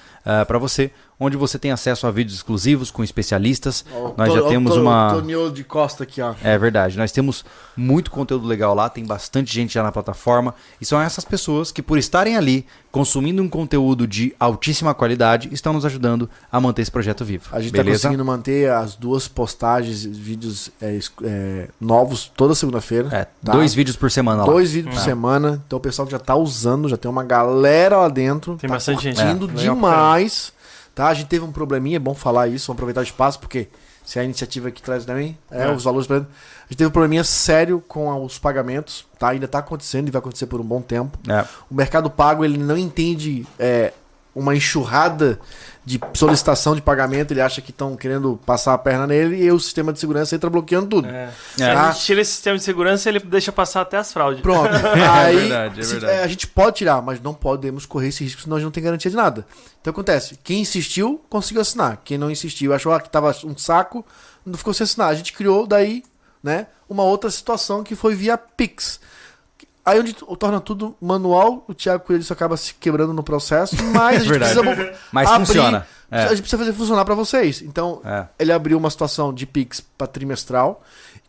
[0.47, 0.91] para você.
[1.19, 3.85] Onde você tem acesso a vídeos exclusivos com especialistas.
[3.91, 5.15] Ó, Nós to- já temos to- uma...
[5.15, 6.35] Tonio de Costa aqui, ó.
[6.45, 6.99] É verdade.
[6.99, 7.43] Nós temos
[7.75, 10.55] muito conteúdo legal lá, tem bastante gente já na plataforma.
[10.79, 15.73] E são essas pessoas que, por estarem ali, consumindo um conteúdo de altíssima qualidade, estão
[15.73, 17.45] nos ajudando a manter esse projeto vivo.
[17.51, 17.99] A gente tá Beleza?
[18.09, 23.09] conseguindo manter as duas postagens, vídeos é, é, novos toda segunda-feira.
[23.11, 23.53] É, tá?
[23.53, 24.47] dois vídeos por semana lá.
[24.53, 25.63] Dois vídeos por semana.
[25.67, 28.57] Então o pessoal já tá usando, já tem uma galera lá dentro.
[28.57, 29.17] Tem tá bastante gente.
[29.17, 30.53] curtindo É, legal pra demais.
[30.97, 31.09] Tá?
[31.09, 33.69] A gente teve um probleminha, é bom falar isso, vamos aproveitar o espaço, porque
[34.03, 35.71] se a iniciativa aqui traz também, é, É.
[35.71, 36.17] os valores pra...
[36.17, 39.29] A gente teve um probleminha sério com os pagamentos, tá?
[39.29, 41.19] Ainda tá acontecendo e vai acontecer por um bom tempo.
[41.29, 41.45] É.
[41.71, 43.93] O Mercado Pago, ele não entende é,
[44.37, 45.41] uma enxurrada
[45.83, 49.59] de solicitação de pagamento, ele acha que estão querendo passar a perna nele e o
[49.59, 51.09] sistema de segurança entra bloqueando tudo.
[51.09, 51.31] É.
[51.59, 51.71] É.
[51.71, 54.43] A gente tira esse sistema de segurança ele deixa passar até as fraudes.
[54.43, 54.69] Pronto.
[55.11, 56.13] Aí, verdade, é verdade.
[56.13, 58.73] é, a gente pode tirar, mas não podemos correr esse risco, senão a gente não
[58.73, 59.47] tem garantia de nada.
[59.81, 62.03] Então acontece, quem insistiu, conseguiu assinar.
[62.05, 64.05] Quem não insistiu, achou ah, que tava um saco,
[64.45, 65.09] não ficou sem assinar.
[65.09, 66.03] A gente criou daí,
[66.43, 69.01] né, uma outra situação que foi via Pix.
[69.87, 74.23] Aí onde torna tudo manual, o Thiago Coelho isso acaba se quebrando no processo, mas
[74.23, 74.63] a gente precisa
[75.13, 75.87] Mas abrir- funciona.
[76.11, 76.25] É.
[76.25, 77.63] A gente precisa fazer funcionar para vocês.
[77.63, 78.27] Então, É.
[78.39, 80.83] ele abriu uma situação de Pix para trimestral,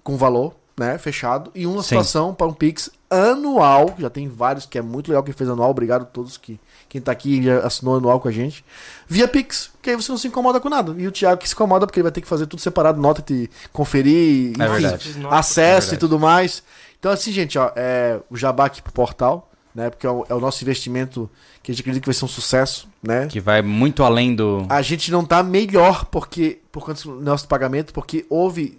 [0.03, 1.89] com valor, né, fechado, e uma Sim.
[1.89, 5.49] situação para um Pix anual, que já tem vários, que é muito legal quem fez
[5.49, 8.63] anual, obrigado a todos que quem tá aqui já assinou anual com a gente,
[9.07, 10.93] via Pix, que aí você não se incomoda com nada.
[10.97, 13.21] E o Thiago que se incomoda porque ele vai ter que fazer tudo separado, nota
[13.25, 16.61] de conferir, É enfim, acesso É e tudo mais.
[17.07, 20.33] Então assim, gente, ó, é, o jabá aqui pro portal, né, porque é o, é
[20.33, 21.29] o nosso investimento
[21.63, 23.27] que a gente acredita que vai ser um sucesso, né?
[23.27, 24.65] Que vai muito além do.
[24.67, 28.77] A gente não tá melhor porque por conta do nosso pagamento, porque houve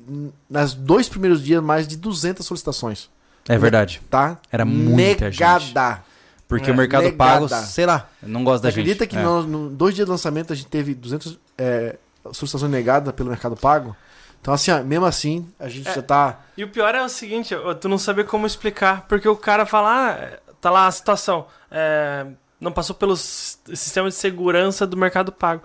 [0.50, 3.08] nas dois primeiros dias mais de 200 solicitações,
[3.48, 4.02] É verdade.
[4.10, 4.36] tá?
[4.52, 5.40] Era muita gente.
[5.40, 6.02] Negada.
[6.46, 7.16] Porque É, o Mercado negada.
[7.48, 9.10] Pago, sei lá, não gosta da Você acredita gente.
[9.12, 9.22] que É.
[9.22, 11.96] nós, no dois dias de lançamento a gente teve 200 é,
[12.32, 13.96] solicitações negadas pelo Mercado Pago?
[14.40, 15.94] Então assim, ó, mesmo assim, a gente É.
[15.94, 19.36] já tá E o pior é o seguinte, tu não saber como explicar, porque o
[19.36, 22.26] cara fala, ah, tá lá a situação, é,
[22.60, 25.62] não passou pelo sistema de segurança do Mercado Pago.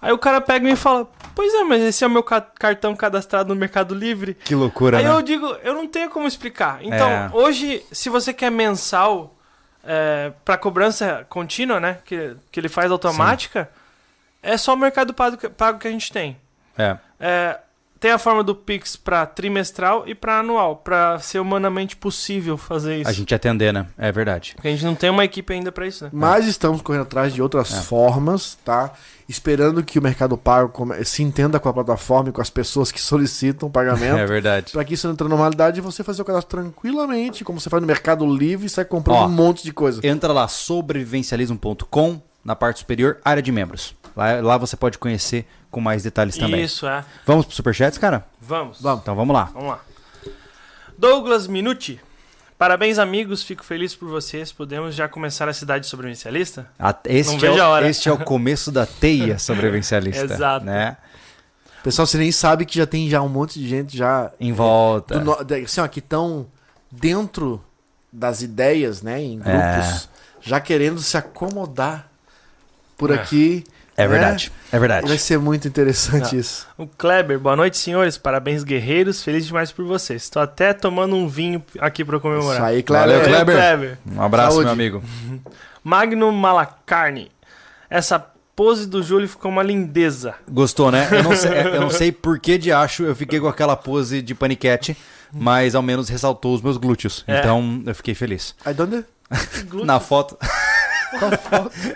[0.00, 2.40] Aí o cara pega e me fala, pois é, mas esse é o meu ca-
[2.40, 4.34] cartão cadastrado no Mercado Livre.
[4.34, 5.10] Que loucura, Aí né?
[5.10, 6.78] eu digo, eu não tenho como explicar.
[6.82, 7.30] Então, É.
[7.32, 9.32] hoje, se você quer mensal
[9.88, 13.70] é, para cobrança contínua, né, que, que ele faz automática,
[14.42, 16.36] é só o Mercado Pago, que- Pago que a gente tem.
[16.76, 16.96] É.
[17.18, 17.58] É,
[18.06, 23.00] tem a forma do Pix para trimestral e para anual, para ser humanamente possível fazer
[23.00, 23.10] isso.
[23.10, 23.88] A gente atender, né?
[23.98, 24.52] É verdade.
[24.54, 26.10] Porque a gente não tem uma equipe ainda para isso, né?
[26.12, 27.80] Mas estamos correndo atrás de outras É.
[27.80, 28.92] formas, tá?
[29.28, 30.72] Esperando que o Mercado Pago
[31.04, 34.18] se entenda com a plataforma e com as pessoas que solicitam pagamento.
[34.22, 34.70] É verdade.
[34.70, 37.80] Pra que isso entre na normalidade e você fazer o cadastro tranquilamente, como você faz
[37.80, 40.00] no Mercado Livre e sai comprando Ó, um monte de coisa.
[40.06, 43.96] Entra lá, sobrevivencialismo.com, na parte superior, área de membros.
[44.16, 46.62] Lá, lá você pode conhecer com mais detalhes também.
[46.64, 47.04] Isso, é.
[47.26, 48.24] Vamos pro Superchats, cara?
[48.40, 48.80] Vamos.
[48.80, 49.02] Vamos.
[49.02, 49.44] Então vamos lá.
[49.52, 49.80] Vamos lá.
[50.98, 52.00] Douglas Minuti.
[52.58, 53.42] Parabéns, amigos.
[53.42, 54.50] Fico feliz por vocês.
[54.50, 56.66] Podemos já começar a cidade sobrevivencialista?
[56.78, 57.88] A- Este, Não é, vejo a o, hora.
[57.88, 60.24] este é o começo da teia sobrevivencialista.
[60.24, 60.64] Exato.
[60.64, 60.96] Né?
[61.82, 65.18] Pessoal, você nem sabe que já tem já um monte de gente já Em volta.
[65.20, 65.32] do
[65.62, 66.46] assim, ó, que estão
[66.90, 67.62] dentro
[68.12, 70.08] das ideias, né, em grupos,
[70.40, 72.10] já querendo se acomodar
[72.96, 73.14] por É.
[73.14, 73.62] aqui.
[73.96, 74.52] É verdade.
[74.70, 75.08] É verdade.
[75.08, 76.66] Vai ser muito interessante isso.
[76.76, 78.18] O Kleber, boa noite, senhores.
[78.18, 79.22] Parabéns, guerreiros.
[79.22, 80.22] Feliz demais por vocês.
[80.24, 82.56] Estou até tomando um vinho aqui para comemorar.
[82.56, 83.06] Isso aí, Kleber.
[83.08, 83.56] Valeu, Valeu, Kleber.
[83.56, 83.98] Kleber.
[84.14, 84.64] Um abraço, Saúde.
[84.64, 85.02] meu amigo.
[85.82, 87.30] Magno Malacarne.
[87.88, 88.18] Essa
[88.54, 90.34] pose do Júlio ficou uma lindeza.
[90.50, 91.08] Gostou, né?
[91.10, 94.20] Eu não sei, eu não sei por que de acho eu fiquei com aquela pose
[94.20, 94.96] de paniquete,
[95.32, 97.24] mas ao menos ressaltou os meus glúteos.
[97.26, 97.38] É.
[97.38, 98.54] Então eu fiquei feliz.
[98.64, 99.04] Aí, onde?
[99.84, 100.36] Na foto.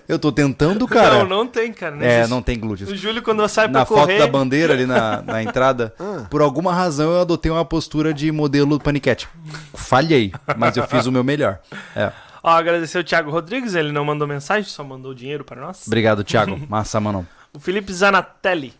[0.08, 1.18] Eu tô tentando, cara.
[1.20, 1.96] Não, não tem, cara.
[1.96, 2.30] Não é, existe.
[2.30, 2.90] não tem glúteos.
[2.90, 4.18] O Júlio, quando sai pra Na foto correr...
[4.18, 6.26] da bandeira ali na, na entrada, Ah.
[6.30, 9.28] por alguma razão eu adotei uma postura de modelo paniquete.
[9.74, 11.58] Falhei, mas eu fiz o meu melhor.
[11.94, 12.10] É.
[12.42, 15.86] Ó, agradecer o Thiago Rodrigues, ele não mandou mensagem, só mandou dinheiro para nós.
[15.86, 16.58] Obrigado, Thiago.
[16.68, 17.26] Massa, mano.
[17.52, 18.72] O Felipe Zanatelli.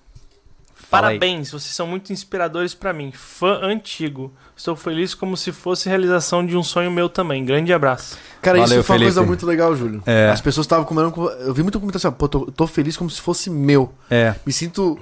[0.91, 1.19] Fala aí.
[1.21, 3.13] Parabéns, vocês são muito inspiradores pra mim.
[3.13, 4.33] Fã antigo.
[4.57, 7.45] Estou feliz como se fosse realização de um sonho meu também.
[7.45, 8.19] Grande abraço.
[8.43, 9.15] Cara, Valeu, isso foi uma Felipe.
[9.15, 10.03] coisa muito legal, Júlio.
[10.05, 10.31] É.
[10.31, 11.13] As pessoas estavam comendo.
[11.13, 13.93] com- Eu vi muito comentário assim, pô, tô, tô feliz como se fosse meu.
[14.11, 14.99] É, Me sinto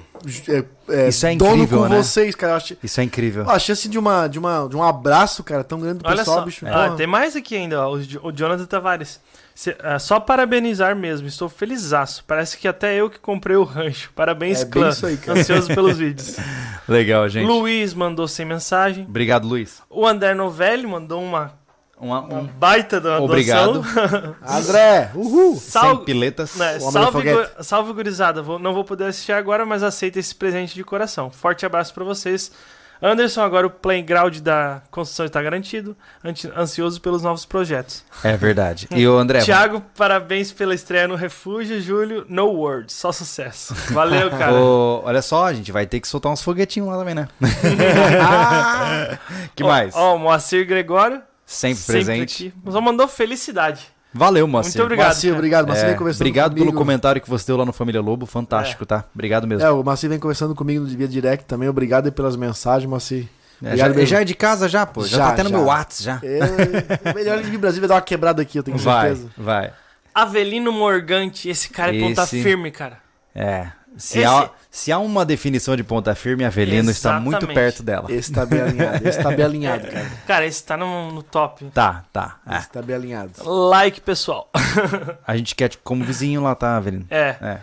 [0.48, 1.96] é, é, Isso é dono incrível, com né?
[2.02, 2.56] vocês, cara.
[2.56, 3.48] Achei, isso é incrível.
[3.48, 6.40] achei assim de, uma, de, uma, de um abraço, cara, tão grande do Olha pessoal,
[6.40, 6.44] só.
[6.44, 6.66] bicho.
[6.66, 9.20] Ah, tem mais aqui ainda, ó, o Jonathan Tavares.
[9.60, 12.22] Cê- ah, só parabenizar mesmo, estou felizaço.
[12.28, 14.12] Parece que até eu que comprei o rancho.
[14.14, 14.88] Parabéns, É bem clã.
[14.90, 15.40] isso aí, cara.
[15.40, 16.36] Ansioso pelos vídeos.
[16.86, 17.44] Legal, gente.
[17.44, 19.04] Luiz mandou sem mensagem.
[19.04, 19.82] Obrigado, Luiz.
[19.90, 21.54] O André Novelli mandou uma,
[22.00, 22.46] Uma, uma um...
[22.46, 23.84] baita da Obrigado.
[24.46, 25.56] André, uhul!
[25.56, 26.54] Sal- Sem piletas.
[26.54, 28.40] Né, salve, gu- salve, gurizada.
[28.40, 31.30] Vou- não vou poder assistir agora, mas aceita esse presente de coração.
[31.32, 32.52] Forte abraço pra vocês.
[33.00, 35.96] Anderson, agora o playground da construção está garantido.
[36.24, 38.04] Anti- ansioso pelos novos projetos.
[38.24, 38.88] É verdade.
[38.90, 41.80] E o André, Tiago, parabéns pela estreia no Refúgio.
[41.80, 42.94] Júlio, no words.
[42.94, 43.74] Só sucesso.
[43.92, 44.52] Valeu, cara.
[44.54, 47.28] olha só, a gente vai ter que soltar uns foguetinhos lá também, né?
[49.54, 49.94] que mais?
[49.94, 51.22] Ó, o Moacir Gregório.
[51.46, 52.48] sempre, presente.
[52.48, 52.72] aqui.
[52.72, 53.86] Só mandou felicidade.
[54.12, 54.72] Valeu, Moacir.
[54.80, 55.20] Muito obrigado.
[55.20, 55.34] Cara.
[55.34, 55.66] obrigado.
[55.68, 56.66] Marcinho É, vem conversando obrigado comigo.
[56.66, 58.24] pelo comentário que você deu lá no Família Lobo.
[58.26, 59.04] Fantástico, tá?
[59.14, 59.64] Obrigado mesmo.
[59.66, 61.68] É, o Marcinho vem conversando comigo no via direct também.
[61.68, 63.28] Obrigado pelas mensagens, Marcinho.
[63.62, 65.02] É, já, já é de casa já, pô.
[65.04, 65.56] Já, Já, tá até no já.
[65.56, 66.20] meu Whats já.
[66.22, 69.30] É, o melhor de Brasil vai dar uma quebrada aqui, eu tenho Vai, certeza.
[69.36, 69.72] vai.
[70.14, 71.48] Avelino Morgante.
[71.48, 72.98] Esse cara é ponta Esse- firme, cara.
[73.34, 73.68] É.
[73.98, 78.10] Se, Esse- há, se há uma definição de ponta firme, Avelino está muito perto dela.
[78.10, 80.06] Esse tá bem alinhado, esse tá bem alinhado, cara.
[80.26, 81.64] Cara, esse tá no, no top.
[81.74, 82.38] Tá, tá.
[82.48, 82.58] É.
[82.58, 83.32] Esse tá bem alinhado.
[83.44, 84.48] Like, pessoal.
[85.26, 87.06] A gente quer te- como vizinho lá, tá, Avelino?
[87.10, 87.36] É.
[87.40, 87.58] É.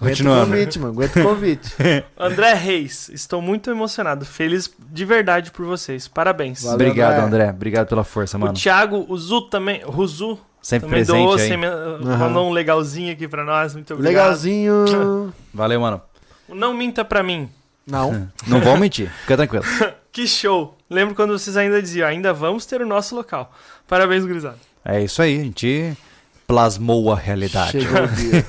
[0.00, 0.46] Aguenta o Continuando.
[0.52, 0.92] convite, mano.
[0.92, 1.74] Aguenta o convite.
[2.16, 6.06] André Reis, estou muito emocionado, feliz de verdade por vocês.
[6.06, 6.62] Parabéns.
[6.62, 7.42] Valeu, Obrigado, André.
[7.42, 7.50] André.
[7.50, 8.54] Obrigado pela força, O mano.
[8.54, 11.48] Thiago, o Zu também, o Zu Sempre também presente aí.
[11.48, 11.70] sem men-
[12.18, 14.22] mandou um legalzinho aqui pra nós, muito obrigado.
[14.24, 15.32] Legalzinho.
[15.54, 16.00] Valeu, mano.
[16.48, 17.48] Não minta pra mim.
[17.86, 18.28] Não.
[18.46, 19.10] Não vão mentir.
[19.22, 19.64] Fica tranquilo.
[20.10, 20.76] Que show.
[20.90, 23.52] Lembro quando vocês ainda diziam, ainda vamos ter o nosso local.
[23.86, 24.58] Parabéns, gurizada.
[24.84, 25.38] É isso aí.
[25.38, 25.96] A gente
[26.44, 27.72] plasmou a realidade.
[27.72, 28.44] Chegou o dia.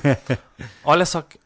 [0.82, 1.38] Olha só, que-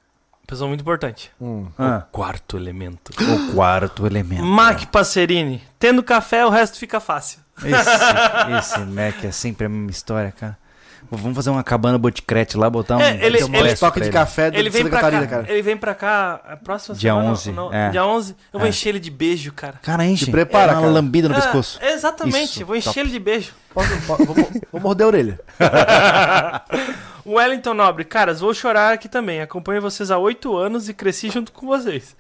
[0.46, 1.30] pessoa muito importante.
[1.38, 1.66] Hum.
[1.78, 3.12] Ah, Quarto elemento.
[3.20, 4.42] o quarto elemento.
[4.44, 7.40] Mac Passerini, tendo café, o resto fica fácil.
[7.62, 10.56] Esse, esse Mac é sempre a mesma história, cara.
[11.10, 13.00] Vamos fazer uma cabana boticrete lá, botar um.
[13.00, 15.52] É, ele- um ele- estoque de café de Ele vem Santa pra Catarina, cá, cara.
[15.52, 17.30] ele vem pra cá a próxima Dia semana.
[17.30, 17.90] 11, não, é.
[17.90, 18.70] Dia 11, eu vou É.
[18.70, 19.78] encher ele de beijo, cara.
[19.82, 20.24] Cara, enche.
[20.24, 20.92] Se prepara, é uma cara.
[20.92, 21.78] lambida no Ah, pescoço.
[21.82, 23.00] exatamente, Isso, vou encher top.
[23.00, 23.52] ele de beijo.
[23.72, 25.40] Posso- po- vou, vou morder a orelha.
[27.26, 29.40] Wellington Nobre, caras, vou chorar aqui também.
[29.40, 32.16] Acompanho vocês há oito anos e cresci junto com vocês.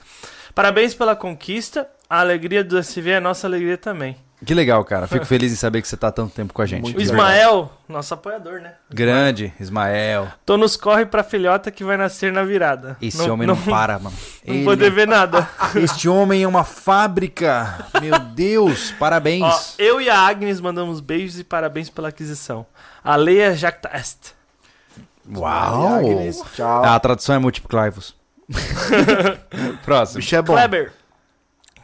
[0.54, 1.88] Parabéns pela conquista.
[2.08, 4.16] A alegria do SV é nossa alegria também.
[4.44, 5.06] Que legal, cara.
[5.06, 6.82] Fico feliz em saber que você tá tanto tempo com a gente.
[6.82, 8.74] Muito O Ismael, nosso apoiador, né?
[8.90, 10.28] Grande, Ismael.
[10.44, 12.96] Tô nos corre pra filhota que vai nascer na virada.
[13.00, 14.16] Esse homem não, para, mano.
[14.46, 15.48] Não Ele- poder ver nada.
[15.74, 17.86] Este homem é uma fábrica.
[18.00, 19.42] Meu Deus, parabéns.
[19.42, 22.66] Ó, eu e a Agnes mandamos beijos e parabéns pela aquisição.
[23.02, 24.34] A Leia Jactast.
[25.34, 25.94] Uau.
[25.94, 26.84] Agnes, Tchau.
[26.84, 28.14] Ah, a tradução é multiplicai-vos.
[29.84, 30.18] Próximo.
[30.20, 30.52] Bicho é bom.
[30.52, 30.92] Kleber.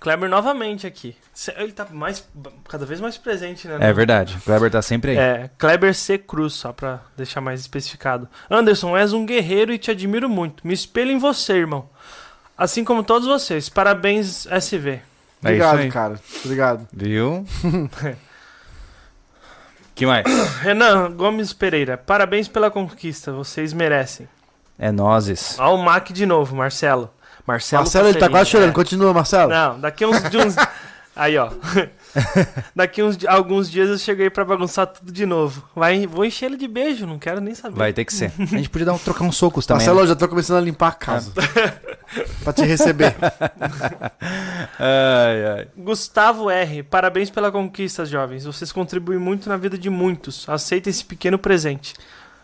[0.00, 1.14] Kleber novamente aqui.
[1.56, 2.26] Ele tá mais,
[2.66, 3.76] cada vez mais presente, né?
[3.80, 4.38] É verdade.
[4.38, 5.18] O Kleber tá sempre aí.
[5.18, 6.16] É, Kleber C.
[6.16, 8.26] Cruz, só pra deixar mais especificado.
[8.50, 10.66] Anderson, és um guerreiro e te admiro muito.
[10.66, 11.88] Me espelho em você, irmão.
[12.56, 13.68] Assim como todos vocês.
[13.68, 14.90] Parabéns, SV.
[14.90, 15.02] É isso
[15.40, 16.20] Obrigado, cara.
[16.44, 16.88] Obrigado.
[16.92, 17.44] Viu?
[19.94, 20.24] que mais?
[20.62, 23.32] Renan Gomes Pereira, parabéns pela conquista.
[23.32, 24.26] Vocês merecem.
[24.78, 25.58] É nozes.
[25.58, 27.10] Ó, o Mac de novo, Marcelo.
[27.46, 28.70] Marcelo, Marcelo, ele tá quase chorando.
[28.70, 28.72] é.
[28.72, 29.50] Continua, Marcelo.
[29.50, 30.54] Não, daqui uns, de uns.
[31.16, 31.50] Aí, ó.
[32.74, 35.62] daqui uns alguns dias eu cheguei pra bagunçar tudo de novo.
[35.74, 37.76] Vai, vou encher ele de beijo, não quero nem saber.
[37.76, 38.32] Vai ter que ser.
[38.38, 39.80] A gente podia dar um, trocar uns socos também.
[39.80, 40.04] Marcelo, né?
[40.04, 41.32] eu já tô começando a limpar a casa.
[42.42, 43.14] pra te receber.
[44.78, 45.68] Ai, ai.
[45.76, 48.44] Gustavo R, parabéns pela conquista, jovens.
[48.44, 50.48] Vocês contribuem muito na vida de muitos.
[50.48, 51.94] Aceita esse pequeno presente.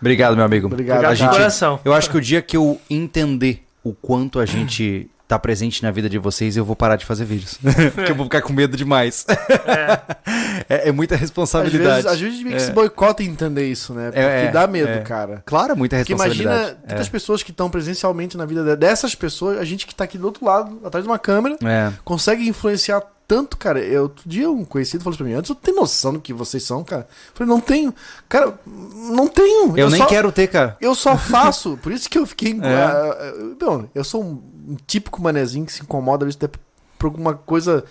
[0.01, 0.67] Obrigado, meu amigo.
[0.67, 1.81] Obrigado, Obrigado a de gente- coração.
[1.85, 5.91] Eu acho que o dia que eu entender o quanto a gente tá presente na
[5.91, 7.59] vida de vocês, eu vou parar de fazer vídeos.
[7.95, 9.27] Porque eu vou ficar com medo demais.
[10.69, 12.03] É, é muita Às responsabilidade.
[12.03, 12.67] vezes, às vezes meio que É.
[12.67, 14.07] se boicota em entender isso, né?
[14.07, 15.01] Porque É, é, dá medo, é.
[15.01, 15.43] cara.
[15.45, 16.61] Claro, é muita Porque responsabilidade.
[16.61, 20.05] imagina tantas pessoas que estão presencialmente na vida de- dessas pessoas, a gente que tá
[20.05, 21.93] aqui do outro lado, atrás de uma câmera, É.
[22.05, 23.81] consegue influenciar tanto, cara.
[23.81, 26.63] Eu, outro dia um conhecido falou pra mim, antes eu tenho noção do que vocês
[26.63, 27.09] são, cara.
[27.11, 27.95] Eu falei, não tenho.
[28.29, 29.77] Cara, não tenho.
[29.77, 30.77] Eu, nem só, quero ter, cara.
[30.81, 31.77] Eu só faço.
[31.83, 32.59] Por isso que eu fiquei...
[32.63, 32.75] É.
[32.75, 36.59] ah, ah, bom, eu sou um, típico manezinho que se incomoda às vezes até
[36.99, 37.85] por alguma coisa...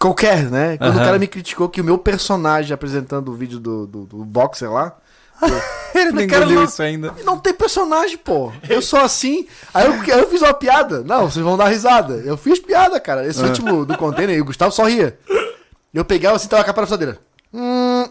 [0.00, 0.78] Qualquer, né?
[0.78, 1.02] Quando Aham.
[1.02, 4.72] o cara me criticou que o meu personagem apresentando o vídeo do, do, do boxer
[4.72, 4.96] lá,
[5.92, 7.14] Ele Falei, nem cara, engoliu não- isso ainda.
[7.24, 8.52] não tem personagem, pô.
[8.68, 9.46] Eu sou assim.
[9.74, 11.02] Aí eu, eu fiz uma piada.
[11.02, 12.14] Não, vocês vão dar risada.
[12.24, 13.26] Eu fiz piada, cara.
[13.26, 13.46] Esse Ah.
[13.46, 15.18] último do container, e o Gustavo só ria.
[15.92, 17.18] Eu pegava assim, tava com a capa na.
[17.52, 18.08] Hum.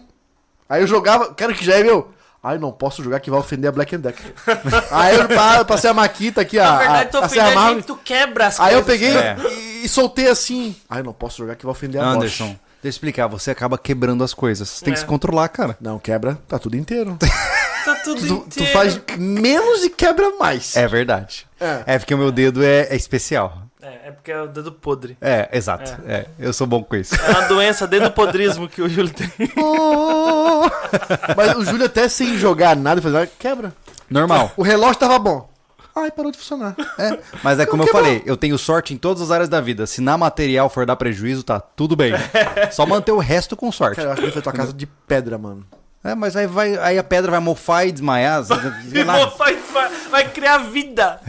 [0.68, 2.10] Aí eu jogava, quero que já é meu.
[2.42, 4.32] Ai, não posso jogar que vai ofender a Black and Decker.
[4.90, 6.64] aí eu pa- passei a maquita aqui, a.
[6.72, 8.86] Na verdade, tu a, a ofende a Serra gente, tu quebra as Aí eu coisas.
[8.86, 9.36] peguei É.
[9.52, 10.76] e, e soltei assim.
[10.88, 12.42] Ai, não posso jogar que vai ofender a Bosch.
[12.82, 13.26] Deixa eu explicar.
[13.28, 14.68] Você acaba quebrando as coisas.
[14.68, 15.02] Você tem que É.
[15.02, 15.76] se controlar, cara.
[15.80, 17.16] Não, quebra, tá tudo inteiro.
[17.82, 18.72] Tá tudo tu, tu inteiro.
[18.74, 20.76] faz menos e quebra mais.
[20.76, 21.46] É verdade.
[21.58, 21.94] É.
[21.94, 23.62] É porque o meu dedo é, é especial.
[23.80, 25.16] É, é porque é o dedo podre.
[25.18, 25.98] É, exato.
[26.06, 26.26] É.
[26.38, 27.14] eu sou bom com isso.
[27.14, 29.32] É uma doença, dedo podrismo que o Júlio tem.
[31.36, 33.72] Mas o Júlio até sem jogar nada, fazer nada, quebra.
[34.10, 34.52] Normal.
[34.58, 35.49] O relógio tava bom.
[35.94, 36.74] Ai, parou de funcionar.
[36.98, 39.86] É, mas é como eu falei, eu tenho sorte em todas as áreas da vida.
[39.86, 42.12] Se na material for dar prejuízo, tá tudo bem.
[42.70, 43.96] Só manter o resto com sorte.
[43.96, 45.66] Cara, eu acho que foi tua casa de pedra, mano.
[46.02, 48.42] É, mas aí, vai, aí a pedra vai mofar e desmaiar.
[48.44, 48.56] sei
[49.04, 51.20] lá, Irmão, vai, vai, vai criar vida.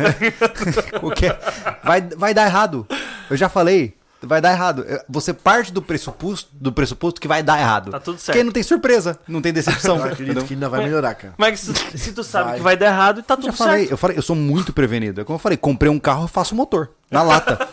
[1.02, 1.40] o que é.
[1.84, 2.88] vai, vai dar errado.
[3.30, 4.00] Eu já falei.
[4.24, 4.86] Vai dar errado.
[4.88, 7.92] É, Você parte do pressuposto, do pressuposto que vai dar errado.
[7.92, 8.26] Tá tudo certo.
[8.28, 9.98] Porque aí não tem surpresa, não tem decepção.
[10.06, 11.34] Eu acredito que ainda vai melhorar, cara.
[11.38, 12.58] Mas se, se tu sabe Vai.
[12.58, 13.92] que vai dar errado, tá Eu tudo falei, certo.
[13.92, 15.22] eu falei, eu sou muito prevenido.
[15.22, 16.90] É como eu falei, comprei um carro, eu faço motor.
[17.10, 17.58] Na lata.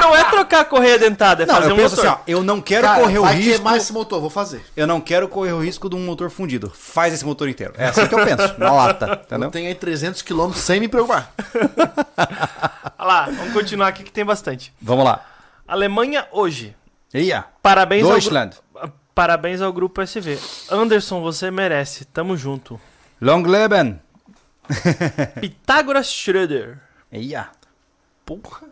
[0.00, 2.10] Não é trocar a correia dentada, é Não, fazer eu um penso motor.
[2.10, 3.50] assim, ó, eu não quero Cara, correr o vai risco.
[3.52, 4.64] queimar esse motor, vou fazer.
[4.76, 6.70] Eu não quero correr o risco de um motor fundido.
[6.74, 7.72] Faz esse motor inteiro.
[7.76, 9.48] É assim que eu penso, na lata, entendeu?
[9.48, 11.32] Eu tenho aí 300 km sem me preocupar.
[12.98, 14.72] Olha lá, vamos continuar aqui que tem bastante.
[14.80, 15.20] Vamos lá.
[15.72, 16.76] Alemanha hoje.
[17.14, 17.44] Ia.
[17.62, 18.56] Parabéns ao, gru- Deutschland.
[19.14, 20.38] Parabéns ao grupo SV.
[20.70, 22.04] Anderson, você merece.
[22.04, 22.80] Tamo junto.
[23.20, 24.00] Long Leben.
[25.40, 26.78] Pitágoras Schröder.
[27.10, 27.48] Ia.
[28.24, 28.62] Porra.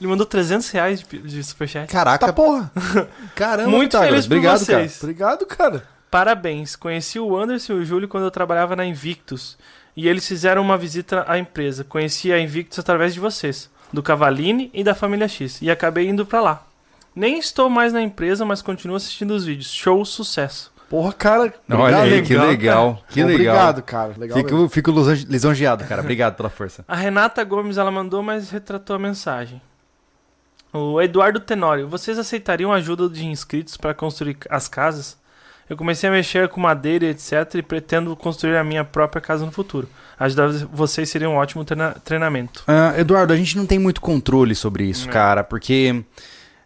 [0.00, 1.90] Ele mandou 300 reais de, de superchat.
[1.90, 2.70] Caraca, Tá porra.
[3.34, 4.10] caramba, Muito Pitágoras.
[4.10, 5.02] feliz por Obrigado, vocês.
[5.02, 5.88] Obrigado, cara.
[6.10, 6.76] Parabéns.
[6.76, 9.56] Conheci o Anderson e o Júlio quando eu trabalhava na Invictus.
[9.96, 11.84] E eles fizeram uma visita à empresa.
[11.84, 15.62] Conheci a Invictus através de vocês, do Cavalini e da família X.
[15.62, 16.66] E acabei indo pra lá.
[17.14, 19.72] Nem estou mais na empresa, mas continuo assistindo os vídeos.
[19.72, 20.72] Show sucesso.
[20.90, 21.50] Porra, cara.
[21.68, 21.80] cara.
[21.80, 23.02] Olha aí, Obrigado, que legal, legal.
[23.08, 23.34] Que legal.
[23.34, 24.14] Obrigado, cara.
[24.18, 24.48] Legal mesmo.
[24.50, 26.02] Fico, fico lisonje- lisonjeado, cara.
[26.02, 26.84] Obrigado pela força.
[26.86, 29.60] A Renata Gomes ela mandou, mas retratou a mensagem.
[30.72, 35.16] O Eduardo Tenório, vocês aceitariam ajuda de inscritos para construir as casas?
[35.68, 37.54] Eu comecei a mexer com madeira e etc.
[37.54, 39.88] e pretendo construir a minha própria casa no futuro.
[40.18, 42.62] Ajudar vocês seria um ótimo treina- treinamento.
[42.66, 45.12] Ah, Eduardo, a gente não tem muito controle sobre isso, É.
[45.12, 46.04] cara, porque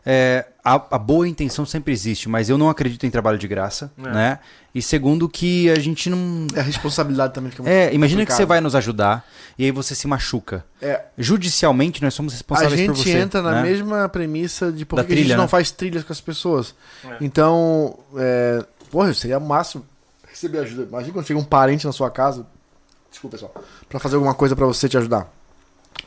[0.05, 3.91] é, a, a boa intenção sempre existe, mas eu não acredito em trabalho de graça,
[3.99, 4.03] É.
[4.11, 4.39] né?
[4.75, 6.47] E segundo que a gente não...
[6.55, 9.27] É a responsabilidade também que É, imagina que você vai nos ajudar
[9.59, 10.65] e aí você se machuca.
[10.81, 13.19] É, Judicialmente, nós somos a responsáveis por gente você.
[13.19, 13.63] entra na né?
[13.63, 15.49] mesma premissa de por que a gente trilha, não né?
[15.49, 16.75] faz trilhas com as pessoas.
[17.05, 17.17] É.
[17.21, 19.85] Então, é, porra, seria máximo
[20.29, 20.83] receber ajuda.
[20.85, 22.47] Imagina quando chega um parente na sua casa,
[23.11, 23.55] desculpa pessoal,
[23.89, 25.27] pra fazer alguma coisa pra você te ajudar.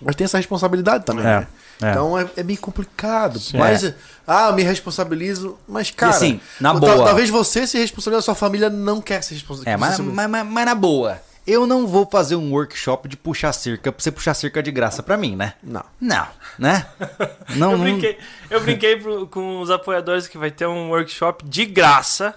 [0.02, 1.48] Mas tem essa responsabilidade também, É, né?
[1.82, 1.91] é.
[1.91, 3.40] Então é, é meio complicado.
[3.40, 3.58] Sim.
[3.58, 3.94] Mas,
[4.26, 7.06] ah, eu me responsabilizo, mas cara, assim, na tal- boa.
[7.06, 9.74] talvez você se responsabilize, a sua família não quer se responsabilizar.
[9.74, 13.52] É, mas, mas, mas- mas na boa, eu não vou fazer um workshop de puxar
[13.53, 15.53] cerca pra você puxar cerca de graça pra mim, né?
[15.62, 15.84] Não.
[15.99, 16.28] Não,
[16.58, 16.86] né?
[17.58, 18.18] Não, Eu não- brinquei,
[18.49, 22.36] eu brinquei pro- com os apoiadores que vai ter um workshop de graça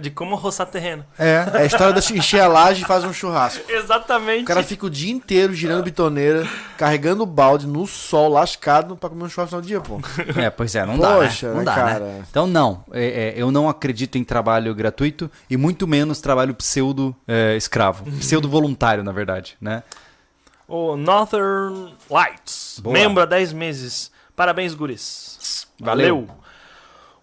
[0.00, 1.04] de como roçar terreno.
[1.18, 3.70] É, é a história da encher a laje e faz um churrasco.
[3.70, 4.42] Exatamente.
[4.42, 6.46] O cara fica o dia inteiro girando bitoneira,
[6.78, 10.00] carregando o balde no sol, lascado, pra comer um churrasco no dia, pô.
[10.36, 11.54] É, pois é, não Poxa, dá, né?
[11.54, 12.04] Não né, dá, cara?
[12.04, 12.24] né?
[12.30, 12.84] Então, não.
[12.92, 18.04] É, é, eu não acredito em trabalho gratuito e muito menos trabalho pseudo-escravo.
[18.18, 19.82] Pseudo-voluntário, na verdade, né?
[20.66, 22.80] O Northern Lights.
[22.82, 22.94] Boa.
[22.94, 24.10] Membro há 10 meses.
[24.34, 25.66] Parabéns, guris.
[25.78, 26.26] Valeu.
[26.26, 26.41] Valeu.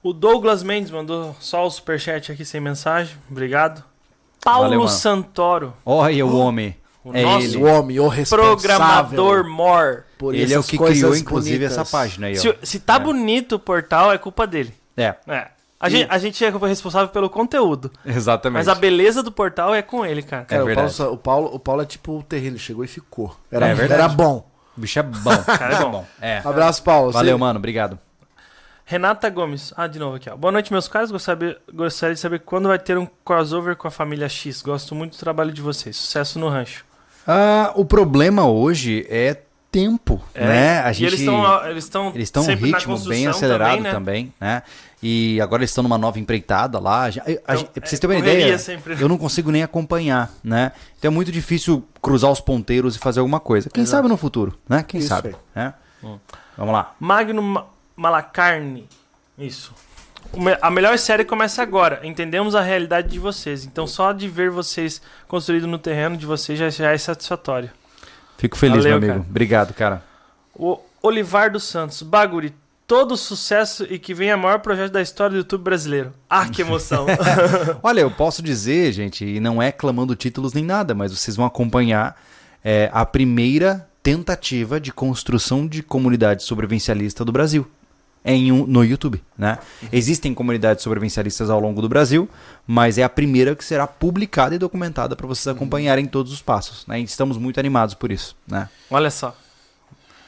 [0.02, 3.16] O Douglas Mendes mandou só o superchat aqui sem mensagem.
[3.30, 3.84] Obrigado.
[4.42, 4.88] Paulo Valeu.
[4.88, 5.74] Santoro.
[5.86, 6.76] Olha o homem.
[7.02, 7.58] O é nosso ele.
[7.58, 10.02] O homem, o responsável Programador More.
[10.18, 11.78] por Ele é o que criou, inclusive, bonitas.
[11.78, 12.42] essa página aí, ó.
[12.42, 13.00] Se, se tá É.
[13.00, 14.74] bonito o portal, é culpa dele.
[14.98, 15.48] É, É.
[15.80, 17.90] A, gente, a gente é responsável pelo conteúdo.
[18.06, 18.58] exatamente.
[18.60, 20.44] Mas a beleza do portal é com ele, cara.
[20.44, 22.88] Cara, É o, Paulo, o, Paulo, o Paulo é tipo o terreno, ele chegou e
[22.88, 23.34] ficou.
[23.50, 24.02] Era, É verdade.
[24.02, 24.46] era bom.
[24.78, 25.38] O bicho é bom.
[25.48, 26.06] Cara, é Bicho bom.
[26.22, 26.42] É.
[26.44, 27.12] Abraço, Paulo.
[27.14, 27.60] Valeu, Você- mano.
[27.60, 27.98] Obrigado.
[28.94, 29.72] Renata Gomes.
[29.78, 30.36] Ah, de novo aqui, ó.
[30.36, 31.12] Boa noite, meus caros.
[31.12, 34.64] Gostaria, gostaria de saber quando vai ter um crossover com a família X.
[34.64, 35.96] Gosto muito do trabalho de vocês.
[35.96, 36.84] Sucesso no rancho.
[37.28, 40.82] Ah, o problema hoje é tempo, É, né?
[40.82, 41.06] A E gente...
[41.08, 41.84] eles estão eles
[42.24, 44.56] estão Eles ritmo bem acelerado também, também, né?
[44.56, 44.64] né?
[45.04, 47.04] E agora eles estão numa nova empreitada lá.
[47.04, 49.00] A- a Então, gente- pra vocês é, terem uma ideia, sempre.
[49.00, 50.72] eu não consigo nem acompanhar, né?
[50.98, 53.70] Então é muito difícil cruzar os ponteiros e fazer alguma coisa.
[53.70, 54.82] Quem sabe no futuro, né?
[54.82, 55.76] Quem Isso sabe, né?
[56.04, 56.18] Hum.
[56.58, 56.96] Vamos lá.
[57.00, 57.66] Magno Ma-
[58.00, 58.88] Malacarne.
[59.38, 59.74] Isso.
[60.62, 62.00] A melhor série começa agora.
[62.04, 63.66] Entendemos a realidade de vocês.
[63.66, 67.70] Então só de ver vocês construído no terreno de vocês já, já é satisfatório.
[68.38, 69.14] Fico feliz, Valeu, meu amigo.
[69.14, 69.26] cara.
[69.30, 70.04] Obrigado, cara.
[70.56, 72.02] O Olivar dos Santos.
[72.02, 72.56] Baguri.
[72.88, 76.14] Todo sucesso e que venha o maior projeto da história do YouTube brasileiro.
[76.30, 77.06] Ah, que emoção.
[77.84, 81.46] Olha, eu posso dizer, gente, e não é clamando títulos nem nada, mas vocês vão
[81.46, 82.16] acompanhar
[82.64, 87.70] é, a primeira tentativa de construção de comunidade sobrevivencialista do Brasil.
[88.24, 89.58] Em um, no YouTube, né?
[89.94, 92.28] Existem comunidades sobrevivencialistas ao longo do Brasil,
[92.68, 96.86] mas é a primeira que será publicada e documentada para vocês acompanharem todos os passos,
[96.86, 97.00] né?
[97.00, 98.70] E estamos muito animados por isso, né?
[98.92, 99.34] Olha só.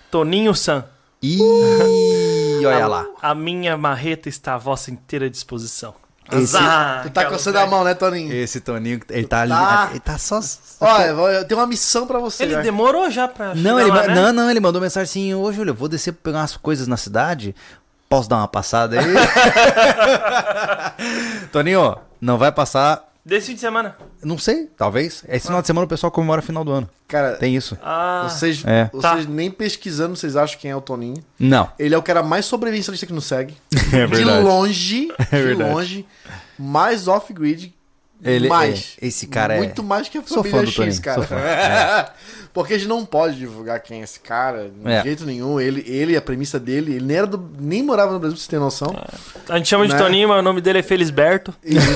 [0.09, 0.85] Toninho San.
[1.22, 1.38] E
[2.65, 3.05] olha lá.
[3.22, 5.93] A minha marreta está à vossa inteira disposição.
[6.31, 8.31] Esse- Azar, Tu tá coçando a mão, né, Toninho?
[8.34, 9.88] Esse Toninho, ele tá ali, Tá.
[9.91, 10.39] ele tá só
[10.80, 12.43] Olha, eu tenho uma missão pra você.
[12.43, 12.61] Ele né?
[12.61, 13.53] demorou já pra.
[13.53, 14.15] Não, ele, lá, né?
[14.15, 16.88] não, não, ele mandou mensagem assim: Ô, Júlio, eu vou descer pra pegar umas coisas
[16.88, 17.53] na cidade.
[18.11, 19.05] Posso dar uma passada aí?
[21.49, 23.09] Toninho, não vai passar.
[23.23, 23.95] Desse fim de semana.
[24.21, 25.23] Não sei, talvez.
[25.29, 26.89] Esse final de semana o pessoal comemora o final do ano.
[27.07, 27.77] Cara, Tem isso.
[27.81, 28.89] Ah, vocês, É.
[28.91, 29.31] vocês Tá.
[29.31, 31.23] nem pesquisando, vocês acham quem é o Toninho.
[31.39, 31.69] Não.
[31.79, 33.55] Ele é o cara mais sobrevivencialista que nos segue.
[33.93, 35.69] É De longe, de verdade.
[35.71, 36.05] longe,
[36.59, 37.73] mais off-grid.
[38.23, 38.95] Ele- mais.
[39.02, 41.15] é, esse cara é- Muito mais que a Sou família fã do X, Toninho, cara.
[41.18, 42.10] sou fã, é.
[42.53, 45.02] Porque a gente não pode divulgar quem é esse cara, de É.
[45.03, 45.60] jeito nenhum.
[45.60, 48.49] Ele, ele, a premissa dele, ele nem, era do, nem morava no Brasil, pra você
[48.49, 48.93] ter noção.
[49.49, 49.98] a gente chama de Né?
[49.99, 51.53] Toninho, mas o nome dele é Felisberto.
[51.64, 51.88] Isso,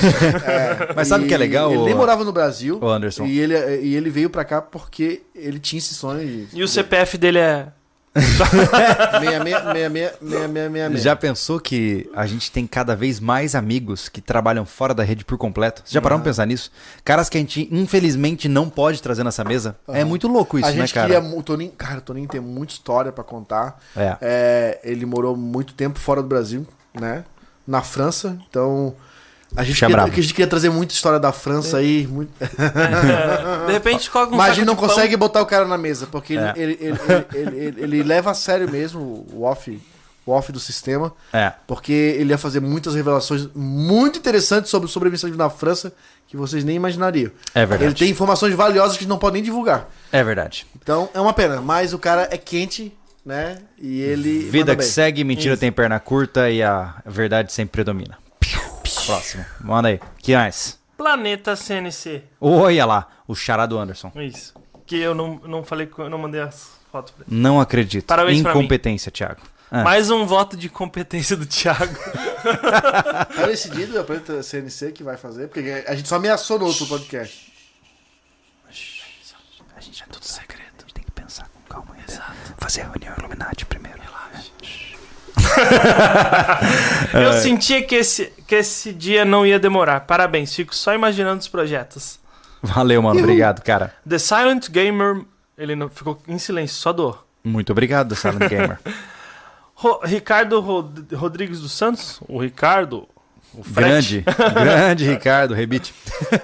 [0.46, 0.92] é.
[0.96, 2.78] Mas sabe o que é legal, Ele nem morava no Brasil.
[2.80, 3.26] ô, Anderson?
[3.26, 6.48] E ele, e ele veio pra cá porque ele tinha esse sonho de.
[6.58, 7.68] E o CPF dele é.
[9.20, 10.96] 66666666.
[10.98, 15.24] Já pensou que a gente tem cada vez mais amigos que trabalham fora da rede
[15.24, 15.82] por completo?
[15.82, 16.70] Vocês já pararam pra pensar nisso?
[17.04, 19.76] Caras que a gente, infelizmente, não pode trazer nessa mesa.
[19.88, 21.20] É muito louco isso, a né, gente cara?
[21.20, 21.36] queria.
[21.36, 23.78] O Toninho, cara, o Toninho tem muita história pra contar.
[23.96, 24.16] É.
[24.20, 26.66] É, ele morou muito tempo fora do Brasil,
[26.98, 27.24] né?
[27.66, 28.38] Na França.
[28.48, 28.94] Então.
[29.54, 32.06] A gente, é queria, a gente queria trazer muita história da França aí.
[32.06, 32.30] Muito...
[33.66, 34.88] De repente coloca um Mas a gente não de pão.
[34.88, 36.52] consegue botar o cara na mesa, porque ele, É.
[36.56, 39.80] ele, ele, ele, ele- ele- ele leva a sério mesmo o off,
[40.26, 41.12] o off do sistema.
[41.32, 41.52] É.
[41.66, 45.92] Porque ele ia fazer muitas revelações muito interessantes sobre o sobrevivência na França
[46.28, 47.30] que vocês nem imaginariam.
[47.54, 47.84] É verdade.
[47.84, 49.88] Ele tem informações valiosas que não podem nem divulgar.
[50.12, 50.66] É verdade.
[50.82, 52.92] Então é uma pena, mas o cara é quente,
[53.24, 53.58] né?
[53.78, 54.40] E ele.
[54.50, 55.60] Vida que segue, mentira Isso.
[55.60, 58.18] tem perna curta e a verdade sempre predomina.
[58.94, 59.44] Próximo.
[59.60, 60.00] Manda aí.
[60.18, 60.78] Que mais?
[60.96, 62.22] Planeta CNC.
[62.40, 64.10] Olha lá, o chará do Anderson.
[64.16, 64.54] Isso.
[64.86, 67.40] Que eu não, não falei, eu não mandei as fotos pra ele.
[67.40, 68.04] Não acredito.
[68.06, 68.60] Parabéns pra mim.
[68.60, 69.42] Incompetência, Thiago.
[69.70, 69.82] Ah.
[69.82, 71.96] Mais um voto de competência do Thiago.
[72.46, 76.86] Tá decidido a Planeta CNC que vai fazer, porque a gente só ameaçou no outro
[76.86, 77.52] podcast.
[79.76, 80.62] A gente é tudo segredo.
[80.78, 81.96] A gente tem que pensar com calma.
[82.06, 82.54] Exato.
[82.56, 83.96] Fazer a reunião Illuminati primeiro.
[87.14, 90.00] Eu sentia que esse, que esse dia não ia demorar.
[90.00, 92.18] Parabéns, fico só imaginando os projetos.
[92.62, 93.20] Valeu, mano.
[93.20, 93.94] Obrigado, cara.
[94.08, 95.22] The Silent Gamer.
[95.56, 97.24] Ele não ficou em silêncio, só dor.
[97.42, 98.78] Muito obrigado, Silent Gamer.
[99.74, 102.20] Ro- Ricardo Rod- Rodrigues dos Santos.
[102.28, 103.08] O Ricardo.
[103.54, 104.22] O grande,
[104.54, 105.94] grande Ricardo, rebite.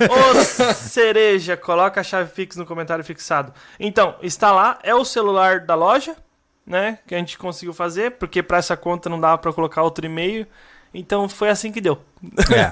[0.09, 3.53] Ô cereja, coloca a chave Pix no comentário fixado.
[3.79, 6.15] Então, está lá, é o celular da loja,
[6.67, 6.99] né?
[7.07, 10.47] Que a gente conseguiu fazer, porque para essa conta não dava para colocar outro e-mail.
[10.95, 11.99] Então foi assim que deu.
[12.51, 12.69] É.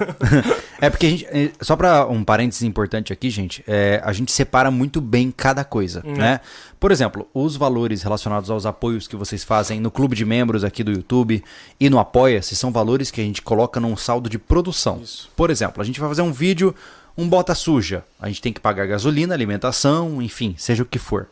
[0.85, 1.25] é porque a gente.
[1.25, 5.63] é, Só pra um parênteses importante aqui, gente, é, a gente separa muito bem cada
[5.63, 6.13] coisa, Uhum.
[6.13, 6.39] né?
[6.79, 10.83] Por exemplo, os valores relacionados aos apoios que vocês fazem no clube de membros aqui
[10.83, 11.43] do YouTube
[11.79, 15.01] e no Apoia-se são valores que a gente coloca num saldo de produção.
[15.35, 16.75] Por exemplo, a gente vai fazer um vídeo,
[17.17, 18.03] um bota suja.
[18.19, 21.27] A gente tem que pagar gasolina, alimentação, enfim, seja o que for.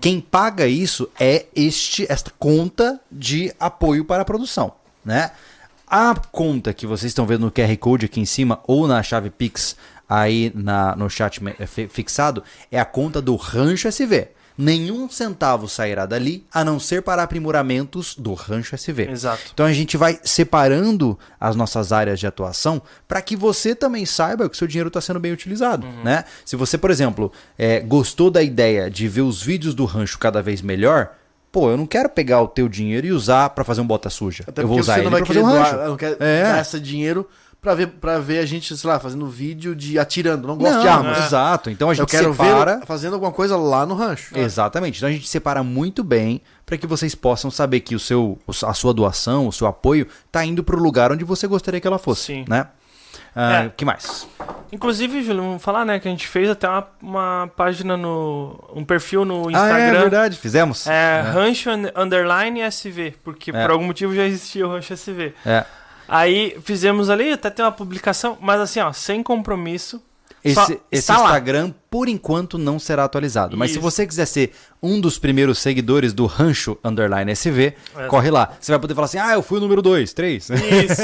[0.00, 4.72] Quem paga isso é este esta conta de apoio para a produção,
[5.04, 5.30] né?
[5.86, 9.30] A conta que vocês estão vendo no QR Code aqui em cima ou na chave
[9.30, 9.76] Pix
[10.08, 14.28] aí na, no chat eh, fi- fixado é a conta do Rancho SV.
[14.56, 19.10] Nenhum centavo sairá dali a não ser para aprimoramentos do Rancho SV.
[19.10, 19.42] Exato.
[19.52, 24.48] Então a gente vai separando as nossas áreas de atuação para que você também saiba
[24.48, 25.86] que o seu dinheiro está sendo bem utilizado.
[26.04, 26.24] Né?
[26.44, 30.40] Se você, por exemplo, eh, gostou da ideia de ver os vídeos do rancho cada
[30.40, 31.10] vez melhor,
[31.50, 34.44] pô, eu não quero pegar o teu dinheiro e usar pra fazer um bota suja.
[34.46, 35.88] Até eu vou usar você ele pra fazer um doar, rancho.
[35.88, 36.60] não quer É.
[36.60, 37.28] esse dinheiro
[37.64, 40.46] pra ver, pra ver a gente, sei lá, fazendo vídeo de atirando.
[40.46, 41.24] Não gosto de Não, armas.
[41.26, 41.70] Exato.
[41.70, 42.76] Então a Eu gente quero separa.
[42.78, 44.36] ver fazendo alguma coisa lá no rancho.
[44.38, 44.98] Exatamente.
[44.98, 48.74] Então a gente separa muito bem para que vocês possam saber que o seu, a
[48.74, 52.26] sua doação, o seu apoio, tá indo pro lugar onde você gostaria que ela fosse,
[52.26, 52.44] Sim.
[52.48, 52.68] né?
[53.34, 53.68] Ah, É.
[53.76, 54.28] que mais?
[54.72, 55.98] Inclusive, Júlio, vamos falar, né?
[55.98, 58.58] Que a gente fez até uma, uma página no.
[58.74, 60.00] um perfil no Ah, é Instagram.
[60.00, 60.86] verdade, fizemos.
[60.86, 63.62] É, Rancho un- Underline SV, porque É.
[63.62, 65.32] por algum motivo já existia o Rancho SV.
[65.46, 65.64] É.
[66.08, 70.02] Aí fizemos ali, até tem uma publicação, mas assim, ó, sem compromisso.
[70.44, 71.24] Esse, esse está lá.
[71.24, 73.56] Instagram, por enquanto, não será atualizado.
[73.56, 73.82] Mas se Isso.
[73.82, 74.52] você quiser ser
[74.82, 78.06] um dos primeiros seguidores do Rancho Underline SV, É.
[78.08, 78.52] corre lá.
[78.60, 80.50] Você vai poder falar assim: ah, eu fui o número 2, 3.
[80.50, 81.02] Isso.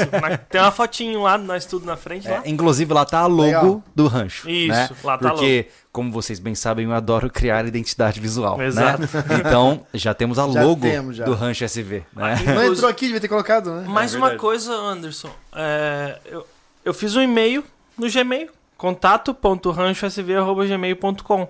[0.49, 2.41] tem uma fotinho lá, nós tudo na frente lá.
[2.45, 3.83] É, inclusive lá tá a logo Legal.
[3.95, 4.47] do rancho.
[4.49, 4.89] Isso, né?
[5.03, 8.57] lá tá a Porque, como vocês bem sabem, eu adoro criar identidade visual.
[8.59, 8.67] né?
[8.67, 9.09] Exato.
[9.39, 11.25] Então, já temos a Já logo temos, já.
[11.25, 12.03] do rancho SV.
[12.15, 12.35] Né?
[12.53, 13.87] Não entrou aqui, devia ter colocado, né?
[13.87, 15.31] Mais uma coisa, Anderson.
[15.55, 16.45] É, eu,
[16.85, 17.63] eu fiz um e-mail
[17.97, 18.49] no Gmail,
[18.81, 21.47] contato.ranchosv.gmail.com.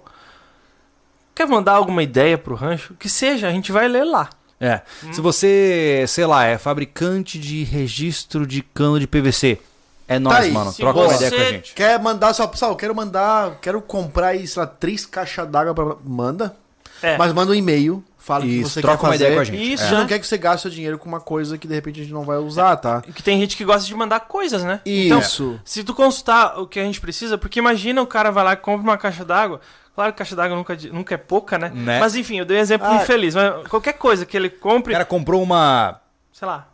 [1.34, 2.94] Quer mandar alguma ideia pro rancho?
[2.96, 4.30] Que seja, a gente vai ler lá.
[4.60, 4.82] É.
[5.02, 5.14] Hum.
[5.14, 9.62] Se você, sei lá, é fabricante de registro de cano de PVC,
[10.10, 10.74] é nóis, aí, mano.
[10.74, 11.74] Troca uma ideia com a gente.
[11.74, 15.96] Quer mandar só, pessoal, quero mandar, quero comprar aí, sei lá, três caixas d'água pra.
[16.04, 16.54] Manda.
[17.02, 17.18] É.
[17.18, 19.24] Mas manda um e-mail, fala o que Isso, você troca quer uma fazer.
[19.26, 19.74] ideia com a gente.
[19.74, 19.90] Isso, A É.
[19.90, 20.08] gente não né?
[20.10, 22.24] quer que você gaste seu dinheiro com uma coisa que de repente a gente não
[22.24, 23.02] vai usar, tá?
[23.02, 24.80] Que tem gente que gosta de mandar coisas, né?
[24.86, 25.60] Então, Isso.
[25.66, 28.58] se tu consultar o que a gente precisa, porque imagina o cara vai lá e
[28.58, 29.60] compra uma caixa d'água.
[29.94, 31.72] Claro que caixa d'água nunca, nunca é pouca, né?
[31.74, 32.00] Né?
[32.00, 32.96] Mas enfim, eu dei um exemplo Ah.
[32.96, 33.36] infeliz.
[33.36, 36.00] Mas qualquer coisa que ele O compre, cara comprou uma
[36.32, 36.68] sei lá,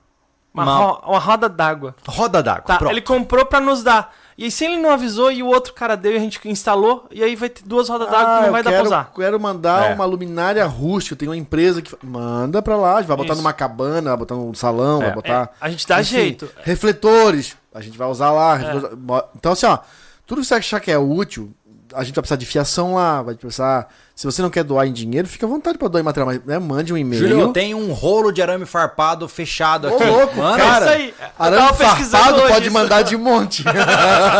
[0.54, 1.96] uma, Uma- ro- uma roda d'água.
[2.08, 2.64] roda d'água.
[2.64, 2.92] Tá, Pronto.
[2.92, 4.14] ele comprou pra nos dar.
[4.38, 7.08] E aí, se ele não avisou e o outro cara deu e a gente instalou,
[7.10, 8.88] e aí vai ter duas rodas d'água que Ah, não eu vai dar quero, pra
[9.00, 9.12] usar.
[9.16, 9.94] quero mandar É.
[9.96, 11.16] uma luminária rústica.
[11.16, 11.96] Tem uma empresa que.
[12.06, 12.98] Manda pra lá.
[12.98, 13.42] A gente vai botar Isso.
[13.42, 15.06] numa cabana, vai botar num salão, É.
[15.06, 15.44] vai botar.
[15.60, 16.50] É, a gente dá Enfim, jeito.
[16.64, 17.58] Refletores.
[17.74, 18.56] A gente vai usar lá.
[18.56, 18.98] refletores-
[19.36, 19.80] Então, assim, ó.
[20.28, 21.52] Tudo que você achar que é útil,
[21.94, 23.88] a gente vai precisar de fiação lá, vai precisar.
[24.18, 26.44] Se você não quer doar em dinheiro, fica à vontade pra doar em material, mas
[26.44, 27.22] né, mande um e-mail.
[27.22, 30.04] Júlio, tem um rolo de arame farpado fechado Ô, aqui.
[30.06, 30.58] louco, Manda.
[30.58, 30.86] cara.
[30.96, 31.14] É isso aí.
[31.20, 32.74] Eu Arame farpado pode isso.
[32.74, 33.64] mandar de monte.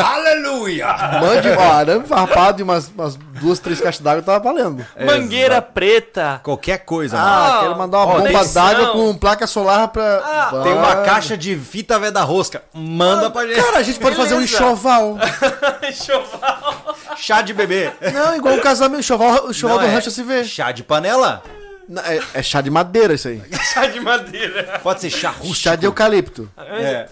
[0.04, 0.88] Aleluia!
[1.22, 4.84] Mande, ó, arame farpado e umas, umas duas, três caixas d'água tava valendo.
[5.06, 6.40] Mangueira preta.
[6.44, 7.30] Qualquer coisa, mano.
[7.30, 10.22] Ah, Ah, quero mandar uma ó, bomba d'água com placa solar pra.
[10.26, 11.04] Ah, Tem uma Ah.
[11.04, 12.64] caixa de fita veda rosca.
[12.74, 13.62] Manda pra gente.
[13.62, 14.56] Cara, a gente pode fazer um Beleza.
[14.56, 15.18] enxoval.
[15.88, 16.96] Enxoval.
[17.16, 17.92] Chá de bebê.
[18.14, 20.44] Não, igual um casamento, enxoval, o Não, do é rancho se vê.
[20.44, 21.44] Chá de panela?
[21.88, 23.42] Não, É, é chá de madeira isso aí.
[23.74, 24.80] Chá de madeira.
[24.84, 25.56] Pode ser chá rústico.
[25.56, 26.50] Chá de eucalipto.
[26.58, 27.08] É.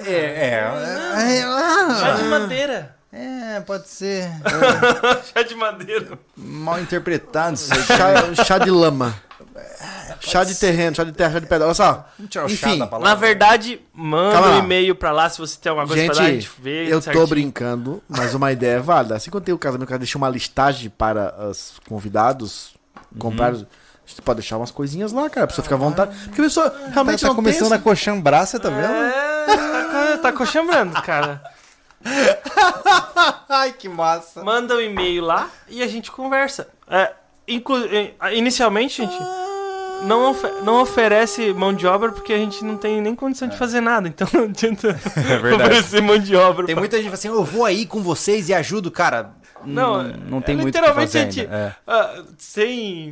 [0.00, 1.42] É, é.
[2.00, 2.96] Chá de madeira.
[3.12, 4.28] É, pode ser.
[5.34, 6.18] Chá de madeira.
[6.36, 7.82] Mal interpretado isso aí.
[7.82, 9.14] Chá, chá de lama.
[10.20, 11.66] Chá de terreno, chá de terra, chá de pedra.
[11.66, 12.06] Olha só.
[12.48, 12.78] Enfim.
[13.00, 16.24] Na verdade, manda um e-mail pra lá se você tem alguma coisa pra dar, a
[16.26, 16.86] Gente, gente vê.
[16.86, 17.26] eu tô certinho.
[17.26, 19.16] brincando, mas uma ideia é válida.
[19.16, 22.74] Assim que eu tenho o casamento, o cara deixa uma listagem para os convidados
[23.18, 23.48] comprar.
[23.52, 25.44] A gente pode deixar umas coisinhas lá, cara.
[25.44, 26.16] A pessoa fica à vontade.
[26.24, 28.92] Porque a pessoa realmente tá não começando tem a coxambrar, você tá vendo?
[28.92, 31.42] É, tá, tá coxambrando, cara.
[33.48, 34.42] Ai, que massa.
[34.42, 36.68] Manda um e-mail lá e a gente conversa.
[36.88, 37.12] É,
[37.46, 39.16] inclu- eh, inicialmente, gente,
[40.02, 43.56] não, ofe- não oferece mão de obra porque a gente não tem nem condição de
[43.56, 44.08] fazer nada.
[44.08, 45.62] Então não adianta É verdade.
[45.70, 46.66] oferecer mão de obra.
[46.66, 49.32] Tem pra- muita gente que fala assim, eu vou aí com vocês e ajudo, cara.
[49.64, 51.54] Não, Não, não tem é muito literalmente fazer a gente, ainda.
[51.56, 51.74] É.
[51.86, 53.10] ah, sem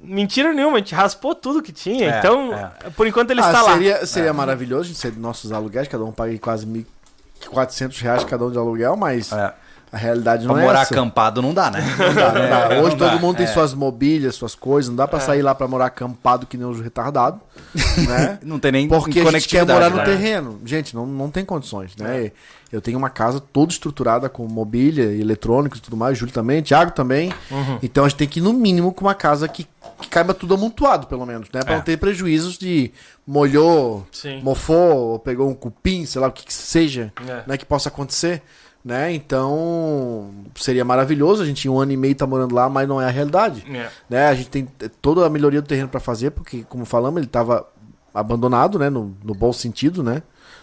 [0.00, 2.14] mentira nenhuma, a gente raspou tudo que tinha.
[2.14, 2.90] É, então, é.
[2.90, 3.72] por enquanto ele ah, está lá.
[3.74, 8.44] seria, seria maravilhoso a gente ser nossos aluguéis, cada um paga quase 1.400 reais cada
[8.44, 9.54] um de aluguel, mas É.
[9.92, 10.92] a realidade Pra não é morar essa.
[10.94, 11.80] acampado não dá, né?
[11.98, 12.74] Não dá, não dá.
[12.74, 13.48] É, Hoje não todo dá, mundo tem é.
[13.48, 16.80] suas mobílias, suas coisas, não dá pra sair lá pra morar acampado que nem os
[16.80, 17.40] retardados,
[18.06, 18.38] né?
[18.42, 20.04] Não tem nem Porque a gente quer morar no né?
[20.04, 20.60] terreno.
[20.64, 22.32] Gente, não, não tem condições, né?
[22.72, 26.90] Eu tenho uma casa toda estruturada com mobília, eletrônicos e tudo mais, Júlio também, Thiago
[26.90, 27.32] também.
[27.50, 27.78] Uhum.
[27.82, 29.66] Então a gente tem que ir no mínimo com uma casa que,
[30.00, 31.62] que caiba tudo amontoado, pelo menos, né?
[31.62, 31.76] Pra É.
[31.76, 32.90] não ter prejuízos de
[33.26, 34.40] molhou, Sim.
[34.42, 37.42] mofou, ou pegou um cupim, sei lá o que, que seja, É.
[37.46, 37.56] né?
[37.56, 38.42] Que possa acontecer.
[38.86, 39.12] Né?
[39.14, 41.42] Então seria maravilhoso.
[41.42, 43.64] A gente em um ano e meio tá morando lá, mas não é a realidade
[43.68, 43.88] É.
[44.08, 44.28] né?
[44.28, 44.68] A gente tem
[45.02, 47.66] toda a melhoria do terreno para fazer, porque, como falamos, ele estava
[48.14, 48.88] abandonado, né?
[48.88, 50.22] No, no bom sentido, né?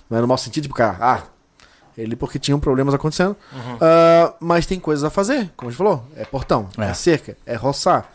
[0.09, 1.21] Não é no mau sentido, tipo, cara, ah,
[1.97, 3.35] ele porque tinham problemas acontecendo.
[3.81, 6.05] Ah, mas tem coisas a fazer, como a gente falou.
[6.15, 6.93] É portão, é, É.
[6.93, 8.09] cerca, é roçar,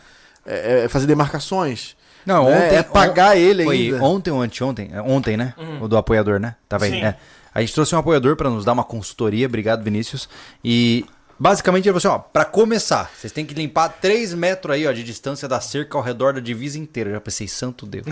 [0.46, 1.96] é, é fazer demarcações.
[2.24, 2.56] Não, né?
[2.66, 4.02] ontem, é pagar ele Foi ainda.
[4.04, 4.90] ontem ou anteontem?
[4.92, 5.54] É, Ontem, né?
[5.80, 6.56] O do apoiador, né?
[6.68, 6.90] Tava aí.
[6.92, 7.02] Sim.
[7.04, 7.16] É.
[7.58, 9.46] A gente trouxe um apoiador pra nos dar uma consultoria.
[9.46, 10.28] Obrigado, Vinícius.
[10.62, 11.04] E
[11.36, 14.92] Basicamente, ele falou assim, ó, pra começar, vocês têm que limpar 3 metros aí, ó,
[14.92, 17.10] de distância da cerca ao redor da divisa inteira.
[17.10, 18.06] Eu já pensei, santo Deus.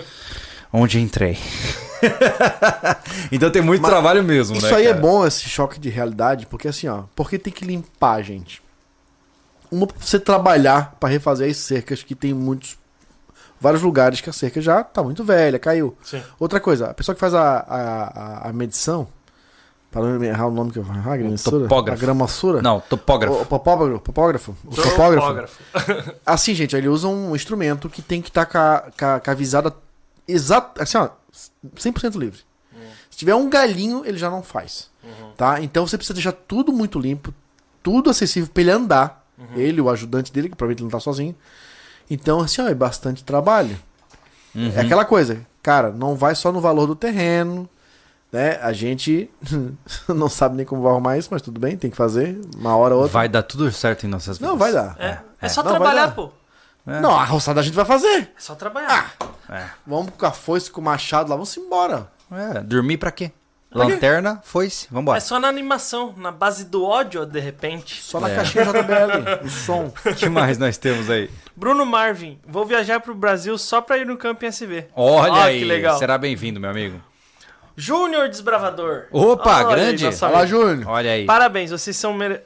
[0.72, 1.38] Onde entrei?
[3.32, 5.00] então tem muito Mas trabalho mesmo, Isso né, aí é cara?
[5.00, 8.62] bom, esse choque de realidade, porque assim, ó, porque tem que limpar, gente.
[9.70, 12.76] Uma pra você trabalhar pra refazer as cercas que tem muitos
[13.60, 15.96] vários lugares que a cerca já tá muito velha, caiu.
[16.02, 16.22] Sim.
[16.38, 19.08] Outra coisa, a pessoa que faz a, a, a- medição,
[19.90, 21.98] para não errar o nome que eu vou errar, a gramassura, topógrafo.
[21.98, 23.34] a gramassura, Não, topógrafo.
[23.36, 25.20] o, o popógrafo, popógrafo, o topógrafo.
[25.72, 26.14] Topógrafo.
[26.26, 29.30] Assim, gente, ele usa um instrumento que tem que estar com, a- com a- com
[29.30, 29.74] a visada
[30.26, 31.08] exata, assim, ó,
[31.76, 32.40] 100% livre.
[33.10, 34.90] Se tiver um galinho, ele já não faz.
[35.36, 35.60] Tá?
[35.62, 37.32] Então você precisa deixar tudo muito limpo,
[37.82, 39.26] tudo acessível pra ele andar.
[39.54, 41.34] Ele, o ajudante dele, que provavelmente ele não tá sozinho.
[42.10, 43.78] Então, assim, ó, é bastante trabalho.
[44.54, 44.72] Uhum.
[44.74, 47.68] É aquela coisa, cara, não vai só no valor do terreno,
[48.32, 48.58] né?
[48.62, 49.30] A gente
[50.08, 52.94] não sabe nem como vai arrumar isso, mas tudo bem, tem que fazer, uma hora
[52.94, 53.12] ou outra.
[53.12, 54.50] Vai dar tudo certo em nossas vidas.
[54.50, 54.96] Não, vai dar.
[54.98, 56.30] É, é só Não, trabalhar, pô.
[56.86, 57.00] É.
[57.00, 58.22] Não, a roçada a gente vai fazer.
[58.22, 59.14] É só trabalhar.
[59.50, 59.64] É.
[59.86, 62.08] Vamos com a foice, com o machado lá, vamos embora.
[62.30, 63.30] É, dormir pra quê?
[63.70, 65.18] Lanterna, foi-se, vambora.
[65.18, 68.00] É só na animação, na base do ódio, de repente.
[68.02, 68.36] Só na É.
[68.36, 69.92] caixinha JBL, o som.
[70.06, 71.28] O que mais nós temos aí?
[71.54, 74.86] Bruno Marvin, vou viajar pro Brasil só pra ir no Campo em SV.
[74.96, 75.98] Olha Ah, aí, que legal.
[75.98, 76.98] será bem-vindo, meu amigo.
[77.76, 79.04] Júnior Desbravador.
[79.12, 80.04] Opa, Olha grande.
[80.04, 80.56] nossa Olha lá, amiga.
[80.56, 80.88] Júnior.
[80.88, 81.26] Olha aí.
[81.26, 82.40] Parabéns, vocês são mere-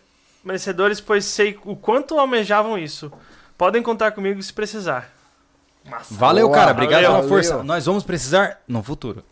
[0.44, 3.10] merecedores, pois sei o quanto almejavam isso.
[3.56, 5.08] Podem contar comigo se precisar.
[5.84, 6.14] Massa.
[6.14, 6.72] Valeu, Boa, cara.
[6.72, 7.16] Obrigado valeu.
[7.16, 7.50] pela força.
[7.50, 7.64] Valeu.
[7.64, 9.24] Nós vamos precisar no futuro.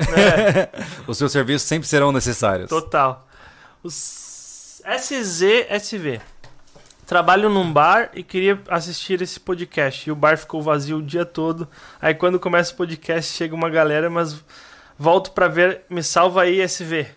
[1.07, 2.69] Os seus serviços sempre serão necessários.
[2.69, 3.27] Total.
[3.83, 6.21] Os SZSV.
[7.07, 10.09] Trabalho num bar e queria assistir esse podcast.
[10.09, 11.69] E o bar ficou vazio o dia todo.
[12.01, 14.37] Aí quando começa o podcast, chega uma galera, mas
[14.99, 15.83] volto pra ver.
[15.91, 17.09] Me salva aí, SV.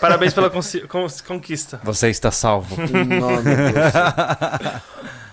[0.00, 0.50] Parabéns pela
[1.26, 1.80] conquista.
[1.82, 2.76] Você está salvo.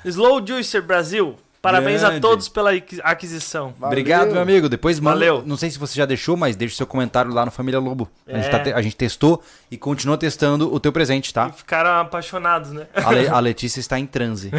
[0.03, 1.38] Slow Juicer Brasil.
[1.61, 2.21] Parabéns a Grande.
[2.21, 3.71] todos pela aqui- aquisição.
[3.77, 3.89] Valeu.
[3.89, 4.67] Obrigado, meu amigo.
[4.67, 5.15] Depois manda.
[5.15, 5.43] Valeu.
[5.45, 8.09] Não sei se você já deixou, mas deixe seu comentário lá no Família Lobo.
[8.27, 8.49] A, gente É.
[8.49, 11.51] tá te- a gente testou e continua testando o teu presente, E tá?
[11.51, 12.88] ficaram apaixonados, né?
[12.95, 14.49] A, Le- a Letícia está em transe.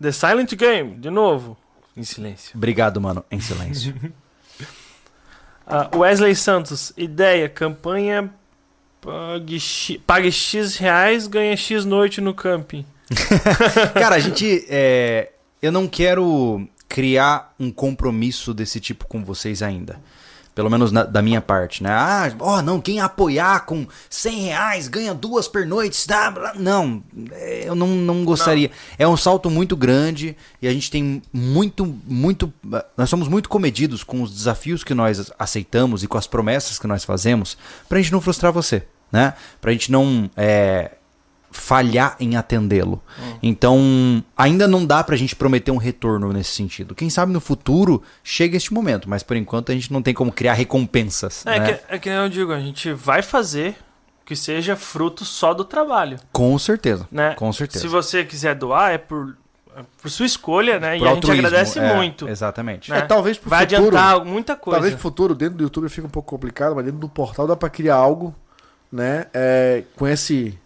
[0.00, 1.56] The Silent Game, de novo.
[1.96, 2.52] Em silêncio.
[2.56, 3.24] Obrigado, mano.
[3.30, 3.94] Em silêncio.
[5.66, 8.28] Ah, Wesley Santos, ideia, campanha
[9.00, 12.84] pague X, pague X reais, ganha X noite no camping.
[13.94, 14.64] Cara, a gente.
[14.68, 15.30] é,
[15.62, 19.98] eu não quero criar um compromisso desse tipo com vocês ainda.
[20.54, 21.90] Pelo menos na- da minha parte, né?
[21.90, 26.06] Ah, ó, não, quem apoiar com 100 reais ganha duas pernoites.
[26.06, 26.52] Tá?
[26.54, 27.02] Não,
[27.32, 28.70] é, eu não, não gostaria.
[28.96, 32.54] É um salto muito grande e a gente tem muito, muito.
[32.96, 36.86] Nós somos muito comedidos com os desafios que nós aceitamos e com as promessas que
[36.86, 37.58] nós fazemos
[37.88, 39.34] pra gente não frustrar você, né?
[39.60, 40.30] Pra gente não.
[40.36, 40.92] é,
[41.58, 43.02] falhar em atendê-lo.
[43.42, 46.94] Então, ainda não dá pra gente prometer um retorno nesse sentido.
[46.94, 50.32] Quem sabe no futuro chega este momento, mas por enquanto a gente não tem como
[50.32, 51.46] criar recompensas.
[51.46, 51.72] É, né?
[51.72, 53.76] que, é que eu digo, a gente vai fazer
[54.24, 57.06] que seja fruto só do trabalho, Com certeza.
[57.10, 57.34] né?
[57.34, 57.80] Com certeza.
[57.80, 59.36] Se você quiser doar, é por,
[59.76, 60.98] é por sua escolha, né?
[60.98, 62.28] Por e a gente agradece é, muito.
[62.28, 62.90] Exatamente.
[62.90, 62.98] né?
[62.98, 63.96] É, talvez pro vai futuro.
[63.96, 64.76] adiantar muita coisa.
[64.76, 67.54] Talvez pro futuro, dentro do YouTube fica um pouco complicado, mas dentro do portal dá
[67.54, 68.34] pra criar algo,
[68.90, 69.26] né?
[69.32, 70.58] é, com esse.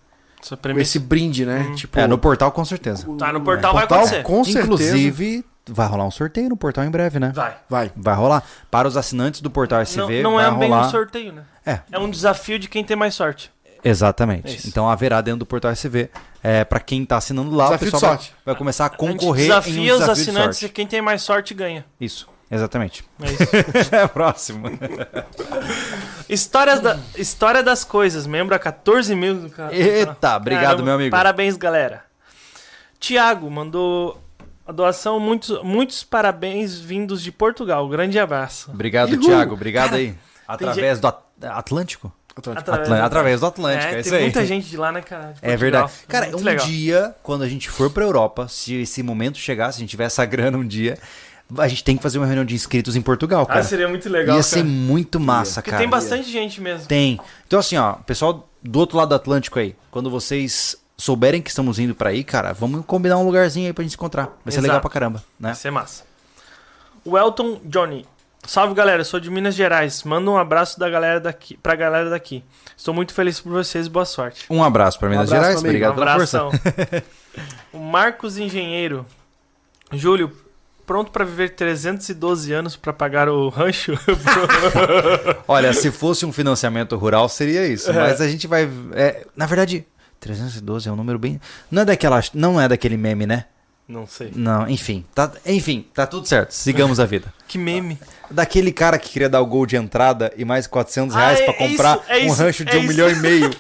[0.79, 1.73] Esse brinde, né?
[1.75, 3.07] Tipo, É, no portal com certeza.
[3.19, 4.23] Tá, no portal vai portal, acontecer.
[4.23, 4.65] Com certeza.
[4.65, 7.33] Inclusive, vai rolar um sorteio no portal em breve, né?
[7.35, 7.57] Vai.
[7.69, 7.93] Vai.
[7.97, 8.43] Vai rolar.
[8.71, 10.87] Para os assinantes do portal SV, Não, não vai é bem rolar.
[10.87, 11.43] um sorteio, né?
[11.67, 13.51] É, É um desafio de quem tem mais sorte.
[13.85, 14.49] Exatamente.
[14.49, 14.69] É isso.
[14.69, 16.11] então haverá dentro do portal SV.
[16.43, 18.37] É, para quem tá assinando lá, Desafio o pessoal de vai, sorte.
[18.47, 20.73] vai começar a a gente concorrer desafia em um os desafio de assinantes e sorte.
[20.75, 21.85] quem tem mais sorte ganha.
[22.01, 23.05] Isso, exatamente.
[23.23, 23.57] É isso.
[23.95, 24.69] é próximo.
[26.29, 29.73] Histórias da, História das coisas, membro a 14 mil do canal.
[29.73, 31.11] Eita, obrigado, Caramba, meu amigo.
[31.11, 32.05] Parabéns, galera.
[33.01, 34.21] Tiago mandou
[34.67, 37.89] a doação, muitos, muitos parabéns vindos de Portugal.
[37.89, 38.71] Grande abraço.
[38.71, 39.21] Obrigado, Uhul.
[39.25, 39.55] Thiago.
[39.55, 40.15] Obrigado aí.
[40.47, 42.13] Através gente- do At- Atlântico?
[42.37, 42.71] Atlântico.
[42.71, 44.25] Através Através do Atlântico, é, É, isso tem aí.
[44.25, 45.33] muita gente de lá, né, cara?
[45.33, 45.93] De É verdade.
[46.07, 46.67] Cara, Muito um legal.
[46.67, 50.05] dia, quando a gente for pra Europa, se esse momento chegar, se a gente tiver
[50.05, 50.97] essa grana um dia,
[51.57, 53.61] a gente tem que fazer uma reunião de inscritos em Portugal, cara.
[53.61, 54.55] Ah, seria muito legal, Ia cara.
[54.55, 55.81] ser muito massa, Porque cara.
[55.83, 56.87] tem bastante gente mesmo.
[56.87, 57.19] Tem.
[57.47, 61.79] Então, assim, ó, pessoal do outro lado do Atlântico aí, quando vocês souberem que estamos
[61.79, 64.25] indo pra aí, cara, vamos combinar um lugarzinho aí pra gente se encontrar.
[64.45, 64.63] Vai ser Exato.
[64.63, 65.49] legal pra caramba, né?
[65.51, 66.05] Vai ser massa.
[67.05, 68.05] O Elton Johnny.
[68.47, 70.03] Salve galera, sou de Minas Gerais.
[70.05, 72.43] Manda um abraço da galera daqui, pra galera daqui.
[72.77, 74.45] Estou muito feliz por vocês e boa sorte.
[74.49, 75.69] Um abraço pra Minas abraço, Gerais, amigo.
[75.69, 76.41] obrigado pela força.
[76.47, 77.03] abração.
[77.73, 79.05] o Marcos Engenheiro.
[79.93, 80.33] Júlio,
[80.89, 83.93] pronto pra viver 312 anos pra pagar o rancho?
[85.47, 87.93] Olha, se fosse um financiamento rural, seria isso.
[87.93, 88.69] Mas a gente vai.
[88.95, 89.87] é, na verdade,
[90.19, 91.39] 312 é um número bem.
[91.71, 92.21] Não é daquela.
[92.33, 93.45] Não é daquele meme, né?
[93.87, 94.33] Não sei.
[94.35, 95.05] Não, enfim.
[95.15, 96.53] Tá, enfim, tá tudo certo.
[96.53, 97.33] Sigamos a vida.
[97.47, 97.99] Que meme.
[98.31, 101.55] Daquele cara que queria dar o gol de entrada e mais 400 reais Ah, pra
[101.55, 102.89] é comprar isso, é um isso, rancho de é um isso.
[102.89, 103.51] milhão e meio.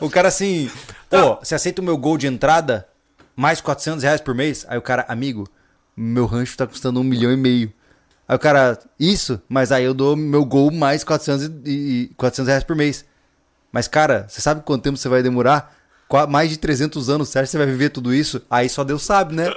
[0.00, 0.68] O cara assim,
[1.08, 2.86] pô, você aceita o meu gol de entrada?
[3.36, 4.66] Mais 400 reais por mês?
[4.68, 5.48] Aí o cara, amigo,
[5.96, 7.72] meu rancho tá custando um milhão e meio.
[8.26, 9.40] Aí o cara, isso?
[9.48, 13.04] Mas aí eu dou meu gol mais 400, e, e 400 reais por mês.
[13.70, 15.76] Mas cara, você sabe quanto tempo você vai demorar?
[16.28, 18.42] Mais de 300 anos, que você vai viver tudo isso?
[18.50, 19.46] Aí só Deus sabe, né?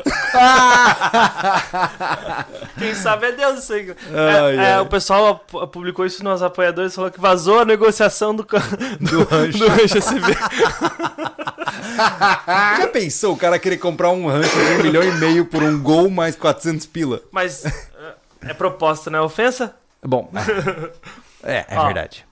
[2.78, 3.96] Quem sabe é Deus isso aí.
[4.14, 4.82] Ai, É, é, ai.
[4.82, 5.38] o pessoal
[5.72, 8.60] publicou isso nos apoiadores falou que vazou a negociação do, ca-
[9.00, 9.58] Do rancho.
[9.60, 10.34] do rancho SV.
[12.78, 15.82] Já pensou o cara querer comprar um rancho de um milhão e meio por um
[15.82, 17.22] gol mais 400 pila?
[17.32, 17.74] Mas é,
[18.50, 19.74] é proposta, não é ofensa?
[20.04, 20.30] Bom,
[21.44, 21.86] é, é Ó.
[21.86, 22.26] verdade.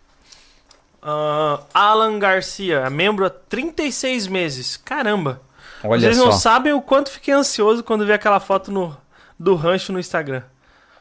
[1.04, 4.78] Ah, Alan Garcia, é membro há 36 meses.
[4.78, 5.42] Caramba.
[5.84, 6.26] Olha Vocês só.
[6.26, 8.96] não sabem o quanto fiquei ansioso quando vi aquela foto no,
[9.38, 10.44] do rancho no Instagram.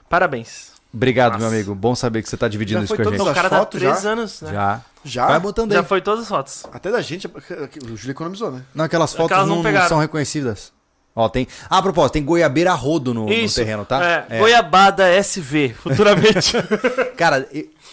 [0.08, 0.72] Parabéns.
[0.92, 1.44] Obrigado, Nossa.
[1.44, 1.74] meu amigo.
[1.74, 3.28] Bom saber que você tá dividindo Já isso foi com a todas gente.
[3.28, 4.10] o as cara tá 3 já?
[4.10, 4.52] anos, né?
[4.52, 4.80] Já.
[5.04, 5.26] Já?
[5.26, 5.78] Vai botando aí.
[5.78, 6.66] Já foi todas as fotos.
[6.72, 8.62] Até da gente, o Júlio economizou, né?
[8.74, 10.72] Não, aquelas fotos Aquelas não não, são reconhecidas.
[11.14, 11.46] Ó, tem.
[11.68, 14.26] Ah, a propósito, tem goiabeira rodo no, no terreno, tá?
[14.30, 16.54] É, Goiabada SV, futuramente.
[17.16, 17.46] Cara,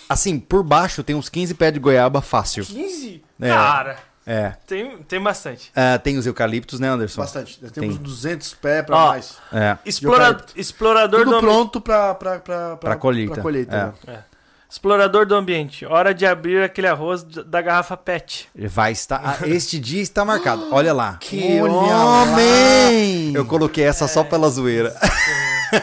[0.10, 2.66] assim, por baixo tem uns 15 pés de goiaba fácil.
[2.66, 3.24] 15?
[3.40, 3.50] É.
[3.50, 4.54] Cara, É.
[4.68, 5.72] tem, tem bastante.
[5.76, 7.22] Ah, tem os eucaliptos, né, Anderson?
[7.22, 7.60] Bastante.
[7.62, 8.04] Nós temos Tem.
[8.04, 9.38] 200 pés pra Ó, mais.
[9.54, 9.78] É.
[9.86, 13.42] Explora- explorador Tudo do pronto pra, pra, pra, Pra colheita.
[13.42, 13.94] né?
[14.08, 14.29] É.
[14.70, 15.84] Explorador do ambiente.
[15.86, 18.48] Hora de abrir aquele arroz da garrafa PET.
[18.56, 19.20] Vai estar.
[19.42, 20.68] ah, Este dia está marcado.
[20.72, 21.18] Olha lá.
[21.20, 23.34] Que Olha homem!
[23.34, 24.96] Eu coloquei essa só pela zoeira.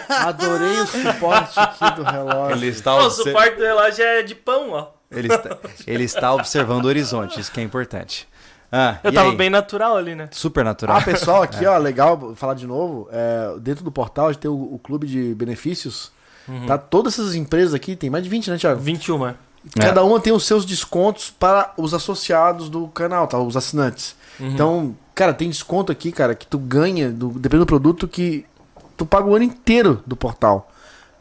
[0.08, 2.56] Adorei o suporte aqui do relógio.
[2.56, 4.88] Ele está, o suporte do relógio é de pão, ó.
[5.10, 8.28] ele está, ele está observando o horizonte, isso que é importante.
[8.70, 9.36] Ah, Eu tava aí?
[9.36, 10.28] bem natural ali, né?
[10.32, 10.96] Super natural.
[10.96, 13.08] Ah, pessoal, aqui, ó, legal falar de novo.
[13.12, 16.10] é, dentro do portal a gente tem o, o clube de benefícios.
[16.66, 16.78] Tá?
[16.78, 18.81] Todas essas empresas aqui, tem mais de 20, né, Thiago?
[18.81, 19.35] 21, é.
[19.81, 23.39] Cada uma tem os seus descontos para os associados do canal, tá?
[23.39, 24.14] Os assinantes.
[24.39, 28.44] Então, cara, tem desconto aqui, cara, que tu ganha, do, dependendo do produto, que
[28.97, 30.70] tu paga o ano inteiro do portal.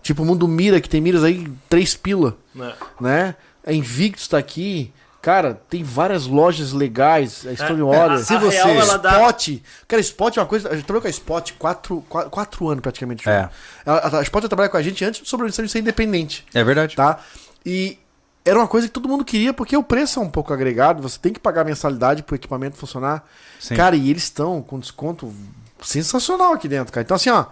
[0.03, 2.73] Tipo o Mundo Mira, que tem miras aí, 3 pila, É.
[3.01, 3.35] né?
[3.65, 4.93] A Invictus tá aqui.
[5.25, 8.11] Cara, tem várias lojas legais, a Stone Order.
[8.21, 8.57] a- Se a você.
[8.57, 9.49] Real, ela dá- Spot.
[9.87, 10.69] Cara, Spot é uma coisa.
[10.69, 13.27] A gente trabalhou com a Spot quatro, quatro, quatro anos praticamente.
[13.27, 13.49] É.
[13.83, 16.45] Ela- A, a Spot já trabalha com a gente antes de sobre de ser independente
[16.53, 16.95] É verdade.
[16.95, 17.19] tá?
[17.65, 17.97] E
[18.45, 21.17] era uma coisa que todo mundo queria porque o preço é um pouco agregado, você
[21.19, 23.27] tem que pagar mensalidade pro equipamento funcionar.
[23.59, 23.73] Sim.
[23.75, 25.33] Cara, e eles estão com desconto
[25.81, 27.03] sensacional aqui dentro, cara.
[27.03, 27.45] Então assim, ó,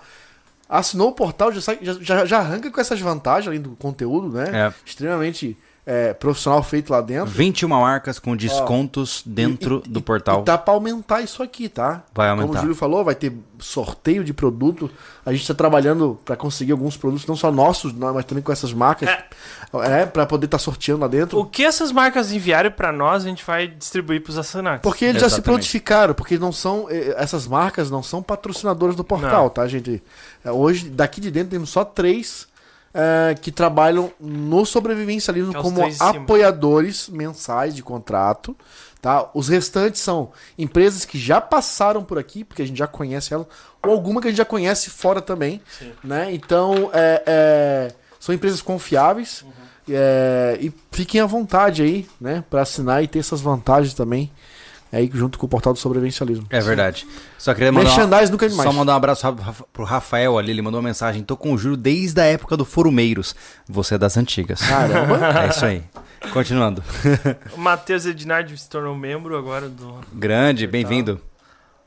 [0.70, 4.30] assinou o portal, já, sai- já, já, já arranca com essas vantagens além do conteúdo,
[4.30, 4.68] né?
[4.68, 4.74] É.
[4.86, 7.26] Extremamente é, profissional feito lá dentro.
[7.30, 10.42] 21 marcas com descontos dentro E- do e- portal.
[10.42, 12.04] E tá pra aumentar isso aqui, tá?
[12.14, 12.60] Vai Como aumentar.
[12.60, 14.90] o Júlio falou, vai ter sorteio de produto.
[15.26, 18.52] A gente tá trabalhando pra conseguir alguns produtos, não só nossos, não, mas também com
[18.52, 19.10] essas marcas.
[19.10, 19.26] É.
[20.02, 21.40] É, pra poder estar sorteando lá dentro.
[21.40, 24.82] O que essas marcas enviarem pra nós, a gente vai distribuir pros assinantes.
[24.84, 25.44] Porque eles já se Exatamente.
[25.46, 26.88] prontificaram, porque não são.
[26.90, 29.50] eh, Essas marcas não são patrocinadoras do portal, Não.
[29.50, 30.02] tá, gente?
[30.46, 32.48] Eh, Hoje, daqui de dentro, temos só três
[32.94, 38.56] eh, que trabalham no sobrevivencialismo é como apoiadores mensais de contrato.
[39.02, 39.30] Tá?
[39.34, 43.48] Os restantes são empresas que já passaram por aqui, porque a gente já conhece elas,
[43.84, 45.60] ou alguma que a gente já conhece fora também.
[45.78, 45.92] Sim.
[46.04, 46.34] Né?
[46.34, 49.42] Então, é, é, são empresas confiáveis.
[49.42, 49.52] Uhum.
[49.90, 52.44] é, e fiquem à vontade aí, né?
[52.50, 54.32] Para assinar e ter essas vantagens também.
[54.94, 56.46] Aí junto com o portal do sobrevivencialismo.
[56.52, 57.08] É verdade.
[57.38, 57.90] Só queria mandar.
[58.06, 58.70] uma- nunca é demais.
[58.70, 61.24] Só mandar um abraço ra- ra- pro Rafael ali, ele mandou uma mensagem.
[61.24, 63.36] Tô com o Júlio desde a época do Forumeiros.
[63.68, 64.62] Você é das antigas.
[64.62, 65.18] Caramba.
[65.44, 65.82] É isso aí.
[66.32, 66.82] Continuando.
[67.54, 69.96] O Matheus Ednardi se tornou membro agora do.
[70.14, 71.20] Grande, bem-vindo.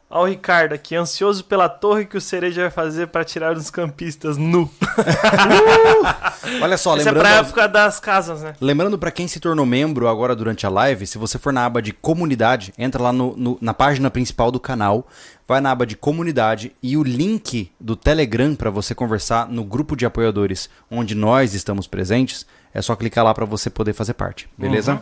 [0.08, 3.70] Ó, o Ricardo aqui, ansioso pela torre que o Cereja vai fazer pra tirar os
[3.70, 4.70] campistas nu.
[6.62, 7.18] Olha só, Isso é lembrando.
[7.18, 8.54] pra época das casas, né?
[8.60, 11.82] Lembrando pra quem se tornou membro agora durante a live, se você for na aba
[11.82, 15.08] de comunidade, entra lá no- no- na página principal do canal,
[15.46, 19.96] vai na aba de comunidade e o link do Telegram pra você conversar no grupo
[19.96, 24.48] de apoiadores onde nós estamos presentes, é só clicar lá pra você poder fazer parte,
[24.56, 24.92] beleza?
[24.92, 25.00] Uhum.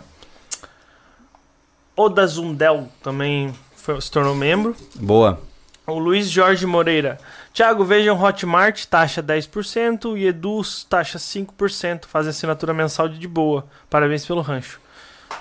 [1.96, 3.54] Oda Zundel também
[3.84, 4.74] foi- se tornou membro.
[4.96, 5.40] Boa.
[5.86, 7.18] O Luiz Jorge Moreira.
[7.52, 12.06] Thiago, vejam Hotmart, taxa 10% e Edu, taxa 5%.
[12.08, 13.66] Faz assinatura mensal de boa.
[13.90, 14.80] Parabéns pelo rancho.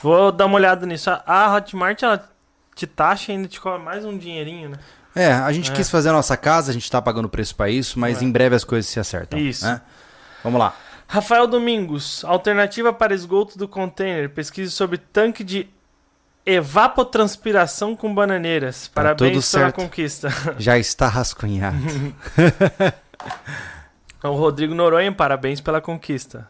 [0.01, 1.09] Vou dar uma olhada nisso.
[1.25, 2.29] A- Hotmart, ela
[2.75, 4.77] te taxa e ainda te cobra mais um dinheirinho, né?
[5.15, 5.73] É, a gente É.
[5.75, 8.25] quis fazer a nossa casa, a gente tá pagando preço pra isso, mas É.
[8.25, 9.39] em breve as coisas se acertam.
[9.39, 9.63] Isso.
[9.65, 9.79] né?
[10.43, 10.75] Vamos lá.
[11.07, 12.25] Rafael Domingos.
[12.25, 14.29] Alternativa para esgoto do container.
[14.29, 15.69] Pesquise sobre tanque de
[16.45, 18.87] Evapotranspiração com bananeiras.
[18.87, 19.75] Tá Parabéns tudo pela certo.
[19.75, 20.29] conquista.
[20.59, 21.77] Já está rascunhado.
[24.23, 26.49] O Rodrigo Noronha, parabéns pela conquista.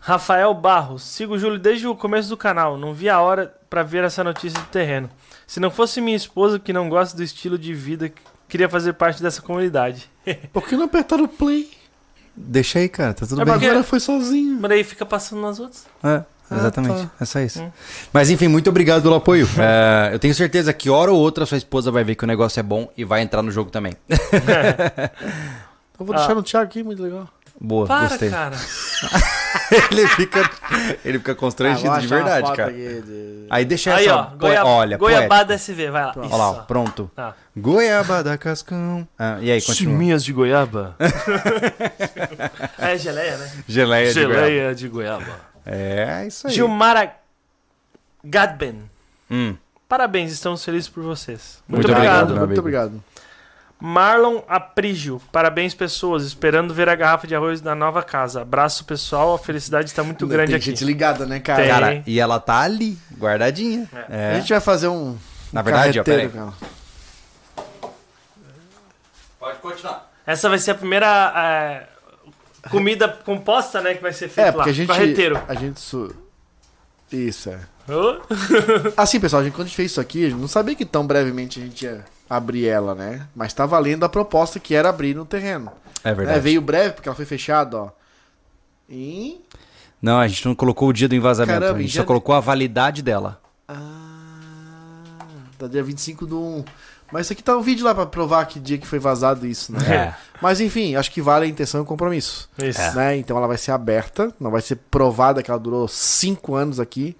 [0.00, 2.76] Rafael Barros, sigo o Júlio desde o começo do canal.
[2.76, 5.08] Não vi a hora pra ver essa notícia do terreno.
[5.46, 8.12] Se não fosse minha esposa que não gosta do estilo de vida,
[8.48, 10.10] queria fazer parte dessa comunidade.
[10.52, 11.70] Por que não apertaram o play?
[12.34, 13.54] Deixa aí, cara, tá tudo É bem.
[13.54, 14.58] porque- Agora foi sozinho.
[14.60, 15.86] Mas aí fica passando nas outras.
[16.02, 16.24] É,
[16.56, 17.02] exatamente.
[17.02, 17.10] tá.
[17.20, 17.62] É só isso.
[17.62, 17.70] Hum.
[18.12, 19.48] Mas enfim, muito obrigado pelo apoio.
[19.58, 22.58] É, eu tenho certeza que hora ou outra sua esposa vai ver que o negócio
[22.58, 23.92] é bom e vai entrar no jogo também.
[25.98, 27.28] Eu vou deixar no Thiago aqui, muito legal.
[27.60, 28.28] Boa, Para, gostei.
[28.28, 28.56] cara.
[29.92, 30.50] ele fica
[31.04, 32.72] ele fica constrangido Ah, de verdade, cara.
[32.72, 34.16] de- Aí deixa Aí, essa.
[34.16, 34.22] ó.
[34.36, 34.66] Goiab...
[34.66, 36.12] Olha, Goiabada SV, vai lá.
[36.16, 37.08] Olha lá, pronto.
[37.14, 37.34] Tá.
[37.56, 39.06] Goiabada cascão.
[39.16, 39.92] Ah, e aí, continua.
[39.92, 40.96] Chiminhas de goiaba.
[42.78, 43.50] é geleia, né?
[43.68, 44.34] Geleia, de goiaba.
[44.46, 45.51] Geleia de goiaba.
[45.64, 46.52] É, isso aí.
[46.52, 47.14] Gilmara
[48.24, 48.90] Gadben.
[49.30, 49.56] Hum,
[49.88, 51.62] Parabéns, estamos felizes por vocês.
[51.68, 52.46] Muito Muito, obrigado, obrigado.
[52.46, 53.04] Muito obrigado.
[53.78, 55.20] Marlon Aprígio.
[55.30, 56.22] Parabéns, pessoas.
[56.24, 58.40] Esperando ver a garrafa de arroz na nova casa.
[58.42, 59.34] Abraço, pessoal.
[59.34, 60.66] A felicidade está muito grande Tem aqui.
[60.66, 61.60] gente ligada, né, cara?
[61.62, 61.68] Tem.
[61.70, 63.88] cara, e ela tá ali, guardadinha.
[64.08, 64.36] É.
[64.36, 65.18] A gente vai fazer um.
[65.52, 66.28] Na verdade, ó, peraí.
[66.28, 66.52] cara.
[69.38, 70.10] Pode continuar.
[70.24, 71.88] Essa vai ser a primeira é,
[72.70, 73.94] comida composta, né?
[73.94, 74.64] Que vai ser feita É, lá.
[74.64, 74.88] a gente.
[74.88, 75.40] Carreteiro.
[75.48, 75.80] A gente.
[75.80, 76.14] Su...
[77.10, 77.60] Isso, é.
[77.92, 78.20] Ô,
[78.96, 80.84] Assim, pessoal, a gente, quando a gente fez isso aqui, a gente não sabia que
[80.84, 83.26] tão brevemente a gente ia abrir ela, né?
[83.34, 85.70] Mas tá valendo a proposta que era abrir no terreno.
[86.04, 86.38] É verdade.
[86.38, 87.90] É, veio breve, porque ela foi fechada, ó.
[88.88, 89.40] Em.
[90.00, 91.60] Não, a gente não colocou o dia do envasamento.
[91.60, 93.40] Caramba, a gente só colocou a validade dela.
[93.68, 93.76] Ah.
[95.58, 96.64] Tá dia 25 do 1.
[97.12, 99.70] Mas isso aqui tá um vídeo lá pra provar que dia que foi vazado isso,
[99.72, 99.78] né?
[99.94, 100.14] É.
[100.40, 102.48] Mas enfim, acho que vale a intenção e o compromisso.
[102.58, 102.96] Isso.
[102.96, 103.18] Né?
[103.18, 107.16] Então ela vai ser aberta, não vai ser provada que ela durou 5 anos aqui.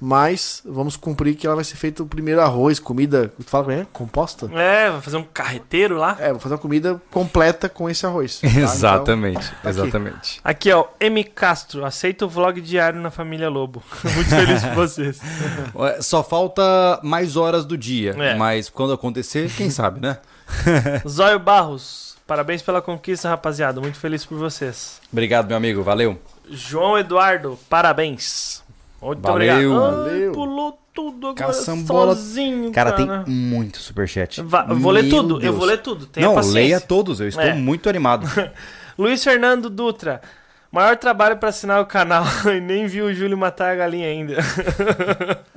[0.00, 3.30] Mas vamos cumprir que ela vai ser feito o primeiro arroz, comida.
[3.36, 3.86] Tu fala como é?
[3.92, 4.50] Composta?
[4.54, 6.16] É, vai fazer um carreteiro lá.
[6.18, 8.40] É, vou fazer uma comida completa com esse arroz.
[8.40, 8.46] tá?
[8.48, 9.68] Então, Exatamente, aqui.
[9.68, 10.40] exatamente.
[10.42, 11.22] Aqui, ó, M.
[11.24, 13.82] Castro, aceita o vlog diário na família Lobo.
[14.14, 15.20] Muito feliz por vocês.
[15.74, 18.34] Ué, Só falta mais horas do dia, É.
[18.36, 20.16] mas quando acontecer, quem sabe, né?
[21.06, 23.80] Zóio Barros, parabéns pela conquista, rapaziada.
[23.80, 24.98] Muito feliz por vocês.
[25.12, 26.18] Obrigado, meu amigo, valeu.
[26.50, 28.62] João Eduardo, parabéns.
[29.02, 29.34] Muito Valeu.
[29.34, 29.80] obrigado.
[29.80, 30.28] Valeu.
[30.28, 32.14] Ai, pulou tudo agora Caçambola.
[32.14, 33.24] sozinho, Cara, tem cara.
[33.26, 34.42] muito superchat.
[34.42, 35.56] Va- eu vou ler Meu tudo, eu Deus.
[35.56, 36.06] vou ler tudo.
[36.06, 36.60] Tenha Não, paciência.
[36.60, 37.54] leia todos, eu estou É.
[37.54, 38.26] muito animado.
[38.98, 40.20] Luiz Fernando Dutra.
[40.72, 44.36] Maior trabalho pra assinar o canal e nem viu o Júlio matar a galinha ainda.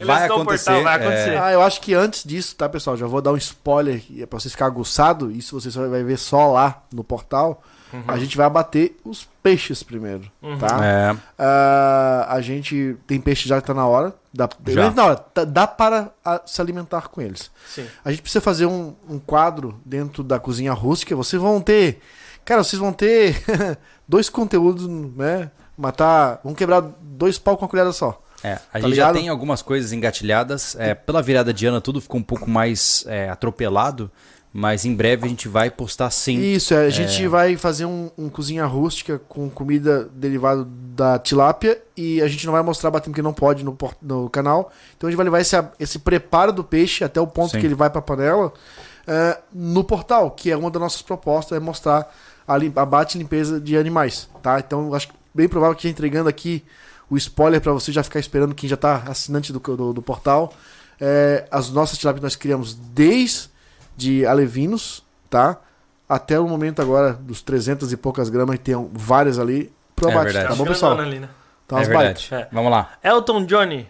[0.00, 0.70] Vai acontecer.
[0.70, 1.38] portal, vai é, acontecer.
[1.38, 2.96] Ah, eu acho que antes disso, tá, pessoal?
[2.96, 5.34] Já vou dar um spoiler e é pra vocês ficarem aguçados.
[5.36, 7.62] Isso você só vai ver só lá no portal.
[8.06, 10.78] A gente vai abater os peixes primeiro, tá?
[10.84, 14.14] é, Ah, a gente tem peixe já que tá na hora.
[14.32, 14.90] Dá, Já.
[14.90, 17.50] na hora, tá- dá para ah, se alimentar com eles.
[17.68, 17.86] Sim.
[18.04, 21.16] A gente precisa fazer um, um quadro dentro da cozinha rústica.
[21.16, 22.00] Vocês vão ter.
[22.44, 23.42] Cara, vocês vão ter
[24.06, 25.50] dois conteúdos, né?
[25.76, 26.40] Matar.
[26.44, 28.20] Vamos quebrar dois pau com a colherada só.
[28.44, 29.14] é, a Tá gente já ligado?
[29.14, 30.76] tem algumas coisas engatilhadas.
[30.78, 34.10] É, pela virada de ano, tudo ficou um pouco mais é, atropelado.
[34.58, 36.36] Mas em breve a gente vai postar sim.
[36.40, 41.80] Isso, é, a gente vai fazer um, um cozinha rústica com comida derivada da tilápia
[41.96, 44.72] e a gente não vai mostrar batendo porque não pode no, no canal.
[44.96, 47.60] Então a gente vai levar esse, esse preparo do peixe até o ponto Sim.
[47.60, 48.52] que ele vai pra panela
[49.06, 52.12] é, no portal, que é uma das nossas propostas, é mostrar
[52.46, 54.58] a, lim- a bate e limpeza de animais, tá?
[54.58, 56.64] Então eu acho que bem provável que entregando aqui
[57.08, 60.52] o spoiler pra você já ficar esperando quem já tá assinante do, do, do portal.
[61.00, 63.56] É, as nossas tilápias nós criamos desde
[63.98, 65.56] de alevinos, tá?
[66.08, 70.24] Até o momento agora dos 300 e poucas gramas, tem várias ali, pro É abate,
[70.32, 70.48] verdade.
[70.48, 71.00] tá bom, Grandona pessoal?
[71.00, 71.28] ali, né?
[71.66, 72.28] Tá é umas verdade.
[72.32, 72.48] É.
[72.52, 72.90] Vamos lá.
[73.02, 73.88] Elton Johnny.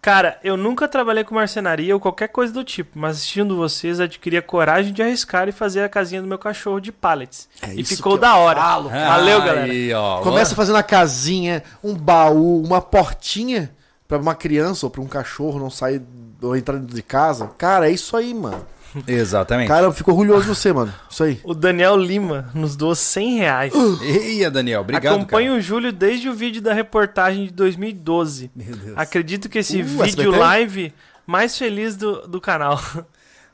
[0.00, 4.38] Cara, eu nunca trabalhei com marcenaria ou qualquer coisa do tipo, mas assistindo vocês, adquiri
[4.38, 7.46] a coragem de arriscar e fazer a casinha do meu cachorro de pallets.
[7.60, 8.58] É e isso ficou da hora.
[8.58, 9.64] falo, Valeu, galera.
[9.64, 13.70] Aí, ó, Começa fazendo a casinha, um baú, uma portinha
[14.08, 16.00] pra uma criança ou pra um cachorro não sair
[16.40, 17.50] ou entrar dentro de casa.
[17.58, 18.64] Cara, é isso aí, mano.
[19.06, 19.68] Exatamente.
[19.68, 20.92] Cara, eu fico orgulhoso de você, mano.
[21.08, 21.40] Isso aí.
[21.44, 23.72] O Daniel Lima nos doou 100 reais.
[24.02, 25.14] Eia, Daniel, obrigado.
[25.14, 25.58] Acompanho cara.
[25.58, 28.50] o Júlio desde o vídeo da reportagem de 2012.
[28.54, 28.98] Meu Deus.
[28.98, 30.28] Acredito que esse Uh, vídeo SBT?
[30.38, 30.94] live
[31.26, 32.80] mais feliz do, do canal.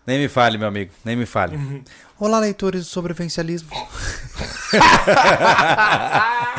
[0.07, 1.83] Nem me fale, meu amigo, nem me fale.
[2.19, 3.69] Olá, leitores do sobrevivencialismo.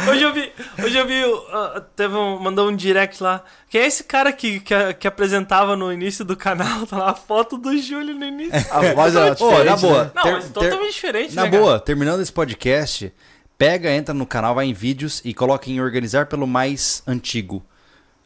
[0.10, 0.52] Hoje eu vi,
[0.84, 3.44] hoje eu vi, uh, teve um, mandou um direct lá.
[3.68, 6.86] Quem é esse cara que, que, que apresentava no início do canal?
[6.86, 8.54] Tá lá a foto do Júlio no início.
[8.72, 10.04] A voz era diferente, na boa.
[10.06, 10.12] né?
[10.16, 11.62] Não, ter- mas ter- totalmente diferente, Na né, cara?
[11.64, 13.12] boa, terminando esse podcast,
[13.58, 17.66] pega, entra no canal, vai em vídeos e coloca em organizar pelo mais antigo.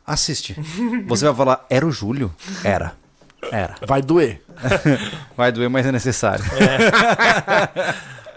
[0.06, 0.56] Assiste.
[1.08, 2.34] Você vai falar, era o Júlio?
[2.66, 2.94] Era.
[3.51, 3.76] Era.
[3.85, 4.41] Vai doer.
[5.35, 6.43] Vai doer, mas é necessário.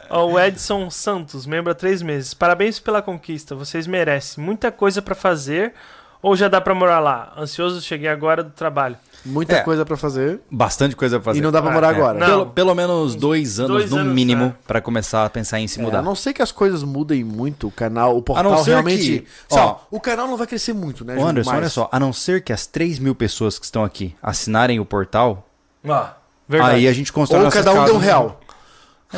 [0.08, 2.34] Ó, o Edson Santos, membro há três meses.
[2.34, 4.42] Parabéns pela conquista, vocês merecem.
[4.42, 5.74] Muita coisa pra fazer
[6.22, 7.32] ou já dá pra morar lá?
[7.36, 8.96] Ansioso, cheguei agora do trabalho.
[9.26, 9.60] Muita É.
[9.62, 10.40] coisa pra fazer.
[10.50, 11.38] Bastante coisa pra fazer.
[11.38, 11.96] E não dá pra Ah, morar é.
[11.96, 12.18] agora.
[12.18, 12.26] Não.
[12.26, 14.54] Pelo, pelo menos dois anos, dois no anos, mínimo, né?
[14.66, 16.00] pra começar a pensar em se É, mudar.
[16.00, 19.20] a não ser que as coisas mudem muito, o canal, o portal não ser realmente.
[19.20, 21.14] que- Ó, ó, o canal não vai crescer muito, né?
[21.20, 24.14] Anderson, Mas- olha só, a não ser que as 3 mil pessoas que estão aqui
[24.22, 25.48] assinarem o portal,
[25.88, 26.06] Ó,
[26.46, 26.74] verdade.
[26.74, 28.40] aí a gente constrói Ou cada um deu um real.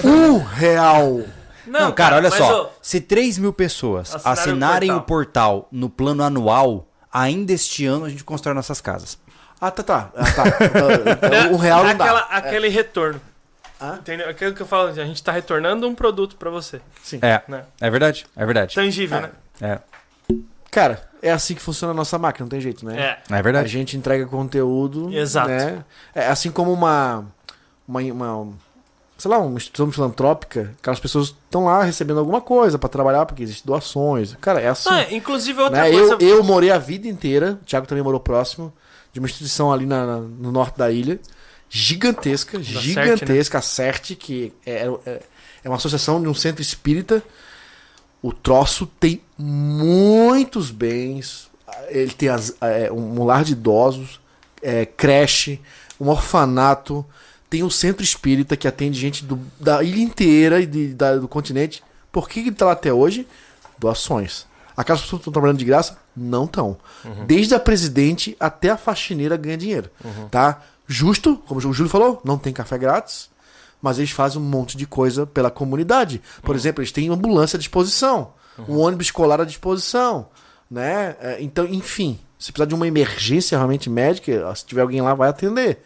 [0.04, 1.20] Um real.
[1.66, 2.62] Não, cara, olha só.
[2.64, 5.06] ó, Se 3 mil pessoas Assinarem o assinarem o portal.
[5.62, 9.18] portal no plano anual, ainda este ano a gente constrói nossas casas.
[9.60, 10.10] Ah, tá, tá.
[10.16, 10.44] Ah, tá.
[11.26, 12.26] Então, um real não aquela, dá.
[12.26, 13.20] Aquele retorno.
[13.80, 13.94] Hã?
[14.00, 14.28] Entendeu?
[14.28, 16.80] Aquilo que eu falo, a gente tá retornando um produto pra você.
[17.02, 17.18] Sim.
[17.22, 17.64] É, Né?
[17.80, 18.74] é verdade, é verdade.
[18.74, 19.30] Tangível, né?
[19.60, 19.78] É,
[20.70, 23.18] Cara, é assim que funciona a nossa máquina, não tem jeito, né?
[23.30, 23.34] É.
[23.34, 23.68] é A verdade.
[23.68, 25.10] gente entrega conteúdo.
[25.14, 25.48] Exato.
[25.48, 25.82] Né?
[26.14, 27.24] É assim como uma,
[27.88, 28.48] uma, uma-
[29.18, 33.42] Sei lá, uma instituição filantrópica, aquelas pessoas estão lá recebendo alguma coisa pra trabalhar, porque
[33.42, 34.36] existem doações.
[34.42, 34.92] Cara, é assim.
[34.92, 35.90] É, inclusive, outra né?
[35.90, 36.18] coisa.
[36.20, 38.70] eu, eu morei a vida inteira, o Thiago também morou próximo,
[39.16, 41.18] de uma instituição ali na- na- no norte da ilha.
[41.70, 42.70] Gigantesca, CERT,
[43.16, 45.22] gigantesca, a CERT, que é, é,
[45.64, 47.22] é uma associação de um centro espírita.
[48.20, 51.48] O troço tem muitos bens.
[51.88, 54.20] Ele tem as- é, um lar de idosos,
[54.62, 55.58] é, creche,
[55.98, 57.04] um orfanato.
[57.48, 61.26] Tem o centro espírita que atende gente do- da ilha inteira e de- da- do
[61.26, 61.82] continente.
[62.12, 63.26] Por que ele está lá até hoje?
[63.78, 64.46] Doações.
[64.76, 65.96] Aquelas pessoas que estão trabalhando de graça?
[66.14, 66.76] Não estão.
[67.26, 69.90] Desde a presidente até a faxineira ganha dinheiro.
[70.30, 70.62] Tá?
[70.86, 73.30] Justo, como o Júlio falou, não tem café grátis
[73.80, 76.20] mas eles fazem um monte de coisa pela comunidade.
[76.42, 78.32] Por exemplo, eles têm ambulância à disposição,
[78.68, 80.28] um ônibus escolar à disposição,
[80.70, 81.14] né?
[81.20, 85.28] É, Então, enfim, se precisar de uma emergência realmente médica, se tiver alguém lá, vai
[85.28, 85.82] atender.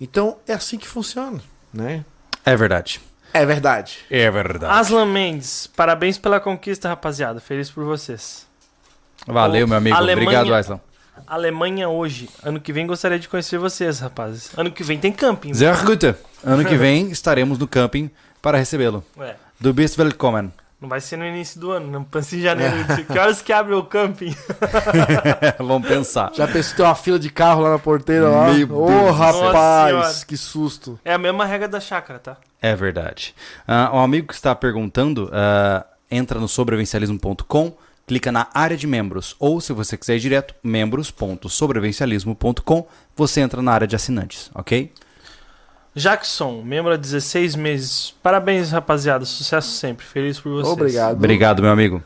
[0.00, 1.40] Então, é assim que funciona,
[1.72, 2.04] né?
[2.44, 3.00] É verdade.
[3.34, 3.98] É verdade.
[4.10, 4.72] É verdade.
[4.78, 7.40] Aslan Mendes, parabéns pela conquista, rapaziada.
[7.40, 8.46] Feliz por vocês.
[9.26, 9.96] Valeu, meu amigo.
[9.96, 10.80] Alemanha- Obrigado, Aislan.
[11.26, 12.28] Alemanha hoje.
[12.42, 14.50] Ano que vem gostaria de conhecer vocês, rapazes.
[14.56, 15.48] Ano que vem tem camping.
[15.48, 15.54] né?
[15.54, 16.14] Sehr gut.
[16.44, 18.10] Ano que vem estaremos no camping
[18.40, 19.04] para recebê-lo.
[19.20, 20.52] É, Du bist willkommen.
[20.82, 22.74] Não vai ser no início do ano, não pense em janeiro.
[23.06, 24.34] que horas que abre o camping?
[25.58, 26.32] Vamos pensar.
[26.34, 28.52] Já pensou ter uma fila de carro lá na porteira lá?
[28.52, 28.90] Meu Ô.
[28.90, 30.98] Nossa rapaz, que susto.
[31.04, 32.36] É a mesma regra da chácara, tá?
[32.60, 33.32] É verdade.
[33.66, 39.36] Ah, um amigo que está perguntando, ah, entra no sobrevivencialismo.com, clica na área de membros.
[39.38, 44.90] Ou, se você quiser ir direto, membros.sobrevivencialismo.com, você entra na área de assinantes, ok?
[45.94, 48.14] Jackson, membro há 16 meses.
[48.22, 49.24] Parabéns, rapaziada.
[49.24, 50.04] Sucesso sempre.
[50.06, 50.72] Feliz por vocês.
[50.72, 51.16] Obrigado.
[51.16, 52.02] Obrigado, meu amigo.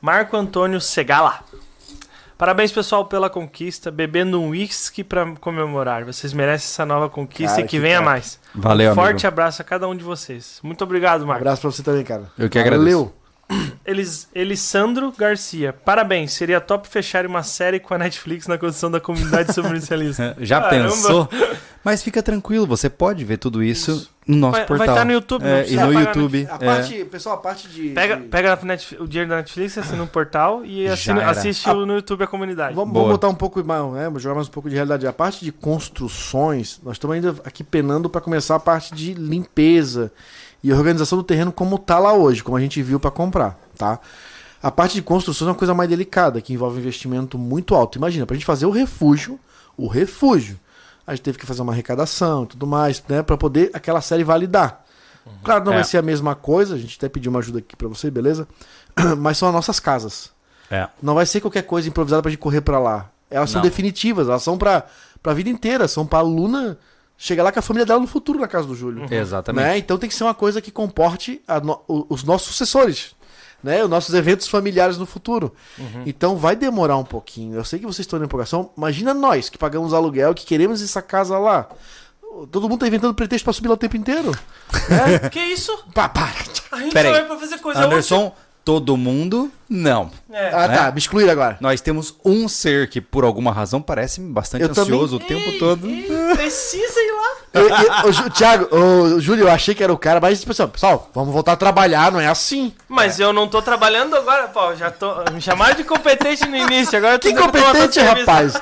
[0.00, 1.40] Marco Antônio Segala.
[2.36, 3.90] Parabéns, pessoal, pela conquista.
[3.90, 6.04] Bebendo um whisky pra comemorar.
[6.04, 8.04] Vocês merecem essa nova conquista Cara, e que, que venha top.
[8.06, 8.40] mais.
[8.54, 9.28] Valeu, um forte amigo.
[9.28, 10.58] abraço a cada um de vocês.
[10.62, 11.42] Muito obrigado, Um Marco.
[11.42, 12.30] abraço pra você também, cara.
[12.38, 12.74] Eu que Valeu.
[12.74, 13.19] agradeço.
[13.84, 15.72] Elis, Elisandro Garcia.
[15.72, 16.32] Parabéns.
[16.32, 20.36] Seria top fechar uma série com a Netflix na condição da comunidade sobrevivencialista.
[20.40, 20.88] Já Caramba.
[20.90, 21.28] pensou?
[21.82, 24.96] Mas fica tranquilo, você pode ver tudo isso, no nosso Vai- vai portal.
[24.96, 26.46] tá no YouTube, não É, e no YouTube.
[26.50, 26.58] A é.
[26.58, 27.88] parte, pessoal, a parte de.
[27.88, 31.86] Pega, de- pega Netflix- o dinheiro da Netflix, assina um portal e assina- assiste o
[31.86, 32.74] no YouTube a comunidade.
[32.74, 35.06] Vamos, vamos botar um pouco mais, né, jogar mais um pouco de realidade.
[35.06, 40.12] A parte de construções, nós estamos ainda aqui penando para começar a parte de limpeza
[40.62, 43.98] e organização do terreno como tá lá hoje, como a gente viu para comprar, tá?
[44.62, 47.96] A parte de construções é uma coisa mais delicada, que envolve investimento muito alto.
[47.96, 49.40] Imagina, para a gente fazer o refúgio,
[49.76, 50.58] o refúgio,
[51.06, 54.22] a gente teve que fazer uma arrecadação e tudo mais, né, para poder aquela série
[54.22, 54.84] validar.
[55.42, 55.76] Claro, não É.
[55.76, 58.46] vai ser a mesma coisa, a gente até pediu uma ajuda aqui para você, beleza?
[59.18, 60.30] Mas são as nossas casas.
[60.70, 60.88] É.
[61.02, 63.10] Não vai ser qualquer coisa improvisada pra gente correr pra lá.
[63.30, 63.68] Elas são Não.
[63.68, 64.84] definitivas, elas são pra,
[65.22, 66.76] pra vida inteira, são pra aluna
[67.22, 69.06] chegar lá com a família dela no futuro na casa do Júlio.
[69.12, 69.64] Exatamente.
[69.64, 69.76] Né?
[69.78, 73.14] Então tem que ser uma coisa que comporte a no- os nossos sucessores.
[73.62, 73.84] Né?
[73.84, 75.54] Os nossos eventos familiares no futuro.
[76.06, 77.56] Então vai demorar um pouquinho.
[77.56, 78.70] Eu sei que vocês estão na empolgação.
[78.74, 81.68] Imagina nós que pagamos aluguel, que queremos essa casa lá.
[82.50, 84.30] Todo mundo tá inventando pretexto pra subir lá o tempo inteiro.
[84.88, 85.28] Né?
[85.28, 85.76] Que isso?
[85.92, 86.32] Pá, para.
[86.72, 87.20] A gente Pera só aí.
[87.20, 88.32] vai pra fazer coisa Anderson,
[88.64, 90.10] todo mundo, não.
[90.30, 90.48] É.
[90.54, 90.76] Ah, Né?
[90.78, 90.90] tá.
[90.92, 91.58] Me excluíram agora.
[91.60, 95.58] Nós temos um ser que, por alguma razão, parece bastante Eu também- ansioso o tempo
[95.58, 95.86] todo.
[95.88, 96.06] Ei,
[96.36, 97.36] precisa ir lá.
[97.54, 100.68] Eu, eu, o Ju- Thiago, o Júlio, eu achei que era o cara, mas pessoal,
[100.68, 102.72] pessoal, vamos voltar a trabalhar, não é assim.
[102.88, 104.74] Mas eu não tô trabalhando agora, pô.
[104.76, 105.14] Já tô.
[105.32, 108.54] Me chamaram de competente no início, agora eu tô Que competente, rapaz.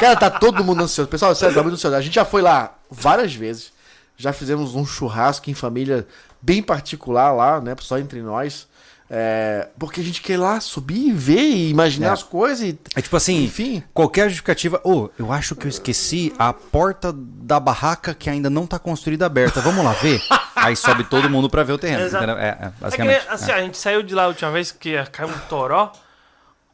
[0.00, 1.08] Cara, tá todo mundo ansioso.
[1.08, 1.96] Pessoal, sério, tá muito ansioso.
[1.96, 3.72] A gente já foi lá várias vezes.
[4.16, 6.06] Já fizemos um churrasco em família
[6.40, 7.74] bem particular lá, né?
[7.80, 8.66] Só entre nós.
[9.08, 12.10] É, porque a gente quer ir lá subir e ver e imaginar É.
[12.10, 12.78] as coisas e.
[12.94, 13.82] É tipo assim, Enfim.
[13.94, 14.80] qualquer justificativa.
[14.82, 19.24] Ô, eu acho que eu esqueci a porta da barraca que ainda não tá construída
[19.26, 19.60] aberta.
[19.60, 20.20] Vamos lá ver?
[20.56, 22.02] Aí sobe todo mundo pra ver o terreno.
[22.02, 22.24] Exato.
[22.32, 25.28] É, é, É que, assim, a gente saiu de lá a última vez que caiu
[25.28, 25.92] um toró.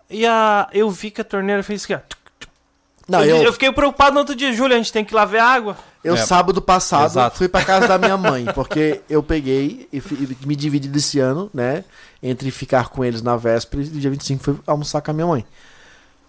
[0.09, 1.99] E a, eu vi que a torneira fez assim, ó.
[3.09, 5.25] Não, eu, eu, eu fiquei preocupado no outro dia, Júlio, a gente tem que lá
[5.25, 5.77] ver a água.
[6.05, 6.17] eu É.
[6.19, 7.37] sábado passado Exato.
[7.37, 11.51] fui pra casa da minha mãe, porque eu peguei e e me dividi desse ano,
[11.53, 11.85] né?
[12.23, 15.45] Entre ficar com eles na véspera e dia 25 fui almoçar com a minha mãe.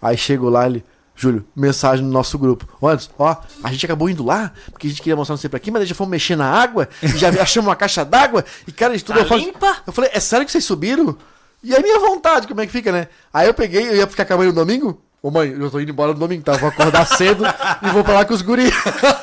[0.02, 0.84] Aí chegou lá, ele.
[1.16, 2.66] Júlio, mensagem no nosso grupo.
[2.80, 5.48] Ô, Anderson, ó, a gente acabou indo lá, porque a gente queria mostrar não sei
[5.48, 8.44] pra aqui, mas aí já fomos mexer na água, e já achamos uma caixa d'água,
[8.66, 9.76] e cara, isso tudo Tá eu falei, limpa?
[9.86, 11.16] eu falei, é sério que vocês subiram?
[11.62, 13.06] E a minha vontade, como é que fica, né?
[13.32, 15.00] Aí eu peguei, eu ia ficar com a mãe no domingo.
[15.24, 16.52] Ô mãe, eu tô indo embora no domingo, tá?
[16.52, 17.44] Eu vou acordar cedo
[17.80, 18.70] e vou pra lá com os guri.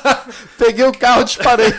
[0.58, 1.72] peguei o carro, disparei.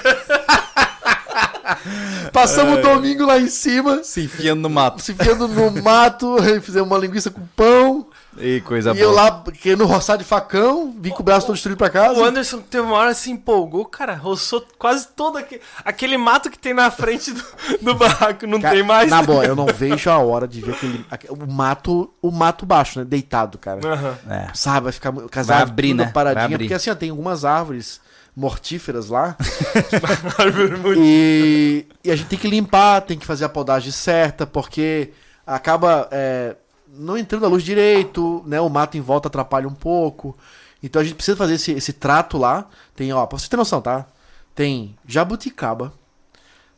[2.32, 5.02] Passamos o domingo lá em cima, Se enfiando no mato.
[5.02, 8.08] se enfiando no mato, fizemos uma linguiça com pão.
[8.38, 9.22] E coisa e eu boa.
[9.22, 12.19] lá querendo roçar de facão, vim com o braço todo destruído pra casa.
[12.19, 16.57] O Anderson teve uma hora se empolgou, cara, roçou quase todo aquele, aquele mato que
[16.57, 17.43] tem na frente do,
[17.81, 19.10] do barraco, não Cara, tem mais.
[19.10, 22.65] Na boa, eu não vejo a hora de ver aquele, aque- o mato, o mato
[22.65, 23.05] baixo, né?
[23.05, 23.80] Deitado, cara.
[23.85, 24.18] Aham.
[24.30, 24.47] É.
[24.53, 26.05] Sabe, vai ficar árvores abrir, né?
[26.07, 26.45] Paradinha.
[26.45, 26.57] abrir.
[26.60, 28.01] Porque assim, ó, tem algumas árvores
[28.35, 29.38] mortíferas lá.
[30.97, 35.11] E, e a gente tem que limpar, tem que fazer a podagem certa, porque
[35.45, 36.55] acaba é,
[36.95, 38.61] não entrando a luz direito, né?
[38.61, 40.38] O mato em volta atrapalha um pouco.
[40.82, 42.68] Então a gente precisa fazer esse, esse trato lá.
[42.95, 44.06] Tem, ó, pra você ter noção, tá?
[44.53, 45.94] Tem jabuticaba.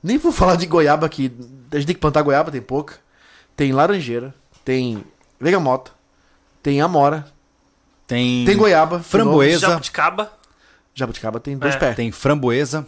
[0.02, 1.32] Nem vou falar de goiaba aqui.
[1.72, 2.96] A gente tem que plantar goiaba, tem pouca.
[3.56, 4.34] Tem laranjeira.
[4.64, 5.04] Tem
[5.40, 5.92] vegamota.
[6.64, 7.26] Tem amora.
[8.08, 9.00] Tem, Tem goiaba.
[9.00, 9.68] de Framboesa.
[9.68, 10.32] Jabuticaba.
[10.94, 11.78] Jabuticaba tem dois É.
[11.78, 11.96] pés.
[11.96, 12.86] tem framboesa.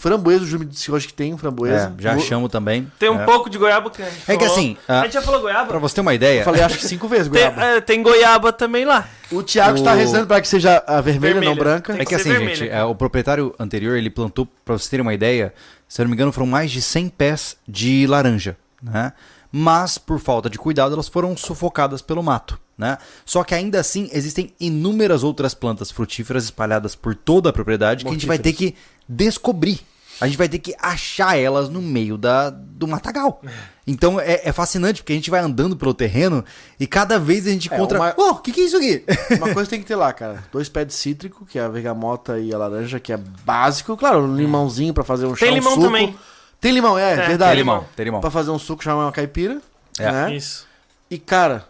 [0.00, 1.94] Framboesa, o Júlio disse hoje que tem framboesa.
[1.98, 2.90] É, já Go- chamo também.
[2.98, 3.24] Tem um É.
[3.24, 4.52] pouco de goiaba que a gente É que falou.
[4.58, 5.66] assim, A ah, gente já falou goiaba?
[5.66, 7.62] Pra você ter uma ideia, Eu falei acho que cinco vezes Tem, goiaba.
[7.62, 9.06] é, tem goiaba também lá.
[9.30, 11.50] O Thiago está O- rezando para que seja a vermelha, Vermelha.
[11.50, 11.92] não branca.
[11.92, 15.02] Tem É que assim, vermelha, gente, é, o proprietário anterior, ele plantou, pra vocês terem
[15.02, 15.52] uma ideia,
[15.86, 19.12] se eu não me engano, foram mais de 100 pés de laranja, né?
[19.52, 22.98] Mas, por falta de cuidado, elas foram sufocadas pelo mato, né?
[23.24, 28.10] Só que ainda assim, existem inúmeras outras plantas frutíferas espalhadas por toda a propriedade que
[28.10, 28.74] a gente vai ter que
[29.08, 29.80] descobrir.
[30.20, 33.40] A gente vai ter que achar elas no meio da, do matagal.
[33.86, 36.44] Então é, é fascinante, porque a gente vai andando pelo terreno
[36.78, 37.98] e cada vez a gente É, encontra...
[37.98, 39.02] uma- Oh, o que, que é isso aqui?
[39.34, 40.44] Uma coisa tem que ter lá, cara.
[40.52, 43.96] Dois pés de cítrico, que é a vergamota e a laranja, que é básico.
[43.96, 45.86] Claro, um limãozinho para fazer um chá, Tem limão suco.
[45.86, 46.14] também.
[46.60, 47.50] Tem limão, é, É, verdade.
[47.50, 47.84] tem limão.
[47.96, 48.20] Tem limão.
[48.20, 49.60] Pra fazer um suco, chamar uma caipira.
[49.98, 50.12] É.
[50.12, 50.36] Né?
[50.36, 50.68] Isso.
[51.10, 51.64] E, cara,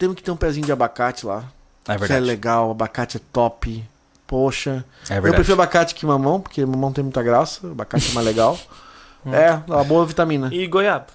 [0.00, 1.44] temos que ter um pezinho de abacate lá.
[1.84, 2.24] É Que é verdade.
[2.26, 3.84] legal, abacate é top.
[4.26, 4.84] Poxa.
[5.08, 5.34] É Eu verdade.
[5.36, 7.66] prefiro abacate que mamão, porque mamão tem muita graça.
[7.66, 8.58] Abacate é mais legal.
[9.26, 10.48] é, dá uma boa vitamina.
[10.52, 11.06] E goiaba.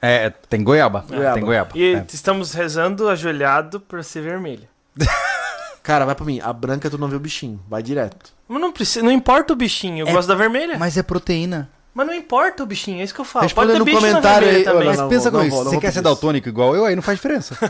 [0.00, 1.04] É, tem goiaba.
[1.06, 1.34] Goiaba.
[1.34, 1.70] Tem goiaba.
[1.74, 2.04] E É.
[2.12, 4.68] estamos rezando ajoelhado pra ser vermelha.
[5.82, 6.40] Cara, vai pra mim.
[6.42, 7.60] A branca tu não vê o bichinho.
[7.68, 8.32] Vai direto.
[8.48, 10.78] Mas não precisa, não importa o bichinho, eu É- gosto da vermelha.
[10.78, 11.68] Mas é proteína.
[11.94, 13.42] Não importa o bichinho, é isso que eu falo.
[13.44, 14.88] Responda Pode ter no bicho comentário na aí, também.
[14.88, 15.56] Mas não pensa vou- com não isso.
[15.56, 17.56] vou- não Você quer ser daltônico igual eu, aí não faz diferença.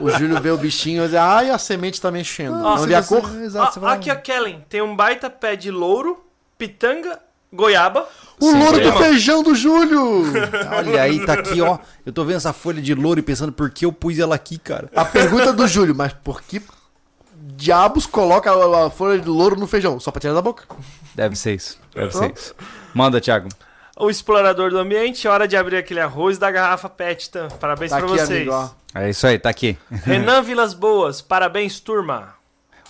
[0.00, 2.54] O Júlio vê o bichinho e diz, ai, a semente tá mexendo.
[2.56, 3.22] Ah, não vê a cor.
[3.40, 6.24] Exato, vai- aqui, ó, Kellen, tem um baita pé de louro,
[6.58, 7.18] pitanga,
[7.52, 8.08] goiaba.
[8.40, 10.24] O Sim, louro do feijão do Júlio!
[10.76, 11.78] Olha aí, tá aqui, ó.
[12.04, 14.58] Eu tô vendo essa folha de louro e pensando por que eu pus ela aqui,
[14.58, 14.90] cara.
[14.94, 16.60] A pergunta do Júlio, mas por que
[17.32, 20.00] diabos coloca a, a folha de louro no feijão?
[20.00, 20.64] Só pra tirar da boca.
[21.16, 21.78] Deve ser isso.
[21.94, 22.54] Deve ser isso.
[22.94, 23.48] Manda, Thiago.
[23.98, 27.30] O explorador do ambiente, hora de abrir aquele arroz da garrafa PET.
[27.30, 27.48] Tá?
[27.58, 28.48] Parabéns Tá pra aqui, vocês.
[28.48, 28.74] amigo.
[28.94, 29.78] É isso aí, tá aqui.
[29.90, 32.34] Renan Vilas Boas, parabéns, turma.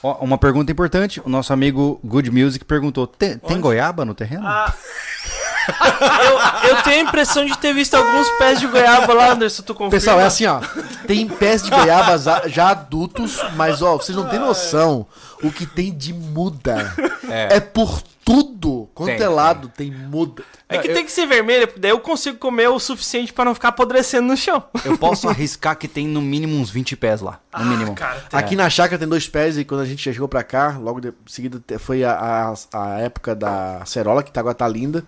[0.02, 1.22] Ó, uma pergunta importante.
[1.24, 4.42] O nosso amigo Good Music perguntou: tem, tem goiaba no terreno?
[4.44, 4.74] Ah,
[5.68, 9.74] eu, eu tenho a impressão de ter visto alguns pés de goiaba lá, Anderson, tu
[9.74, 9.90] confirma?
[9.90, 10.60] Pessoal, é assim, ó.
[11.06, 12.16] Tem pés de goiaba
[12.48, 15.06] já- adultos, mas ó, vocês não têm noção
[15.42, 16.92] o que tem de muda.
[17.28, 18.88] É, por tudo.
[18.92, 20.42] Quanto Tem, é lado, tem muda.
[20.68, 23.54] É que tem que ser vermelha, porque daí eu consigo comer o suficiente pra não
[23.54, 24.64] ficar apodrecendo no chão.
[24.84, 27.38] Eu posso arriscar que tem no mínimo uns 20 pés lá.
[27.56, 27.94] No mínimo.
[27.94, 30.76] Cara, tem- Aqui na chácara tem dois pés e quando a gente chegou pra cá,
[30.80, 34.66] logo de, em seguida foi a, a, a época da cerola, que tá, agora tá
[34.66, 35.04] linda.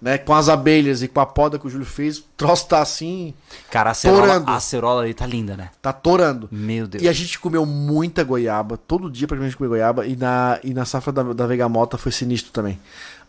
[0.00, 2.80] Né, com as abelhas e com a poda que o Júlio fez, o troço tá
[2.80, 3.34] assim,
[3.70, 4.50] Cara, a cerola, Torando.
[4.50, 5.68] a cerola ali tá linda, né?
[5.82, 6.48] tá torando.
[6.50, 7.04] Meu Deus.
[7.04, 10.86] E a gente comeu muita goiaba, todo dia praticamente comeu goiaba, e na, e na
[10.86, 12.80] safra da, da Vegamota foi sinistro também.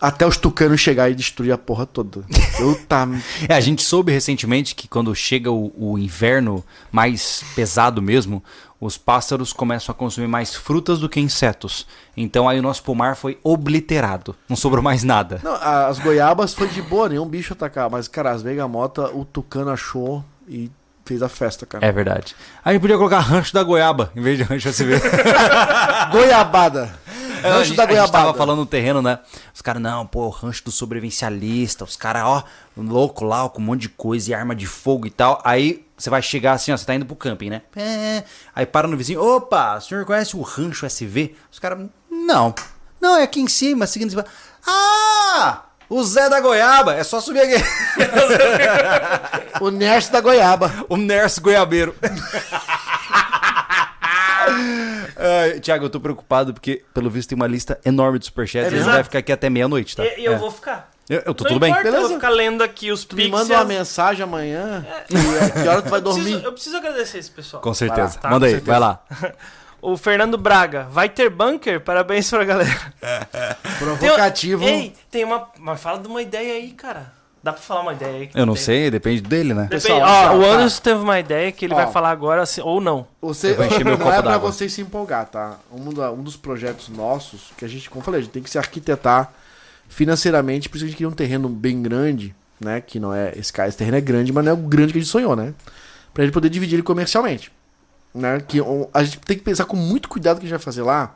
[0.02, 2.24] Até os tucanos chegar e destruir a porra toda.
[2.58, 3.06] Eu tá.
[3.48, 8.42] É, a gente soube recentemente que quando chega o, o inverno mais pesado mesmo,
[8.80, 11.86] os pássaros começam a consumir mais frutas do que insetos.
[12.16, 14.34] Então aí o nosso pomar foi obliterado.
[14.48, 15.40] Não sobrou mais nada.
[15.40, 17.88] Não, as goiabas foi de boa, nenhum bicho atacar.
[17.88, 20.68] Mas, cara, as vegamota, o tucano achou e
[21.04, 21.86] fez a festa, cara.
[21.86, 22.34] É verdade.
[22.64, 25.00] Aí podia colocar rancho da goiaba, em vez de rancho SV.
[26.10, 26.92] Goiabada.
[27.42, 28.12] É, Rancho da a gente goiabada.
[28.12, 29.18] tava falando no terreno, né?
[29.54, 31.84] Os caras, não, pô, o rancho do sobrevivencialista.
[31.84, 32.44] Os caras, ó,
[32.76, 35.40] louco lá, ó, com um monte de coisa e arma de fogo e tal.
[35.44, 37.62] Aí você vai chegar assim, ó, você tá indo pro camping, né?
[37.76, 38.22] É.
[38.54, 41.34] Aí para no vizinho, opa, o senhor conhece o rancho SV?
[41.50, 42.54] Os caras, não.
[43.00, 44.24] Não, é aqui em cima, seguindo em cima.
[44.66, 45.62] Ah!
[45.88, 47.54] O Zé da Goiaba, é só subir aqui.
[49.60, 50.72] O Nerd da goiaba.
[50.88, 51.94] o Nerso Goiabeiro.
[55.22, 58.66] Ai, Tiago, eu tô preocupado porque, pelo visto, tem uma lista enorme de superchats.
[58.66, 58.92] É e a gente mesmo?
[58.92, 60.04] vai ficar aqui até meia-noite, tá?
[60.04, 60.36] E, e eu É.
[60.36, 60.90] vou ficar.
[61.08, 61.70] Eu, eu tô Não tudo bem?
[61.70, 62.08] importa, Eu Beleza.
[62.10, 63.42] vou ficar lendo aqui os Tu me pixels.
[63.48, 64.86] manda uma mensagem amanhã.
[65.10, 66.44] E a que hora tu vai eu, preciso, dormir?
[66.44, 67.62] eu preciso agradecer esse pessoal.
[67.62, 68.18] Com certeza.
[68.18, 69.02] Tá, Manda com aí, vai lá.
[69.84, 71.80] O Fernando Braga, vai ter bunker?
[71.80, 72.92] Parabéns pra galera.
[73.80, 74.64] Provocativo.
[74.64, 75.48] Tem, ei, tem uma.
[75.58, 77.12] Mas fala de uma ideia aí, cara.
[77.42, 78.26] Dá pra falar uma ideia aí?
[78.28, 78.62] que Eu não tem?
[78.62, 79.66] sei, depende dele, né?
[79.68, 79.92] Depende.
[80.00, 80.46] Ó, o tá.
[80.52, 81.76] Anderson teve uma ideia que ele Ó.
[81.76, 83.06] vai falar agora, assim, ou não.
[83.20, 85.58] Você, Eu vou encher meu não é pra vocês se empolgar, tá?
[85.72, 88.42] Um, da- um dos projetos nossos, que a gente, como eu falei, a gente tem
[88.42, 89.32] que se arquitetar
[89.88, 92.80] financeiramente, por isso a gente queria um terreno bem grande, né?
[92.80, 93.32] Que não é.
[93.36, 95.34] Esse, cara, esse terreno é grande, mas não é o grande que a gente sonhou,
[95.36, 95.52] né?
[96.14, 97.50] Pra gente poder dividir ele comercialmente.
[98.14, 98.40] Né?
[98.46, 98.58] Que
[98.92, 101.14] a gente tem que pensar com muito cuidado o que a gente vai fazer lá.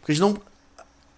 [0.00, 0.36] Porque a gente não.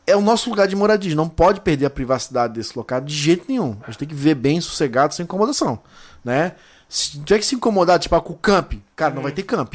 [0.07, 1.09] É o nosso lugar de moradia.
[1.09, 3.77] A gente não pode perder a privacidade desse local de jeito nenhum.
[3.83, 5.79] A gente tem que viver bem, sossegado, sem incomodação.
[6.25, 6.53] Né?
[6.89, 9.75] Se tiver que se incomodar, tipo, ah, com o camp, cara, não vai ter camp.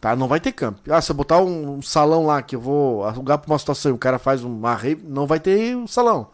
[0.00, 0.14] Tá?
[0.14, 0.78] Não vai ter camp.
[0.88, 3.92] Ah, se eu botar um, um salão lá que eu vou alugar pra uma situação
[3.92, 6.28] e o cara faz uma rave, não vai ter um salão.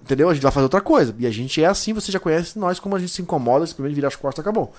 [0.00, 0.28] Entendeu?
[0.28, 1.14] A gente vai fazer outra coisa.
[1.18, 3.94] E a gente é assim, você já conhece nós como a gente se incomoda, simplesmente
[3.94, 4.72] vira as costas acabou.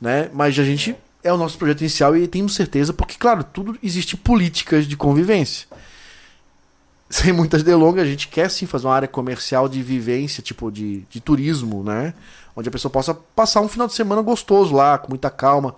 [0.00, 0.30] Né?
[0.32, 4.16] Mas a gente é o nosso projeto inicial e temos certeza, porque, claro, tudo existe
[4.16, 5.66] políticas de convivência.
[7.10, 11.00] Sem muitas delongas, a gente quer sim fazer uma área comercial de vivência, tipo de,
[11.08, 12.12] de turismo, né?
[12.54, 15.74] Onde a pessoa possa passar um final de semana gostoso lá, com muita calma,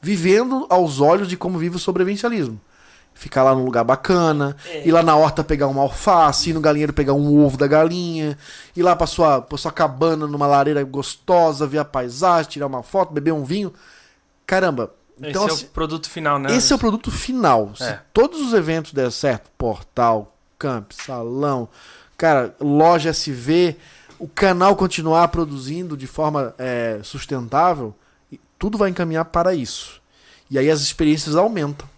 [0.00, 2.60] vivendo aos olhos de como vive o sobrevivencialismo.
[3.14, 4.86] Ficar lá num lugar bacana, É.
[4.86, 8.38] ir lá na horta pegar uma alface, ir no galinheiro pegar um ovo da galinha,
[8.76, 12.82] ir lá pra sua, pra sua cabana numa lareira gostosa, ver a paisagem, tirar uma
[12.82, 13.72] foto, beber um vinho.
[14.46, 14.92] Caramba.
[15.20, 16.54] Então, Esse assim, é o produto final, né?
[16.54, 17.74] esse é o produto final.
[17.74, 18.00] Se É.
[18.12, 21.68] todos os eventos der certo, portal, camp, salão,
[22.16, 23.76] cara, loja SV,
[24.18, 27.94] o canal continuar produzindo de forma é, sustentável,
[28.58, 30.00] tudo vai encaminhar para isso.
[30.50, 31.88] E aí as experiências aumentam,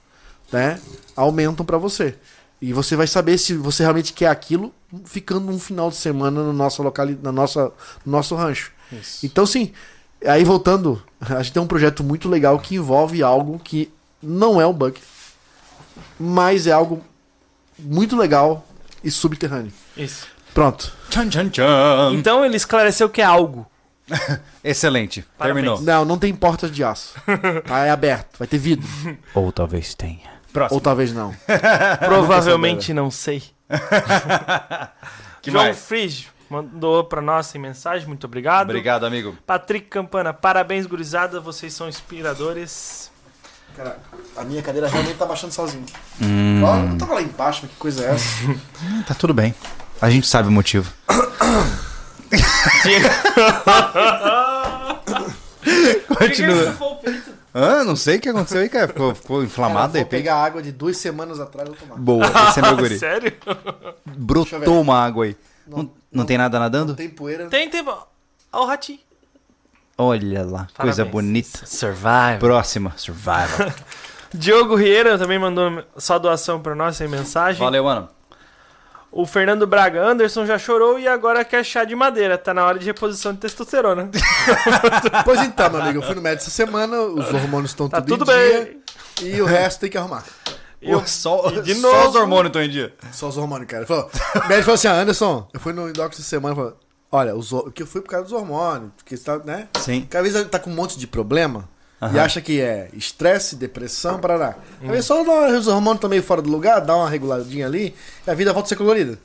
[0.53, 0.81] né?
[1.17, 2.17] Aumentam para você.
[2.61, 4.73] E você vai saber se você realmente quer aquilo,
[5.07, 7.73] ficando um final de semana no nosso locali na nossa,
[8.05, 8.73] no nosso rancho.
[8.93, 9.25] Isso.
[9.25, 9.73] Então, sim,
[10.27, 13.91] aí voltando, a gente tem um projeto muito legal que envolve algo que
[14.23, 15.03] não é um bunker,
[16.19, 17.03] mas é algo
[17.83, 18.67] muito legal
[19.03, 19.73] e subterrâneo.
[19.97, 20.27] Isso.
[20.53, 20.93] Pronto.
[21.09, 22.13] Tchan, tchan, tchan.
[22.15, 23.67] Então ele esclareceu que é algo.
[24.65, 25.25] Excelente.
[25.39, 25.65] Parabéns.
[25.65, 25.83] Terminou.
[25.83, 27.15] Não, não tem portas de aço.
[27.67, 27.87] Tá?
[27.87, 28.89] É aberto, vai ter vidro.
[29.35, 30.41] Ou talvez tenha.
[30.71, 31.35] Ou talvez não.
[32.05, 33.43] Provavelmente não sei.
[35.41, 35.79] Que João mais?
[35.79, 38.71] Frigio mandou pra nós sem mensagem, muito obrigado.
[38.71, 39.39] Obrigado, amigo.
[39.47, 43.10] Patrick Campana, parabéns, gurizada, vocês são inspiradores.
[43.77, 43.99] Cara,
[44.37, 45.85] a minha cadeira realmente tá baixando sozinho.
[46.21, 48.27] Hum, Ó, eu tava lá embaixo, mas que coisa é essa?
[49.07, 49.55] tá tudo bem.
[50.01, 50.93] A gente sabe o motivo.
[56.19, 56.77] Continua.
[57.53, 58.89] Ah, não sei o que aconteceu aí, cara.
[58.89, 60.05] Ficou, ficou inflamado vou aí.
[60.07, 61.97] pegar água de duas semanas atrás e vou tomar.
[61.97, 62.99] Boa, esse é meu guri.
[62.99, 63.33] Sério?
[63.47, 63.95] eu.
[64.17, 65.37] Brotou uma água aí.
[65.67, 66.95] Não, Não- não, não- tem nada Não nadando?
[66.95, 67.47] tem poeira.
[67.47, 67.93] Tem tempo.
[68.53, 69.01] Ó o ratinho.
[70.03, 71.11] Olha lá, coisa Parabéns.
[71.11, 71.61] bonita.
[71.67, 72.39] Survive.
[72.39, 73.73] Próxima, survival.
[74.33, 77.59] Diogo Rieira também mandou só doação pra nós sem mensagem.
[77.59, 78.09] Valeu, mano.
[79.13, 82.39] O Fernando Braga Anderson já chorou e agora quer chá de madeira.
[82.39, 84.09] Tá na hora de reposição de testosterona.
[85.25, 88.19] Pois então, meu amigo, eu fui no médico essa semana, os hormônios estão Tá tudo,
[88.19, 88.81] tudo em bem.
[89.17, 90.23] dia e o resto tem que arrumar.
[90.81, 92.95] Eu- só, e de só novo- os hormônios estão em dia.
[93.13, 93.83] Só os hormônios, cara.
[93.83, 94.05] Ele Falou,
[94.35, 96.77] o médico falou assim: ah, Anderson, eu fui no endócrino essa semana e falou:
[97.11, 99.69] olha, os, porque eu fui por causa dos hormônios, porque você tá, né?
[99.81, 100.03] Sim.
[100.03, 101.69] Porque às vezes tá com um monte de problema
[102.01, 102.23] e Aham.
[102.23, 104.57] acha que é estresse, depressão, parará.
[104.83, 107.95] Às vezes só dá- os hormônios meio fora do lugar, dá uma reguladinha ali
[108.27, 109.19] e a vida volta a ser colorida.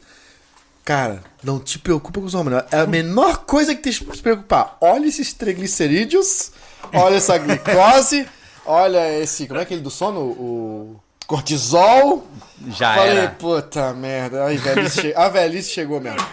[0.83, 2.63] Cara, não te preocupa com os hormônios.
[2.71, 4.77] É a menor coisa que tem que se preocupar.
[4.79, 6.51] Olha esses triglicerídeos,
[6.93, 8.27] olha essa glicose,
[8.65, 9.47] olha esse.
[9.47, 10.19] Como é aquele do sono?
[10.21, 12.27] O cortisol.
[12.67, 13.27] Já Falei, era.
[13.31, 14.45] puta merda.
[14.45, 16.23] Aí, velhice che- A velhice chegou mesmo.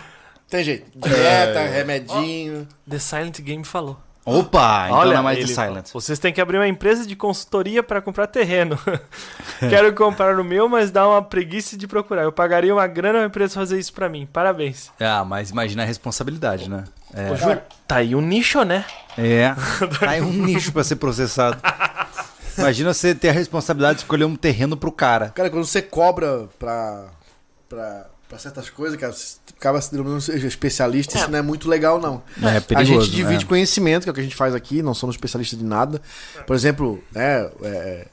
[0.53, 0.85] Tem jeito.
[0.95, 2.69] Dieta, remedinho.
[2.87, 3.99] The Silent Game falou.
[4.23, 5.91] Opa, então não é mais ele The Silent.
[5.95, 8.79] Vocês têm que abrir uma empresa de consultoria para comprar terreno.
[9.59, 12.24] Quero comprar o meu, mas dá uma preguiça de procurar.
[12.24, 14.29] Eu pagaria uma grana pra empresa fazer isso pra mim.
[14.31, 14.91] Parabéns.
[15.01, 16.85] Ah, mas imagina a responsabilidade, né?
[17.33, 17.59] Ô, Ju,
[17.89, 18.85] tá aí um nicho, né?
[19.16, 19.55] É.
[19.99, 21.57] Tá aí um nicho pra ser processado.
[22.59, 25.31] Imagina você ter a responsabilidade de escolher um terreno pro cara.
[25.31, 27.07] Cara, quando você cobra pra,
[27.70, 31.69] pra, pra certas coisas, cara, você acaba se denominando seja especialista, isso não é muito
[31.69, 32.23] legal, não.
[32.43, 33.49] É a perigoso, gente divide né?
[33.49, 36.01] conhecimento, que é o que a gente faz aqui, não somos especialistas de nada.
[36.47, 38.07] Por exemplo, né, é,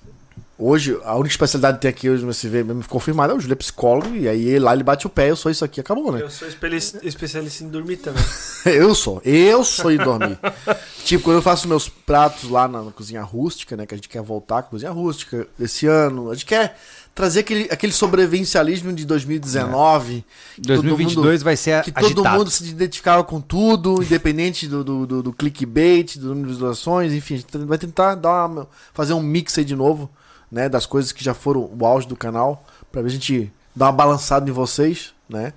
[0.58, 3.54] hoje, a única especialidade que tem aqui hoje no SV mesmo confirmada é o Júlio
[3.54, 6.12] é psicólogo, e aí ele lá ele bate o pé, eu sou isso aqui, acabou,
[6.12, 6.22] né?
[6.22, 8.22] Eu sou especialista em dormir também.
[8.66, 10.38] Eu sou, eu sou de dormir.
[11.06, 13.86] tipo, quando eu faço meus pratos lá na, na cozinha rústica, né?
[13.86, 16.30] Que a gente quer voltar com a cozinha rústica esse ano.
[16.30, 16.76] A gente quer
[17.20, 20.24] trazer aquele, aquele sobrevivencialismo de 2019.
[20.56, 22.38] que todo 2022 mundo- vai ser Que todo agitado.
[22.38, 27.12] mundo se identificava com tudo, independente do, do, do, do clickbait, do número de visualizações,
[27.12, 30.10] enfim, a gente vai tentar dar uma- fazer um mix aí de novo,
[30.50, 30.70] né?
[30.70, 33.92] Das coisas que já foram o auge do canal, pra ver a gente dar uma
[33.92, 35.52] balançada em vocês, né?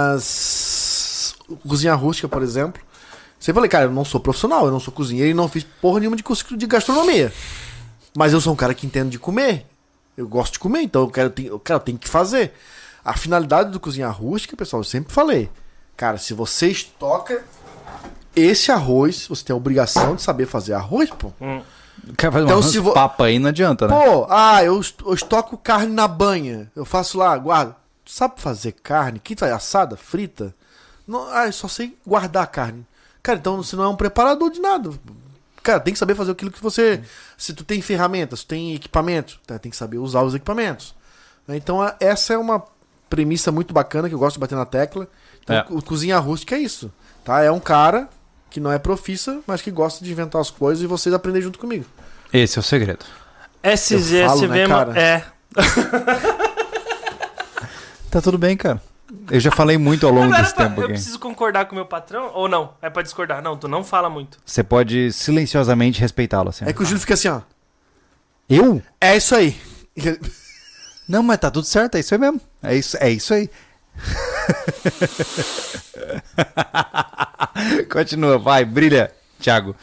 [0.00, 1.34] Mas.
[1.66, 2.80] Cozinha rústica, por exemplo.
[3.38, 5.98] Você falei, cara, eu não sou profissional, eu não sou cozinheiro e não fiz porra
[5.98, 7.32] nenhuma de curso de gastronomia.
[8.16, 9.66] Mas eu sou um cara que entende de comer.
[10.20, 12.52] Eu gosto de comer, então eu quero, eu quero, eu tenho que fazer.
[13.02, 15.50] A finalidade do cozinha rústica, pessoal, eu sempre falei.
[15.96, 17.42] Cara, se você estoca
[18.36, 21.32] esse arroz, você tem a obrigação de saber fazer arroz, pô.
[22.16, 23.94] Quer fazer Então, se vo- papa aí, não adianta, né?
[23.94, 26.70] Pô, ah, eu, eu estoco carne na banha.
[26.76, 27.74] Eu faço lá, guardo.
[28.04, 29.18] Tu sabe fazer carne?
[29.18, 30.54] Que tá assada, frita?
[31.06, 32.86] Não, ah, eu só sei guardar a carne.
[33.22, 34.90] Cara, então você não é um preparador de nada.
[35.62, 37.02] Cara, tem que saber fazer aquilo que você.
[37.36, 39.58] Se tu tem ferramentas, tu tem equipamento, tá?
[39.58, 40.94] tem que saber usar os equipamentos.
[41.46, 41.56] Né?
[41.56, 42.64] Então, a- essa é uma
[43.10, 45.06] premissa muito bacana que eu gosto de bater na tecla.
[45.42, 45.66] Então, É.
[45.68, 46.90] o cozinha rústica é isso.
[47.24, 47.42] Tá?
[47.42, 48.08] É um cara
[48.48, 51.58] que não é profissa, mas que gosta de inventar as coisas e vocês aprendem junto
[51.58, 51.84] comigo.
[52.32, 53.04] Esse é o segredo.
[53.62, 54.46] SGSV, falo,
[54.92, 55.24] né, é.
[58.10, 58.82] Tá tudo bem, cara.
[59.30, 60.92] Eu já falei muito ao longo Agora, desse tempo eu aqui.
[60.94, 62.72] preciso concordar com o meu patrão ou não?
[62.80, 63.42] É pra discordar?
[63.42, 64.38] Não, tu não fala muito.
[64.46, 66.64] Você pode silenciosamente respeitá-lo, assim.
[66.66, 67.40] É que o Júlio fica assim, ó.
[68.48, 68.80] Eu?
[69.00, 69.60] É isso aí.
[71.08, 72.40] Não, mas tá tudo certo, é isso aí mesmo.
[72.62, 73.50] É isso, é isso aí.
[77.90, 79.74] Continua, vai, brilha, Thiago.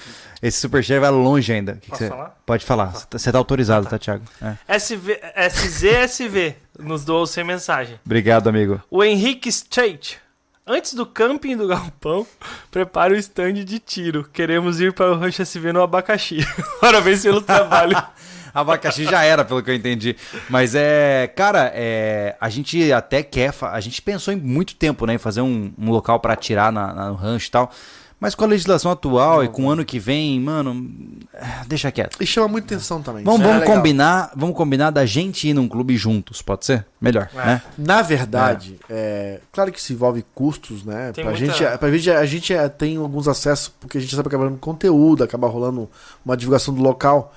[0.41, 1.73] Esse superchat vai longe ainda.
[1.73, 2.37] Que que Posso você- falar?
[2.45, 2.85] Pode falar.
[2.91, 4.23] Você tá- Você tá autorizado, tá, Thiago?
[4.41, 4.55] É.
[4.75, 7.99] SV, SZSV nos doou sem mensagem.
[8.05, 8.81] Obrigado, amigo.
[8.89, 10.19] O Henrique Straight.
[10.65, 12.27] Antes do camping do galpão,
[12.69, 14.23] prepare o stand de tiro.
[14.33, 16.39] Queremos ir para o Rancho SV no abacaxi.
[16.81, 17.95] Parabéns pelo trabalho.
[18.53, 20.15] Abacaxi já era, pelo que eu entendi.
[20.49, 25.13] Mas é, cara, é, a gente até quer, a gente pensou em muito tempo, né,
[25.13, 27.71] em fazer um, um local pra atirar na, na- no rancho e tal.
[28.19, 30.89] Mas com a legislação atual e com o ano que vem, mano,
[31.33, 32.17] é, deixa quieto.
[32.19, 33.23] E chama muita atenção também.
[33.23, 33.75] Vamos, é vamos legal.
[33.75, 36.83] combinar, vamos combinar da gente ir num clube juntos, pode ser?
[36.99, 37.37] Melhor, É.
[37.45, 37.61] né?
[37.77, 39.39] Na verdade, é.
[39.51, 41.11] claro que isso envolve custos, né?
[41.13, 44.15] Tem pra muita- gente, pra gente, a gente é, tem alguns acessos, porque a gente
[44.15, 45.87] sabe acabar conteúdo, acaba rolando
[46.25, 47.33] uma divulgação do local.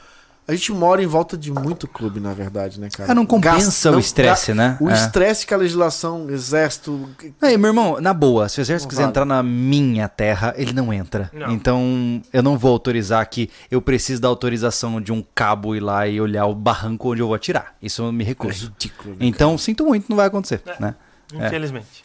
[0.51, 3.12] A gente mora em volta de muito clube, na verdade, né, cara?
[3.12, 4.77] É, não compensa Gasta- o estresse, né?
[4.81, 4.94] O É.
[4.94, 7.09] estresse que a legislação, exército.
[7.40, 9.10] Aí, meu irmão, na boa, se o exército Não quiser vale.
[9.10, 11.31] entrar na minha terra, ele não entra.
[11.32, 11.52] Não.
[11.52, 16.09] Então, eu não vou autorizar que eu preciso da autorização de um cabo ir lá
[16.09, 17.74] e olhar o barranco onde eu vou atirar.
[17.81, 18.66] Isso eu me É recuso.
[18.77, 19.10] ridículo.
[19.10, 20.74] né, Então, sinto muito, não vai acontecer, É.
[20.81, 20.94] né?
[21.32, 22.05] Infelizmente.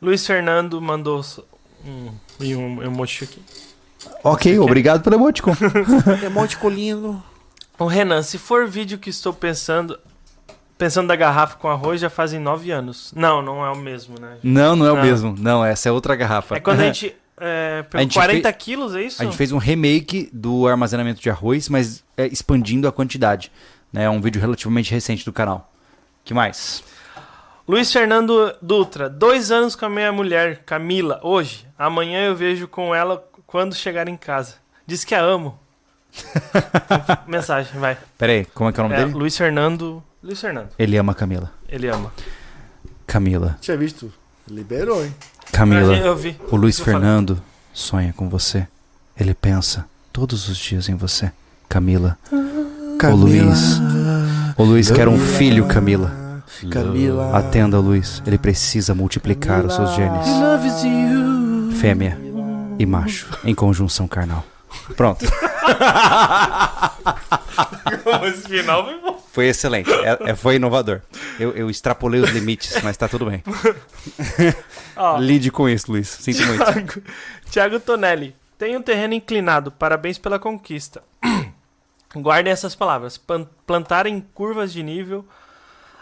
[0.00, 1.24] Luiz Fernando mandou
[1.84, 3.42] um, e um emoji aqui.
[4.24, 5.54] Ok, obrigado pelo emoticon.
[6.04, 6.24] cara?
[6.24, 7.22] Emote colino.
[7.80, 9.98] O Renan, se for vídeo que estou pensando.
[10.76, 13.12] Pensando da garrafa com arroz já fazem nove anos.
[13.16, 14.36] Não, não é o mesmo, né?
[14.42, 15.02] não, não é o Não.
[15.02, 15.34] mesmo.
[15.38, 16.56] Não, essa é outra garrafa.
[16.56, 17.16] É quando a gente.
[17.42, 19.22] É, pegou gente 40 quilos, é isso?
[19.22, 23.50] A gente fez um remake do armazenamento de arroz, mas é, expandindo a quantidade.
[23.90, 24.04] né?
[24.04, 25.72] É um vídeo relativamente recente do canal.
[26.22, 26.84] que mais?
[27.66, 31.66] Luiz Fernando Dutra, dois anos com a minha mulher, Camila, hoje.
[31.78, 34.56] Amanhã eu vejo com ela quando chegar em casa.
[34.86, 35.58] Diz que a amo.
[37.26, 37.96] Mensagem, vai.
[38.18, 39.16] Pera aí, como é que é o nome É, dele?
[39.18, 40.02] Luiz Fernando.
[40.22, 41.50] Luiz Fernando, Ele ama a Camila.
[41.68, 42.12] ele ama.
[43.06, 44.12] Camila, Tinha visto?
[44.48, 45.14] Liberou, hein?
[45.52, 46.36] Camila, Eu vi.
[46.50, 47.00] o Luiz Eu falei.
[47.00, 48.66] Fernando sonha com você.
[49.18, 51.32] Ele pensa todos os dias em você.
[51.68, 53.80] Camila, o Luiz.
[54.56, 56.42] O Luiz quer um filho, Camila.
[56.70, 57.36] Camila.
[57.36, 58.22] Atenda, Luiz.
[58.26, 60.26] Ele precisa multiplicar os seus genes.
[61.80, 62.18] Fêmea
[62.78, 64.44] e macho em conjunção carnal.
[64.96, 65.24] Pronto.
[68.26, 69.22] Esse final foi bom.
[69.32, 69.90] Foi excelente.
[69.92, 71.00] É- é- foi inovador.
[71.38, 73.42] Eu, eu extrapolei os limites, mas tá tudo bem.
[74.96, 76.08] Ó, Lide com isso, Luiz.
[76.08, 76.64] Sinto muito.
[76.64, 77.02] Thiago,
[77.50, 78.34] Thiago Tonelli.
[78.58, 79.70] Tem um terreno inclinado.
[79.70, 81.02] Parabéns pela conquista.
[82.14, 83.20] Guardem essas palavras.
[83.66, 85.24] Plantar em curvas de nível.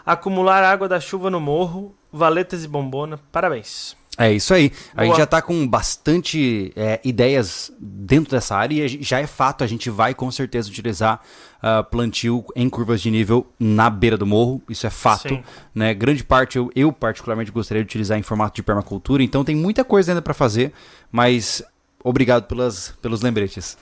[0.05, 1.95] Acumular água da chuva no morro.
[2.11, 3.19] Valetas e bombona.
[3.31, 3.95] Parabéns.
[4.19, 4.73] É isso aí.
[4.91, 5.07] A Boa.
[5.07, 9.63] gente já tá com bastante é, ideias dentro dessa área e a já é fato,
[9.63, 11.21] a gente vai com certeza utilizar
[11.61, 14.61] ah, plantio em curvas de nível na beira do morro.
[14.67, 15.29] Isso é fato.
[15.29, 15.43] Sim.
[15.73, 15.93] Né?
[15.93, 19.85] Grande parte eu, eu particularmente gostaria de utilizar em formato de permacultura, então tem muita
[19.85, 20.73] coisa ainda para fazer,
[21.09, 21.63] mas
[22.03, 23.77] obrigado pelas, pelos lembretes.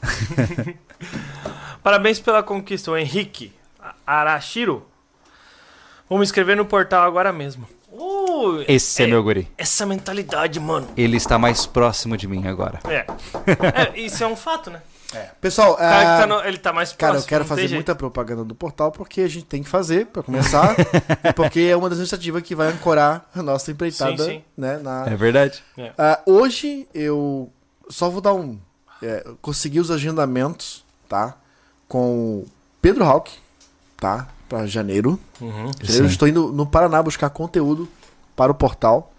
[1.82, 3.52] Parabéns pela conquista, Henrique
[4.06, 4.86] Arashiro.
[6.08, 7.68] Vou me inscrever no portal agora mesmo.
[8.68, 9.48] Esse é, meu guri.
[9.58, 10.88] Essa mentalidade, mano.
[10.98, 12.80] Ele está mais próximo de mim agora.
[12.86, 13.06] É.
[13.96, 14.82] É, Isso é um fato, né?
[15.40, 17.26] Pessoal, O cara ah, tá no- ele tá mais Cara, próximo.
[17.26, 17.74] eu quero fazer jeito.
[17.76, 20.76] muita propaganda do portal porque a gente tem que fazer, pra começar.
[21.36, 24.44] porque é uma das iniciativas que vai ancorar a nossa empreitada, Sim, sim.
[24.58, 24.78] né?
[24.80, 25.06] Na...
[25.08, 25.64] É verdade?
[25.98, 27.50] Ah, hoje eu
[27.90, 28.60] só vou dar um.
[29.02, 31.36] É, consegui os agendamentos, tá?
[31.88, 32.48] Com o
[32.82, 33.32] Pedro Hawk,
[33.96, 34.28] tá?
[34.50, 35.18] Pra janeiro.
[35.40, 35.72] Uhum.
[35.82, 37.88] Janeiro estou indo no Paraná buscar conteúdo
[38.38, 39.12] para o portal.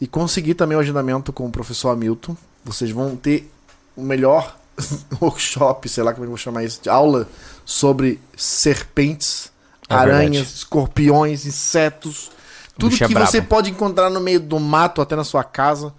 [0.00, 2.36] E consegui também o agendamento com o professor Hamilton.
[2.64, 3.50] Vocês vão ter
[3.96, 4.56] o melhor
[5.20, 7.28] workshop, sei lá como é que eu vou chamar isso, de aula
[7.64, 9.50] sobre serpentes,
[9.88, 10.56] É aranhas, verdade.
[10.56, 12.30] escorpiões, insetos.
[12.78, 13.48] Tudo é que você brabo.
[13.48, 15.92] pode encontrar no meio do mato, até na sua casa.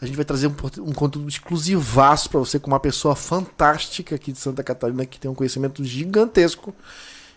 [0.00, 4.30] A gente vai trazer um, um conteúdo exclusivaço para você com uma pessoa fantástica aqui
[4.30, 6.72] de Santa Catarina que tem um conhecimento gigantesco.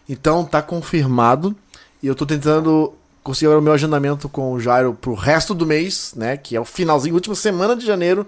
[0.07, 1.56] Então tá confirmado.
[2.03, 2.93] E eu tô tentando
[3.24, 6.38] conseguir agora o meu agendamento com o Jairo pro resto do mês, né?
[6.38, 8.27] Que é o finalzinho, última semana de janeiro.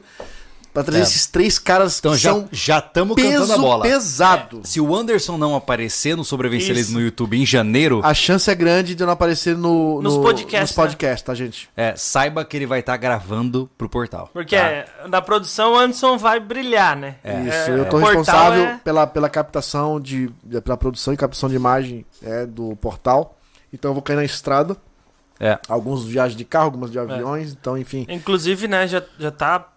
[0.73, 1.03] Pra trazer É.
[1.03, 3.83] esses três caras Então que já são já estamos cantando a bola.
[3.83, 4.61] pesado.
[4.63, 6.23] Se o Anderson não aparecer no
[6.87, 6.93] Isso.
[6.93, 10.23] no YouTube em janeiro, A chance é grande de eu não aparecer no, Nos no-
[10.23, 11.69] podcasts, nos podcasts, tá, gente?
[11.77, 14.31] é, saiba que ele vai estar gravando pro portal.
[14.33, 14.63] Porque tá?
[14.63, 17.17] é, na produção o Anderson vai brilhar, né?
[17.23, 20.31] Isso, É, eu tô responsável é- pela, pela captação de.
[20.63, 23.37] pela produção e captação de imagem é, do portal.
[23.73, 24.77] Então eu vou cair na estrada.
[25.39, 25.57] É.
[25.67, 28.05] Alguns viagens de carro, algumas de aviões, então, enfim.
[28.07, 29.67] Inclusive, né, já, já tá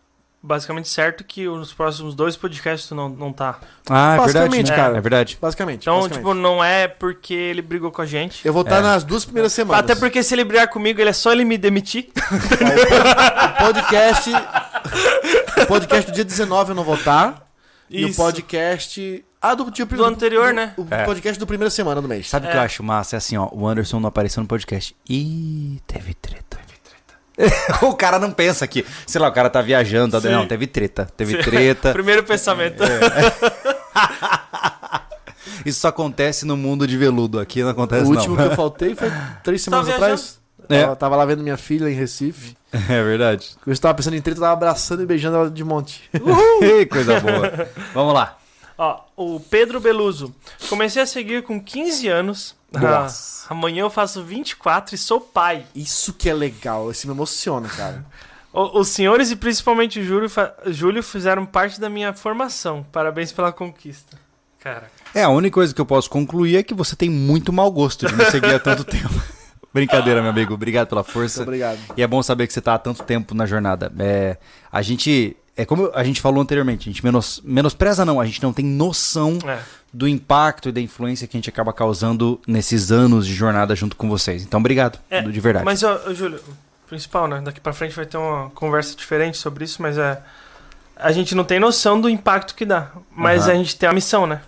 [0.43, 3.59] basicamente certo que os próximos dois podcasts tu não, não tá.
[3.91, 4.33] Ah, é verdade.
[4.35, 4.77] Basicamente, né?
[4.77, 4.99] cara.
[4.99, 5.39] É verdade.
[5.41, 5.81] Basicamente.
[5.83, 6.23] Então, basicamente.
[6.23, 8.47] tipo, não é porque ele brigou com a gente.
[8.47, 8.81] eu vou estar É.
[8.83, 9.83] nas duas primeiras semanas.
[9.83, 12.11] Até porque se ele brigar comigo, ele é só ele me demitir.
[13.59, 14.31] O podcast.
[15.63, 17.49] o podcast do dia 19 eu não vou estar.
[17.91, 18.17] E o Isso.
[18.23, 19.25] podcast.
[19.41, 20.73] Ah, do dia Do anterior, né?
[20.77, 21.05] O É.
[21.05, 22.29] podcast do primeira semana do mês.
[22.29, 22.53] Sabe o É.
[22.53, 23.17] que eu acho massa?
[23.17, 24.97] É assim, ó, o Anderson não apareceu no podcast.
[25.09, 26.59] Ih, teve treta.
[26.67, 27.15] Teve treta.
[27.87, 31.07] o cara não pensa que, sei lá, o cara tá viajando, tá- não, teve treta,
[31.17, 31.43] teve Sim.
[31.43, 31.93] treta.
[31.95, 32.83] Primeiro pensamento.
[35.65, 38.45] Isso só acontece no mundo de veludo, aqui não acontece O último não.
[38.47, 39.11] que eu faltei foi
[39.43, 40.05] três semanas viajando?
[40.13, 40.41] atrás.
[40.69, 40.83] É.
[40.83, 42.57] Tava, tava lá vendo minha filha em Recife.
[42.73, 43.51] É verdade.
[43.67, 46.03] Eu estava pensando em treta, eu tava abraçando e beijando ela de monte.
[46.63, 47.69] Ih, Coisa boa.
[47.95, 48.37] Vamos lá.
[48.79, 50.35] Ó, o Pedro Beluso.
[50.69, 52.55] Comecei a seguir com 15 anos.
[52.73, 53.47] Nossa.
[53.49, 55.65] Ah, amanhã eu faço 24 e sou pai.
[55.75, 58.05] Isso que é legal, isso me emociona, cara.
[58.53, 60.31] O- os senhores e principalmente o Júlio,
[60.69, 62.87] Júlio fizeram parte da minha formação.
[62.91, 64.17] Parabéns pela conquista.
[64.61, 64.91] Cara.
[65.15, 68.07] É, a única coisa que eu posso concluir é que você tem muito mau gosto
[68.07, 69.13] de me seguir há tanto tempo.
[69.75, 70.55] Brincadeira, meu amigo.
[70.55, 71.41] Obrigado pela força.
[71.41, 71.79] Muito obrigado.
[71.99, 73.93] E é bom saber que você tá há tanto tempo na jornada.
[73.99, 74.39] É,
[74.73, 75.37] a gente.
[75.57, 78.65] É como a gente falou anteriormente, a gente menos, menospreza não, a gente não tem
[78.65, 79.59] noção É.
[79.93, 83.97] do impacto e da influência que a gente acaba causando nesses anos de jornada junto
[83.97, 84.43] com vocês.
[84.43, 85.65] Então, obrigado, É, de verdade.
[85.65, 86.39] Mas, ó, Júlio,
[86.85, 87.41] o principal, né?
[87.43, 90.23] Daqui pra frente vai ter uma conversa diferente sobre isso, mas é.
[90.95, 92.91] A gente não tem noção do impacto que dá.
[93.11, 93.53] Mas Aham.
[93.53, 94.41] a gente tem a missão, né?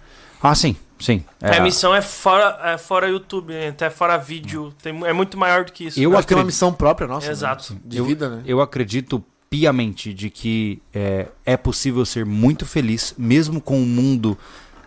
[0.42, 1.24] Ah, sim, sim.
[1.42, 3.68] É, A missão é fora, é fora YouTube, né?
[3.68, 4.72] até fora vídeo.
[4.82, 5.98] Tem, é muito maior do que isso.
[6.00, 7.26] Eu acho que tem uma acredito- missão própria nossa.
[7.26, 7.32] né?
[7.32, 7.76] Exato.
[7.84, 8.42] De Eu- vida, né?
[8.46, 14.36] Eu acredito piamente de que é, é possível ser muito feliz, mesmo com o mundo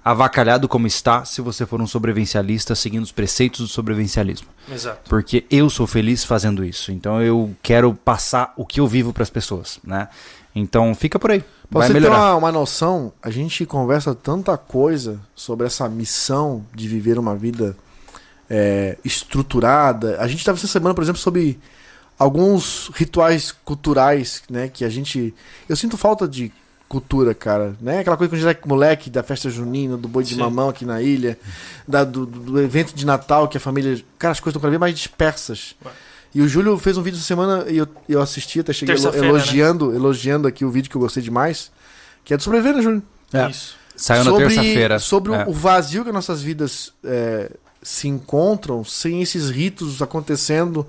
[0.04, 4.48] avacalhado como está, se você for um sobrevivencialista seguindo os preceitos do sobrevivencialismo.
[4.72, 5.10] Exato.
[5.10, 6.92] Porque eu sou feliz fazendo isso.
[6.92, 10.08] Então eu quero passar o que eu vivo para as pessoas, né?
[10.56, 11.44] Então fica por aí.
[11.70, 12.32] Pra Vai você ter melhorar.
[12.32, 17.78] uma, uma noção, a gente conversa tanta coisa sobre essa missão de viver uma vida
[18.50, 20.18] é, estruturada.
[20.20, 21.58] A gente estava essa semana, por exemplo, sobre
[22.22, 24.68] alguns rituais culturais, né?
[24.68, 25.34] Que a gente.
[25.68, 26.52] Eu sinto falta de
[26.88, 27.76] cultura, cara.
[27.82, 28.00] Né?
[28.00, 30.40] Aquela coisa que a gente era moleque da festa junina, do boi de Sim.
[30.42, 31.38] mamão aqui na ilha,
[31.88, 34.00] da- do, do evento de Natal que a família.
[34.20, 35.76] Cara, as coisas estão cada vez mais dispersas.
[35.86, 35.92] Ué.
[36.34, 39.02] E o Júlio fez um vídeo essa semana e eu, eu assisti, até cheguei elo-
[39.04, 39.34] Terça-feira, né?
[39.40, 41.72] elogiando, elogiando aqui o vídeo que eu gostei demais.
[42.24, 43.04] Que é do sobreviver, né, Júlio?
[43.34, 43.50] É.
[43.50, 43.76] Isso.
[43.96, 45.00] Saiu na sobre terça-feira.
[45.00, 45.46] sobre É.
[45.48, 47.52] o vazio que nossas vidas é,
[47.82, 50.86] se encontram sem esses ritos acontecendo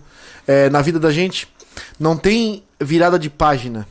[0.46, 1.48] é, na vida da gente.
[1.98, 3.88] Não tem virada de página.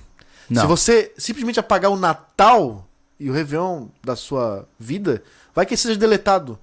[0.49, 0.61] Não.
[0.61, 2.87] Se você simplesmente apagar o Natal
[3.19, 5.23] e o Réveillon da sua vida,
[5.55, 6.59] vai que seja deletado.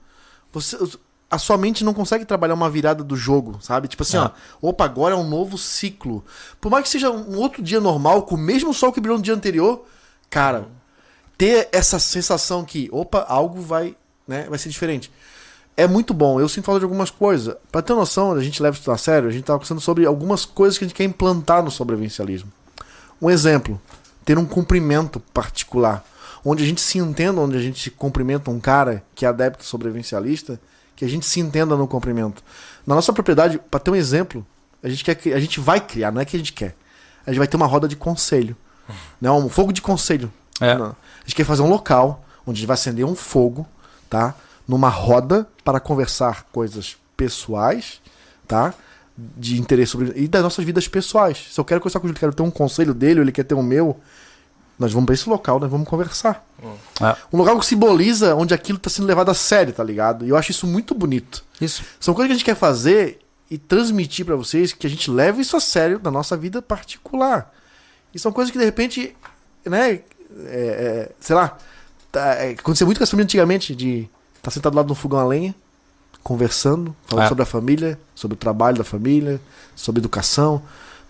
[0.53, 0.77] Você,
[1.31, 3.89] a sua mente não consegue trabalhar uma virada do jogo, sabe?
[3.89, 4.21] Tipo assim, É.
[4.21, 4.31] ó,
[4.63, 6.25] opa, agora é um novo ciclo.
[6.61, 9.25] Por mais que seja um outro dia normal, com o mesmo sol que brilhou no
[9.25, 9.85] dia anterior,
[10.31, 10.69] cara,
[11.37, 13.95] ter essa sensação que, opa, algo vai,
[14.27, 15.11] né, vai ser diferente.
[15.81, 16.41] É muito bom.
[16.41, 17.55] Eu sinto falta de algumas coisas.
[17.71, 20.45] Pra ter noção, a gente leva isso a sério, a gente tá conversando sobre algumas
[20.45, 22.51] coisas que a gente quer implantar no sobrevivencialismo.
[23.23, 23.81] Um exemplo,
[24.25, 26.05] ter um cumprimento particular,
[26.45, 30.61] onde a gente se entenda, onde a gente cumprimenta um cara que é adepto sobrevivencialista,
[30.97, 32.43] que a gente se entenda no cumprimento.
[32.85, 34.45] Na nossa propriedade, para ter um exemplo,
[34.83, 36.75] a gente quer que- a gente vai criar, não é que a gente quer.
[37.25, 38.57] A gente vai ter uma roda de conselho,
[39.21, 39.31] né?
[39.31, 40.33] Um fogo de conselho.
[40.61, 40.73] É.
[40.73, 43.65] A gente quer fazer um local onde a gente vai acender um fogo,
[44.11, 44.35] tá?
[44.69, 48.01] Numa roda para conversar coisas pessoais,
[48.47, 48.75] tá?
[49.17, 50.13] De interesse sobre.
[50.15, 51.49] E das nossas vidas pessoais.
[51.51, 53.45] Se eu quero conversar com o Júlio, quero ter um conselho dele, ou ele quer
[53.45, 53.99] ter o meu,
[54.79, 56.47] nós vamos para esse local, nós vamos conversar.
[57.01, 57.17] É.
[57.33, 60.25] Um local que simboliza onde aquilo está sendo levado a sério, tá ligado?
[60.25, 61.45] E eu acho isso muito bonito.
[61.61, 61.83] Isso.
[61.99, 63.19] São coisas que a gente quer fazer
[63.51, 67.53] e transmitir pra vocês que a gente leva isso a sério na nossa vida particular.
[68.15, 69.17] E são coisas que de repente,
[69.65, 70.01] né, é,
[70.47, 71.59] é, sei lá,
[72.13, 74.09] tá, é, acontecia muito com essa família antigamente de
[74.49, 75.55] estar sentado lá no fogão a lenha,
[76.23, 77.29] conversando, falando É.
[77.29, 79.41] sobre a família, sobre o trabalho da família,
[79.75, 80.63] sobre educação.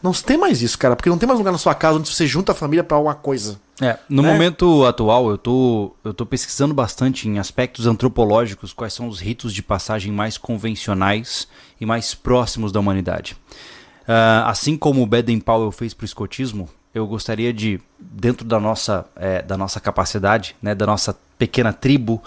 [0.03, 2.25] Não tem mais isso, cara, porque não tem mais lugar na sua casa onde você
[2.27, 3.59] junta a família pra uma coisa.
[3.81, 4.33] É, no Né?
[4.33, 9.53] momento atual, eu tô, eu tô pesquisando bastante em aspectos antropológicos quais são os ritos
[9.53, 11.49] de passagem mais convencionais
[11.81, 13.37] e mais próximos da humanidade.
[14.07, 18.59] Ah, assim como o Baden Powell fez para o escotismo, eu gostaria de, dentro da
[18.59, 22.21] nossa, eh, da nossa capacidade, né, da nossa pequena tribo,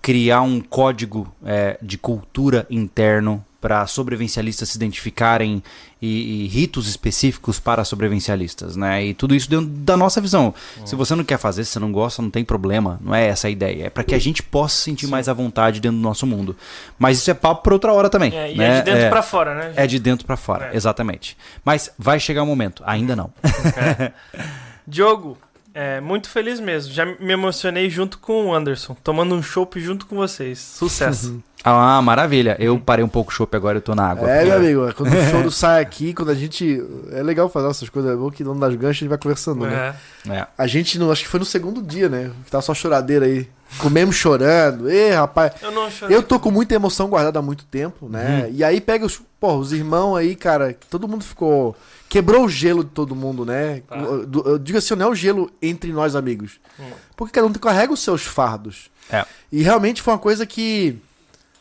[0.00, 5.60] criar um código eh, de cultura interno para sobrevivencialistas se identificarem
[6.00, 9.04] e, e ritos específicos para sobrevivencialistas, né?
[9.04, 10.54] E tudo isso dentro da nossa visão.
[10.84, 13.00] Se você não quer fazer, se você não gosta, não tem problema.
[13.02, 13.86] Não é essa a ideia.
[13.86, 16.56] É para que a gente possa se sentir mais à vontade dentro do nosso mundo.
[16.96, 18.32] Mas isso é papo para outra hora também.
[18.32, 18.76] É, e né?
[18.76, 19.10] é de dentro É.
[19.10, 19.72] pra fora, né?
[19.74, 20.76] É de dentro pra fora, É.
[20.76, 21.36] exatamente.
[21.64, 23.32] Mas vai chegar o momento, ainda não.
[24.86, 25.36] Diogo,
[25.80, 26.92] é, muito feliz mesmo.
[26.92, 30.58] Já me emocionei junto com o Anderson, tomando um chopp junto com vocês.
[30.58, 31.40] Sucesso.
[31.62, 32.56] ah, maravilha.
[32.58, 34.28] Eu parei um pouco o chopp agora, eu tô na água.
[34.28, 36.84] É, meu amigo, quando o choro sai aqui, quando a gente.
[37.12, 39.66] É legal fazer essas coisas, é bom que não das ganchas a gente vai conversando,
[39.66, 39.94] né?
[40.28, 40.32] É.
[40.32, 40.46] É.
[40.58, 42.32] A gente, no, acho que foi no segundo dia, né?
[42.44, 43.48] Que tava só choradeira aí.
[43.78, 44.90] Comemos chorando.
[44.90, 45.52] Ê, rapaz.
[45.62, 46.16] Eu não chorei.
[46.16, 48.48] Eu tô com muita emoção guardada há muito tempo, né?
[48.50, 51.76] E aí pega os, pô, os irmãos aí, cara, que todo mundo ficou.
[52.08, 53.82] Quebrou o gelo de todo mundo, né?
[53.86, 53.96] Tá.
[53.96, 56.58] Eu, eu- eu digo assim, não é o gelo entre nós amigos.
[56.80, 56.90] Hum.
[57.16, 58.90] Porque cada um carrega os seus fardos.
[59.10, 59.24] É.
[59.52, 60.96] E realmente foi uma coisa que.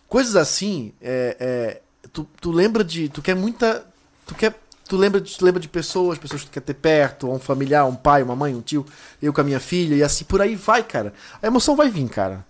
[0.07, 1.81] Coisas assim, é, é,
[2.13, 3.09] tu, tu lembra de.
[3.09, 3.85] Tu quer muita.
[4.25, 4.55] Tu quer.
[4.87, 7.85] Tu lembra, de, tu lembra de pessoas, pessoas que tu quer ter perto, um familiar,
[7.85, 8.85] um pai, uma mãe, um tio,
[9.21, 11.13] eu com a minha filha, e assim por aí vai, cara.
[11.43, 12.45] A emoção vai vir, cara.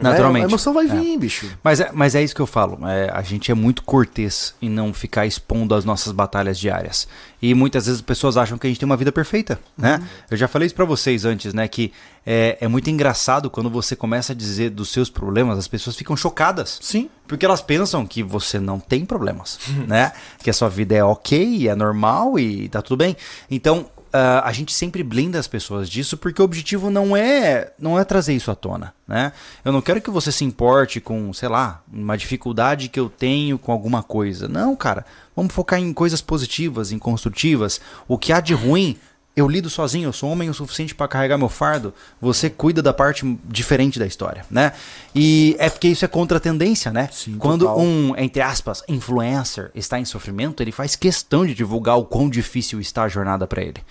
[0.00, 0.42] Naturalmente.
[0.42, 0.46] Né?
[0.46, 0.88] A emoção vai É.
[0.88, 1.50] vir, bicho.
[1.62, 2.78] Mas é, mas é isso que eu falo.
[2.88, 7.06] é, a gente é muito cortês em não ficar expondo as nossas batalhas diárias.
[7.40, 10.00] E muitas vezes as pessoas acham que a gente tem uma vida perfeita, né?
[10.30, 11.66] Eu já falei isso pra vocês antes, né?
[11.66, 11.92] Que
[12.24, 16.16] é, é muito engraçado quando você começa a dizer dos seus problemas, as pessoas ficam
[16.16, 16.78] chocadas.
[16.80, 17.10] Sim.
[17.26, 20.12] Porque elas pensam que você não tem problemas, né?
[20.42, 23.16] Que a sua vida é ok, é normal e tá tudo bem.
[23.50, 27.98] Então, ah, a gente sempre blinda as pessoas disso porque o objetivo não é não
[27.98, 29.32] é trazer isso à tona, né?
[29.64, 33.58] Eu não quero que você se importe com, sei lá, uma dificuldade que eu tenho
[33.58, 34.46] com alguma coisa.
[34.48, 35.04] Não, cara.
[35.34, 37.80] Vamos focar em coisas positivas, em construtivas.
[38.06, 38.98] O que há de ruim
[39.34, 41.94] eu lido sozinho, eu sou homem o suficiente para carregar meu fardo.
[42.20, 44.72] Você cuida da parte diferente da história, né?
[45.14, 47.08] E é porque isso é contra a tendência, né?
[47.10, 47.80] Sim, Quando total.
[47.80, 52.78] um, entre aspas, influencer está em sofrimento, ele faz questão de divulgar o quão difícil
[52.78, 53.82] está a jornada para ele.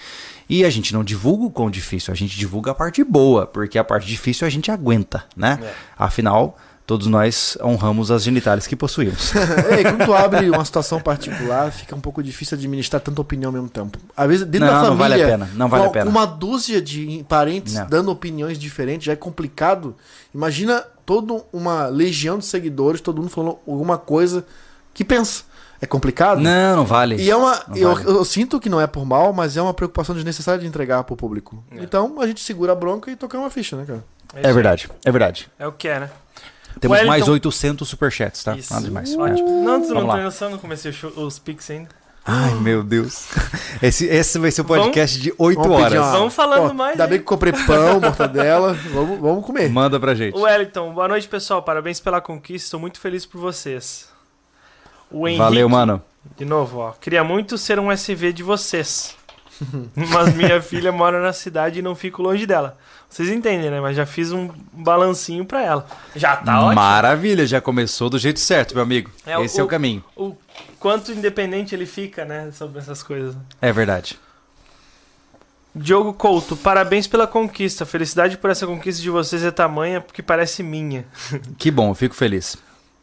[0.47, 3.79] E a gente não divulga o quão difícil, a gente divulga a parte boa, porque
[3.79, 5.59] a parte difícil a gente aguenta, né?
[5.63, 5.73] É.
[5.97, 6.55] Afinal,
[6.91, 9.31] todos nós honramos as genitais que possuímos.
[9.71, 13.53] É, quando tu abre uma situação particular, fica um pouco difícil administrar tanta opinião ao
[13.53, 13.97] mesmo tempo.
[14.17, 16.09] Às vezes, dentro Não, da não família, vale a pena, não vale a pena.
[16.11, 17.87] uma dúzia de parentes Não.
[17.87, 19.95] dando opiniões diferentes já é complicado.
[20.35, 24.43] Imagina toda uma legião de seguidores, todo mundo falando alguma coisa
[24.93, 25.43] que pensa.
[25.79, 26.41] É complicado?
[26.41, 27.15] não, não vale.
[27.15, 27.57] E é uma.
[27.69, 28.07] Não Eu, vale.
[28.09, 31.15] eu sinto que não é por mal, mas é uma preocupação desnecessária de entregar pro
[31.15, 31.63] público.
[31.71, 31.81] É.
[31.83, 34.03] Então a gente segura a bronca e toca uma ficha, né, cara?
[34.35, 35.49] É isso verdade, é verdade.
[35.57, 36.09] É o que é, né?
[36.79, 38.55] Temos Wellington- mais 800 superchats, tá?
[38.55, 38.73] Isso.
[38.73, 39.15] Nada demais.
[39.15, 39.63] Ótimo.
[39.63, 41.89] Não, tu não Vamos tem noção, não comecei o show- os pics ainda.
[42.25, 43.27] Ai, meu Deus.
[43.81, 45.93] Esse, esse vai ser o podcast de 8 Vamos horas.
[45.99, 48.73] uma- Vamos falando Ó, mais Ainda bem que eu comprei pão, mortadela.
[48.93, 49.67] Vamos, vamos comer.
[49.71, 50.37] Manda pra gente.
[50.37, 51.63] O Wellington, boa noite, pessoal.
[51.63, 52.67] Parabéns pela conquista.
[52.67, 54.07] Estou muito feliz por vocês.
[55.09, 55.99] O Henrique, Valeu, mano.
[56.37, 56.91] de novo, ó.
[56.91, 59.15] Queria muito ser um SV de vocês.
[59.95, 62.77] Mas minha filha mora na cidade e não fico longe dela.
[63.11, 63.81] Vocês entendem, né?
[63.81, 65.85] Mas já fiz um balancinho pra ela.
[66.15, 66.75] Já tá ótimo.
[66.75, 69.11] Maravilha, já começou do jeito certo, meu amigo.
[69.25, 70.01] É, Esse o- é o caminho.
[70.15, 70.33] O
[70.79, 72.49] quanto independente ele fica, né?
[72.53, 73.35] Sobre essas coisas.
[73.61, 74.17] É verdade.
[75.75, 77.85] Diogo Couto, parabéns pela conquista.
[77.85, 81.05] Felicidade por essa conquista de vocês é tamanha porque parece minha.
[81.57, 82.57] Que bom, fico feliz.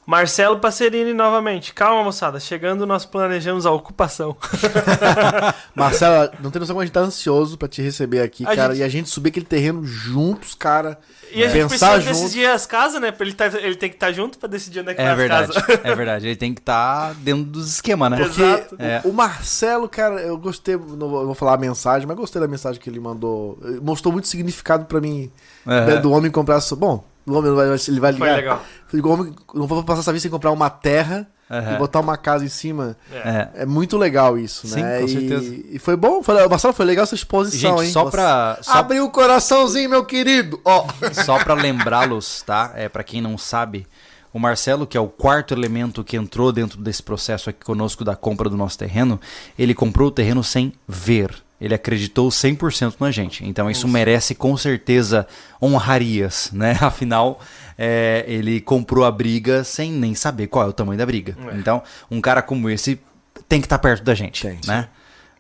[0.09, 1.75] Marcelo Passerini novamente.
[1.75, 2.41] Calma, moçada.
[2.41, 4.35] Chegando, nós planejamos a ocupação.
[5.77, 8.73] Marcela, não tem noção como a gente tá ansioso pra te receber aqui, A cara.
[8.75, 10.99] gente- E a gente subir aquele terreno juntos, cara.
[11.31, 12.23] E a gente Pensar precisa junto.
[12.25, 13.13] decidir as casas, né?
[13.21, 15.51] Ele, tá, ele tem que estar junto pra decidir onde é que É vai verdade.
[15.55, 15.85] as casas.
[15.85, 16.27] É verdade.
[16.27, 18.17] Ele tem que estar dentro dos esquemas, né?
[18.17, 18.77] Porque Exato.
[18.77, 19.03] o- É.
[19.05, 22.89] o Marcelo, cara, eu gostei, não vou, falar a mensagem, mas gostei da mensagem que
[22.89, 23.59] ele mandou.
[23.83, 25.31] Mostrou muito significado pra mim
[25.67, 26.59] né, do homem comprar.
[26.63, 28.37] sua- Bom, o homem não vai, ele vai Foi ligar.
[28.37, 28.63] legal.
[28.93, 31.75] O homem não vou passar essa vida sem comprar uma terra Aham.
[31.75, 32.97] e botar uma casa em cima.
[33.13, 33.49] É.
[33.63, 34.99] É muito legal isso, Sim, né?
[35.01, 35.55] com E- certeza.
[35.71, 37.93] E, foi bom, foi, Marcelo, foi legal essa exposição, Gente, hein?
[37.93, 40.61] só pra, só, Abriu o coraçãozinho, meu querido!
[40.65, 40.87] Ó.
[41.25, 42.73] só pra lembrá-los, tá?
[42.75, 43.87] É, pra quem não sabe,
[44.33, 48.15] o Marcelo, que é o quarto elemento que entrou dentro desse processo aqui conosco da
[48.15, 49.19] compra do nosso terreno,
[49.59, 51.35] ele comprou o terreno sem ver.
[51.61, 53.45] Ele acreditou 100% na gente.
[53.45, 55.27] Então isso merece com certeza
[55.61, 56.79] honrarias, né?
[56.81, 57.41] Afinal,
[57.77, 61.37] é, ele comprou a briga sem nem saber qual é o tamanho da briga.
[61.53, 61.57] É.
[61.57, 63.01] Então, um cara como esse
[63.49, 64.89] tem que estar perto da gente, Tem, né?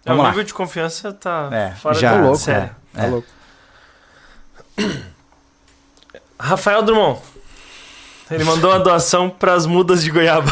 [0.04, 2.70] É, o nível de confiança tá É, fora já- Tá louco, série.
[2.94, 3.06] Tá É.
[3.08, 3.28] louco.
[6.38, 7.20] Rafael Drummond.
[8.30, 10.50] Ele mandou uma doação pras mudas de goiaba.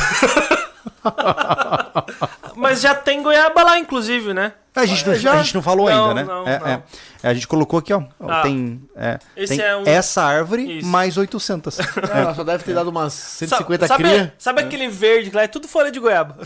[2.57, 4.53] Mas já tem goiaba lá, inclusive, né?
[4.75, 5.33] A gente, não, Já?
[5.33, 6.25] a gente não falou Não, ainda, né?
[6.25, 6.67] não, É, não.
[6.67, 6.83] é.
[7.23, 8.03] A gente colocou aqui, ó.
[8.21, 10.87] Ah, tem é, tem é um- essa árvore Isso.
[10.87, 11.81] mais 800.
[11.81, 11.83] É,
[12.21, 14.35] ela só deve ter dado umas 150 sabe, cria.
[14.37, 16.37] sabe aquele verde que lá é tudo folha de goiaba?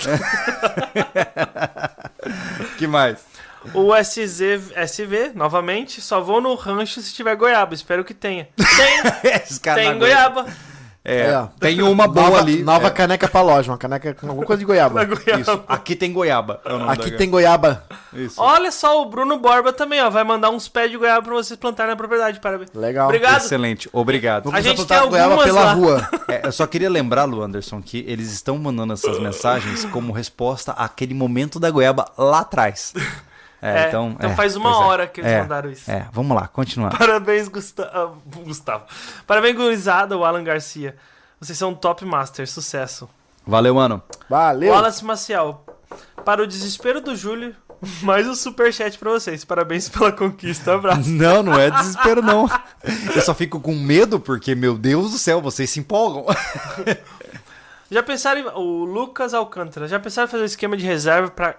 [2.78, 3.18] que mais?
[3.74, 4.40] O SZ,
[4.74, 7.74] SV, novamente, só vou no rancho se tiver goiaba.
[7.74, 8.48] Espero que tenha.
[9.20, 10.46] Tem, tem goiaba.
[11.02, 11.48] É, É.
[11.58, 12.62] tem uma boa Nova, ali.
[12.62, 15.02] nova é, caneca pra loja, uma caneca com alguma coisa de goiaba.
[15.06, 15.40] Goiaba.
[15.40, 15.64] Isso.
[15.66, 16.60] Aqui tem goiaba.
[16.62, 17.82] é o nome Aqui da- tem goiaba.
[18.12, 18.34] Isso.
[18.38, 20.10] Olha só, o Bruno Borba também, ó.
[20.10, 22.38] Vai mandar uns pés de goiaba pra vocês plantarem na propriedade.
[22.38, 22.68] Parabéns.
[22.74, 23.06] Legal.
[23.06, 23.38] Obrigado.
[23.38, 24.44] Excelente, obrigado.
[24.44, 25.72] Vamos A gente tem goiaba algumas pela lá.
[25.72, 26.08] rua.
[26.28, 30.72] É, eu só queria lembrar, Lu Anderson, que eles estão mandando essas mensagens como resposta
[30.72, 32.92] àquele momento da goiaba lá atrás.
[33.62, 34.74] É, É, então, então é, faz uma é.
[34.74, 35.90] hora que eles É, mandaram isso.
[35.90, 36.90] É, vamos lá, continuar.
[36.96, 38.10] Parabéns, Gusta- ah,
[38.44, 38.84] Gustavo.
[39.26, 40.96] Parabéns, gurizada, o Alan Garcia.
[41.40, 43.08] Vocês são top master, sucesso.
[43.46, 44.02] Valeu, mano.
[44.28, 44.72] Valeu.
[44.72, 45.64] Wallace Maciel.
[46.24, 47.54] Para o desespero do Júlio,
[48.02, 49.44] mais um superchat pra vocês.
[49.44, 50.74] Parabéns pela conquista.
[50.74, 51.08] Abraço.
[51.10, 52.48] Não, não é desespero, não.
[53.14, 56.26] Eu só fico com medo porque, meu Deus do céu, vocês se empolgam.
[57.90, 58.46] Já pensaram em...
[58.54, 59.88] O Lucas Alcântara.
[59.88, 61.56] Já pensaram em fazer um esquema de reserva pra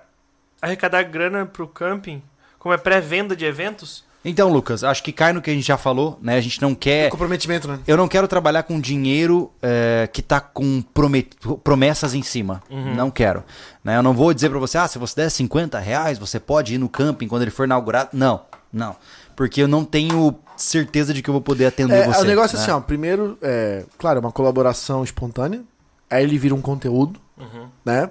[0.61, 2.21] arrecadar grana pro camping?
[2.59, 4.03] Como é pré-venda de eventos?
[4.23, 6.35] Então, Lucas, acho que cai no que a gente já falou, né?
[6.37, 7.09] A gente não quer.
[7.09, 7.79] Comprometimento, né?
[7.87, 12.61] Eu não quero trabalhar com dinheiro é, que tá com promet- promessas em cima.
[12.69, 13.43] Não quero.
[13.83, 13.97] Né?
[13.97, 16.77] Eu não vou dizer pra você, ah, se você der 50 reais, você pode ir
[16.77, 18.09] no camping quando ele for inaugurado.
[18.13, 18.41] Não,
[18.71, 18.95] não.
[19.35, 22.21] Porque eu não tenho certeza de que eu vou poder atender É, você.
[22.21, 22.63] o negócio é né?
[22.63, 22.79] assim, ó.
[22.79, 25.63] Primeiro, é, claro, é uma colaboração espontânea.
[26.11, 27.19] Aí ele vira um conteúdo,
[27.83, 28.07] né?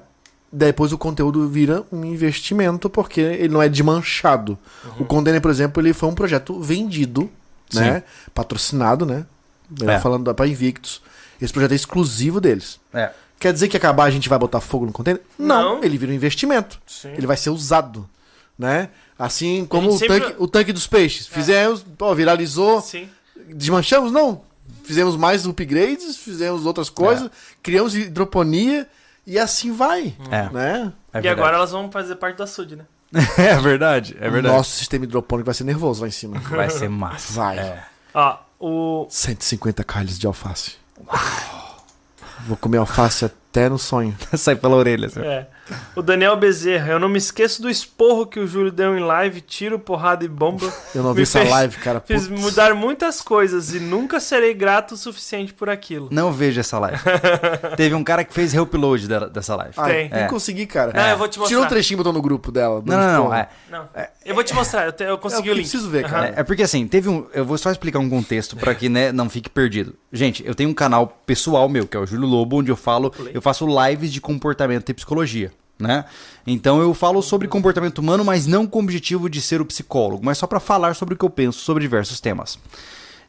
[0.52, 4.58] Depois o conteúdo vira um investimento, porque ele não é desmanchado.
[4.98, 7.30] O Container, por exemplo, ele foi um projeto vendido,
[7.72, 8.02] né?
[8.34, 9.24] Patrocinado, né?
[9.80, 10.00] Eu É.
[10.00, 11.00] Falando da pra Invictus.
[11.40, 12.80] Esse projeto é exclusivo deles.
[12.92, 13.10] É.
[13.38, 15.22] Quer dizer que acabar a gente vai botar fogo no container?
[15.38, 15.84] Não, Não.
[15.84, 16.80] ele vira um investimento.
[16.86, 17.12] Sim.
[17.16, 18.08] Ele vai ser usado,
[18.58, 18.88] né?
[19.16, 21.26] Assim como o, sempre- tanque, o tanque dos peixes.
[21.28, 23.08] Fizemos, pô, viralizou, Sim.
[23.54, 24.10] desmanchamos?
[24.10, 24.42] Não.
[24.82, 27.30] Fizemos mais upgrades, fizemos outras coisas,
[27.62, 28.88] criamos hidroponia
[29.32, 30.48] e assim vai, É.
[30.50, 30.92] né?
[31.12, 32.84] É e agora elas vão fazer parte da SUD, né?
[33.38, 34.54] é verdade, é verdade.
[34.54, 36.38] Nosso sistema hidropônico vai ser nervoso lá em cima.
[36.40, 37.32] Vai ser massa.
[37.32, 37.58] Vai.
[37.58, 37.82] É.
[38.14, 40.74] Ó, o 150 calhos de alface.
[42.46, 44.16] Vou comer alface até no sonho.
[44.36, 45.06] Sai pela orelha.
[45.08, 45.20] assim.
[45.20, 45.48] É.
[45.94, 49.40] O Daniel Bezerra, eu não me esqueço do esporro que o Júlio deu em live,
[49.40, 50.72] tiro, porrada e bomba.
[50.94, 52.00] Eu não vi essa live, cara.
[52.04, 52.40] Fiz Putz.
[52.40, 56.08] mudar muitas coisas e nunca serei grato o suficiente por aquilo.
[56.10, 56.98] Não vejo essa live.
[57.76, 59.74] Teve um cara que fez reupload dessa live.
[59.76, 60.08] Ai, Tem.
[60.10, 60.26] Nem É.
[60.28, 60.92] consegui, cara.
[60.94, 61.56] Não, eu vou te mostrar.
[61.56, 62.82] Tira um trechinho e botou no grupo dela.
[62.84, 63.34] Não, não, não.
[63.34, 63.88] É, Não.
[64.24, 65.64] Eu vou te mostrar, eu, te- eu consegui É, o eu link.
[65.68, 66.28] preciso ver, cara.
[66.28, 66.34] Aham.
[66.36, 67.26] É, é porque assim, teve um.
[67.32, 69.94] Eu vou só explicar um contexto pra que né, não fique perdido.
[70.12, 73.12] Gente, eu tenho um canal pessoal meu, que é o Júlio Lobo, onde eu falo,
[73.32, 75.52] eu faço lives de comportamento e psicologia.
[75.80, 76.04] Né?
[76.46, 80.24] Então eu falo sobre comportamento humano, mas não com o objetivo de ser o psicólogo,
[80.24, 82.58] mas só pra falar sobre o que eu penso sobre diversos temas.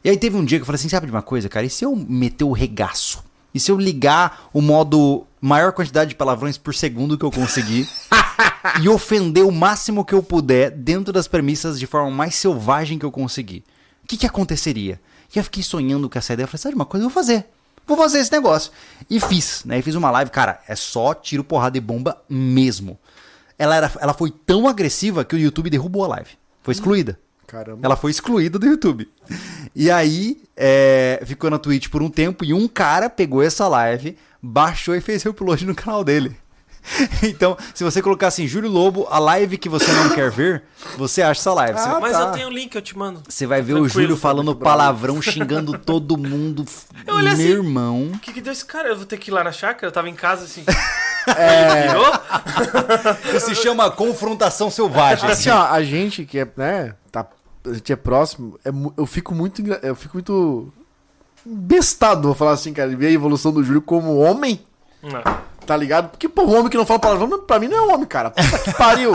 [0.04, 1.64] E aí teve um dia que eu falei assim, sabe de uma coisa, cara?
[1.64, 3.22] E se eu meter o regaço?
[3.54, 7.88] E se eu ligar o modo maior quantidade de palavrões por segundo que eu conseguir
[8.80, 13.04] e ofender o máximo que eu puder dentro das premissas de forma mais selvagem que
[13.04, 13.64] eu conseguir?
[14.02, 15.00] O que, que aconteceria?
[15.34, 16.44] E eu fiquei sonhando com essa ideia.
[16.44, 17.04] Eu falei, sabe de uma coisa?
[17.04, 17.46] Eu vou fazer.
[17.86, 18.72] Vou fazer esse negócio.
[19.08, 19.78] E fiz, né?
[19.78, 22.98] E fiz uma live, cara, é só tiro, porrada e bomba mesmo.
[23.58, 26.30] Ela, era, ela foi tão agressiva que o YouTube derrubou a live.
[26.62, 27.18] Foi excluída.
[27.46, 27.80] Caramba.
[27.82, 29.08] Ela foi excluída do YouTube.
[29.74, 34.16] E aí, é, ficou na Twitch por um tempo e um cara pegou essa live,
[34.40, 36.34] baixou e fez upload no canal dele.
[37.22, 40.64] Então, se você colocar assim, Júlio Lobo, a live que você não quer ver,
[40.98, 41.78] você acha essa live.
[41.78, 42.20] Você- Ah, Mas tá.
[42.22, 43.22] eu tenho o link, eu te mando.
[43.28, 44.76] Você vai ver o Júlio falando muito bravo.
[44.78, 46.64] palavrão, xingando todo mundo.
[47.06, 48.12] Eu olhei Meu assim, irmão.
[48.14, 48.88] O que, que deu esse cara?
[48.88, 49.86] Eu vou ter que ir lá na chácara?
[49.86, 50.64] Eu tava em casa assim.
[51.36, 51.86] É.
[51.86, 52.12] Virou?
[53.36, 55.30] Isso se chama confrontação selvagem.
[55.30, 57.24] Assim, ó, a gente que é, né, tá,
[57.64, 60.72] a gente é próximo, é eu fico muito, eu fico muito
[61.46, 64.60] bestado, vou falar assim, cara, de ver a evolução do Júlio como homem,
[65.00, 65.22] Não.
[65.66, 66.10] Tá ligado?
[66.10, 68.30] Porque, pô, um homem que não fala palavrão, pra mim não é homem, cara.
[68.30, 69.12] Puta que pariu.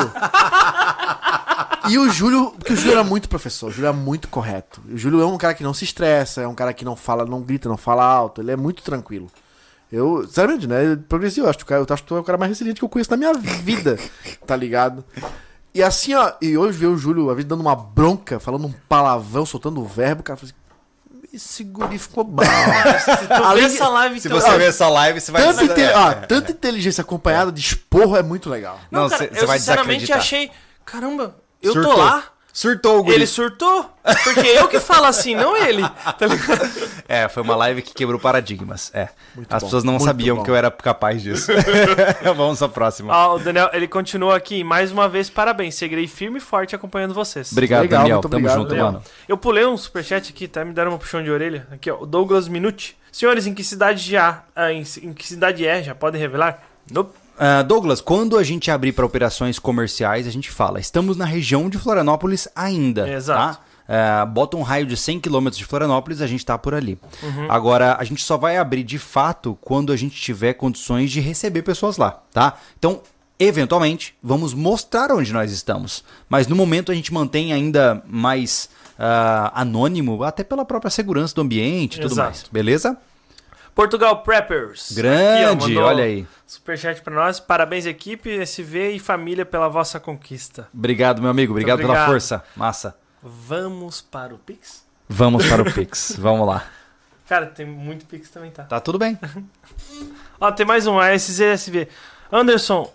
[1.90, 4.82] E o Júlio, porque o Júlio era muito professor, o Júlio é muito correto.
[4.90, 7.26] O Júlio é um cara que não se estressa, é um cara que não fala,
[7.26, 9.28] não grita, não fala alto, ele é muito tranquilo.
[9.92, 12.50] Eu, sinceramente, né, progressivo, eu acho que eu acho que tu é o cara mais
[12.50, 13.98] resiliente que eu conheço na minha vida,
[14.46, 15.04] tá ligado?
[15.74, 18.74] E assim, ó, e hoje ver o Júlio, a vez dando uma bronca, falando um
[18.90, 20.60] palavrão, soltando o verbo, o cara fala assim,
[21.34, 22.44] esse guri ficou bom.
[22.48, 24.40] Se Além essa live, Se então...
[24.40, 26.14] você ver essa live, você vai Tanta, inte- é.
[26.28, 28.80] tanta inteligência acompanhada de esporro é muito legal.
[28.90, 30.50] Não, Não, cara, cê- cê eu vai sinceramente achei...
[30.86, 31.94] Caramba, eu Surtou.
[31.96, 32.24] tô lá.
[32.58, 33.18] Surtou o guri.
[33.18, 33.88] Ele surtou?
[34.24, 35.84] Porque eu que falo assim, não ele.
[36.18, 36.88] Tá ligado?
[37.08, 38.92] É, foi uma live que quebrou paradigmas.
[38.96, 39.10] É.
[39.36, 40.44] Muito As bom, pessoas não muito sabiam bom.
[40.44, 41.52] que eu era capaz disso.
[42.36, 43.16] Vamos à próxima.
[43.16, 44.64] Ó, o Daniel, ele continua aqui.
[44.64, 45.76] Mais uma vez, parabéns.
[45.76, 47.52] Seguirei firme e forte acompanhando vocês.
[47.52, 48.16] Obrigado, Legal, Daniel.
[48.18, 48.86] muito Tamo obrigado, junto, Daniel.
[48.88, 49.04] mano.
[49.30, 50.66] Eu pulei um superchat aqui, tá?
[50.66, 51.68] Me deram uma puxão de orelha.
[51.72, 52.02] Aqui, ó.
[52.02, 52.98] O Douglas Minuti.
[53.12, 54.44] Senhores, em que cidade já.
[54.56, 55.84] ah, em, em que cidade é?
[55.84, 56.62] Já podem revelar?
[56.92, 57.14] Nope.
[57.38, 61.70] Ah, Douglas, quando a gente abrir para operações comerciais, a gente fala, estamos na região
[61.70, 63.08] de Florianópolis ainda.
[63.10, 63.58] Exato.
[63.58, 63.64] Tá?
[63.88, 67.00] Ah, bota um raio de 100 km de Florianópolis, a gente tá por ali.
[67.48, 71.62] Agora, a gente só vai abrir de fato quando a gente tiver condições de receber
[71.62, 72.58] pessoas lá, tá?
[72.78, 73.02] Então,
[73.40, 76.04] eventualmente, vamos mostrar onde nós estamos.
[76.28, 81.42] Mas no momento a gente mantém ainda mais ah, anônimo, até pela própria segurança do
[81.42, 82.30] ambiente e tudo Exato.
[82.30, 82.46] mais.
[82.52, 82.98] Beleza?
[83.78, 84.92] Portugal Preppers.
[84.92, 86.26] Grande, Aqui, ó, olha aí.
[86.48, 87.40] Superchat pra nós.
[87.40, 90.68] Parabéns, equipe, SV e família, pela vossa conquista.
[90.74, 91.54] Obrigado, meu amigo.
[91.54, 92.10] Obrigado, pela obrigado.
[92.10, 92.44] força.
[92.56, 92.98] Massa.
[93.22, 94.84] Vamos para o Pix?
[95.08, 96.16] Vamos para o Pix.
[96.18, 96.66] Vamos lá.
[97.30, 98.64] Cara, tem muito Pix também, tá?
[98.64, 99.16] Tá tudo bem.
[100.42, 101.88] Ó, tem mais um, ASZSV.
[102.32, 102.92] Anderson,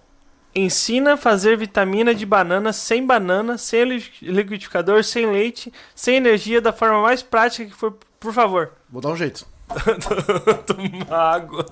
[0.52, 6.60] ensina a fazer vitamina de banana sem banana, sem li- liquidificador, sem leite, sem energia,
[6.60, 8.72] da forma mais prática que for, por favor.
[8.90, 9.46] Vou dar um jeito.
[10.67, 11.67] Tomar água.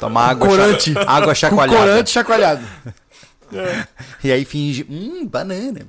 [0.00, 0.48] Toma água.
[0.48, 0.92] Corante.
[0.92, 1.78] cha- Água Com chacoalhada.
[1.78, 2.64] corante chacoalhado.
[4.22, 4.84] E aí finge.
[4.90, 5.80] Hum, banana.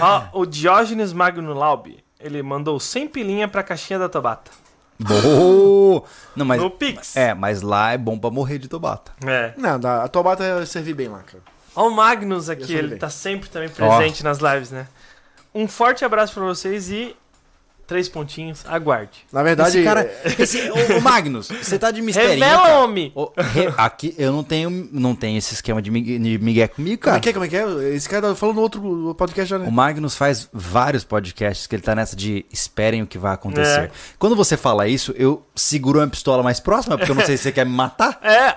[0.00, 1.86] Ó, o Diógenes Magno Laub,
[2.20, 4.50] ele mandou 100 pilinha pra caixinha da Tabata.
[4.98, 6.04] Boa!
[6.36, 6.60] Não, mas.
[6.60, 7.16] No Pix.
[7.16, 9.12] É, mas lá é bom pra morrer de tobata.
[9.26, 9.52] É.
[9.56, 11.42] Não, a tua bata eu servi bem lá, cara.
[11.74, 12.98] Ó, o Magnus aqui, ele bem.
[12.98, 14.86] tá sempre também presente nas lives, né?
[15.54, 17.16] Um forte abraço pra vocês e.
[17.86, 19.10] Três pontinhos, aguarde.
[19.32, 20.00] Na verdade, Esse cara.
[20.02, 22.32] é- Esse, ô, ô, Magnus, você tá de misterinho.
[22.32, 22.78] Revela, cara.
[22.80, 23.12] homem!
[23.14, 27.16] Ô, re- aqui eu não tenho, não tenho esse esquema de migué comigo, Como cara.
[27.18, 27.32] é que é?
[27.32, 27.94] Como é que é?
[27.94, 29.66] Esse cara falou no outro podcast já, né?
[29.68, 33.80] O Magnus faz vários podcasts que ele tá nessa de esperem o que vai acontecer.
[33.84, 33.90] É.
[34.18, 37.42] Quando você fala isso, eu seguro uma pistola mais próxima, porque eu não sei se
[37.44, 38.18] você quer me matar.
[38.24, 38.56] É,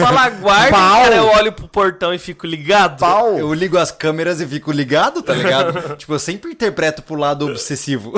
[0.00, 2.98] fala aguarde, cara, eu olho pro portão e fico ligado.
[3.00, 3.38] Pau!
[3.38, 5.96] Eu ligo as câmeras e fico ligado, tá ligado?
[5.96, 8.12] tipo, eu sempre interpreto pro lado obsessivo.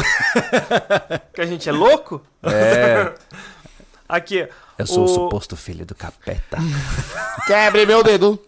[1.33, 2.23] Que a gente é louco?
[2.43, 3.15] É.
[4.09, 4.49] Aqui,
[4.79, 6.57] Eu sou o, o- suposto filho do capeta.
[7.47, 8.43] Quebre meu dedo!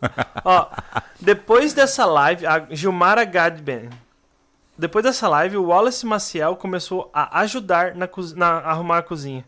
[0.44, 0.68] ó,
[1.20, 3.90] depois dessa live, a Gilmara Gadben,
[4.78, 9.44] depois dessa live, o Wallace Maciel começou a ajudar na, cozi- na arrumar a cozinha.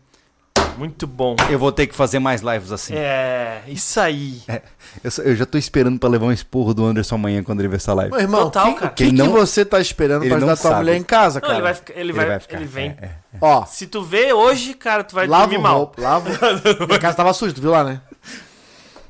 [0.77, 1.35] Muito bom.
[1.49, 2.93] Eu vou ter que fazer mais lives assim.
[2.95, 4.41] É, isso aí.
[5.03, 7.67] Eu, só- eu já tô esperando pra levar um esporro do Anderson amanhã quando ele
[7.69, 8.11] ver essa live.
[8.11, 8.91] Meu irmão, Total, que, cara.
[8.91, 11.39] que, Ele que não- você tá esperando ele pra não ajudar tua mulher em casa,
[11.39, 11.53] Não, cara?
[11.55, 12.95] ele vai, ficar- ele Ele vai, vai ficar, ele vem.
[13.01, 13.11] é, é.
[13.41, 15.77] Ó, Se tu vê hoje, cara, tu vai lava dormir mal.
[15.77, 16.29] roupa, lava.
[16.87, 18.01] Minha casa tava suja, tu viu lá, né?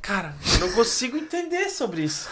[0.01, 2.27] Cara, eu não consigo entender sobre isso.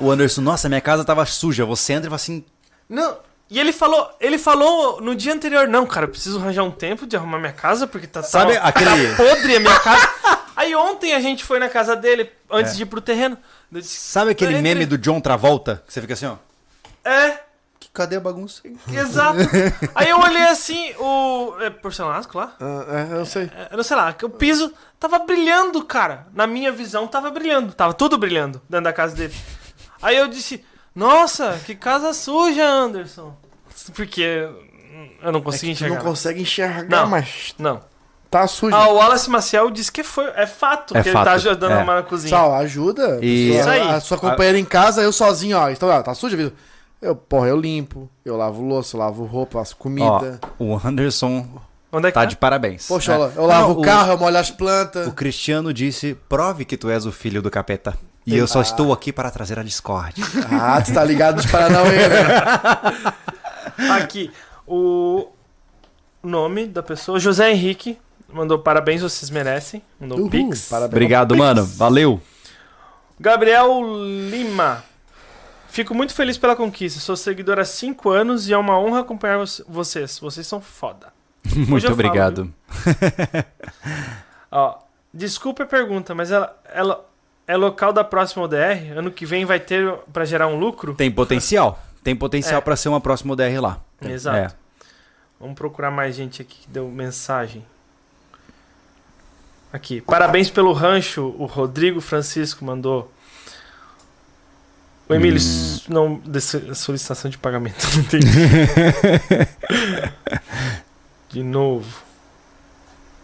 [0.00, 1.64] O Anderson, nossa, minha casa tava suja.
[1.64, 2.44] Você entra e fala assim.
[2.88, 3.16] Não.
[3.50, 7.06] E ele falou, ele falou no dia anterior, não, cara, eu preciso arranjar um tempo
[7.06, 10.08] de arrumar minha casa, porque tá, Sabe tá, aquele- tá podre a minha casa.
[10.54, 12.76] Aí ontem a gente foi na casa dele, antes É.
[12.76, 13.38] de ir pro terreno.
[13.70, 15.82] Disse, Sabe aquele Eu meme do John Travolta?
[15.86, 16.36] Que você fica assim, ó.
[17.04, 17.40] É,
[17.80, 18.60] "Que- Cadê a bagunça?
[18.92, 19.38] exato.
[19.94, 21.54] Aí eu olhei assim, o.
[21.60, 22.54] É porcelanato lá?
[22.60, 23.44] Ah, é, eu não sei.
[23.54, 26.26] É, Eu não sei lá, que o piso tava brilhando, cara.
[26.34, 27.72] Na minha visão, tava brilhando.
[27.72, 29.34] Tava tudo brilhando dentro da casa dele.
[30.02, 30.64] Aí eu disse,
[30.98, 33.34] nossa, que casa suja, Anderson.
[33.94, 34.20] Porque
[35.22, 36.04] eu não É consegui que tu não enxergar.
[36.04, 37.06] consegue enxergar, Não.
[37.08, 37.80] mas Não.
[38.30, 38.74] tá sujo.
[38.74, 41.70] Ah, o Wallace Maciel disse que foi, é fato É que fato, ele tá ajudando
[41.70, 41.74] é.
[41.74, 42.30] a arrumar na cozinha.
[42.30, 43.18] Sal, ajuda.
[43.22, 43.80] E- Isso aí.
[43.88, 45.70] A sua companheira em casa, eu sozinho, ó.
[45.70, 46.52] Então, ó, tá suja, viu?
[47.00, 50.40] Eu, porra, eu limpo, eu lavo louça, eu lavo roupa, faço Ó, comida.
[50.58, 51.46] o Anderson
[51.92, 52.26] Onde é que tá tá?
[52.26, 52.88] de parabéns.
[52.88, 53.32] Poxa, né?
[53.36, 55.06] eu lavo Não, o carro, eu molho as plantas.
[55.06, 57.96] O Cristiano disse: prove que tu és o filho do capeta.
[58.28, 60.24] E eu só estou aqui para trazer a discórdia.
[60.50, 62.18] Ah, tu tá ligado dos Paranauê, né?
[63.96, 64.30] Aqui,
[64.66, 65.28] o
[66.22, 67.98] nome da pessoa, José Henrique,
[68.32, 69.80] mandou parabéns, vocês merecem.
[70.00, 70.68] Mandou Uhul, pix.
[70.68, 70.92] parabéns.
[70.92, 71.64] Obrigado, mano.
[71.64, 72.20] Valeu.
[73.18, 73.80] Gabriel
[74.30, 74.84] Lima.
[75.68, 76.98] Fico muito feliz pela conquista.
[77.00, 80.18] Sou seguidor há 5 anos e é uma honra acompanhar vo- vocês.
[80.18, 81.12] Vocês são foda.
[81.54, 82.52] Muito obrigado.
[84.50, 84.78] Ó,
[85.12, 87.07] desculpa a pergunta, mas ela, ela
[87.48, 88.92] é local da próxima ODR?
[88.96, 90.94] Ano que vem vai ter pra gerar um lucro?
[90.94, 91.82] Tem potencial.
[92.04, 92.60] Tem potencial É.
[92.60, 93.80] pra ser uma próxima ODR lá.
[94.00, 94.36] Exato.
[94.36, 94.48] É.
[95.40, 97.64] Vamos procurar mais gente aqui que deu mensagem.
[99.72, 100.00] Aqui.
[100.00, 101.34] Parabéns pelo rancho.
[101.38, 103.12] O Rodrigo Francisco mandou.
[105.08, 105.78] O Emílio, Hum.
[105.88, 107.86] não, desse- solicitação de pagamento.
[107.94, 108.26] Não entendi.
[111.30, 112.02] de novo.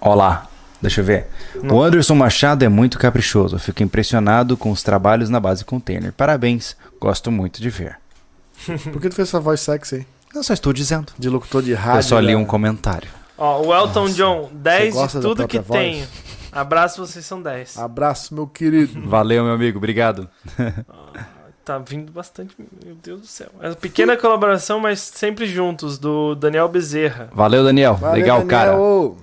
[0.01, 0.49] Ó lá.
[0.85, 1.27] Deixa eu ver.
[1.63, 1.77] Não.
[1.77, 3.57] O Anderson Machado é muito caprichoso.
[3.57, 6.13] Eu Fico impressionado com os trabalhos na base container.
[6.13, 6.77] Parabéns.
[7.01, 7.99] Gosto muito de ver.
[8.93, 10.07] Por que tu fez essa voz sexy aí?
[10.35, 11.13] Eu só estou dizendo.
[11.19, 12.01] De locutor de rádio.
[12.01, 12.37] Eu só li né?
[12.37, 13.09] um comentário.
[13.39, 15.81] Ó, o Elton John, 10 de tudo que voz?
[15.81, 16.07] tenho.
[16.53, 17.79] Abraço, vocês são 10.
[17.79, 19.09] Abraço, meu querido.
[19.09, 19.79] Valeu, meu amigo.
[19.79, 20.29] Obrigado.
[21.65, 23.49] Tá vindo bastante, meu Deus do céu.
[23.63, 27.31] É uma pequena colaboração, mas sempre juntos, do Daniel Bezerra.
[27.33, 27.95] Valeu, Daniel.
[27.95, 28.73] Valeu, Legal, cara.
[28.73, 29.17] Daniel.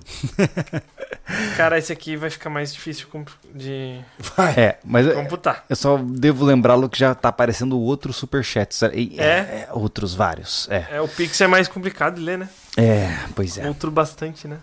[1.56, 3.06] Cara, esse aqui vai ficar mais difícil
[3.54, 4.00] de
[4.36, 4.52] Vai.
[4.54, 5.64] É, mas eu- computar.
[5.70, 8.74] eu só devo lembrá-lo que já tá aparecendo outro superchat.
[8.92, 9.24] E- É?
[9.24, 10.68] é, Outros vários.
[10.68, 10.86] É.
[10.90, 12.48] É, o Pix é mais complicado de ler, né?
[12.76, 13.66] É, pois é.
[13.68, 14.58] Outro bastante, né?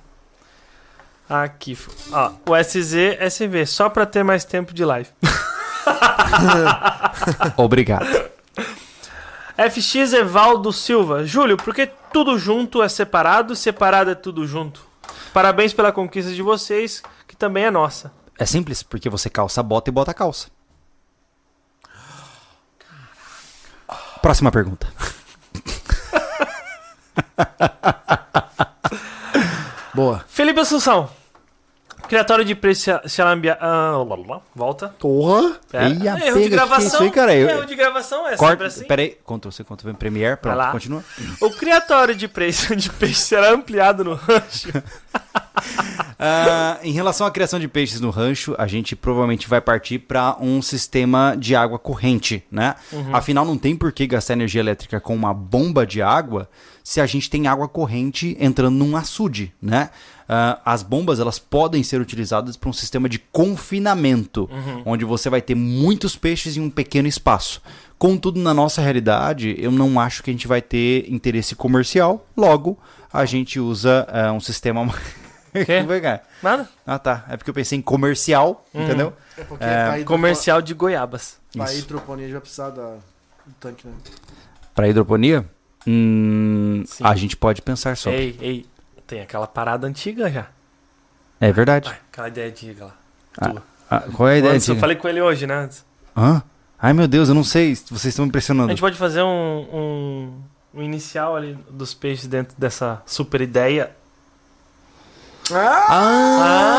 [1.30, 1.78] Aqui.
[2.12, 5.10] Ó, o SZ SV, só pra ter mais tempo de live.
[7.58, 8.30] Obrigado.
[9.58, 11.26] FX Evaldo Silva.
[11.26, 14.88] Júlio, por que tudo junto é separado, separado é tudo junto?
[15.34, 18.12] Parabéns pela conquista de vocês, que também é nossa.
[18.38, 20.48] É simples, porque você calça bota e bota calça.
[24.22, 24.88] Próxima pergunta.
[29.94, 30.24] Boa.
[30.28, 31.10] Felipe Assunção.
[32.10, 33.58] Criatório de preço Xalambia.
[33.62, 34.42] Ah, lá, lá, lá.
[34.56, 34.90] volta.
[35.00, 35.58] Porra.
[35.72, 35.86] É.
[35.88, 37.02] Eia, Erro pega, de gravação.
[37.04, 37.36] aí, cara?
[37.36, 38.50] Eu- Erro de gravação é Corta.
[38.52, 38.84] sempre assim.
[38.86, 39.18] Pera aí.
[39.26, 40.36] Ctrl C, Ctrl V Premiere.
[40.38, 40.72] Pronto, lá.
[40.72, 41.04] continua.
[41.40, 44.70] O criatório de preço de peixe será ampliado no rancho.
[46.22, 50.36] Ah, em relação à criação de peixes no rancho, a gente provavelmente vai partir para
[50.40, 52.76] um sistema de água corrente, né?
[53.14, 56.50] Afinal, não tem por que gastar energia elétrica com uma bomba de água
[56.90, 59.92] se a gente tem água corrente entrando num açude, né?
[60.28, 64.50] Ah, as bombas elas podem ser utilizadas para um sistema de confinamento,
[64.84, 67.62] onde você vai ter muitos peixes em um pequeno espaço.
[68.00, 72.26] Contudo, na nossa realidade, eu não acho que a gente vai ter interesse comercial.
[72.36, 72.76] Logo,
[73.14, 74.82] a gente usa ah, um sistema
[75.54, 75.84] Quê?
[75.86, 76.24] Vai, cara.
[76.42, 76.70] Nada?
[76.88, 77.24] Ah, tá.
[77.30, 79.14] É porque eu pensei em comercial, entendeu?
[79.38, 81.38] É porque É, Comercial de goiabas.
[81.54, 81.78] Isso.
[81.78, 82.96] hidroponia vai precisar da,
[83.46, 83.94] do tanque, né?
[84.74, 85.46] Pra hidroponia,
[85.90, 88.20] hum, a gente pode pensar sobre.
[88.20, 88.66] Ei, ei.
[89.08, 90.48] Tem aquela parada antiga já.
[91.42, 91.90] É verdade.
[91.90, 92.96] Vai, aquela ideia antiga lá.
[93.42, 93.62] Ah.
[93.92, 94.54] Ah, qual é a ideia?
[94.54, 94.82] Antes, eu antiga?
[94.82, 95.68] falei com ele hoje, né?
[96.16, 96.44] Hã?
[96.80, 97.76] Ai, meu Deus, eu não sei.
[97.76, 98.70] Vocês estão me A impressionando.
[98.70, 100.34] gente pode fazer um, um,
[100.76, 103.90] um inicial ali dos peixes dentro dessa super ideia.
[105.52, 106.70] Ah!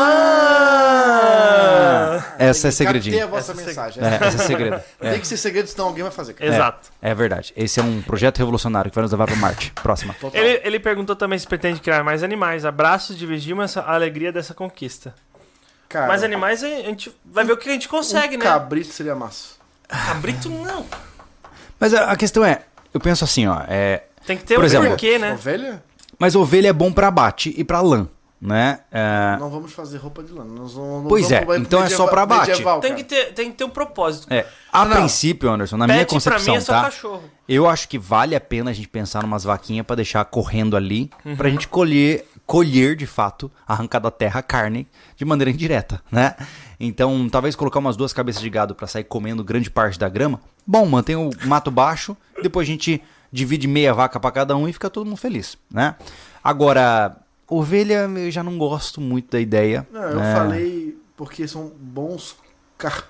[2.37, 3.23] Essa é Captei segredinho.
[3.23, 4.03] a vossa Essa é mensagem.
[4.03, 4.81] É, essa é segredo.
[5.01, 6.33] É, Tem que ser segredo, senão alguém vai fazer.
[6.33, 6.53] cara.
[6.53, 6.89] Exato.
[7.01, 7.53] é verdade.
[7.55, 9.71] Esse é um projeto revolucionário que vai nos levar para Marte.
[9.81, 10.15] Próxima.
[10.33, 12.65] Ele, ele perguntou também se pretende criar mais animais.
[12.65, 15.13] Abraços, dividimos essa a alegria dessa conquista.
[15.89, 18.45] Cara, mais animais a gente vai ver o que a gente consegue, um né?
[18.45, 19.55] cabrito seria massa.
[19.89, 20.85] Cabrito não.
[21.79, 22.61] Mas a, a questão é,
[22.93, 23.61] eu penso assim, ó.
[23.67, 25.33] É, Tem que ter Por um exemplo, porquê, né?
[25.33, 25.83] Ovelha?
[26.17, 28.07] mas ovelha é bom para abate e para lã,
[28.41, 28.79] né?
[28.91, 30.43] É, Não vamos fazer roupa de lã.
[30.43, 32.49] Nós não, não Pois vamos é, então é só pra abate.
[32.49, 34.27] medieval, Tem que, ter, tem que ter um propósito.
[34.33, 34.95] é, a Não.
[34.97, 36.81] princípio, Anderson, na minha concepção, mim é só tá?
[36.83, 37.23] cachorro.
[37.47, 41.11] Eu acho que vale a pena a gente pensar numas vaquinhas pra deixar correndo ali,
[41.23, 41.35] Uhum.
[41.35, 46.35] pra gente colher colher de fato, arrancar da terra a carne de maneira indireta, né?
[46.77, 50.41] Então, talvez colocar umas duas cabeças de gado para sair comendo grande parte da grama.
[50.67, 54.73] Bom, mantém o mato baixo, depois a gente divide meia vaca para cada um e
[54.73, 55.95] fica todo mundo feliz, né?
[56.43, 57.15] Agora,
[57.55, 59.87] ovelha eu já não gosto muito da ideia.
[59.91, 60.33] Não, eu né?
[60.35, 62.35] falei porque são bons
[62.77, 63.05] car-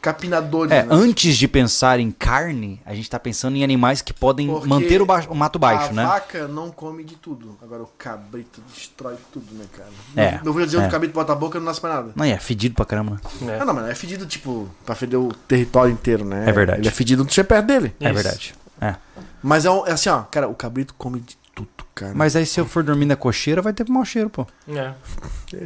[0.00, 0.70] capinadores.
[0.70, 0.88] É, né?
[0.90, 5.02] antes de pensar em carne, a gente tá pensando em animais que podem Porque manter
[5.02, 6.04] o, ba- o mato baixo, a né?
[6.04, 7.58] vaca não come de tudo.
[7.60, 9.90] Agora o cabrito destrói tudo, né, cara?
[10.16, 10.80] É, Não, vou dizer é.
[10.82, 12.12] que o cabrito bota a boca e não nasce mais nada.
[12.14, 13.20] Não, é fedido pra caramba.
[13.40, 13.56] né?
[13.56, 13.60] É.
[13.60, 16.44] Ah, não, mas é fedido, tipo, pra feder o território inteiro, né?
[16.48, 16.80] É verdade.
[16.82, 17.94] Ele é fedido não chega perto dele.
[17.98, 18.14] É Isso.
[18.14, 18.54] verdade.
[18.80, 18.94] É.
[19.42, 22.12] Mas é, um- é assim, ó, cara, o cabrito come de tudo, cara.
[22.14, 24.46] Mas aí se eu for dormir na cocheira, vai ter mau cheiro, pô.
[24.68, 24.92] É.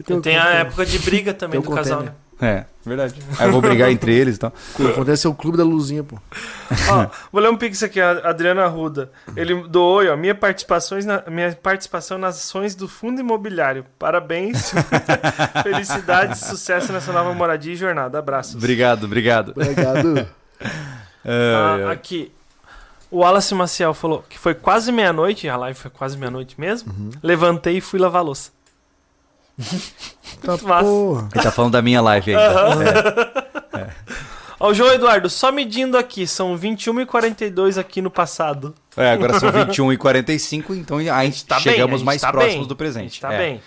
[0.03, 2.15] Tem, tem a época de briga também do o casal, container.
[2.15, 2.31] né?
[2.43, 3.21] É, verdade.
[3.39, 4.53] Aí eu vou brigar entre eles e tal.
[4.89, 6.19] Acontece é o clube da luzinha, pô.
[6.89, 9.13] Ó, vou ler um pix aqui, a Adriana Arruda.
[9.37, 13.85] Ele doou, ó, minha, participações na, minha participação nas ações do Fundo Imobiliário.
[13.99, 14.73] Parabéns.
[15.63, 18.19] Felicidade, sucesso nessa nova moradia e jornada.
[18.19, 18.55] Abraços.
[18.55, 19.51] Obrigado, obrigado.
[19.51, 20.27] Obrigado.
[21.23, 22.33] Ah, aqui.
[23.11, 26.93] O Wallace Maciel falou que foi quase meia-noite, a live foi quase meia-noite mesmo.
[26.93, 27.11] Uhum.
[27.23, 28.51] Levantei e fui lavar a louça.
[30.43, 31.29] Tá, porra.
[31.35, 33.45] Ele tá falando da minha live ainda.
[33.75, 33.91] É.
[34.61, 38.75] Ó, o João Eduardo, só medindo aqui, são 21 e 42 aqui no passado.
[38.97, 42.21] É, agora são 21 e 45, então a gente Tá bem, a chegamos gente mais
[42.21, 43.03] tá próximos bem, do A presente.
[43.15, 43.39] gente tá É.
[43.39, 43.63] bem.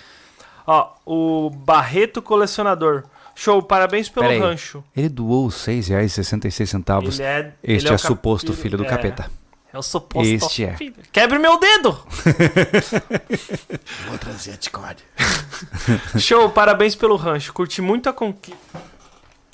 [0.66, 3.04] Ó, o Barreto Colecionador.
[3.36, 4.84] Show, parabéns pelo Pera rancho.
[4.96, 7.14] Ele doou R$ 6,66.
[7.20, 9.32] Ele é, Este ele é, o suposto cap- filho do é, capeta.
[9.74, 10.76] É o suposto Este é.
[10.78, 10.94] filho.
[11.12, 11.98] Quebre meu dedo!
[14.08, 15.04] Vou trazer a Discord.
[16.20, 17.52] Show, parabéns pelo rancho.
[17.54, 18.58] Curti muito a conquista.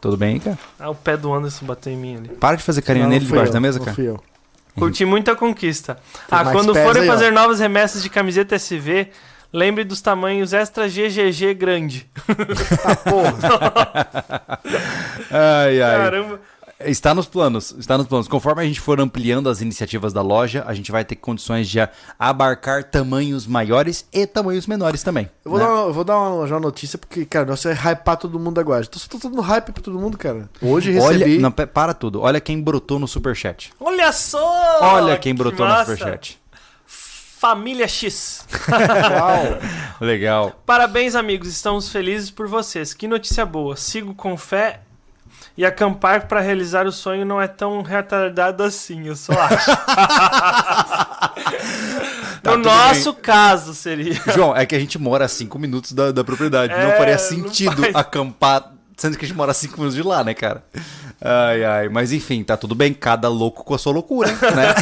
[0.02, 0.58] Tudo bem, cara?
[0.80, 2.30] Ah, o pé do Anderson bateu em mim ali.
[2.30, 3.94] Para de fazer carinho Não, nele não debaixo eu, da mesa, cara.
[3.94, 4.22] fui eu.
[4.76, 5.98] Curti muito a conquista.
[6.32, 7.12] ah, mais quando forem aí, ó.
[7.12, 9.10] fazer novas remessas de camiseta SV,
[9.52, 12.10] lembre dos tamanhos extra GGG grande.
[12.86, 13.34] Ah, porra.
[15.32, 15.98] Ai, ai.
[15.98, 16.40] Caramba.
[16.82, 18.26] Está nos planos, está nos planos.
[18.30, 21.78] Conforme a gente for ampliando as iniciativas da loja, a gente vai ter condições de
[22.18, 25.30] abarcar tamanhos maiores e tamanhos menores também.
[25.44, 25.66] Eu vou né?
[25.66, 28.60] dar, uma, vou dar uma, já uma notícia, porque, cara, nós vai hypar todo mundo
[28.62, 28.86] agora.
[28.86, 30.50] Tô, tô dando hype pra todo mundo, cara.
[30.62, 31.38] Hoje Olha, recebi.
[31.40, 32.22] não, pe- para tudo.
[32.22, 33.74] Olha quem brotou no superchat.
[33.78, 34.80] Olha só!
[34.82, 35.98] Olha quem que brotou no massa.
[35.98, 36.39] superchat.
[37.40, 38.46] Família X.
[38.70, 39.58] Uau.
[40.02, 40.62] Legal.
[40.66, 41.48] Parabéns, amigos.
[41.48, 42.94] Estamos felizes por vocês.
[42.94, 43.78] Que notícia boa.
[43.78, 44.82] Sigo com fé
[45.58, 49.72] e acampar para realizar o sonho não é tão retardado assim, eu só acho.
[52.44, 54.20] no tudo nosso caso, seria.
[54.36, 56.74] João, é que a gente mora a 5 minutos da, da propriedade.
[56.74, 57.96] não É, faria não sentido faz.
[57.96, 60.62] acampar, sendo que a gente mora a 5 minutos de lá, né, cara?
[61.22, 61.88] Ai, ai.
[61.88, 62.94] Mas enfim, tá tudo bem.
[62.94, 64.76] Cada louco com a sua loucura, né?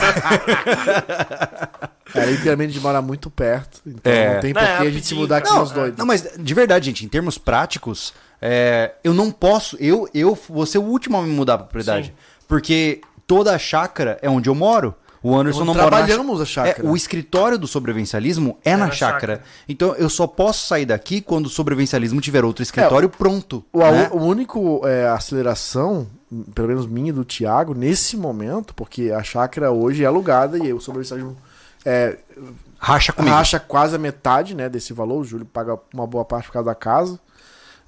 [2.13, 3.81] Cara, literalmente a gente mora muito perto.
[3.85, 4.33] Então É.
[4.35, 5.97] não tem Não, por é que a gente se mudar aqui Não, uns doidos.
[5.97, 9.75] não, mas de verdade, gente, em termos práticos, é, eu não posso.
[9.79, 12.07] Eu, eu vou ser o último a me mudar pra propriedade.
[12.07, 12.13] Sim.
[12.47, 14.95] Porque toda a chácara é onde eu moro.
[15.21, 16.85] O Anderson não mora na trabalhamos a chácara.
[16.87, 19.33] É, o escritório do sobrevivencialismo é, na, na chácara.
[19.37, 19.43] chácara.
[19.67, 23.65] Então eu só posso sair daqui quando o sobrevivencialismo tiver outro escritório pronto.
[23.73, 24.09] O, né?
[24.13, 26.07] o único é, aceleração,
[26.53, 30.71] pelo menos minha e do Thiago, nesse momento, porque a chácara hoje é alugada e
[30.71, 31.35] o sobrevivencialismo
[31.85, 32.17] é,
[32.79, 33.33] Racha comigo.
[33.35, 35.21] racha quase a metade né, desse valor.
[35.21, 37.19] O Júlio paga uma boa parte por causa da casa.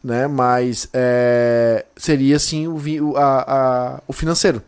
[0.02, 2.78] Né, mas é, seria assim o,
[3.12, 4.62] o, a- a- o financeiro.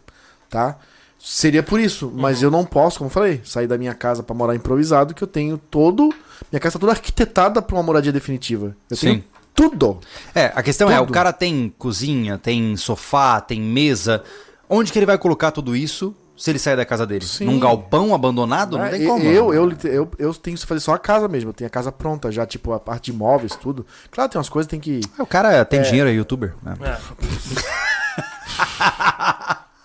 [0.50, 0.78] Tá?
[1.18, 4.36] Seria por isso, mas eu não posso, como eu falei, sair da minha casa pra
[4.36, 6.10] morar improvisado, que eu tenho todo.
[6.52, 8.76] Minha casa tá toda arquitetada pra uma moradia definitiva.
[8.90, 9.08] Eu Sim.
[9.08, 9.24] tenho
[9.56, 10.00] tudo.
[10.36, 11.14] É, a questão é, o Tudo.
[11.14, 14.24] cara tem cozinha, tem sofá, tem mesa.
[14.68, 17.24] Onde que ele vai colocar tudo isso se ele sair da casa dele?
[17.26, 17.46] Sim.
[17.46, 18.78] Num galpão abandonado?
[18.78, 19.24] Não É, tem eu, como.
[19.26, 21.50] Eu, eu, eu, eu tenho que fazer só a casa mesmo.
[21.52, 23.86] Eu tenho a casa pronta já, tipo, a parte de imóveis, tudo.
[24.10, 25.02] Claro, tem umas coisas que tem que.
[25.20, 26.56] O cara tem dinheiro, é youtuber.
[26.64, 26.74] né?
[26.82, 26.98] É.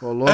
[0.05, 0.33] Ô, louco.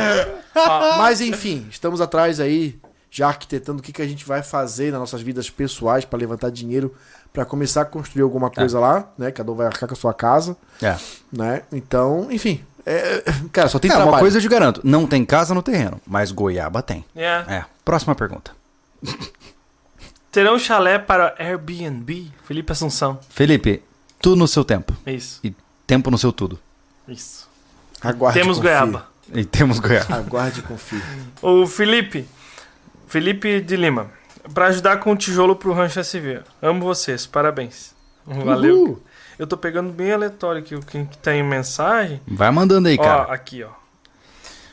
[0.98, 2.78] Mas enfim, estamos atrás aí,
[3.10, 6.50] já arquitetando o que, que a gente vai fazer nas nossas vidas pessoais para levantar
[6.50, 6.94] dinheiro
[7.32, 9.30] para começar a construir alguma coisa lá, né?
[9.30, 10.96] Cada um vai arcar com a sua casa, É.
[11.32, 11.62] né?
[11.72, 12.62] Então, enfim.
[12.86, 14.12] É- cara, só tem É, trabalho.
[14.14, 17.04] uma coisa eu te garanto, não tem casa no terreno, mas goiaba tem.
[17.14, 17.44] É.
[17.48, 17.64] É.
[17.84, 18.52] Próxima pergunta.
[20.30, 22.30] Terão chalé para Airbnb?
[22.46, 23.18] Felipe Assunção.
[23.28, 23.82] Felipe,
[24.20, 24.96] tudo no seu tempo.
[25.06, 25.40] Isso.
[25.44, 25.54] E
[25.86, 26.58] tempo no seu tudo.
[27.06, 27.48] Isso.
[28.00, 28.68] Aguarde Temos confie.
[28.70, 29.08] goiaba.
[29.34, 30.14] E temos goiaba.
[30.16, 31.02] Aguarde e confie.
[31.42, 32.26] O Felipe.
[33.06, 34.10] Felipe de Lima.
[34.54, 36.40] Pra ajudar com o tijolo pro Rancho SV.
[36.62, 37.26] Amo vocês.
[37.26, 37.94] Parabéns.
[38.26, 38.82] Valeu.
[38.84, 39.02] Uhul.
[39.42, 42.20] Eu tô pegando bem aleatório aqui o que que tem em mensagem.
[42.28, 43.22] Vai mandando aí, Ó, cara.
[43.34, 43.70] aqui, ó.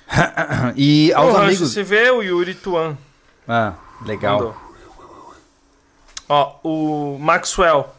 [0.78, 1.76] E aos o Rancho amigos.
[1.76, 2.96] SV, o Yuri Tuan.
[3.48, 3.74] Ah,
[4.06, 4.38] legal.
[4.38, 4.56] mandou.
[6.30, 7.96] Ó, o Maxwell.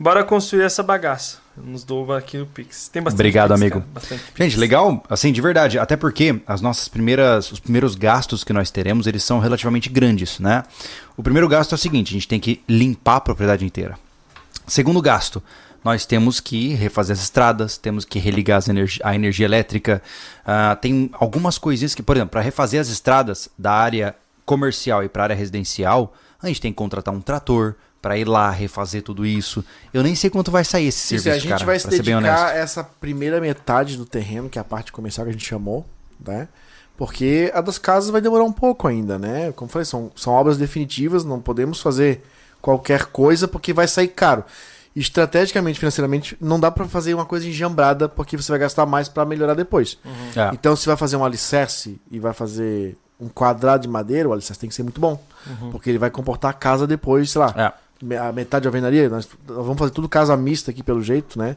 [0.00, 1.36] Bora construir essa bagaça.
[1.54, 2.88] Nos doa aqui o Pix.
[2.88, 3.80] Tem bastante Obrigado, Pix, amigo.
[3.92, 4.22] bastante.
[4.34, 5.78] Gente, legal, assim, de verdade.
[5.78, 10.38] Até porque as nossas primeiras, os primeiros gastos que nós teremos, eles são relativamente grandes,
[10.40, 10.64] né?
[11.18, 13.98] O primeiro gasto é o seguinte, a gente tem que limpar a propriedade inteira.
[14.66, 15.42] Segundo gasto,
[15.88, 20.02] nós temos que refazer as estradas, temos que religar energi- a energia elétrica.
[20.44, 25.08] Ah, tem algumas coisinhas que, por exemplo, para refazer as estradas da área comercial e
[25.08, 29.02] para a área residencial, a gente tem que contratar um trator para ir lá refazer
[29.02, 29.64] tudo isso.
[29.92, 32.54] Eu nem sei quanto vai sair esse Isso, serviço, a gente cara, vai se dedicar
[32.54, 35.86] essa primeira metade do terreno, que é a parte comercial que a gente chamou,
[36.24, 36.48] né?
[36.98, 39.52] Porque a das casas vai demorar um pouco ainda, né?
[39.52, 42.22] Como eu falei, são, são obras definitivas, não podemos fazer
[42.60, 44.44] qualquer coisa porque vai sair caro.
[44.96, 49.24] Estrategicamente, financeiramente, não dá pra fazer uma coisa enjambrada porque você vai gastar mais pra
[49.24, 49.98] melhorar depois.
[50.36, 50.50] É.
[50.52, 54.60] Então, se vai fazer um alicerce e vai fazer um quadrado de madeira, o alicerce
[54.60, 55.22] tem que ser muito bom.
[55.70, 57.54] Porque ele vai comportar a casa depois, sei lá,
[58.00, 58.16] É.
[58.18, 61.56] a metade de alvenaria, nós, vamos fazer tudo casa mista aqui pelo jeito, né?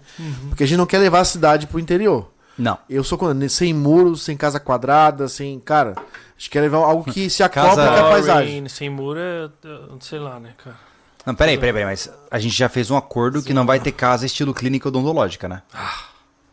[0.49, 2.31] Porque a gente não quer levar a cidade pro interior.
[2.57, 2.77] Não.
[2.89, 3.17] Eu sou
[3.49, 5.59] sem muros, sem casa quadrada, sem.
[5.59, 6.03] Cara, a
[6.37, 8.67] gente quer levar algo que se acopla com a paisagem.
[8.69, 10.77] Sem muro, é, é, sei lá, né, cara.
[11.25, 13.91] Não, peraí, peraí, peraí, mas a gente já fez um acordo que não vai ter
[13.91, 15.61] casa estilo clínica odontológica, né?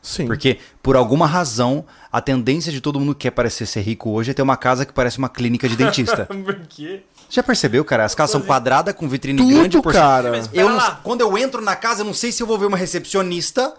[0.02, 0.26] Sim.
[0.26, 4.30] Porque, por alguma razão, a tendência de todo mundo que quer parecer ser rico hoje
[4.30, 6.24] é ter uma casa que parece uma clínica de dentista.
[6.30, 7.02] Por quê?
[7.30, 8.04] Já percebeu, cara?
[8.04, 10.32] As casas são quadradas com vitrine Tudo, grande por cara.
[10.54, 12.76] Eu não- quando eu entro na casa, eu não sei se eu vou ver uma
[12.76, 13.74] recepcionista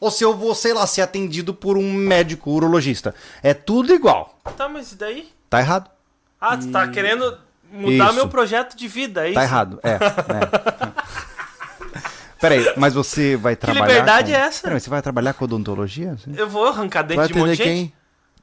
[0.00, 3.14] ou se eu vou, sei lá, ser atendido por um médico urologista.
[3.40, 4.36] É tudo igual.
[4.56, 5.28] Tá, mas e daí?
[5.48, 5.88] Tá errado.
[6.40, 7.38] Ah, tu tá querendo
[7.70, 8.14] mudar Isso.
[8.14, 9.34] meu projeto de vida, é isso?
[9.34, 9.78] Tá errado.
[9.82, 9.90] É.
[9.92, 9.98] é.
[12.40, 13.86] Peraí, mas você vai trabalhar.
[13.86, 14.38] liberdade com...
[14.38, 14.62] é essa?
[14.62, 16.16] Peraí, você vai trabalhar com odontologia?
[16.36, 17.90] Eu vou arrancar dente Vai de um monte atender de gente.
[17.90, 17.92] quem?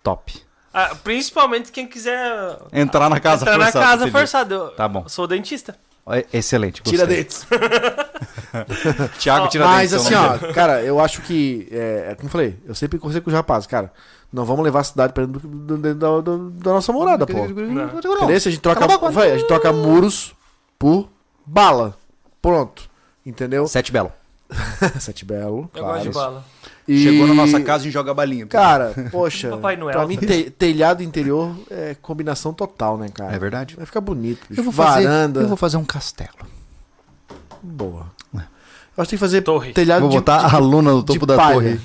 [0.04, 0.42] Top.
[0.74, 4.12] Ah, principalmente quem quiser Entrar na casa entrar na forçado, casa entendi.
[4.12, 4.54] forçado.
[4.54, 5.08] Eu Tá bom.
[5.08, 5.78] sou dentista.
[6.34, 6.82] Excelente.
[6.84, 7.24] Tira gostei.
[7.24, 7.48] dentes.
[9.20, 11.68] Thiago, Ó, tira Mas dentes, assim, ó, cara, eu acho que.
[11.72, 13.92] É, é como eu falei, eu sempre conversei com os rapazes, cara.
[14.34, 17.46] Não vamos levar a cidade pra dentro do- do- do- do- da nossa morada, pô.
[17.46, 17.90] Entendeu?
[18.28, 19.10] A gente troca, a boca.
[19.12, 20.36] vai, a gente troca muros
[20.78, 21.10] por
[21.46, 21.96] bala.
[22.42, 22.90] Pronto.
[23.26, 23.68] Entendeu?
[23.68, 24.12] Sete Belo.
[25.00, 25.70] Sete Belo.
[25.74, 25.94] Eu claro.
[25.94, 26.46] gosto de bala.
[26.88, 28.46] E- Chegou na nossa casa e joga balinha.
[28.46, 29.50] Cara, poxa.
[29.50, 29.94] Papai Noel.
[29.98, 33.34] Pra mim, te- telhado interior é combinação total, né, cara?
[33.34, 33.76] É verdade.
[33.76, 34.46] Vai ficar bonito.
[34.50, 34.60] bicho.
[34.60, 35.42] Eu vou fazer, Varanda.
[35.42, 36.30] eu vou fazer um castelo.
[37.64, 38.06] Boa.
[38.98, 39.74] Eu acho que tem que fazer Torre.
[39.74, 41.54] telhado vou de, botar de, a luna no topo da palha.
[41.56, 41.80] torre.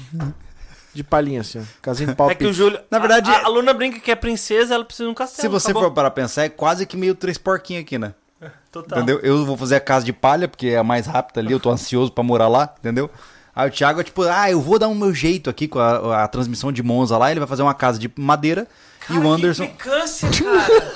[0.95, 1.63] de palhinha, assim, ó.
[1.83, 2.31] Casinha de pau.
[2.31, 2.79] É que o Júlio.
[2.91, 5.41] Na verdade, a, é- a Luna brinca que é princesa, ela precisa de um castelo.
[5.43, 5.89] Se você acabou.
[5.89, 8.15] for para pensar, é quase que meio três porquinhos aqui, né?
[8.73, 8.99] Total.
[8.99, 9.19] Entendeu?
[9.23, 11.71] Eu vou fazer a casa de palha, porque é a mais rápida ali, eu tô
[11.71, 13.11] ansioso pra morar lá, entendeu?
[13.55, 16.23] Aí o Thiago é tipo, ah, eu vou dar um meu jeito aqui com a,
[16.25, 18.67] a transmissão de Monza lá, ele vai fazer uma casa de madeira
[19.09, 19.67] e o Anderson.
[19.67, 20.93] Que implicância, cara.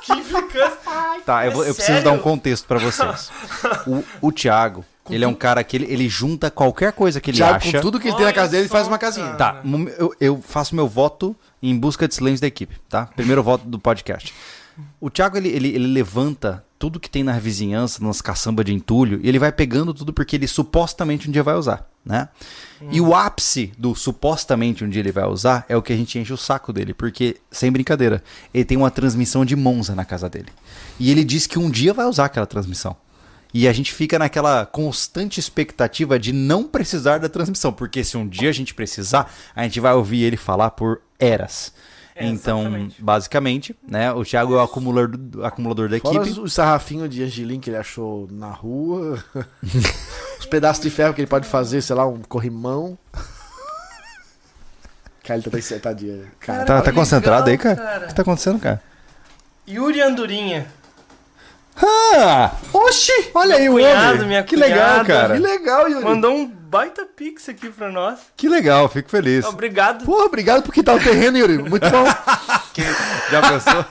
[0.00, 0.78] que implicância.
[1.26, 2.04] Tá, eu, É vou- eu preciso sério?
[2.04, 3.30] dar um contexto pra vocês.
[3.86, 7.38] O, o Thiago, ele é um cara que ele, ele junta qualquer coisa que ele
[7.38, 7.72] Thiago, acha.
[7.72, 9.34] com tudo que ele tem na casa dele, ele faz uma casinha.
[9.34, 9.36] cara.
[9.36, 9.62] Tá,
[9.98, 13.06] eu, eu faço meu voto em busca de silêncio da equipe, tá?
[13.06, 14.32] Primeiro voto do podcast.
[15.00, 19.20] O Thiago, ele, ele, ele levanta tudo que tem na vizinhança, nas caçambas de entulho,
[19.22, 22.28] e ele vai pegando tudo porque ele supostamente um dia vai usar, né?
[22.90, 26.18] E o ápice do supostamente um dia ele vai usar é o que a gente
[26.18, 28.22] enche o saco dele, porque, sem brincadeira,
[28.52, 30.48] ele tem uma transmissão de Monza na casa dele.
[30.98, 32.96] E ele diz que um dia vai usar aquela transmissão.
[33.54, 38.26] E a gente fica naquela constante expectativa de não precisar da transmissão, porque se um
[38.26, 41.72] dia a gente precisar, a gente vai ouvir ele falar por eras.
[42.14, 43.02] É, então, exatamente.
[43.02, 46.30] basicamente, né, o Thiago é o acumulador, acumulador da Fora equipe.
[46.32, 49.22] os, os sarrafinhos de Angelim que ele achou na rua.
[50.38, 52.98] os pedaços de ferro que ele pode fazer, sei lá, um corrimão.
[55.24, 56.24] Cara, ele tá acertadinho.
[56.40, 57.76] Cara, Tá, tá legal, concentrado aí, cara?
[57.76, 58.04] cara.
[58.04, 58.82] O que tá acontecendo, cara?
[59.68, 60.66] Yuri Andorinha.
[61.76, 62.52] Ah!
[62.72, 63.30] Oxi!
[63.34, 64.28] Olha aí o cunhado, homem!
[64.28, 65.34] minha Que legal, cara!
[65.34, 66.04] que legal, Yuri.
[66.04, 68.18] Mandou um baita pix aqui pra nós.
[68.36, 69.44] Que legal, fico feliz.
[69.44, 70.04] Obrigado.
[70.04, 71.58] Porra, obrigado por quitar o terreno, Yuri.
[71.58, 72.04] Muito bom.
[73.30, 73.84] Já pensou?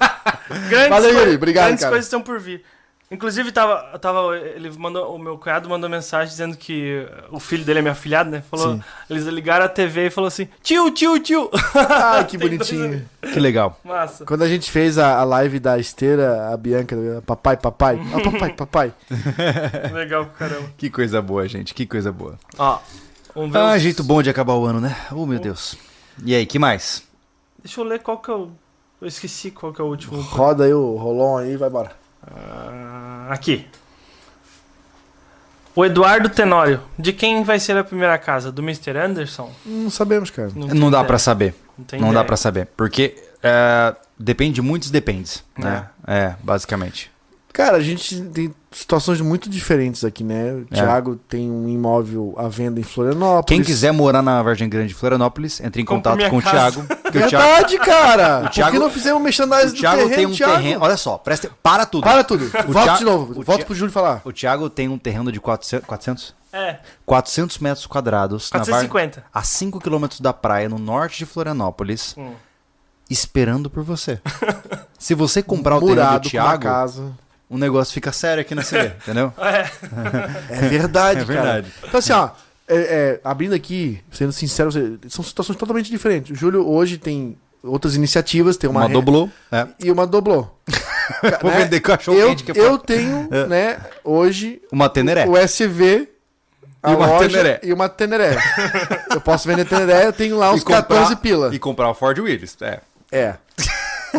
[0.70, 1.36] Grandes, Valeu, Yuri.
[1.36, 1.92] Obrigado, grandes cara.
[1.92, 2.64] coisas estão por vir.
[3.12, 7.80] Inclusive, tava, tava, ele mandou, o meu cunhado mandou mensagem dizendo que o filho dele
[7.80, 8.42] é meu afilhado, né?
[8.50, 8.84] Falou, Sim.
[9.10, 11.50] eles ligaram a TV e falou assim: tio, tio, tio.
[11.76, 13.06] Ai, que dois bonitinho.
[13.22, 13.78] que legal.
[13.84, 14.24] Massa.
[14.26, 18.00] Quando a gente fez a, a live da esteira, a Bianca, papai, papai.
[18.14, 18.94] Ah, papai, papai.
[19.94, 20.70] Legal caramba.
[20.78, 21.74] Que coisa boa, gente.
[21.74, 22.40] Que coisa boa.
[22.58, 22.80] Ó,
[23.36, 23.58] vamos ver.
[23.60, 24.96] Ah, os- jeito bom de acabar o ano, né?
[25.12, 25.76] Oh, meu Deus.
[26.26, 27.04] E aí, que mais?
[27.62, 28.52] Deixa eu ler qual que é o.
[29.02, 30.20] Eu esqueci qual que é o último.
[30.22, 31.92] Roda aí o rolon aí e vai embora.
[32.24, 33.68] Ah, aqui.
[35.76, 36.82] O Eduardo Tenório.
[36.98, 38.52] De quem vai ser a primeira casa?
[38.52, 38.98] Do Mr.
[38.98, 39.52] Anderson?
[39.66, 40.50] Não sabemos, cara.
[40.50, 41.56] tem Não dá pra saber.
[41.78, 42.68] Não, Não dá pra saber.
[42.76, 45.88] Porque é, depende de muitos dependes, né?
[46.06, 47.10] É, basicamente.
[47.54, 50.54] Cara, a gente tem situações muito diferentes aqui, né?
[50.54, 50.76] O É.
[50.76, 53.46] Thiago tem um imóvel à venda em Florianópolis.
[53.48, 56.42] Quem quiser morar na Vargem Grande de Florianópolis, entre em Compra contato com o.
[56.42, 56.84] Thiago.
[57.12, 58.40] que o Thiago, Verdade, cara!
[58.42, 60.54] Por Thiago- que não fizemos o merchandising do Thiago terreno, tem um Thiago?
[60.56, 60.82] terreno.
[60.84, 62.04] Olha só, presta, para tudo.
[62.04, 62.48] Para tudo.
[62.50, 63.40] Volta Thiago- de novo.
[63.40, 64.22] o Volta pro Júlio falar.
[64.24, 66.34] O Thiago tem um terreno de 400, 400?
[66.54, 69.24] É, 400 metros quadrados na Var- 450.
[69.34, 72.32] a 5 quilômetros da praia, no norte de Florianópolis, Hum.
[73.10, 74.20] esperando por você.
[74.98, 77.12] Se você comprar o terreno do Thiago, casa.
[77.52, 79.34] O negócio fica sério aqui na CD, entendeu?
[79.38, 79.70] É.
[80.50, 81.42] É verdade, É cara.
[81.42, 81.74] verdade.
[81.84, 82.30] Então, assim, ó,
[82.68, 84.72] é, é, abrindo aqui, sendo sincero,
[85.10, 86.32] são situações totalmente diferentes.
[86.32, 89.30] O Júlio hoje tem outras iniciativas, tem uma, Uma re-.
[89.52, 89.68] É.
[89.84, 90.48] e uma doblô.
[91.42, 91.64] Vou Né?
[91.64, 93.46] vender cachorro eu, quente que eu tenho, É.
[93.48, 95.28] né, hoje, Uma teneré.
[95.28, 96.08] o SV,
[96.82, 97.60] a E uma loja teneré.
[97.62, 98.38] e uma teneré.
[99.12, 101.54] eu posso vender teneré, eu tenho lá uns 14 pila.
[101.54, 102.56] E comprar o Ford Willis.
[102.62, 102.80] É.
[103.12, 103.36] É.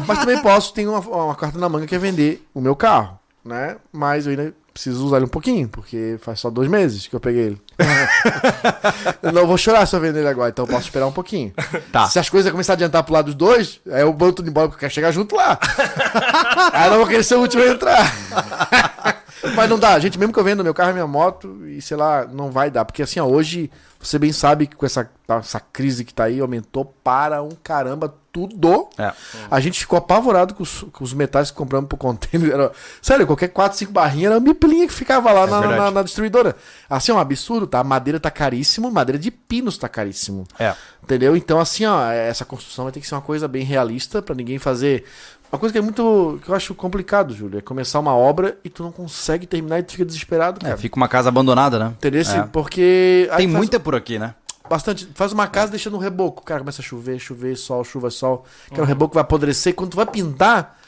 [0.06, 3.18] Mas também posso, tenho uma, uma carta na manga que é vender o meu carro,
[3.44, 3.76] né?
[3.92, 7.20] Mas eu ainda preciso usar ele um pouquinho, porque faz só dois meses que eu
[7.20, 7.62] peguei ele.
[9.22, 11.52] eu não vou chorar se eu vender ele agora, então eu posso esperar um pouquinho.
[11.90, 12.08] Tá.
[12.08, 14.68] Se as coisas começarem a adiantar pro lado dos dois, aí eu boto tudo embora
[14.68, 15.58] porque eu quero chegar junto lá.
[16.72, 19.22] aí eu não vou querer ser o último a entrar.
[19.54, 21.96] Mas não dá, gente, mesmo que eu venda meu carro e minha moto, e sei
[21.96, 22.84] lá, não vai dar.
[22.84, 26.40] Porque assim, ó, hoje, você bem sabe que com essa, essa crise que tá aí,
[26.40, 28.88] aumentou para um caramba tudo.
[28.98, 29.12] É.
[29.50, 32.50] A gente ficou apavorado com os, com os metais que compramos pro container.
[32.52, 35.80] Era, sério, qualquer 4, 5 barrinhas era uma mipilinha que ficava lá na, verdade.
[35.80, 36.56] na- na distribuidora.
[36.88, 37.80] Assim, é um absurdo, tá?
[37.80, 40.46] A madeira tá caríssimo, madeira de pinos tá caríssimo.
[40.58, 40.74] É.
[41.02, 41.36] Entendeu?
[41.36, 44.58] Então, assim, ó, essa construção vai ter que ser uma coisa bem realista pra ninguém
[44.58, 45.04] fazer.
[45.52, 46.40] Uma coisa que é muito.
[46.42, 49.82] que eu acho complicado, Júlio, é começar uma obra e tu não consegue terminar e
[49.82, 50.76] tu fica desesperado, É, cara.
[50.78, 51.86] fica uma casa abandonada, né?
[51.98, 52.22] Entendeu?
[52.22, 52.42] É.
[52.50, 53.28] Porque.
[53.36, 54.34] Tem faz- muita por aqui, né?
[54.72, 55.06] Bastante.
[55.14, 56.42] Faz uma casa deixando um reboco.
[56.42, 58.46] Cara, começa a chover, chover, sol, chuva, sol.
[58.68, 58.80] Que Uhum.
[58.80, 59.74] é um reboco que vai apodrecer.
[59.74, 60.78] Quando tu vai pintar,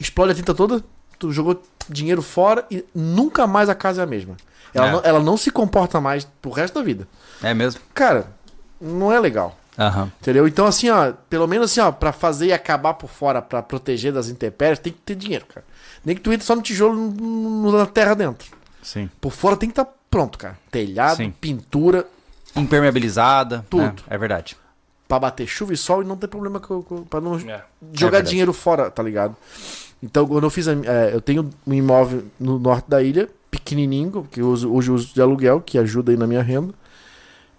[0.00, 0.82] explode a tinta toda.
[1.20, 4.36] Tu jogou dinheiro fora e nunca mais a casa é a mesma.
[4.74, 4.92] Ela, É.
[4.92, 7.06] não, ela não se comporta mais pro resto da vida.
[7.40, 7.80] É mesmo?
[7.94, 8.32] Cara,
[8.80, 9.56] não é legal.
[9.78, 10.10] Aham.
[10.20, 10.48] Entendeu?
[10.48, 14.12] Então, assim, ó, pelo menos assim, ó, pra fazer e acabar por fora, pra proteger
[14.12, 15.64] das intempéries, tem que ter dinheiro, cara.
[16.04, 18.48] Nem que tu entre só no tijolo na terra dentro.
[18.82, 19.08] Sim.
[19.20, 20.58] Por fora tem que estar pronto, cara.
[20.72, 21.30] Telhado, Sim.
[21.40, 22.04] pintura,
[22.56, 23.64] Impermeabilizada.
[23.70, 23.82] Tudo.
[23.82, 23.94] né?
[24.08, 24.56] É verdade.
[25.06, 27.64] pra bater chuva e sol e não ter problema com, com, pra não É.
[27.94, 28.28] jogar verdade.
[28.28, 29.34] dinheiro fora, tá ligado?
[30.02, 30.68] Então, quando eu fiz.
[30.68, 34.90] a- é, eu tenho um imóvel no norte da ilha, pequenininho, que eu uso, hoje
[34.90, 36.74] eu uso de aluguel, que ajuda aí na minha renda.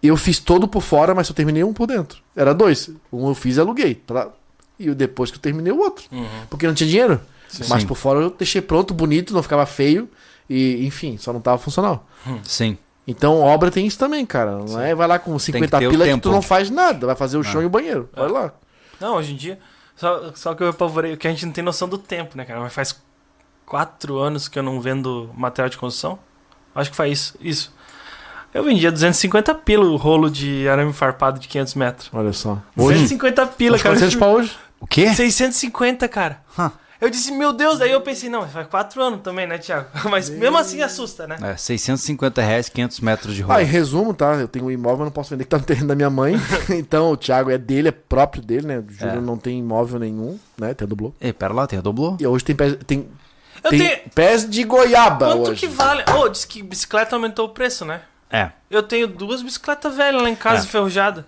[0.01, 2.21] Eu fiz todo por fora, mas só terminei um por dentro.
[2.35, 2.89] Era dois.
[3.11, 3.95] Um eu fiz e aluguei.
[3.95, 4.29] Tá?
[4.77, 6.05] E o- depois que eu terminei o outro.
[6.11, 6.27] Uhum.
[6.51, 7.19] Porque não tinha dinheiro.
[7.67, 7.87] Mas Sim.
[7.87, 10.07] por fora eu deixei pronto, bonito, não ficava feio.
[10.47, 12.07] E, enfim, só não tava funcional.
[12.43, 12.77] Sim.
[13.09, 14.59] Então, obra tem isso também, cara.
[14.59, 17.07] Não é vai lá com 50 ter o pila que tu não faz nada.
[17.07, 18.07] Vai fazer o chão e o banheiro.
[18.15, 18.53] Olha lá.
[19.01, 19.57] Não, hoje em dia.
[19.95, 22.59] Só, só que eu apavorei, que a gente não tem noção do tempo, né, cara?
[22.59, 23.01] Mas faz
[23.65, 26.19] quatro anos que eu não vendo material de construção.
[26.75, 27.37] Acho que faz isso.
[27.41, 27.73] isso.
[28.53, 32.09] Eu vendia 250 pila o rolo de arame farpado de 500 metros.
[32.13, 32.59] Olha só.
[32.77, 33.95] Hoje, 250 pila, cara.
[33.95, 34.55] 400 pra hoje.
[34.79, 35.11] O quê?
[35.13, 36.41] 650, cara.
[36.57, 36.71] Hã.
[37.01, 39.87] Eu disse, meu Deus, daí eu pensei, não, faz quatro anos também, né, Thiago?
[40.11, 41.37] Mas mesmo assim assusta, né?
[41.41, 43.57] É, 650 reais, 500 metros de rolo.
[43.57, 44.33] Ah, em resumo, tá?
[44.33, 46.35] Eu tenho um imóvel, não posso vender que tá no terreno da minha mãe.
[46.69, 48.79] então o Thiago é dele, é próprio dele, né?
[48.79, 49.21] O Júlio É.
[49.21, 50.71] não tem imóvel nenhum, né?
[50.71, 51.15] Até dublou.
[51.21, 52.17] Ei, pera lá, tem a doblô?
[52.19, 53.07] E hoje tem pés, tem,
[53.63, 53.99] Eu tem tenho.
[54.13, 55.59] pés de goiaba Quanto hoje.
[55.61, 56.03] que vale?
[56.17, 58.01] Ô, diz que bicicleta aumentou o preço, né?
[58.29, 58.49] É.
[58.69, 60.67] Eu tenho duas bicicletas velhas lá em casa, É.
[60.67, 61.23] enferrujadas.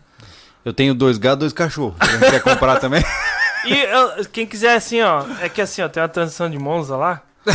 [0.63, 1.95] Eu tenho dois gatos, dois cachorros.
[2.19, 3.03] Você quer comprar também?
[3.65, 6.95] E eu- quem quiser, assim, ó, é que assim, ó, tem uma transição de Monza
[6.97, 7.21] lá.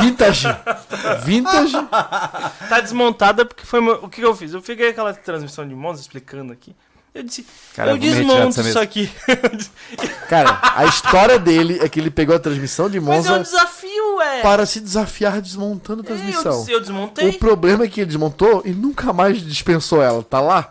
[0.00, 0.46] Vintage.
[1.24, 1.72] Vintage.
[2.68, 3.80] Tá desmontada porque foi.
[3.80, 4.52] meu- O que eu fiz?
[4.52, 6.74] Eu peguei aquela transmissão de Monza explicando aqui.
[7.14, 9.10] Eu disse, Cara, eu eu desmonto isso aqui.
[10.28, 13.42] Cara, a história dele é que ele pegou a transmissão de Mas é um Monza
[13.52, 14.42] desafio, é.
[14.42, 16.66] para se desafiar desmontando a É, transmissão.
[16.68, 17.30] Eu, eu desmontei.
[17.30, 20.22] O problema é que ele desmontou e nunca mais dispensou ela.
[20.22, 20.64] Tá lá?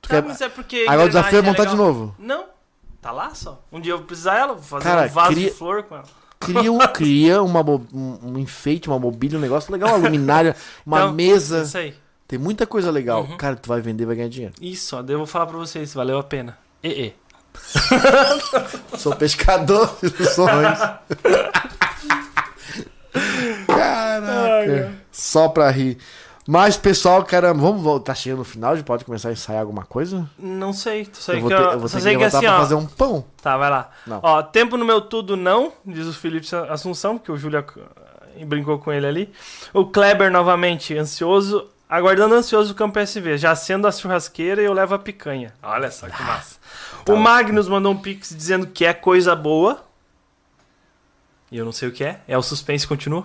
[0.00, 0.84] Tu Tá, quer- mas é porque.
[0.88, 2.14] Agora o desafio é engrenagem montar de novo.
[2.20, 2.44] Não.
[3.00, 3.62] Tá lá só.
[3.72, 5.94] Um dia eu vou precisar dela, vou fazer Cara, um vaso cria- de flor com
[5.96, 6.04] ela.
[6.38, 7.60] Cria, um, cria uma,
[7.92, 10.54] um, enfeite, uma mobília, um negócio legal, uma luminária,
[10.84, 11.62] uma Então, mesa.
[11.62, 11.94] Isso aí.
[12.28, 13.22] Tem muita coisa legal.
[13.24, 13.36] Uhum.
[13.36, 14.54] Cara, tu vai vender vai ganhar dinheiro.
[14.60, 15.02] Isso, ó.
[15.02, 16.56] Daí eu vou falar pra vocês, valeu a pena.
[16.82, 17.14] E, e.
[18.96, 20.78] Sou pescador de sonhos.
[23.66, 24.92] Caraca.
[25.10, 25.98] Só pra rir.
[26.50, 28.06] Mas, pessoal, caramba, vamos voltar.
[28.06, 30.28] Tá chegando no final, a gente pode começar a ensaiar alguma coisa?
[30.36, 32.16] Não sei, tu sei eu vou que ter, eu, eu vou só ter que sei
[32.16, 32.58] que assim, pra ó.
[32.58, 33.24] fazer um pão.
[33.40, 33.88] Tá, vai lá.
[34.04, 34.18] Não.
[34.20, 37.64] Ó, tempo no meu tudo não, diz o Felipe Assunção, porque o Júlio
[38.36, 39.32] eh, brincou com ele ali.
[39.72, 44.72] O Kleber novamente ansioso, aguardando ansioso o campo SV, já sendo a churrasqueira e eu
[44.72, 45.54] levo a picanha.
[45.62, 46.56] Olha só que massa.
[47.04, 49.84] Tá o Magnus mandou um pix dizendo que é coisa boa.
[51.48, 52.18] E eu não sei o que é.
[52.26, 53.24] É o suspense continua?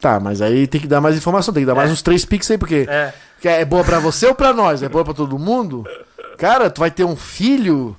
[0.00, 1.92] Tá, mas aí tem que dar mais informação, tem que dar mais É.
[1.92, 3.12] uns três pix aí, porque É.
[3.44, 4.82] é boa pra você ou pra nós?
[4.82, 5.84] É boa pra todo mundo?
[6.38, 7.96] Cara, tu vai ter um filho,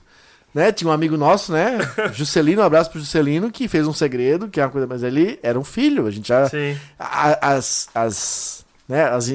[0.54, 0.72] né?
[0.72, 1.78] Tinha um amigo nosso, né?
[2.14, 5.40] Juscelino, um abraço pro Juscelino, que fez um segredo, que é uma coisa, mas ele
[5.42, 6.48] era um filho, a gente já...
[6.48, 6.78] Sim.
[7.00, 9.26] a- As, as, né, as,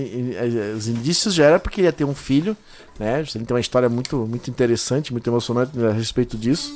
[0.76, 2.57] os indícios já era porque ia ter um filho,
[2.99, 3.18] né?
[3.34, 6.73] Ele tem uma história muito, muito interessante, muito emocionante a respeito disso.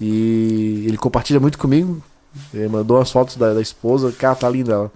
[0.00, 2.02] E ele compartilha muito comigo.
[2.52, 4.12] Ele mandou as fotos da, da esposa.
[4.12, 4.92] Cara, tá linda ela.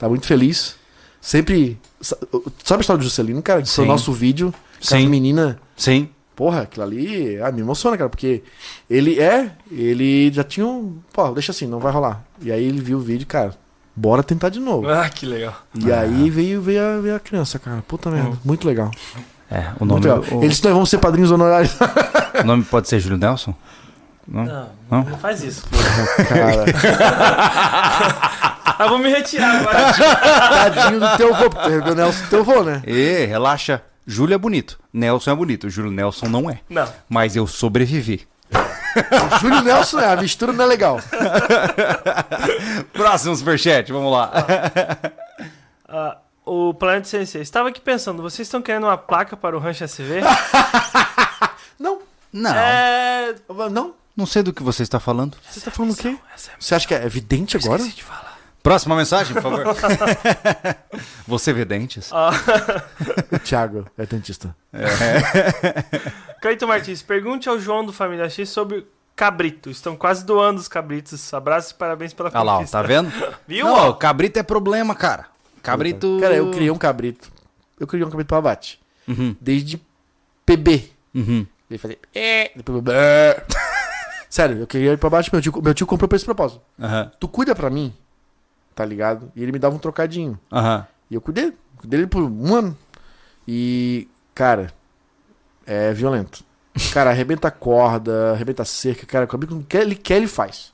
[0.00, 0.74] Tá muito feliz.
[1.20, 1.78] Sempre.
[2.00, 2.16] sa-
[2.64, 3.62] Sabe a história do Juscelino, cara?
[3.62, 4.52] Que foi o nosso vídeo.
[4.80, 5.06] Sim.
[5.06, 5.58] menina.
[5.76, 6.08] Sim.
[6.34, 8.42] Porra, aquilo ali ah, me emociona, cara, porque
[8.88, 10.96] ele é, ele já tinha um.
[11.12, 12.24] Pô, deixa assim, não vai rolar.
[12.40, 13.54] E aí ele viu o vídeo, cara,
[13.94, 14.88] bora tentar de novo.
[14.88, 15.54] Ah, que legal.
[15.74, 16.00] E Ah.
[16.00, 17.84] aí veio, veio, a, veio a criança, cara.
[17.86, 18.36] Puta merda, Uhum.
[18.42, 18.90] muito legal.
[19.50, 21.76] É, o nome, o, Eles nós vamos ser padrinhos honorários.
[22.42, 23.54] o nome pode ser Júlio Nelson?
[24.26, 24.44] Não?
[24.44, 25.02] Não, Não?
[25.04, 25.64] não faz isso.
[26.28, 26.64] cara,
[28.64, 29.92] Ah, vou me retirar agora.
[30.72, 32.82] tadinho do teu vô, porque o Nelson teu vô, né?
[32.86, 33.82] E relaxa.
[34.06, 34.78] Júlio é bonito.
[34.92, 35.68] Nelson é bonito.
[35.70, 36.60] Júlio Nelson não é.
[36.68, 36.88] Não.
[37.08, 38.26] Mas eu sobrevivi.
[38.52, 40.98] O Júlio Nelson, é, a mistura não é legal.
[42.92, 44.32] Próximo superchat, vamos lá.
[45.88, 47.42] Ah, o Planeta Sensei.
[47.42, 50.20] Estava aqui pensando, vocês estão querendo uma placa para o Rancho SV?
[51.78, 52.00] Não,
[52.32, 53.34] Não, É.
[53.70, 53.94] não.
[54.16, 55.36] não sei do que você está falando.
[55.48, 56.08] Você tá falando o quê?
[56.08, 57.80] É Você acha que é evidente agora?
[57.80, 58.29] Esqueci de falar.
[58.62, 59.64] Próxima mensagem, por favor.
[61.26, 62.10] você vê dentes?
[62.12, 62.30] Ah,
[63.32, 64.54] O Thiago é dentista.
[66.42, 69.70] Cleiton Martins, pergunte ao João do Família X sobre cabrito.
[69.70, 71.32] Estão quase doando os cabritos.
[71.32, 72.78] Abraços e parabéns pela Olha lá, conquista.
[72.78, 73.10] tá vendo?
[73.46, 73.66] Viu?
[73.66, 73.92] Não, ó?
[73.92, 75.26] cabrito é problema, cara.
[75.62, 76.18] Cabrito.
[76.20, 77.30] Cara, eu criei um cabrito.
[77.78, 78.80] Eu criei um cabrito pra abate.
[79.08, 79.80] Uhum, Desde
[80.46, 80.90] PB.
[81.14, 81.46] uhum.
[81.70, 81.98] Ele fazia.
[82.14, 82.82] É, depois.
[84.28, 85.30] Sério, eu queria ir pra baixo.
[85.32, 86.60] Meu tio, meu tio comprou pra esse propósito.
[86.80, 87.94] Aham, Tu cuida pra mim,
[88.74, 89.30] tá ligado?
[89.34, 90.38] E ele me dava um trocadinho.
[90.50, 90.86] aham.
[91.10, 91.52] E eu cuidei.
[91.76, 92.76] Cuidei dele por um ano.
[93.46, 94.72] E, cara,
[95.66, 96.44] é violento.
[96.92, 99.04] Cara, arrebenta a corda, arrebenta a cerca.
[99.06, 100.72] Cara, o cabrito, não quer, ele quer, ele faz.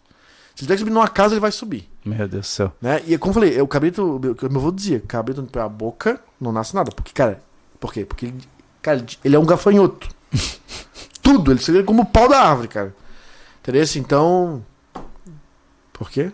[0.55, 1.89] Se ele tiver que subir numa casa, ele vai subir.
[2.05, 2.73] Meu Deus do céu.
[2.81, 3.03] Né?
[3.07, 6.75] E como eu falei, o cabrito, o meu avô dizia, cabrito pela boca não nasce
[6.75, 6.91] nada.
[6.91, 7.43] Porque, cara,
[7.81, 8.05] por quê?
[8.05, 8.43] Porque ele,
[8.83, 10.09] cara, ele é um gafanhoto.
[11.23, 12.95] Tudo, ele seria como o pau da árvore, cara.
[13.61, 13.85] Entendeu?
[13.97, 14.65] Então.
[15.93, 16.31] Por quê?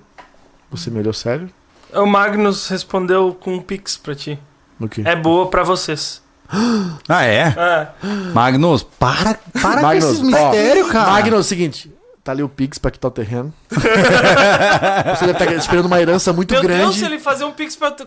[0.72, 1.48] Você me olhou sério?
[1.94, 4.38] O Magnus respondeu com um pix pra ti.
[4.80, 5.02] No quê?
[5.04, 6.20] É boa pra vocês.
[7.08, 7.54] Ah, é?
[7.56, 7.88] É.
[8.34, 11.10] Magnus, para, para com Magnus, esses ó, mistérios, cara.
[11.12, 11.92] Magnus, é o seguinte.
[12.24, 13.52] Tá ali o Pix pra quitar o terreno.
[13.70, 16.82] Você deve estar esperando uma herança muito Meu grande.
[16.82, 18.06] Deus, se ele fazer um pix pra, tu-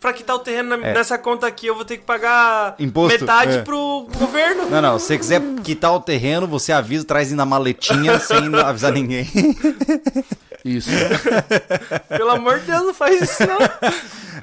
[0.00, 0.92] pra quitar o terreno na- É.
[0.94, 3.62] nessa conta aqui, eu vou ter que pagar Imposto, metade é.
[3.62, 4.68] pro governo.
[4.68, 4.98] Não, não.
[4.98, 9.28] Se você quiser quitar o terreno, você avisa, traz na maletinha sem avisar ninguém.
[10.64, 10.88] Isso.
[12.08, 13.58] Pelo amor de Deus, não faz isso não.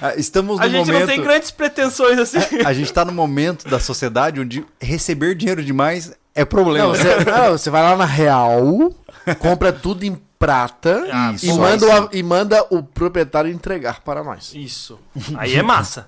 [0.02, 1.00] Ah, Estamos no A gente momento.
[1.00, 2.38] não tem grandes pretensões assim.
[2.66, 6.88] A gente tá no momento da sociedade onde receber dinheiro demais é problema.
[6.90, 8.94] Não, você, não, você vai lá na Real,
[9.40, 14.24] compra tudo em prata Ah, e, só manda o, e manda o proprietário entregar para
[14.24, 14.52] nós.
[14.56, 15.00] Isso.
[15.38, 16.08] Aí é massa.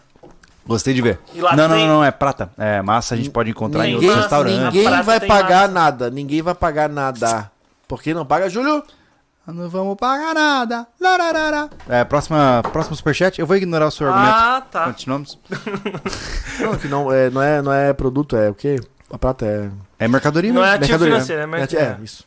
[0.66, 1.20] Gostei de ver.
[1.36, 2.50] Não, não, não, não, é prata.
[2.58, 4.60] É massa, a gente pode encontrar em Ninguém, outros restaurantes.
[4.74, 5.68] ninguém vai pagar massa.
[5.74, 6.10] nada.
[6.10, 7.52] Ninguém vai pagar nada.
[7.88, 8.82] Por que não paga, Júlio?
[9.46, 10.88] Não vamos pagar nada.
[11.00, 11.70] Lararara.
[11.90, 13.40] É, próxima, próximo superchat.
[13.40, 14.34] Eu vou ignorar o seu argumento.
[14.36, 14.86] Ah, tá.
[14.86, 15.38] Continuamos.
[16.60, 18.80] Não, que não é, não, é, não é produto, é o quê?
[19.12, 19.70] A prata é.
[20.00, 20.68] É mercadoria, Não né?
[20.68, 21.14] é ativo mercadoria.
[21.16, 21.98] financeiro, é É, mercadoria.
[22.00, 22.24] é, isso.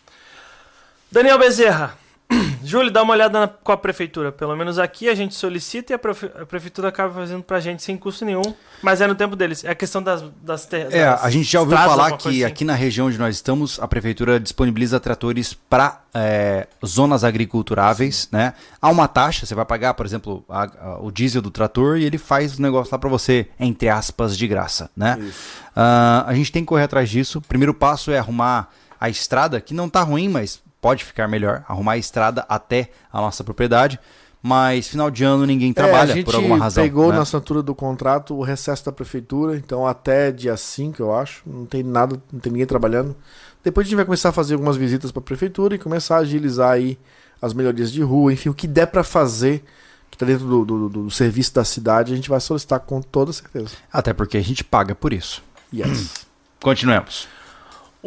[1.11, 1.95] Daniel Bezerra.
[2.65, 4.33] Júlio, dá uma olhada na- com a prefeitura.
[4.33, 7.97] Pelo menos aqui a gente solicita e a, a prefeitura acaba fazendo pra gente sem
[7.97, 8.43] custo nenhum.
[8.83, 9.65] Mas é no tempo deles.
[9.65, 10.93] É a questão das, das terras.
[10.93, 12.45] É, a gente já ouviu falar que assim.
[12.45, 16.03] aqui na região onde nós estamos, a prefeitura disponibiliza tratores para
[16.85, 18.55] zonas agriculturáveis, né?
[18.83, 22.05] Há uma taxa, você vai pagar, por exemplo, a- a- o diesel do trator e
[22.05, 25.17] ele faz o negócio lá para você, entre aspas, de graça, né?
[25.75, 27.39] Ah, a gente tem que correr atrás disso.
[27.39, 28.69] O primeiro passo é arrumar
[29.01, 31.65] a estrada, que não tá ruim, mas pode ficar melhor.
[31.69, 33.99] Arrumar a estrada até a nossa propriedade.
[34.43, 36.85] Mas final de ano ninguém trabalha é, a gente por alguma razão.
[36.85, 37.17] pegou né?
[37.17, 41.67] na assinatura do contrato o recesso da prefeitura, então até dia 5, eu acho, não
[41.67, 43.17] tem nada, não tem ninguém trabalhando.
[43.65, 46.21] Depois a gente vai começar a fazer algumas visitas para a prefeitura e começar a
[46.21, 46.97] agilizar aí
[47.43, 49.65] as melhorias de rua, enfim, o que der para fazer
[50.09, 53.01] que tá dentro do, do- do- do serviço da cidade, a gente vai solicitar com
[53.03, 53.71] toda certeza.
[53.93, 55.43] Até porque a gente paga por isso.
[55.75, 56.25] Yes.
[56.63, 57.27] Continuemos.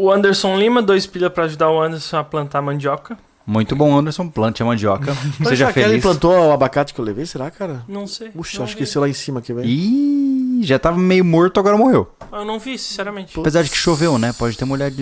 [0.02, 3.18] O Anderson Lima, dois pilha pra ajudar o Anderson a plantar mandioca.
[3.45, 4.30] Muito bom, Anderson.
[4.30, 5.14] Plante a mandioca.
[5.40, 6.03] Mas Seja que ele feliz.
[6.03, 7.84] plantou o abacate que eu levei, será, cara?
[7.88, 8.30] Não sei.
[8.30, 8.90] Puxa, não acho que vi.
[8.90, 9.68] esse lá em cima aqui, velho.
[9.68, 12.10] Ih, já tava meio morto, agora morreu.
[12.32, 13.38] Eu não vi, sinceramente.
[13.38, 14.32] Apesar de que choveu, né?
[14.38, 14.95] Pode ter molhado.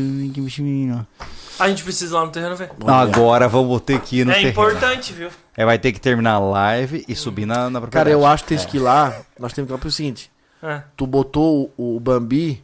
[1.60, 2.72] A gente precisa ir lá no terreno ver.
[2.88, 4.52] Agora vamos ter que ir no é terreno.
[4.52, 5.30] importante, viu?
[5.56, 8.12] É, vai ter que terminar a live e subir na, na Cara, propriedade.
[8.12, 9.14] eu acho que tem que ir lá.
[9.40, 10.32] Nós temos que ir pro seguinte:
[10.64, 10.82] É.
[10.96, 12.64] tu botou o, o Bambi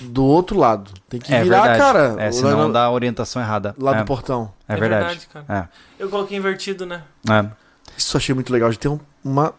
[0.00, 0.90] do outro lado.
[1.08, 1.78] Tem que É virar, verdade.
[1.78, 2.16] cara.
[2.22, 3.74] É, senão lá, dá a orientação errada.
[3.78, 4.52] lá é, do portão.
[4.68, 5.28] é É verdade.
[5.32, 7.02] verdade, Eu coloquei invertido, né?
[7.28, 7.46] É, é.
[7.96, 8.70] Isso eu achei muito legal.
[8.70, 9.54] De ter um- uma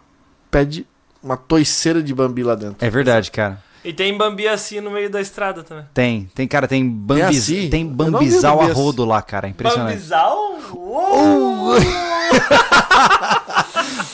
[0.51, 0.85] pé de.
[1.21, 2.85] Uma toiceira de Bambi lá dentro.
[2.85, 3.61] É verdade, cara.
[3.85, 5.85] E tem Bambi assim no meio da estrada também.
[5.93, 7.69] Tem, tem, cara, tem assim?
[7.69, 8.81] tem não vi bambizal a Bambi assim.
[8.81, 9.47] rodo lá, cara.
[9.47, 9.93] É impressionante.
[9.95, 10.37] Bambizal?
[10.73, 11.75] Uou!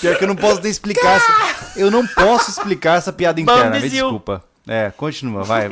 [0.02, 1.80] Pior que eu não posso nem explicar essa.
[1.80, 4.04] Eu não posso explicar essa piada interna, me Bambizil.
[4.06, 4.44] desculpa.
[4.72, 5.68] É, continua, vai.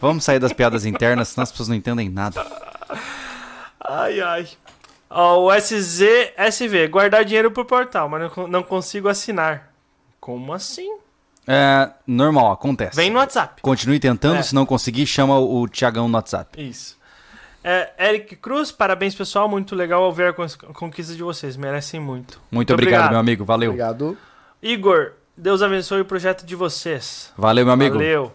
[0.00, 2.44] Vamos sair das piadas internas, senão as pessoas não entendem nada.
[3.80, 4.48] Ai, ai.
[5.08, 6.02] Ó, o SZ,
[6.36, 9.72] SV, guardar dinheiro pro portal, mas não, não consigo assinar.
[10.20, 10.98] Como assim?
[11.46, 12.96] É, normal, acontece.
[12.96, 13.62] Vem no WhatsApp.
[13.62, 14.42] Continue tentando, É.
[14.42, 16.60] se não conseguir, chama o Tiagão no WhatsApp.
[16.60, 16.98] Isso.
[17.62, 22.40] É, Eric Cruz, parabéns pessoal, muito legal ver a con- conquista de vocês, merecem muito.
[22.50, 23.44] Muito, obrigado, meu amigo.
[23.44, 23.70] Valeu.
[23.70, 24.16] Obrigado.
[24.62, 27.32] Igor, Deus abençoe o projeto de vocês.
[27.36, 27.94] Valeu, meu amigo.
[27.96, 28.32] Valeu.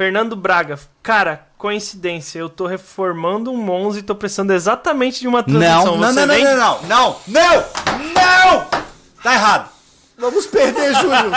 [0.00, 5.42] Fernando Braga, cara, coincidência, eu tô reformando um Monza e tô precisando exatamente de uma
[5.42, 5.84] transmissão.
[5.84, 7.54] Não, não, Você não, não, não, não, não,
[8.14, 8.68] não!
[9.22, 9.70] Tá errado.
[10.16, 11.30] Vamos perder, Júlio.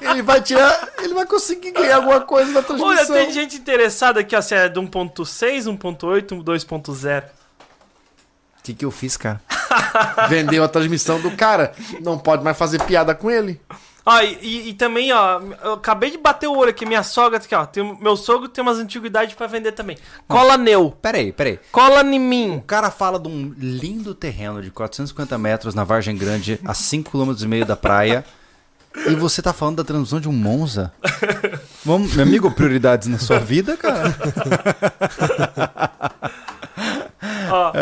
[0.00, 0.90] ele vai tirar.
[1.00, 2.88] Ele vai conseguir ganhar alguma coisa na transmissão.
[2.88, 7.24] Olha, tem gente interessada aqui, ó, se é de 1.6, 1.8, 2.0.
[7.24, 9.42] O que, que eu fiz, cara?
[10.30, 11.72] Vendeu a transmissão do cara.
[12.00, 13.60] Não pode mais fazer piada com ele.
[14.08, 17.44] Ó, e, e- também, ó, eu acabei de bater o olho aqui, minha sogra tá
[17.46, 17.66] aqui, ó.
[17.66, 19.98] Tem, meu sogro tem umas antiguidades pra vender também.
[20.28, 20.92] Cola neu.
[21.02, 21.58] Peraí, peraí.
[21.72, 22.56] Cola em mim.
[22.58, 27.10] O cara fala de um lindo terreno de 450 metros na Vargem Grande, a 5
[27.10, 28.24] km e meio da praia.
[29.08, 30.92] E você tá falando da transmissão de um Monza?
[31.84, 34.16] Vamos, meu amigo, prioridades na sua vida, cara?
[37.50, 37.72] Ó,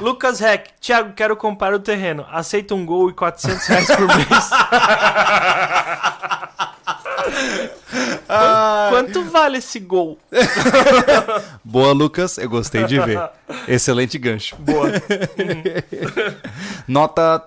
[0.00, 2.26] Lucas Heck, Thiago, quero comprar o terreno.
[2.30, 4.50] Aceita um gol e 400 reais por mês.
[8.26, 10.18] Quanto, quanto vale esse gol?
[11.62, 12.38] Boa, Lucas.
[12.38, 13.30] Eu gostei de ver.
[13.68, 14.56] Excelente gancho.
[14.56, 14.88] Boa.
[16.88, 17.42] Nota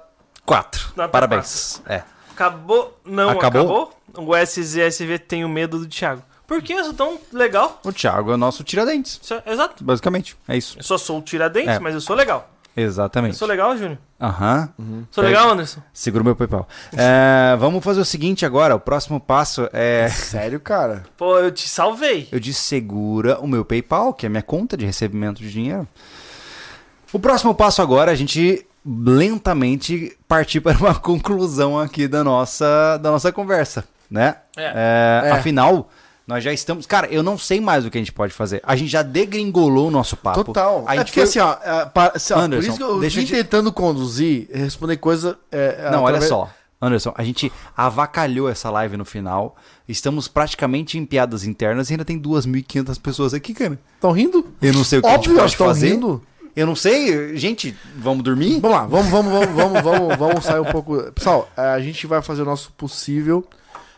[0.46, 0.94] 4.
[0.96, 1.82] Nota Parabéns.
[1.86, 2.04] É.
[2.32, 2.98] Acabou?
[3.06, 3.92] Não Acabou?
[4.16, 4.28] acabou?
[4.30, 6.24] O SZSV tem o medo do Thiago.
[6.48, 7.80] Por que eu sou tão legal?
[7.84, 9.20] O Thiago é o nosso tiradentes.
[9.46, 9.84] É- exato.
[9.84, 10.36] Basicamente.
[10.48, 10.80] É isso.
[10.80, 11.80] Eu só sou o Tiradentes, É.
[11.80, 12.50] mas eu sou legal.
[12.76, 13.36] Eu Exatamente.
[13.36, 13.98] sou legal, Júnior?
[14.22, 14.70] Aham.
[15.12, 15.82] Sou Pega- legal, Anderson?
[15.92, 16.68] Segura o meu PayPal.
[16.96, 18.76] É, vamos fazer o seguinte agora.
[18.76, 20.08] O próximo passo é.
[20.10, 21.04] Sério, cara?
[21.18, 22.30] Pô, eu te salvei.
[22.32, 25.88] Eu disse segura o meu PayPal, que é a minha conta de recebimento de dinheiro.
[27.12, 32.98] O próximo passo agora é a gente lentamente partir para uma conclusão aqui da nossa,
[32.98, 34.36] da nossa conversa, né?
[34.56, 35.22] É.
[35.26, 35.32] É.
[35.32, 35.90] Afinal,
[36.28, 36.86] nós já estamos.
[36.86, 38.62] Cara, eu não sei mais o que a gente pode fazer.
[38.64, 40.44] A gente já degringolou o nosso papo.
[40.44, 40.84] Total.
[40.86, 43.00] A é gente porque foi- assim, ó, é, assim, ó, Anderson, por isso que eu
[43.00, 45.40] deixa vim te- tentando conduzir, responder coisa.
[45.52, 46.50] é, Não, olha através- só.
[46.80, 49.56] Anderson, a gente avacalhou essa live no final.
[49.88, 53.80] Estamos praticamente em piadas internas e ainda tem 2.500 pessoas aqui, cara.
[54.00, 54.46] Tão rindo?
[54.62, 55.90] Eu não sei o que Óbvio, a gente pode estão fazer.
[55.94, 56.22] rindo.
[56.56, 57.36] Eu não sei.
[57.38, 58.60] Gente, vamos dormir?
[58.60, 61.02] Vamos lá, vamos, vamos, vamos, vamos, vamos, vamos sair um pouco.
[61.14, 63.44] Pessoal, é, a gente vai fazer o nosso possível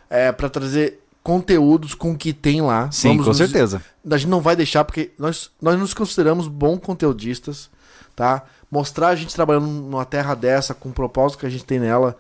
[0.10, 1.00] é, para trazer
[1.30, 2.90] conteúdos com o que tem lá.
[2.92, 3.84] Sim, Vamos com nos- certeza.
[4.10, 7.70] A gente não vai deixar, porque nós, nós nos consideramos bons conteudistas,
[8.16, 8.44] tá?
[8.72, 12.18] Mostrar a gente trabalhando numa terra dessa, com o propósito que a gente tem nela,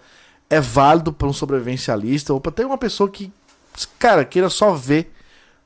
[0.47, 3.31] é válido para um sobrevivencialista ou para ter uma pessoa que,
[3.97, 5.11] cara, queira só ver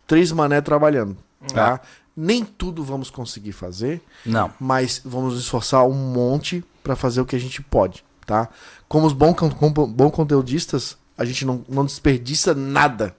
[0.07, 1.17] três mané trabalhando,
[1.53, 1.81] tá?
[2.15, 4.51] Nem tudo vamos conseguir fazer, Não.
[4.59, 8.47] mas vamos nos esforçar um monte para fazer o que a gente pode, tá?
[8.87, 13.13] Como os bons como bom conteudistas, a gente não, não desperdiça nada.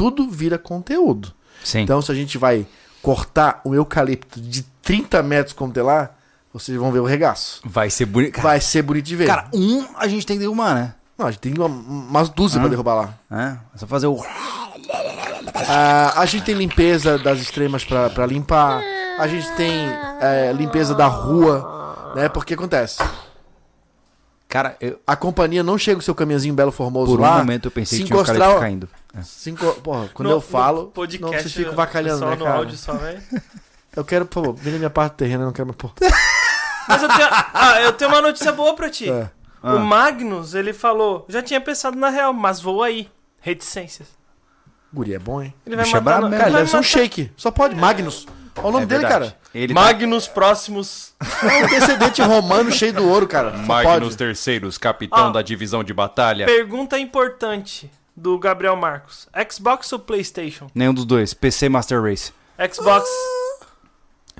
[0.00, 1.30] Tudo vira conteúdo.
[1.62, 1.80] Sim.
[1.80, 2.66] Então, se a gente vai
[3.02, 6.08] cortar um eucalipto de 30 metros como tem lá,
[6.54, 7.60] vocês vão ver o regaço.
[7.62, 8.40] vai ser bonito.
[8.40, 9.26] Vai ser bonito de ver.
[9.26, 10.94] cara, um a gente tem que derrubar, né?
[11.18, 13.14] Não, a gente tem uma, umas dúzias pra derrubar lá.
[13.30, 14.18] É, é só fazer o.
[15.68, 18.82] Ah, a gente tem limpeza das extremas pra, pra limpar.
[19.18, 19.70] A gente tem
[20.18, 22.26] é, limpeza da rua, né?
[22.30, 23.02] Porque acontece.
[24.48, 27.36] Cara, eu, A companhia não chega o seu caminhãozinho Belo Formoso por um lá.
[27.36, 28.88] momento eu pensei se que tinha um encostar, eucalipto caindo.
[29.16, 29.22] É.
[29.22, 32.44] se enco- Porra, quando No- eu falo, podcast, não vocês ficam vacalhando, só né, no
[32.44, 32.56] cara?
[32.58, 33.22] áudio só, né?
[33.96, 35.94] Eu quero, por favor, na minha parte terrena, eu não quero mais porra.
[36.88, 39.10] Mas eu tenho, ah, eu tenho uma notícia boa pra ti.
[39.10, 39.28] É.
[39.60, 39.74] Ah.
[39.74, 43.08] O Magnus, ele falou, já tinha pensado na real, mas vou aí.
[43.40, 44.06] Reticências.
[44.92, 45.52] Guri é bom, hein?
[45.66, 46.18] Ele vai Bicho é matar...
[46.20, 46.38] brabo no-.
[46.38, 47.32] Cara, deve ser um shake.
[47.36, 48.26] Só pode, Magnus.
[48.56, 49.36] Olha o nome É dele, cara.
[49.54, 51.12] Ele tá- Magnus próximos.
[51.42, 53.52] É um descendente romano cheio do ouro, cara.
[53.52, 54.16] Só Magnus pode.
[54.16, 55.30] Terceiros, capitão Ah.
[55.32, 56.46] da divisão de batalha.
[56.46, 59.28] Pergunta importante do Gabriel Marcos.
[59.50, 60.70] Xbox ou Playstation?
[60.74, 61.32] Nenhum dos dois.
[61.32, 62.32] PC Master Race.
[62.72, 63.08] Xbox.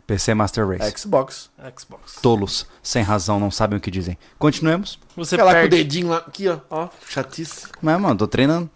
[0.07, 0.99] PC Master Race.
[0.99, 1.50] Xbox.
[1.78, 2.17] Xbox.
[2.20, 4.18] Tolos, sem razão, não sabem o que dizem.
[4.39, 4.99] Continuemos.
[5.17, 5.76] Você Fica lá com o perde.
[5.76, 6.59] dedinho lá, aqui, ó.
[6.68, 7.67] Ó, chatice.
[7.81, 8.68] Mas, mano, tô treinando.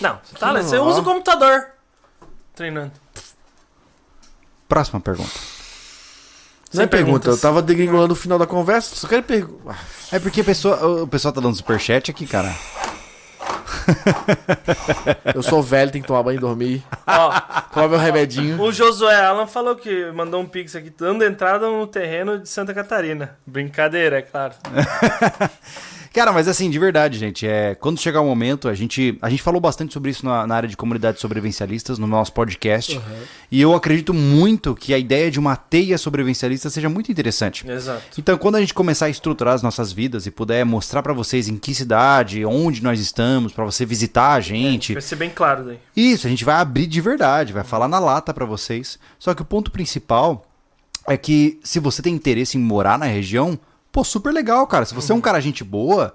[0.00, 0.84] Não, você, tá, Não, você ó.
[0.84, 1.66] usa o computador
[2.54, 2.92] treinando.
[4.68, 5.30] Próxima pergunta.
[6.74, 9.78] Não é Sem pergunta, eu tava degringolando o final da conversa, só quero perguntar.
[10.10, 12.52] É porque a pessoa, o pessoal tá dando superchat aqui, cara.
[15.34, 16.82] Eu sou velho, tenho que tomar banho e dormir.
[17.06, 17.40] Ó,
[17.72, 18.60] Tomar meu remedinho.
[18.60, 22.72] o Josué Alan falou que mandou um pix aqui, dando entrada no terreno de Santa
[22.74, 23.36] Catarina.
[23.46, 24.54] Brincadeira, é claro.
[26.16, 29.42] Cara, mas assim, de verdade, gente, é, quando chegar o momento, a gente, a gente
[29.42, 32.98] falou bastante sobre isso na, na área de comunidades sobrevivencialistas, no nosso podcast,
[33.52, 37.68] e eu acredito muito que a ideia de uma teia sobrevivencialista seja muito interessante.
[37.68, 38.02] Exato.
[38.18, 41.48] Então, quando a gente começar a estruturar as nossas vidas e puder mostrar pra vocês
[41.48, 45.64] em que cidade, onde nós estamos, pra você visitar a gente, Vai ser bem claro
[45.64, 45.78] daí.
[45.94, 48.98] isso, a gente vai abrir de verdade, vai falar na lata pra vocês.
[49.18, 50.46] Só que o ponto principal
[51.06, 53.58] é que se você tem interesse em morar na região,
[53.96, 54.84] pô, super legal, cara.
[54.84, 56.14] Se você é um cara gente boa,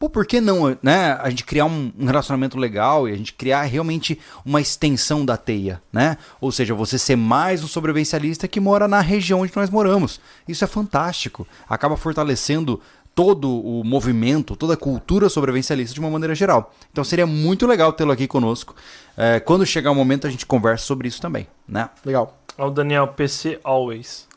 [0.00, 1.12] pô, por que não, né?
[1.22, 5.36] A gente criar um, um relacionamento legal e a gente criar realmente uma extensão da
[5.36, 6.16] teia, né?
[6.40, 10.20] Ou seja, você ser mais um sobrevivencialista que mora na região onde nós moramos.
[10.48, 11.46] Isso é fantástico.
[11.68, 12.80] Acaba fortalecendo
[13.14, 16.74] todo o movimento, toda a cultura sobrevivencialista de uma maneira geral.
[16.90, 18.74] Então seria muito legal tê-lo aqui conosco.
[19.16, 21.90] É, quando chegar o momento, a gente conversa sobre isso também, né?
[22.04, 22.36] Legal.
[22.58, 24.29] Ó, o Daniel PC Always.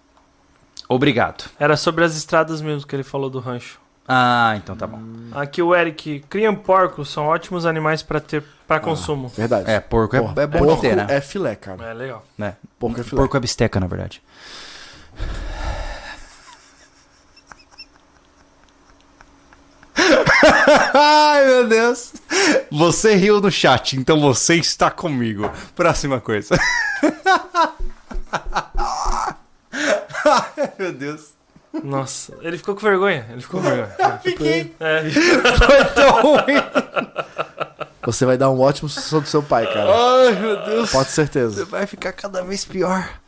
[0.94, 1.46] Obrigado.
[1.60, 3.80] Era sobre as estradas mesmo que ele falou do rancho.
[4.08, 5.00] Ah, então tá bom.
[5.32, 9.30] Aqui o Eric, criam porcos, são ótimos animais pra ter para consumo.
[9.30, 9.70] Verdade.
[9.70, 11.08] É, porco é, Porra, é bom porco ter, né?
[11.10, 11.86] é filé, cara.
[11.86, 12.26] É legal.
[12.40, 12.54] É.
[12.78, 13.22] Porco é filé.
[13.22, 14.22] Porco é bisteca, na verdade.
[20.94, 22.14] Ai, meu Deus.
[22.72, 25.50] Você riu no chat, então você está comigo.
[25.76, 26.60] Próxima coisa.
[30.26, 31.34] Ai, meu Deus.
[31.84, 33.26] Nossa, ele ficou com vergonha.
[33.32, 34.20] Ele ficou com vergonha.
[34.22, 34.76] Fiquei.
[34.80, 35.04] É,
[35.58, 36.62] Foi tão ruim.
[38.06, 39.90] Você vai dar um ótimo sucessor do seu pai, cara.
[39.90, 40.92] Ai, meu Deus.
[40.92, 41.66] Pode ter certeza.
[41.66, 43.10] Vai ficar cada vez pior.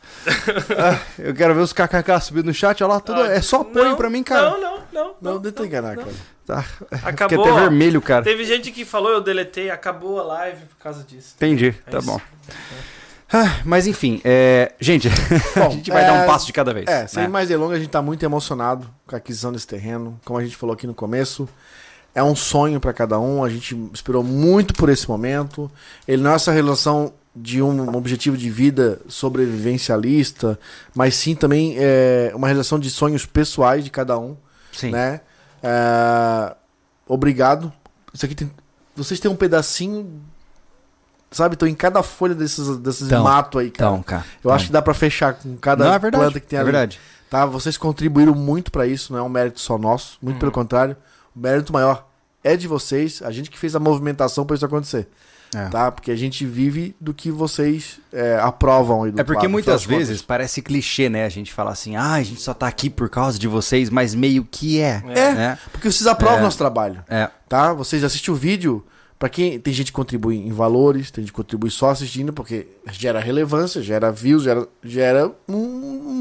[0.76, 2.82] Ah, eu quero ver os kkk subindo no chat.
[2.82, 4.50] Olha lá, tudo, é só apoio Não, pra mim, cara.
[4.50, 5.16] Não, não, não.
[5.20, 6.08] Não, não tem enganar, cara.
[6.44, 6.62] Tá.
[6.62, 7.44] Fiquei Acabou.
[7.44, 7.56] até ó.
[7.60, 8.24] vermelho, cara.
[8.24, 11.34] Teve gente que falou, eu deletei, acabou a live por causa disso.
[11.36, 12.06] Entendi, tá isso.
[12.06, 12.20] bom.
[13.32, 14.72] Ah, mas enfim, é...
[14.80, 15.08] gente,
[15.56, 16.86] a Bom, gente vai é, dar um passo de cada vez.
[16.86, 17.28] É, sem né?
[17.28, 20.18] mais delongas, a gente tá muito emocionado com a aquisição desse terreno.
[20.24, 21.48] Como a gente falou aqui no começo,
[22.14, 23.42] é um sonho para cada um.
[23.42, 25.70] A gente esperou muito por esse momento.
[26.06, 30.58] Ele não é essa relação de um objetivo de vida sobrevivencialista,
[30.94, 34.36] mas sim também é uma relação de sonhos pessoais de cada um,
[34.72, 34.90] Sim.
[34.90, 35.20] né?
[35.62, 36.56] É,
[37.06, 37.72] Obrigado.
[38.12, 38.50] Isso aqui tem.
[38.94, 40.20] Vocês têm um pedacinho.
[41.30, 43.90] Sabe, estão em cada folha desses, desses Tão, mato aí, cara.
[43.90, 44.24] Então, cara.
[44.42, 46.22] Eu acho que dá pra fechar com cada Não, é verdade.
[46.24, 46.70] planta que tem é ali.
[46.70, 47.00] verdade.
[47.28, 47.44] Tá?
[47.44, 50.96] Vocês contribuíram muito pra isso, não é um mérito só nosso, muito pelo contrário.
[51.34, 52.06] O mérito maior
[52.44, 55.08] é de vocês, a gente que fez a movimentação pra isso acontecer.
[55.54, 55.68] É.
[55.68, 55.90] Tá?
[55.92, 59.84] Porque a gente vive do que vocês é, aprovam aí do É porque lado, muitas
[59.84, 61.24] vezes parece clichê, né?
[61.24, 64.14] A gente fala assim, ah, a gente só tá aqui por causa de vocês, mas
[64.14, 65.02] meio que é.
[65.08, 65.32] É.
[65.32, 65.58] Né?
[65.72, 66.40] Porque vocês aprovam É.
[66.40, 67.02] o nosso trabalho.
[67.08, 67.30] É.
[67.48, 67.72] Tá?
[67.72, 68.84] Vocês assistem o vídeo.
[69.18, 72.66] Pra quem tem gente que contribui em valores, tem gente que contribui só assistindo, porque
[72.92, 75.56] gera relevância, gera views, gera, gera um,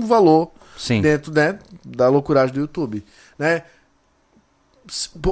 [0.03, 1.01] um valor Sim.
[1.01, 3.03] dentro né, da loucuragem do YouTube.
[3.38, 3.64] Né?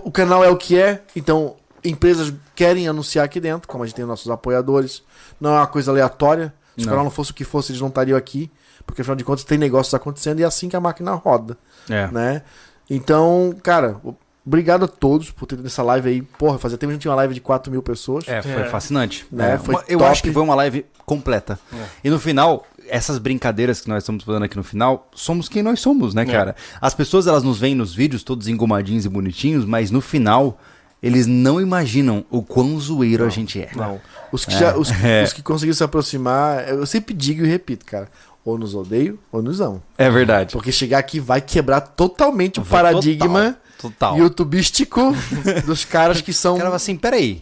[0.04, 3.96] O canal é o que é, então empresas querem anunciar aqui dentro, como a gente
[3.96, 5.04] tem nossos apoiadores.
[5.40, 6.54] Não é uma coisa aleatória.
[6.76, 6.90] Se o Não.
[6.92, 8.50] canal não fosse o que fosse, eles não estariam aqui.
[8.86, 11.58] Porque afinal de contas tem negócios acontecendo e é assim que a máquina roda.
[11.90, 12.08] É.
[12.08, 12.42] Né?
[12.90, 14.16] Então, cara, o-
[14.46, 16.22] obrigado a todos por terem nessa live aí.
[16.22, 18.28] Porra, fazia tempo que a gente tinha uma live de 4 mil pessoas.
[18.28, 18.66] É, foi É.
[18.66, 19.26] fascinante.
[19.32, 19.54] Né?
[19.54, 20.12] É, Foi eu top.
[20.12, 21.60] acho que foi uma live completa.
[21.74, 21.78] É.
[22.06, 25.80] E no final, essas brincadeiras que nós estamos fazendo aqui no final, somos quem nós
[25.80, 26.56] somos, né, cara?
[26.82, 30.60] As pessoas, elas nos veem nos vídeos todos engomadinhos e bonitinhos, mas no final,
[31.02, 33.70] eles não imaginam o quão zoeiro a gente é.
[33.76, 34.00] Não.
[34.32, 35.24] Os que, já, os, É.
[35.24, 38.08] os que conseguiram se aproximar, eu sempre digo e repito, cara.
[38.46, 39.82] Ou nos odeio, ou nos amo.
[39.98, 40.52] É verdade.
[40.54, 44.18] Porque chegar aqui vai quebrar totalmente o paradigma Total.
[44.18, 45.14] youtubístico
[45.66, 46.56] dos caras que são.
[46.56, 47.42] O cara fala assim, peraí,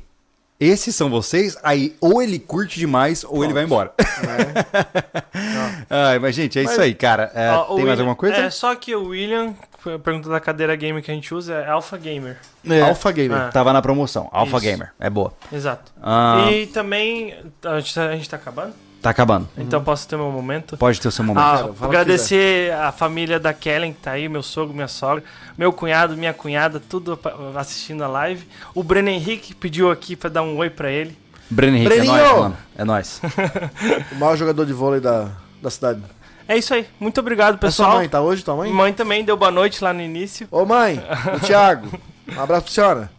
[0.60, 1.58] esses são vocês?
[1.64, 3.92] Aí, ou ele curte demais, ou ele vai embora.
[5.90, 7.32] Ai, mas, gente, é Mas- isso aí, cara.
[7.34, 8.36] É, Ó, tem mais William- alguma coisa?
[8.38, 9.54] É, só que o William,
[9.86, 12.38] a pergunta da cadeira gamer que a gente usa é Alpha Gamer.
[12.70, 13.38] É, Alpha Gamer.
[13.38, 13.50] Ah.
[13.52, 14.30] Tava na promoção.
[14.32, 14.66] Alpha Isso.
[14.66, 14.92] Gamer.
[15.00, 15.34] É boa.
[15.52, 15.92] Exato.
[16.02, 18.74] Ah, E também, a gente, a gente tá acabando?
[19.02, 19.50] Tá acabando.
[19.58, 20.78] Então posso ter meu momento?
[20.78, 21.44] Pode ter o seu momento.
[21.44, 25.24] Ah, Cara, que agradecer a família da Kellen que tá aí, meu sogro, minha sogra,
[25.58, 27.20] meu cunhado, minha cunhada, tudo
[27.56, 28.48] assistindo a live.
[28.76, 31.18] O Breno Henrique pediu aqui pra dar um oi pra ele.
[31.50, 32.16] Breno Henrique, Breninho!
[32.16, 32.58] é nóis, mano.
[32.78, 33.22] É nóis.
[34.12, 35.30] O maior jogador de vôlei da,
[35.62, 36.02] da cidade.
[36.48, 36.86] É isso aí.
[37.00, 37.96] Muito obrigado, É sua pessoal.
[37.98, 38.72] mãe, tá hoje, tua mãe?
[38.72, 40.48] Mãe também deu boa noite lá no início.
[40.52, 41.02] Ô mãe,
[41.36, 41.88] o Thiago,
[42.38, 43.12] um abraço pra senhora.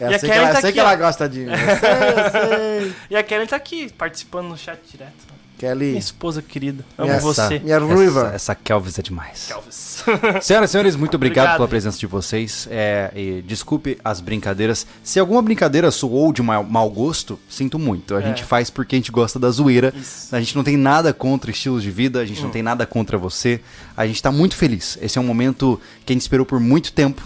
[0.00, 1.50] É E a assim que Karen ela, tá sei aqui, que ela gosta de mim.
[1.52, 2.92] Eu sei, eu sei.
[3.10, 5.12] E a Karen tá aqui, participando no chat direto.
[5.60, 6.82] Minha Kelly, esposa querida.
[6.96, 7.58] Amo Minha- você.
[7.58, 8.28] minha ruiva.
[8.28, 9.50] Essa, essa Kelvis é demais.
[9.50, 10.02] Elvis.
[10.40, 11.56] Senhoras e senhores, muito obrigado, Obrigado.
[11.58, 12.66] pela presença de vocês.
[12.70, 14.86] É, e desculpe as brincadeiras.
[15.04, 18.16] Se alguma brincadeira soou de mau, mau gosto, sinto muito.
[18.16, 18.26] A É.
[18.28, 19.92] gente faz porque a gente gosta da zoeira.
[19.94, 20.34] Isso.
[20.34, 23.18] A gente não tem nada contra estilos de vida, a gente não tem nada contra
[23.18, 23.60] você.
[23.94, 24.96] A gente tá muito feliz.
[25.02, 27.20] Esse é um momento que a gente esperou por muito tempo.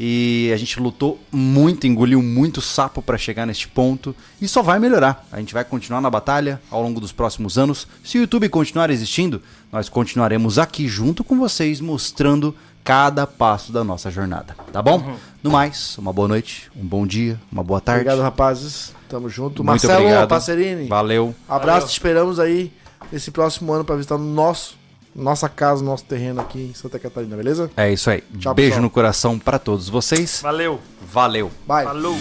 [0.00, 4.14] E a gente lutou muito, engoliu muito sapo para chegar neste ponto.
[4.40, 5.26] E só vai melhorar.
[5.32, 7.86] A gente vai continuar na batalha ao longo dos próximos anos.
[8.04, 12.54] Se o YouTube continuar existindo, nós continuaremos aqui junto com vocês, mostrando
[12.84, 14.56] cada passo da nossa jornada.
[14.72, 14.98] Tá bom?
[14.98, 15.16] Uhum.
[15.42, 18.00] No mais, uma boa noite, um bom dia, uma boa tarde.
[18.02, 18.94] obrigado, rapazes.
[19.08, 19.62] Tamo junto.
[19.62, 20.28] Muito Marcelo obrigado.
[20.28, 21.34] Passerini, Valeu.
[21.48, 21.88] abraço, Valeu.
[21.88, 22.72] te esperamos aí
[23.12, 24.77] nesse próximo ano pra visitar o nosso,
[25.18, 27.70] nossa casa, nosso terreno aqui em Santa Catarina, beleza?
[27.76, 28.22] É isso aí.
[28.38, 28.82] Tchau, Beijo pessoal.
[28.82, 30.40] no coração para todos vocês.
[30.42, 30.80] Valeu.
[31.12, 31.50] Valeu.
[31.66, 31.84] Bye.
[31.84, 32.16] Falou.